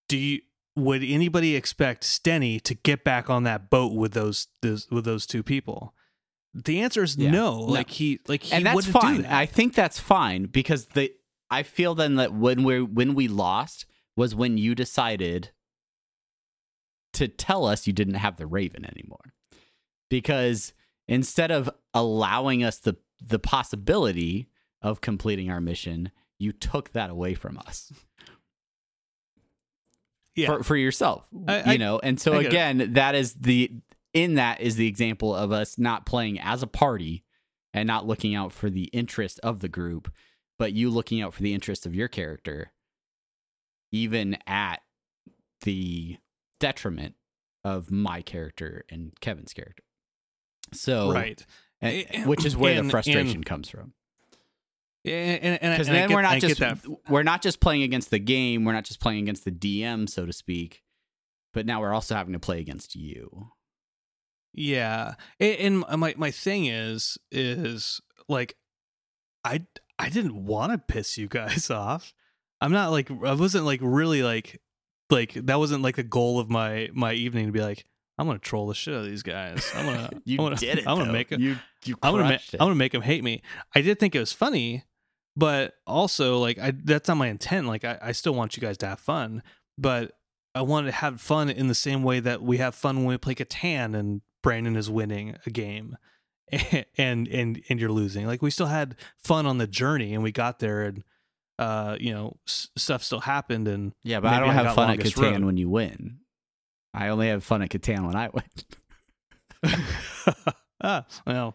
Do 0.09 0.17
you? 0.17 0.41
Would 0.77 1.03
anybody 1.03 1.57
expect 1.57 2.03
Stenny 2.05 2.61
to 2.63 2.75
get 2.75 3.03
back 3.03 3.31
on 3.31 3.45
that 3.45 3.71
boat 3.71 3.95
with 3.95 4.13
those, 4.13 4.49
those 4.63 4.87
with 4.91 5.05
those 5.05 5.27
two 5.27 5.43
people? 5.43 5.95
The 6.55 6.81
answer 6.81 7.03
is 7.03 7.17
Yeah. 7.17 7.31
no. 7.31 7.59
No. 7.59 7.61
Like 7.65 7.91
he 7.91 8.21
like 8.29 8.43
he 8.45 8.53
and 8.55 8.65
that's 8.67 8.75
wouldn't 8.75 8.95
do 8.95 9.01
fine. 9.01 9.23
that. 9.23 9.33
I 9.33 9.47
think 9.47 9.75
that's 9.75 9.99
fine 9.99 10.45
because 10.47 10.87
the 10.87 11.13
I 11.51 11.63
feel 11.63 11.95
then 11.95 12.17
that 12.17 12.33
when 12.35 12.63
we 12.65 12.83
when 12.83 13.15
we 13.15 13.29
lost 13.29 13.87
was 14.17 14.35
when 14.35 14.59
you 14.59 14.75
decided 14.75 15.51
to 17.15 17.29
tell 17.29 17.65
us 17.65 17.87
you 17.87 17.93
didn't 17.93 18.15
have 18.15 18.37
the 18.37 18.47
Raven 18.47 18.85
anymore. 18.85 19.33
Because 20.11 20.73
instead 21.09 21.51
of 21.51 21.71
allowing 21.95 22.63
us 22.65 22.79
the 22.79 22.97
the 23.25 23.39
possibility 23.39 24.49
of 24.83 25.01
completing 25.01 25.51
our 25.51 25.61
mission, 25.61 26.11
you 26.39 26.53
took 26.53 26.93
that 26.93 27.11
away 27.11 27.35
from 27.35 27.59
us 27.67 27.93
yeah. 30.37 30.47
for, 30.49 30.63
for 30.63 30.77
yourself. 30.77 31.27
I- 31.49 31.73
you 31.73 31.79
know, 31.79 31.99
and 32.03 32.21
so 32.21 32.35
it. 32.35 32.47
again, 32.47 32.93
that 32.95 33.15
is 33.15 33.35
the 33.35 33.73
in 34.15 34.35
that 34.35 34.61
is 34.61 34.77
the 34.77 34.87
example 34.87 35.35
of 35.35 35.53
us 35.53 35.77
not 35.79 36.07
playing 36.07 36.39
as 36.41 36.63
a 36.63 36.67
party 36.67 37.25
and 37.75 37.87
not 37.87 38.07
looking 38.07 38.35
out 38.35 38.53
for 38.53 38.71
the 38.71 38.85
interest 38.85 39.39
of 39.43 39.61
the 39.61 39.69
group, 39.69 40.11
but 40.59 40.73
you 40.73 40.89
looking 40.89 41.21
out 41.21 41.35
for 41.35 41.43
the 41.43 41.53
interest 41.53 41.85
of 41.85 41.95
your 41.95 42.09
character, 42.09 42.73
even 43.93 44.39
at 44.47 44.81
the 45.63 46.17
detriment 46.61 47.15
of 47.65 47.91
my 47.91 48.23
character 48.23 48.85
and 48.89 49.13
Kevin's 49.21 49.53
character. 49.53 49.83
So, 50.73 51.13
right. 51.13 51.45
Eh, 51.83 52.05
and- 52.09 52.15
And- 52.23 52.27
which 52.27 52.45
is 52.47 52.57
where 52.57 52.79
and- 52.79 52.87
the 52.89 52.91
frustration 52.91 53.37
and- 53.37 53.47
comes 53.47 53.69
from. 53.69 53.93
And, 55.07 55.43
and, 55.43 55.63
and, 55.63 55.73
Because 55.75 55.87
then 55.87 56.09
get- 56.09 56.15
we're 56.15 56.23
not 56.23 56.39
just 56.41 56.61
we're 57.09 57.23
not 57.23 57.43
just 57.43 57.61
playing 57.61 57.83
against 57.83 58.11
the 58.11 58.19
game, 58.19 58.65
we're 58.65 58.73
not 58.73 58.85
just 58.85 59.01
playing 59.01 59.23
against 59.23 59.45
the 59.45 59.53
DM, 59.53 60.09
so 60.09 60.27
to 60.27 60.33
speak, 60.33 60.83
but 61.55 61.67
now 61.67 61.81
we're 61.81 61.93
also 61.95 62.15
having 62.15 62.33
to 62.33 62.39
play 62.39 62.61
against 62.61 62.95
you. 62.97 63.49
Yeah, 64.53 65.15
and, 65.39 65.85
and 65.89 66.01
my 66.01 66.15
my 66.17 66.31
thing 66.31 66.67
is 66.67 67.19
is 67.31 68.01
like, 68.29 68.57
I 69.45 69.67
I 69.99 70.09
didn't 70.09 70.45
want 70.45 70.73
to 70.73 70.79
piss 70.79 71.19
you 71.19 71.29
guys 71.29 71.71
off. 71.71 72.13
I'm 72.61 72.73
not 72.73 72.91
like 72.91 73.11
I 73.11 73.35
wasn't 73.35 73.65
like 73.65 73.81
really 73.83 74.23
like 74.23 74.61
like 75.11 75.35
that 75.35 75.59
wasn't 75.59 75.83
like 75.83 75.97
the 75.97 76.03
goal 76.03 76.41
of 76.41 76.49
my 76.51 76.89
my 76.95 77.13
evening 77.13 77.47
to 77.47 77.53
be 77.53 77.61
like 77.61 77.85
I'm 78.19 78.27
gonna 78.27 78.39
troll 78.39 78.67
the 78.67 78.75
shit 78.75 78.95
out 78.95 79.01
of 79.01 79.07
these 79.07 79.23
guys. 79.23 79.71
I'm 79.75 79.85
gonna 79.85 80.11
You 80.25 80.39
I'm 80.39 80.45
gonna, 80.47 80.57
did 80.57 80.79
it. 80.79 80.87
I'm 80.89 80.97
gonna 80.97 81.07
though. 81.07 81.13
make 81.13 81.33
it. 81.33 81.39
You 81.41 81.57
you 81.85 81.97
I'm 82.03 82.15
gonna 82.15 82.25
ma-. 82.25 82.39
I'm 82.55 82.59
gonna 82.59 82.75
make 82.75 82.93
them 82.93 83.03
hate 83.03 83.23
me. 83.23 83.43
I 83.75 83.83
did 83.83 83.99
think 84.01 84.15
it 84.15 84.21
was 84.21 84.33
funny, 84.33 84.85
but 85.37 85.75
also 85.87 86.39
like 86.39 86.59
I 86.59 86.73
that's 86.73 87.09
not 87.09 87.17
my 87.17 87.29
intent. 87.29 87.67
Like 87.67 87.85
I, 87.85 87.99
I 88.01 88.13
still 88.13 88.35
want 88.35 88.57
you 88.57 88.61
guys 88.61 88.79
to 88.79 88.87
have 88.87 89.01
fun, 89.01 89.43
but 89.77 90.13
I 90.55 90.63
wanted 90.63 90.87
to 90.87 90.93
have 90.97 91.21
fun 91.21 91.51
in 91.51 91.69
the 91.69 91.75
same 91.75 92.03
way 92.03 92.21
that 92.21 92.43
we 92.43 92.57
have 92.57 92.75
fun 92.75 92.97
when 92.99 93.07
we 93.07 93.19
play 93.19 93.35
Catan 93.35 93.95
and 93.95 94.23
Brandon 94.43 94.77
is 94.77 94.89
winning 94.89 95.37
a 95.45 95.51
game 95.51 95.97
and 96.97 97.29
and 97.29 97.63
and 97.69 97.81
you're 97.81 97.93
losing. 97.93 98.27
Like 98.27 98.41
we 98.41 98.51
still 98.51 98.67
had 98.67 98.97
fun 99.19 99.45
on 99.47 99.59
the 99.59 99.67
journey 99.67 100.15
and 100.15 100.23
we 100.23 100.33
got 100.33 100.59
there 100.59 100.85
and 100.85 101.05
uh 101.59 101.97
you 102.01 102.13
know 102.13 102.37
s- 102.47 102.69
stuff 102.77 103.03
still 103.03 103.21
happened 103.21 103.69
and 103.69 103.93
yeah, 104.03 104.21
but 104.21 104.33
I 104.33 104.41
don't 104.41 104.55
have 104.55 104.75
fun 104.75 104.91
at 104.91 104.99
Catan 104.99 105.33
road. 105.33 105.45
when 105.45 105.57
you 105.57 105.69
win. 105.69 106.19
I 106.95 107.09
only 107.09 107.29
have 107.29 107.45
fun 107.45 107.61
at 107.61 107.69
Catan 107.69 108.07
when 108.07 108.17
I 108.17 108.31
win. 108.33 108.45
ah, 110.83 111.05
well 111.27 111.55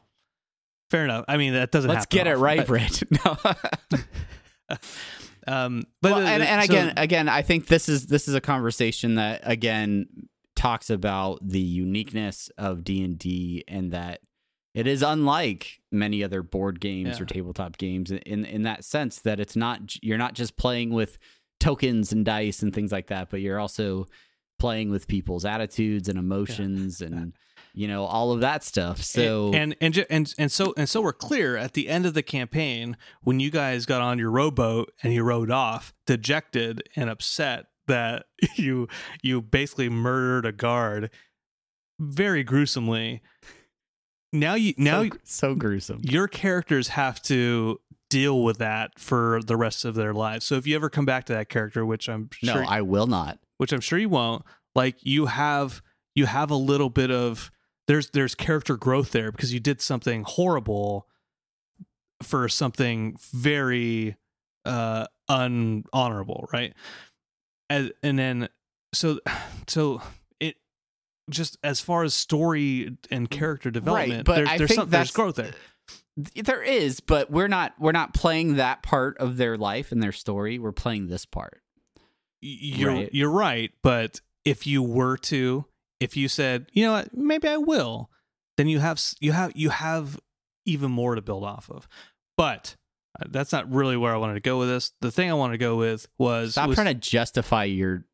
fair 0.91 1.03
enough. 1.05 1.25
I 1.27 1.37
mean 1.37 1.53
that 1.53 1.71
doesn't 1.71 1.89
Let's 1.89 2.05
get 2.05 2.27
it 2.27 2.31
often, 2.31 2.41
right, 2.43 2.57
but- 2.59 2.67
Brandon. 2.67 3.07
No. 3.25 4.77
um 5.47 5.83
but 6.01 6.11
well, 6.11 6.21
the- 6.21 6.27
and, 6.27 6.43
the- 6.43 6.49
and 6.49 6.61
so- 6.61 6.65
again, 6.73 6.93
again, 6.97 7.29
I 7.29 7.41
think 7.41 7.67
this 7.67 7.89
is 7.89 8.05
this 8.07 8.27
is 8.27 8.35
a 8.35 8.41
conversation 8.41 9.15
that 9.15 9.41
again 9.43 10.07
talks 10.55 10.89
about 10.89 11.39
the 11.47 11.59
uniqueness 11.59 12.49
of 12.57 12.83
D 12.83 13.03
and 13.03 13.17
D, 13.17 13.63
and 13.67 13.91
that 13.91 14.19
it 14.73 14.87
is 14.87 15.01
unlike 15.01 15.81
many 15.91 16.23
other 16.23 16.43
board 16.43 16.79
games 16.79 17.17
Yeah. 17.17 17.23
or 17.23 17.25
tabletop 17.25 17.77
games 17.77 18.11
in 18.11 18.45
in 18.45 18.63
that 18.63 18.85
sense 18.85 19.19
that 19.21 19.39
it's 19.39 19.55
not 19.55 19.95
you're 20.03 20.17
not 20.19 20.33
just 20.35 20.55
playing 20.57 20.91
with 20.91 21.17
tokens 21.59 22.11
and 22.11 22.23
dice 22.25 22.61
and 22.61 22.73
things 22.73 22.91
like 22.91 23.07
that, 23.07 23.29
but 23.29 23.41
you're 23.41 23.59
also 23.59 24.05
playing 24.59 24.91
with 24.91 25.07
people's 25.07 25.43
attitudes 25.45 26.07
and 26.07 26.19
emotions 26.19 27.01
and 27.01 27.33
you 27.73 27.87
know 27.87 28.03
all 28.05 28.31
of 28.31 28.41
that 28.41 28.63
stuff. 28.63 29.01
So 29.03 29.51
and 29.53 29.75
and 29.81 29.93
ju- 29.93 30.05
and 30.09 30.33
and 30.37 30.51
so 30.51 30.73
and 30.77 30.87
so 30.89 31.01
we're 31.01 31.13
clear 31.13 31.57
at 31.57 31.73
the 31.73 31.87
end 31.89 32.05
of 32.05 32.13
the 32.13 32.23
campaign 32.23 32.97
when 33.21 33.39
you 33.39 33.49
guys 33.51 33.85
got 33.85 34.01
on 34.01 34.19
your 34.19 34.31
rowboat 34.31 34.91
and 35.03 35.13
you 35.13 35.23
rowed 35.23 35.51
off, 35.51 35.93
dejected 36.05 36.83
and 36.95 37.09
upset 37.09 37.65
that 37.87 38.25
you 38.55 38.87
you 39.21 39.41
basically 39.41 39.89
murdered 39.89 40.45
a 40.45 40.51
guard 40.51 41.09
very 41.99 42.43
gruesomely. 42.43 43.21
Now 44.33 44.53
you 44.55 44.73
now 44.77 45.03
so, 45.03 45.09
so 45.23 45.55
gruesome. 45.55 45.99
your 46.03 46.27
characters 46.27 46.89
have 46.89 47.21
to 47.23 47.79
deal 48.09 48.43
with 48.43 48.57
that 48.59 48.97
for 48.99 49.41
the 49.45 49.57
rest 49.57 49.83
of 49.85 49.95
their 49.95 50.13
lives. 50.13 50.45
So 50.45 50.55
if 50.55 50.65
you 50.67 50.75
ever 50.75 50.89
come 50.89 51.05
back 51.05 51.25
to 51.25 51.33
that 51.33 51.49
character, 51.49 51.85
which 51.85 52.07
I'm 52.09 52.29
No, 52.43 52.53
sure 52.53 52.65
I 52.67 52.81
will 52.81 53.07
not. 53.07 53.39
which 53.57 53.71
I'm 53.73 53.81
sure 53.81 53.99
you 53.99 54.09
won't, 54.09 54.43
like 54.75 54.97
you 55.01 55.25
have 55.27 55.81
you 56.15 56.25
have 56.27 56.49
a 56.49 56.55
little 56.55 56.89
bit 56.89 57.11
of 57.11 57.51
there's 57.87 58.09
there's 58.11 58.35
character 58.35 58.77
growth 58.77 59.11
there 59.11 59.31
because 59.31 59.53
you 59.53 59.59
did 59.59 59.81
something 59.81 60.23
horrible 60.25 61.07
for 62.23 62.47
something 62.47 63.17
very 63.33 64.15
uh 64.65 65.07
unhonorable, 65.29 66.51
right? 66.53 66.73
And 67.69 67.91
and 68.03 68.19
then 68.19 68.49
so 68.93 69.19
so 69.67 70.01
it 70.39 70.57
just 71.29 71.57
as 71.63 71.81
far 71.81 72.03
as 72.03 72.13
story 72.13 72.97
and 73.09 73.29
character 73.29 73.71
development, 73.71 74.19
right, 74.19 74.25
but 74.25 74.35
there's 74.35 74.49
I 74.49 74.57
there's, 74.57 74.75
think 74.75 74.89
there's 74.89 75.11
growth 75.11 75.35
there. 75.35 75.51
There 76.35 76.61
is, 76.61 76.99
but 76.99 77.31
we're 77.31 77.47
not 77.47 77.73
we're 77.79 77.93
not 77.93 78.13
playing 78.13 78.55
that 78.57 78.83
part 78.83 79.17
of 79.17 79.37
their 79.37 79.57
life 79.57 79.91
and 79.91 80.03
their 80.03 80.11
story. 80.11 80.59
We're 80.59 80.73
playing 80.73 81.07
this 81.07 81.25
part. 81.25 81.61
You're 82.41 82.91
Right. 82.91 83.09
you're 83.13 83.31
right, 83.31 83.71
but 83.81 84.19
if 84.43 84.67
you 84.67 84.83
were 84.83 85.15
to, 85.17 85.65
if 86.01 86.17
you 86.17 86.27
said, 86.27 86.65
you 86.73 86.83
know 86.83 86.91
what, 86.93 87.15
maybe 87.15 87.47
I 87.47 87.57
will, 87.57 88.09
then 88.57 88.67
you 88.67 88.79
have 88.79 88.99
you 89.21 89.31
have 89.31 89.51
you 89.55 89.69
have 89.69 90.19
even 90.65 90.91
more 90.91 91.15
to 91.15 91.21
build 91.21 91.43
off 91.45 91.69
of. 91.69 91.87
But 92.37 92.75
uh, 93.19 93.25
that's 93.29 93.51
not 93.51 93.71
really 93.71 93.95
where 93.95 94.13
I 94.13 94.17
wanted 94.17 94.33
to 94.33 94.39
go 94.41 94.59
with 94.59 94.67
this. 94.67 94.91
The 95.01 95.11
thing 95.11 95.29
I 95.29 95.35
wanted 95.35 95.53
to 95.53 95.57
go 95.59 95.77
with 95.77 96.07
was 96.17 96.51
Stop 96.53 96.69
was- 96.69 96.75
trying 96.75 96.87
to 96.87 96.99
justify 96.99 97.63
your 97.65 98.05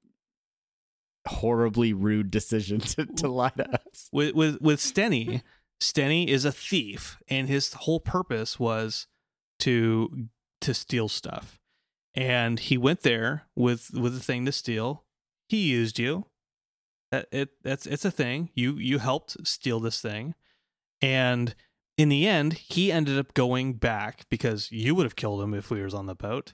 horribly 1.27 1.93
rude 1.93 2.31
decision 2.31 2.79
to, 2.79 3.05
to 3.05 3.27
lie 3.27 3.49
to 3.57 3.69
us. 3.69 4.09
with 4.11 4.35
with 4.35 4.61
with 4.61 4.79
Stenny, 4.79 5.41
Stenny 5.81 6.27
is 6.27 6.45
a 6.45 6.51
thief, 6.51 7.17
and 7.27 7.47
his 7.47 7.73
whole 7.73 7.99
purpose 7.99 8.59
was 8.59 9.07
to 9.59 10.27
to 10.61 10.73
steal 10.73 11.07
stuff. 11.07 11.59
And 12.15 12.59
he 12.59 12.77
went 12.77 13.01
there 13.01 13.43
with 13.55 13.91
with 13.93 14.15
a 14.15 14.19
thing 14.19 14.45
to 14.45 14.51
steal. 14.51 15.03
He 15.49 15.69
used 15.69 15.99
you. 15.99 16.25
That 17.11 17.27
it 17.31 17.49
that's 17.63 17.85
it's 17.85 18.05
a 18.05 18.11
thing. 18.11 18.49
You 18.53 18.75
you 18.77 18.99
helped 18.99 19.47
steal 19.47 19.79
this 19.79 20.01
thing, 20.01 20.35
and 21.01 21.55
in 21.97 22.09
the 22.09 22.27
end, 22.27 22.53
he 22.53 22.91
ended 22.91 23.17
up 23.17 23.33
going 23.33 23.73
back 23.73 24.25
because 24.29 24.71
you 24.71 24.93
would 24.95 25.05
have 25.05 25.15
killed 25.15 25.41
him 25.41 25.53
if 25.53 25.69
we 25.71 25.81
was 25.81 25.93
on 25.93 26.05
the 26.05 26.15
boat. 26.15 26.53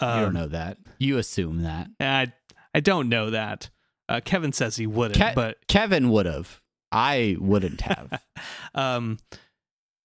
you 0.00 0.06
Um, 0.06 0.22
don't 0.22 0.34
know 0.34 0.48
that. 0.48 0.78
You 0.98 1.18
assume 1.18 1.62
that. 1.62 1.88
I 2.00 2.32
I 2.74 2.80
don't 2.80 3.08
know 3.08 3.30
that. 3.30 3.70
Uh, 4.08 4.20
Kevin 4.24 4.52
says 4.52 4.76
he 4.76 4.86
wouldn't, 4.86 5.20
Ke- 5.20 5.34
but 5.34 5.58
Kevin 5.68 6.08
would 6.10 6.24
have. 6.26 6.60
I 6.90 7.36
wouldn't 7.38 7.82
have. 7.82 8.22
um, 8.74 9.18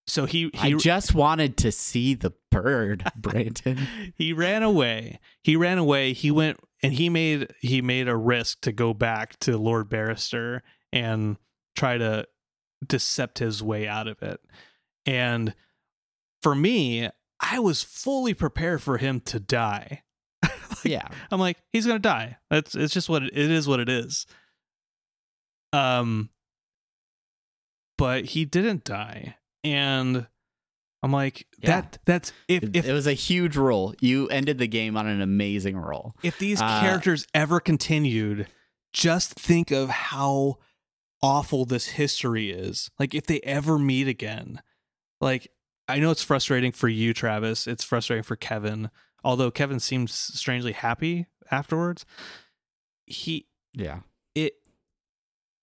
so 0.07 0.25
he 0.25 0.51
I 0.59 0.67
he 0.67 0.73
just 0.75 1.15
wanted 1.15 1.55
to 1.59 1.71
see 1.71 2.13
the 2.13 2.33
bird, 2.51 3.09
Brandon. 3.15 3.77
he 4.17 4.33
ran 4.33 4.61
away. 4.61 5.19
He 5.41 5.55
ran 5.55 5.77
away. 5.77 6.11
He 6.11 6.29
went 6.31 6.59
and 6.83 6.93
he 6.93 7.09
made 7.09 7.53
he 7.61 7.81
made 7.81 8.07
a 8.07 8.15
risk 8.15 8.61
to 8.61 8.71
go 8.71 8.93
back 8.93 9.39
to 9.39 9.57
Lord 9.57 9.89
Barrister 9.89 10.61
and 10.91 11.37
try 11.75 11.97
to 11.97 12.27
decept 12.85 13.39
his 13.39 13.63
way 13.63 13.87
out 13.87 14.07
of 14.07 14.21
it. 14.21 14.41
And 15.05 15.55
for 16.41 16.53
me, 16.53 17.09
I 17.39 17.59
was 17.59 17.81
fully 17.81 18.33
prepared 18.33 18.81
for 18.81 18.97
him 18.97 19.21
to 19.21 19.39
die. 19.39 20.03
yeah. 20.83 21.07
I'm 21.31 21.39
like, 21.39 21.57
he's 21.71 21.87
gonna 21.87 21.99
die. 21.99 22.37
That's 22.49 22.75
it's 22.75 22.93
just 22.93 23.09
what 23.09 23.23
it, 23.23 23.31
it 23.35 23.49
is. 23.49 23.67
What 23.67 23.79
it 23.79 23.89
is. 23.89 24.27
Um, 25.71 26.29
but 27.97 28.25
he 28.25 28.45
didn't 28.45 28.83
die, 28.83 29.37
and 29.63 30.27
I'm 31.03 31.11
like 31.11 31.45
Yeah. 31.59 31.81
that. 31.81 31.97
That's 32.05 32.31
if 32.47 32.63
It, 32.63 32.75
if 32.77 32.85
it 32.87 32.93
was 32.93 33.05
a 33.07 33.13
huge 33.13 33.55
roll. 33.57 33.93
You 33.99 34.27
ended 34.29 34.57
the 34.57 34.67
game 34.67 34.95
on 34.97 35.05
an 35.05 35.21
amazing 35.21 35.77
roll. 35.77 36.15
if 36.23 36.39
these 36.39 36.59
Uh, 36.61 36.79
characters 36.81 37.27
ever 37.33 37.59
continued, 37.59 38.47
just 38.93 39.33
think 39.33 39.69
of 39.69 39.89
how 39.89 40.59
awful 41.21 41.65
this 41.65 41.87
history 41.89 42.49
is. 42.51 42.89
Like 42.99 43.13
if 43.13 43.25
they 43.25 43.41
ever 43.41 43.77
meet 43.77 44.07
again. 44.07 44.61
Like 45.21 45.49
I 45.89 45.99
know 45.99 46.11
it's 46.11 46.23
frustrating 46.23 46.71
for 46.71 46.87
you, 46.87 47.13
Travis. 47.13 47.67
It's 47.67 47.83
frustrating 47.83 48.23
for 48.23 48.37
Kevin. 48.37 48.89
Although 49.25 49.51
Kevin 49.51 49.79
seems 49.81 50.13
strangely 50.13 50.71
happy 50.71 51.27
afterwards. 51.51 52.05
He 53.05 53.47
Yeah. 53.73 53.99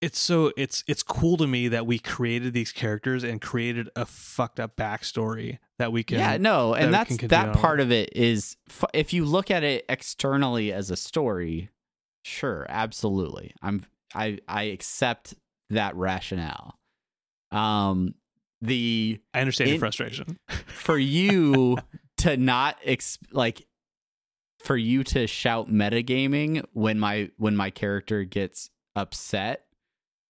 It 0.01 0.07
it's 0.07 0.19
so 0.19 0.53
it's 0.57 0.83
it's 0.87 1.03
cool 1.03 1.37
to 1.37 1.47
me 1.47 1.69
that 1.69 1.87
we 1.87 1.99
created 1.99 2.53
these 2.53 2.73
characters 2.73 3.23
and 3.23 3.41
created 3.41 3.89
a 3.97 4.07
fucked 4.07 4.59
up 4.59 4.77
backstory 4.77 5.59
that 5.79 5.93
we 5.93 6.03
can 6.03 6.19
yeah, 6.19 6.37
no, 6.37 6.73
that 6.73 6.83
and 6.83 6.95
that's 6.95 7.17
that 7.19 7.55
part 7.55 7.81
of 7.81 7.91
it 7.91 8.11
is 8.15 8.57
if 8.93 9.13
you 9.13 9.25
look 9.25 9.51
at 9.51 9.63
it 9.63 9.85
externally 9.89 10.73
as 10.73 10.91
a 10.91 10.97
story, 10.97 11.71
sure, 12.23 12.67
absolutely. 12.69 13.55
I'm 13.63 13.85
I 14.15 14.39
I 14.49 14.65
accept 14.65 15.35
that 15.71 15.95
rationale. 15.97 16.79
Um 17.51 18.15
the 18.63 19.21
I 19.33 19.41
understand 19.41 19.71
your 19.71 19.79
frustration. 19.79 20.39
for 20.67 20.99
you 20.99 21.79
to 22.19 22.37
not 22.37 22.77
ex- 22.85 23.19
like 23.33 23.67
for 24.59 24.77
you 24.77 25.03
to 25.03 25.27
shout 25.27 25.71
metagaming 25.71 26.65
when 26.73 26.99
my 26.99 27.31
when 27.37 27.57
my 27.57 27.71
character 27.71 28.25
gets 28.25 28.71
upset 28.95 29.65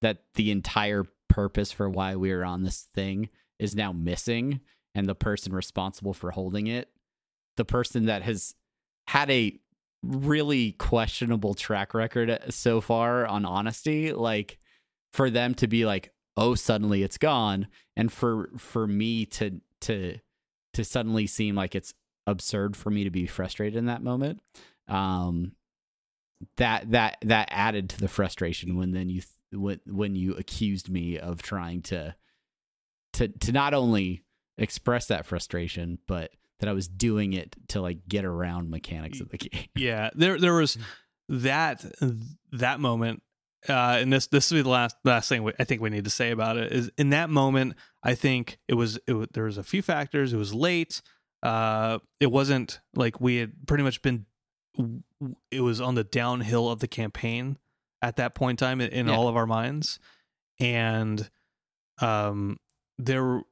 that 0.03 0.25
the 0.35 0.51
entire 0.51 1.05
purpose 1.29 1.73
for 1.73 1.89
why 1.89 2.17
we 2.17 2.33
are 2.33 2.45
on 2.45 2.63
this 2.63 2.87
thing 2.95 3.29
is 3.59 3.75
now 3.75 3.93
missing 3.93 4.61
and 4.95 5.09
the 5.09 5.15
person 5.15 5.53
responsible 5.53 6.13
for 6.13 6.33
holding 6.33 6.67
it 6.67 6.89
the 7.57 7.65
person 7.65 8.07
that 8.07 8.23
has 8.23 8.55
had 9.07 9.31
a 9.31 9.57
really 10.03 10.73
questionable 10.73 11.55
track 11.55 11.95
record 11.95 12.39
so 12.49 12.81
far 12.81 13.27
on 13.27 13.45
honesty 13.45 14.13
like 14.13 14.59
for 15.13 15.29
them 15.31 15.55
to 15.55 15.67
be 15.67 15.85
like 15.85 16.13
oh 16.37 16.55
suddenly 16.55 17.03
it's 17.03 17.19
gone 17.19 17.67
and 17.97 18.11
for 18.11 18.51
for 18.57 18.87
me 18.87 19.27
to 19.27 19.61
to 19.81 20.17
to 20.73 20.85
suddenly 20.85 21.27
seem 21.27 21.55
like 21.55 21.75
it's 21.75 21.93
absurd 22.27 22.77
for 22.77 22.91
me 22.91 23.05
to 23.05 23.11
be 23.11 23.27
frustrated 23.27 23.77
in 23.77 23.87
that 23.87 24.03
moment 24.03 24.41
um 24.89 25.53
that 26.57 26.91
that 26.91 27.19
that 27.23 27.49
added 27.51 27.91
to 27.91 28.01
the 28.01 28.09
frustration 28.09 28.77
when 28.77 28.93
then 28.93 29.11
you 29.11 29.21
when 29.53 29.81
when 29.87 30.15
you 30.15 30.35
accused 30.35 30.89
me 30.89 31.19
of 31.19 31.43
trying 31.43 31.83
to 31.83 32.15
to 33.15 33.29
to 33.29 33.53
not 33.53 33.75
only 33.75 34.25
express 34.59 35.07
that 35.07 35.27
frustration 35.27 35.99
but 36.07 36.31
that 36.61 36.69
I 36.69 36.73
was 36.73 36.89
doing 36.89 37.33
it 37.33 37.57
to 37.69 37.81
like 37.81 38.07
get 38.07 38.25
around 38.25 38.71
mechanics 38.71 39.21
of 39.21 39.31
the 39.31 39.39
game. 39.39 39.67
Yeah, 39.75 40.11
there 40.15 40.39
there 40.39 40.55
was 40.55 40.79
that 41.29 41.85
that 42.53 42.81
moment, 42.81 43.23
uh, 43.69 43.99
and 44.01 44.13
this 44.13 44.29
this 44.29 44.51
will 44.51 44.59
be 44.59 44.63
the 44.63 44.69
last 44.69 44.97
last 45.05 45.29
thing 45.29 45.43
we, 45.43 45.53
I 45.59 45.65
think 45.65 45.81
we 45.81 45.91
need 45.91 46.05
to 46.05 46.11
say 46.11 46.31
about 46.31 46.57
it 46.57 46.73
is 46.73 46.91
in 46.97 47.11
that 47.11 47.31
moment. 47.31 47.75
I 48.03 48.15
think 48.15 48.59
it 48.69 48.75
was 48.75 48.99
it 49.07 49.15
was, 49.15 49.29
there 49.33 49.45
was 49.45 49.59
a 49.59 49.65
few 49.65 49.83
factors. 49.83 50.33
It 50.33 50.39
was 50.39 50.55
late. 50.55 51.03
Uh, 51.43 51.99
it 52.21 52.31
wasn't 52.31 52.81
like 52.95 53.21
we 53.21 53.37
had 53.37 53.53
pretty 53.67 53.83
much 53.83 54.03
been. 54.03 54.27
It 55.51 55.61
was 55.61 55.81
on 55.81 55.95
the 55.95 56.05
downhill 56.05 56.71
of 56.71 56.81
the 56.81 56.89
campaign 56.89 57.59
at 58.03 58.17
that 58.17 58.35
point 58.35 58.61
in 58.61 58.67
time 58.67 58.81
in, 58.81 58.91
in 58.91 59.07
Yeah. 59.09 59.15
all 59.17 59.29
of 59.29 59.37
our 59.37 59.47
minds, 59.47 59.99
and 60.59 61.29
um, 62.01 62.59
there 62.99 63.43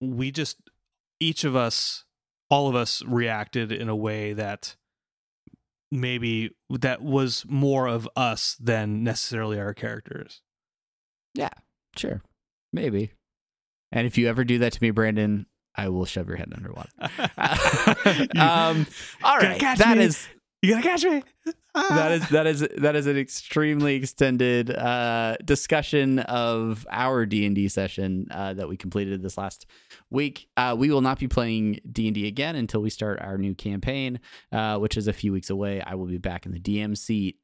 we 0.00 0.30
just 0.30 0.56
each 1.20 1.44
of 1.44 1.54
us, 1.54 2.04
all 2.48 2.68
of 2.68 2.74
us, 2.74 3.02
reacted 3.04 3.72
in 3.72 3.88
a 3.88 3.96
way 3.96 4.32
that 4.32 4.76
maybe 5.90 6.50
that 6.70 7.02
was 7.02 7.44
more 7.48 7.86
of 7.88 8.08
us 8.16 8.56
than 8.60 9.02
necessarily 9.02 9.58
our 9.58 9.74
characters. 9.74 10.40
Yeah, 11.34 11.50
sure. 11.96 12.22
Maybe. 12.72 13.12
And 13.92 14.06
if 14.06 14.16
you 14.16 14.28
ever 14.28 14.44
do 14.44 14.58
that 14.58 14.72
to 14.74 14.82
me, 14.82 14.90
Brandon, 14.92 15.46
I 15.74 15.88
will 15.88 16.04
shove 16.04 16.28
your 16.28 16.36
head 16.36 16.52
underwater. 16.54 16.88
um, 18.38 18.86
all 19.22 19.36
Gotta 19.36 19.46
right. 19.48 19.60
catch 19.60 19.78
That 19.78 19.98
me. 19.98 20.04
is 20.04 20.28
you 20.62 20.70
gotta 20.70 20.82
catch 20.82 21.04
me. 21.04 21.22
that 21.74 22.12
is 22.12 22.28
that 22.30 22.46
is 22.46 22.68
that 22.78 22.96
is 22.96 23.06
an 23.06 23.16
extremely 23.16 23.94
extended 23.94 24.70
uh, 24.70 25.36
discussion 25.44 26.18
of 26.20 26.86
our 26.90 27.24
D 27.26 27.46
and 27.46 27.54
D 27.54 27.68
session 27.68 28.26
uh, 28.30 28.54
that 28.54 28.68
we 28.68 28.76
completed 28.76 29.22
this 29.22 29.38
last 29.38 29.66
week. 30.10 30.48
Uh, 30.56 30.74
we 30.78 30.90
will 30.90 31.00
not 31.00 31.18
be 31.18 31.28
playing 31.28 31.80
D 31.90 32.08
and 32.08 32.14
D 32.14 32.26
again 32.26 32.56
until 32.56 32.82
we 32.82 32.90
start 32.90 33.20
our 33.20 33.38
new 33.38 33.54
campaign, 33.54 34.20
uh, 34.52 34.78
which 34.78 34.96
is 34.96 35.08
a 35.08 35.12
few 35.12 35.32
weeks 35.32 35.50
away. 35.50 35.80
I 35.80 35.94
will 35.94 36.06
be 36.06 36.18
back 36.18 36.44
in 36.44 36.52
the 36.52 36.60
DM 36.60 36.96
seat, 36.96 37.38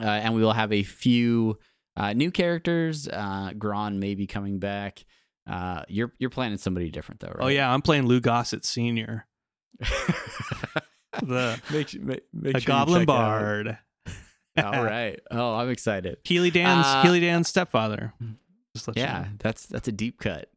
uh, 0.00 0.04
and 0.04 0.34
we 0.34 0.42
will 0.42 0.52
have 0.54 0.72
a 0.72 0.82
few 0.82 1.58
uh, 1.96 2.12
new 2.12 2.30
characters. 2.30 3.06
Uh, 3.08 3.50
Gron 3.56 3.98
may 3.98 4.14
be 4.14 4.26
coming 4.26 4.58
back. 4.58 5.04
Uh, 5.46 5.82
you're 5.88 6.12
you're 6.18 6.30
planning 6.30 6.58
somebody 6.58 6.90
different 6.90 7.20
though, 7.20 7.28
right? 7.28 7.44
Oh 7.44 7.48
yeah, 7.48 7.72
I'm 7.72 7.82
playing 7.82 8.06
Lou 8.06 8.20
Gossett 8.20 8.64
Senior, 8.64 9.26
the 11.22 11.60
make, 11.72 11.94
make, 12.02 12.22
make 12.32 12.56
a 12.56 12.60
sure 12.60 12.66
goblin 12.66 13.04
bard. 13.06 13.78
All 14.56 14.84
right. 14.84 15.18
Oh, 15.30 15.54
I'm 15.54 15.70
excited. 15.70 16.18
Keely 16.24 16.50
Dan's 16.50 16.86
Uh, 16.86 17.02
Keely 17.02 17.20
Dan's 17.20 17.48
stepfather. 17.48 18.12
Just 18.74 18.88
let 18.88 18.96
you 18.96 19.02
Yeah, 19.02 19.20
know. 19.22 19.26
that's 19.38 19.66
that's 19.66 19.88
a 19.88 19.92
deep 19.92 20.20
cut. 20.20 20.48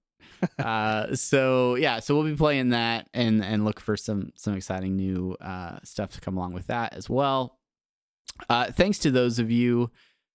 uh, 0.60 1.16
so 1.16 1.76
yeah, 1.76 2.00
so 2.00 2.14
we'll 2.16 2.24
be 2.24 2.36
playing 2.36 2.70
that 2.70 3.10
and 3.14 3.44
and 3.44 3.66
look 3.66 3.80
for 3.80 3.98
some 3.98 4.32
some 4.36 4.54
exciting 4.56 4.96
new 4.96 5.36
uh, 5.42 5.80
stuff 5.84 6.12
to 6.12 6.22
come 6.22 6.38
along 6.38 6.54
with 6.54 6.68
that 6.68 6.94
as 6.94 7.10
well. 7.10 7.58
Uh, 8.50 8.72
thanks 8.72 9.00
to 9.00 9.10
those 9.10 9.40
of 9.40 9.50
you 9.50 9.90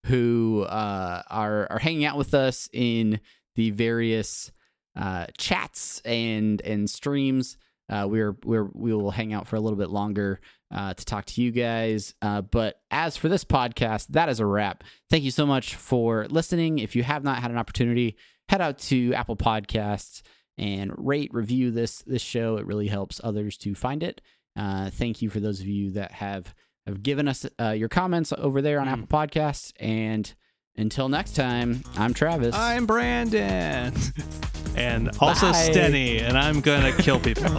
who 0.07 0.62
uh, 0.69 1.23
are 1.31 1.69
are 1.70 1.78
hanging 1.78 2.05
out 2.05 2.16
with 2.16 2.35
us 2.35 2.69
in 2.73 3.20
the 3.55 3.70
various 3.70 4.51
uh, 4.97 5.27
chats 5.39 6.01
and 6.05 6.61
and 6.62 6.90
streams. 6.90 7.57
Uh, 7.90 8.06
we're 8.09 8.36
we're 8.44 8.68
we 8.72 8.92
will 8.94 9.10
hang 9.10 9.32
out 9.32 9.46
for 9.46 9.56
a 9.56 9.60
little 9.60 9.78
bit 9.78 9.90
longer 9.90 10.40
uh, 10.74 10.94
to 10.94 11.04
talk 11.04 11.24
to 11.26 11.42
you 11.42 11.50
guys. 11.50 12.14
Uh, 12.22 12.40
but 12.40 12.80
as 12.90 13.16
for 13.16 13.28
this 13.28 13.44
podcast, 13.44 14.06
that 14.09 14.28
is 14.28 14.40
a 14.40 14.46
wrap. 14.46 14.84
Thank 15.10 15.24
you 15.24 15.30
so 15.30 15.44
much 15.46 15.74
for 15.74 16.26
listening. 16.28 16.78
If 16.78 16.96
you 16.96 17.02
have 17.02 17.24
not 17.24 17.40
had 17.42 17.50
an 17.50 17.59
opportunity, 17.59 18.16
head 18.48 18.60
out 18.60 18.78
to 18.78 19.12
Apple 19.14 19.36
Podcasts 19.36 20.22
and 20.59 20.92
rate 20.96 21.30
review 21.34 21.70
this 21.70 22.02
this 22.02 22.22
show. 22.22 22.56
It 22.56 22.66
really 22.66 22.88
helps 22.88 23.20
others 23.22 23.56
to 23.59 23.74
find 23.74 24.02
it. 24.02 24.20
Uh, 24.56 24.90
thank 24.90 25.22
you 25.22 25.30
for 25.30 25.40
those 25.40 25.60
of 25.60 25.66
you 25.66 25.90
that 25.92 26.12
have 26.12 26.54
have 26.86 27.02
given 27.02 27.28
us 27.28 27.46
uh, 27.60 27.70
your 27.70 27.88
comments 27.88 28.32
over 28.36 28.60
there 28.62 28.80
on 28.80 28.86
Mm. 28.86 28.92
Apple 28.92 29.06
Podcasts. 29.06 29.72
And 29.78 30.32
until 30.77 31.09
next 31.09 31.36
time, 31.36 31.82
I'm 31.97 32.15
Travis. 32.15 32.55
I'm 32.55 32.86
Brandon, 32.86 33.94
and 34.77 35.11
also 35.20 35.53
Bye. 35.53 35.69
Stenny, 35.70 36.20
and 36.20 36.36
I'm 36.36 36.61
gonna 36.61 36.93
kill 36.93 37.20
people. 37.20 37.51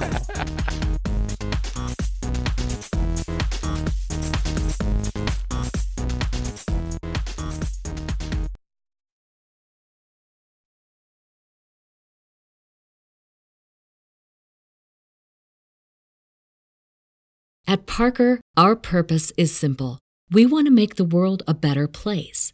At 17.65 17.87
Parker, 17.87 18.39
our 18.55 18.75
purpose 18.75 19.31
is 19.35 19.55
simple. 19.55 19.97
We 20.29 20.45
want 20.45 20.67
to 20.67 20.71
make 20.71 20.95
the 20.95 21.05
world 21.05 21.41
a 21.47 21.53
better 21.53 21.87
place 21.87 22.53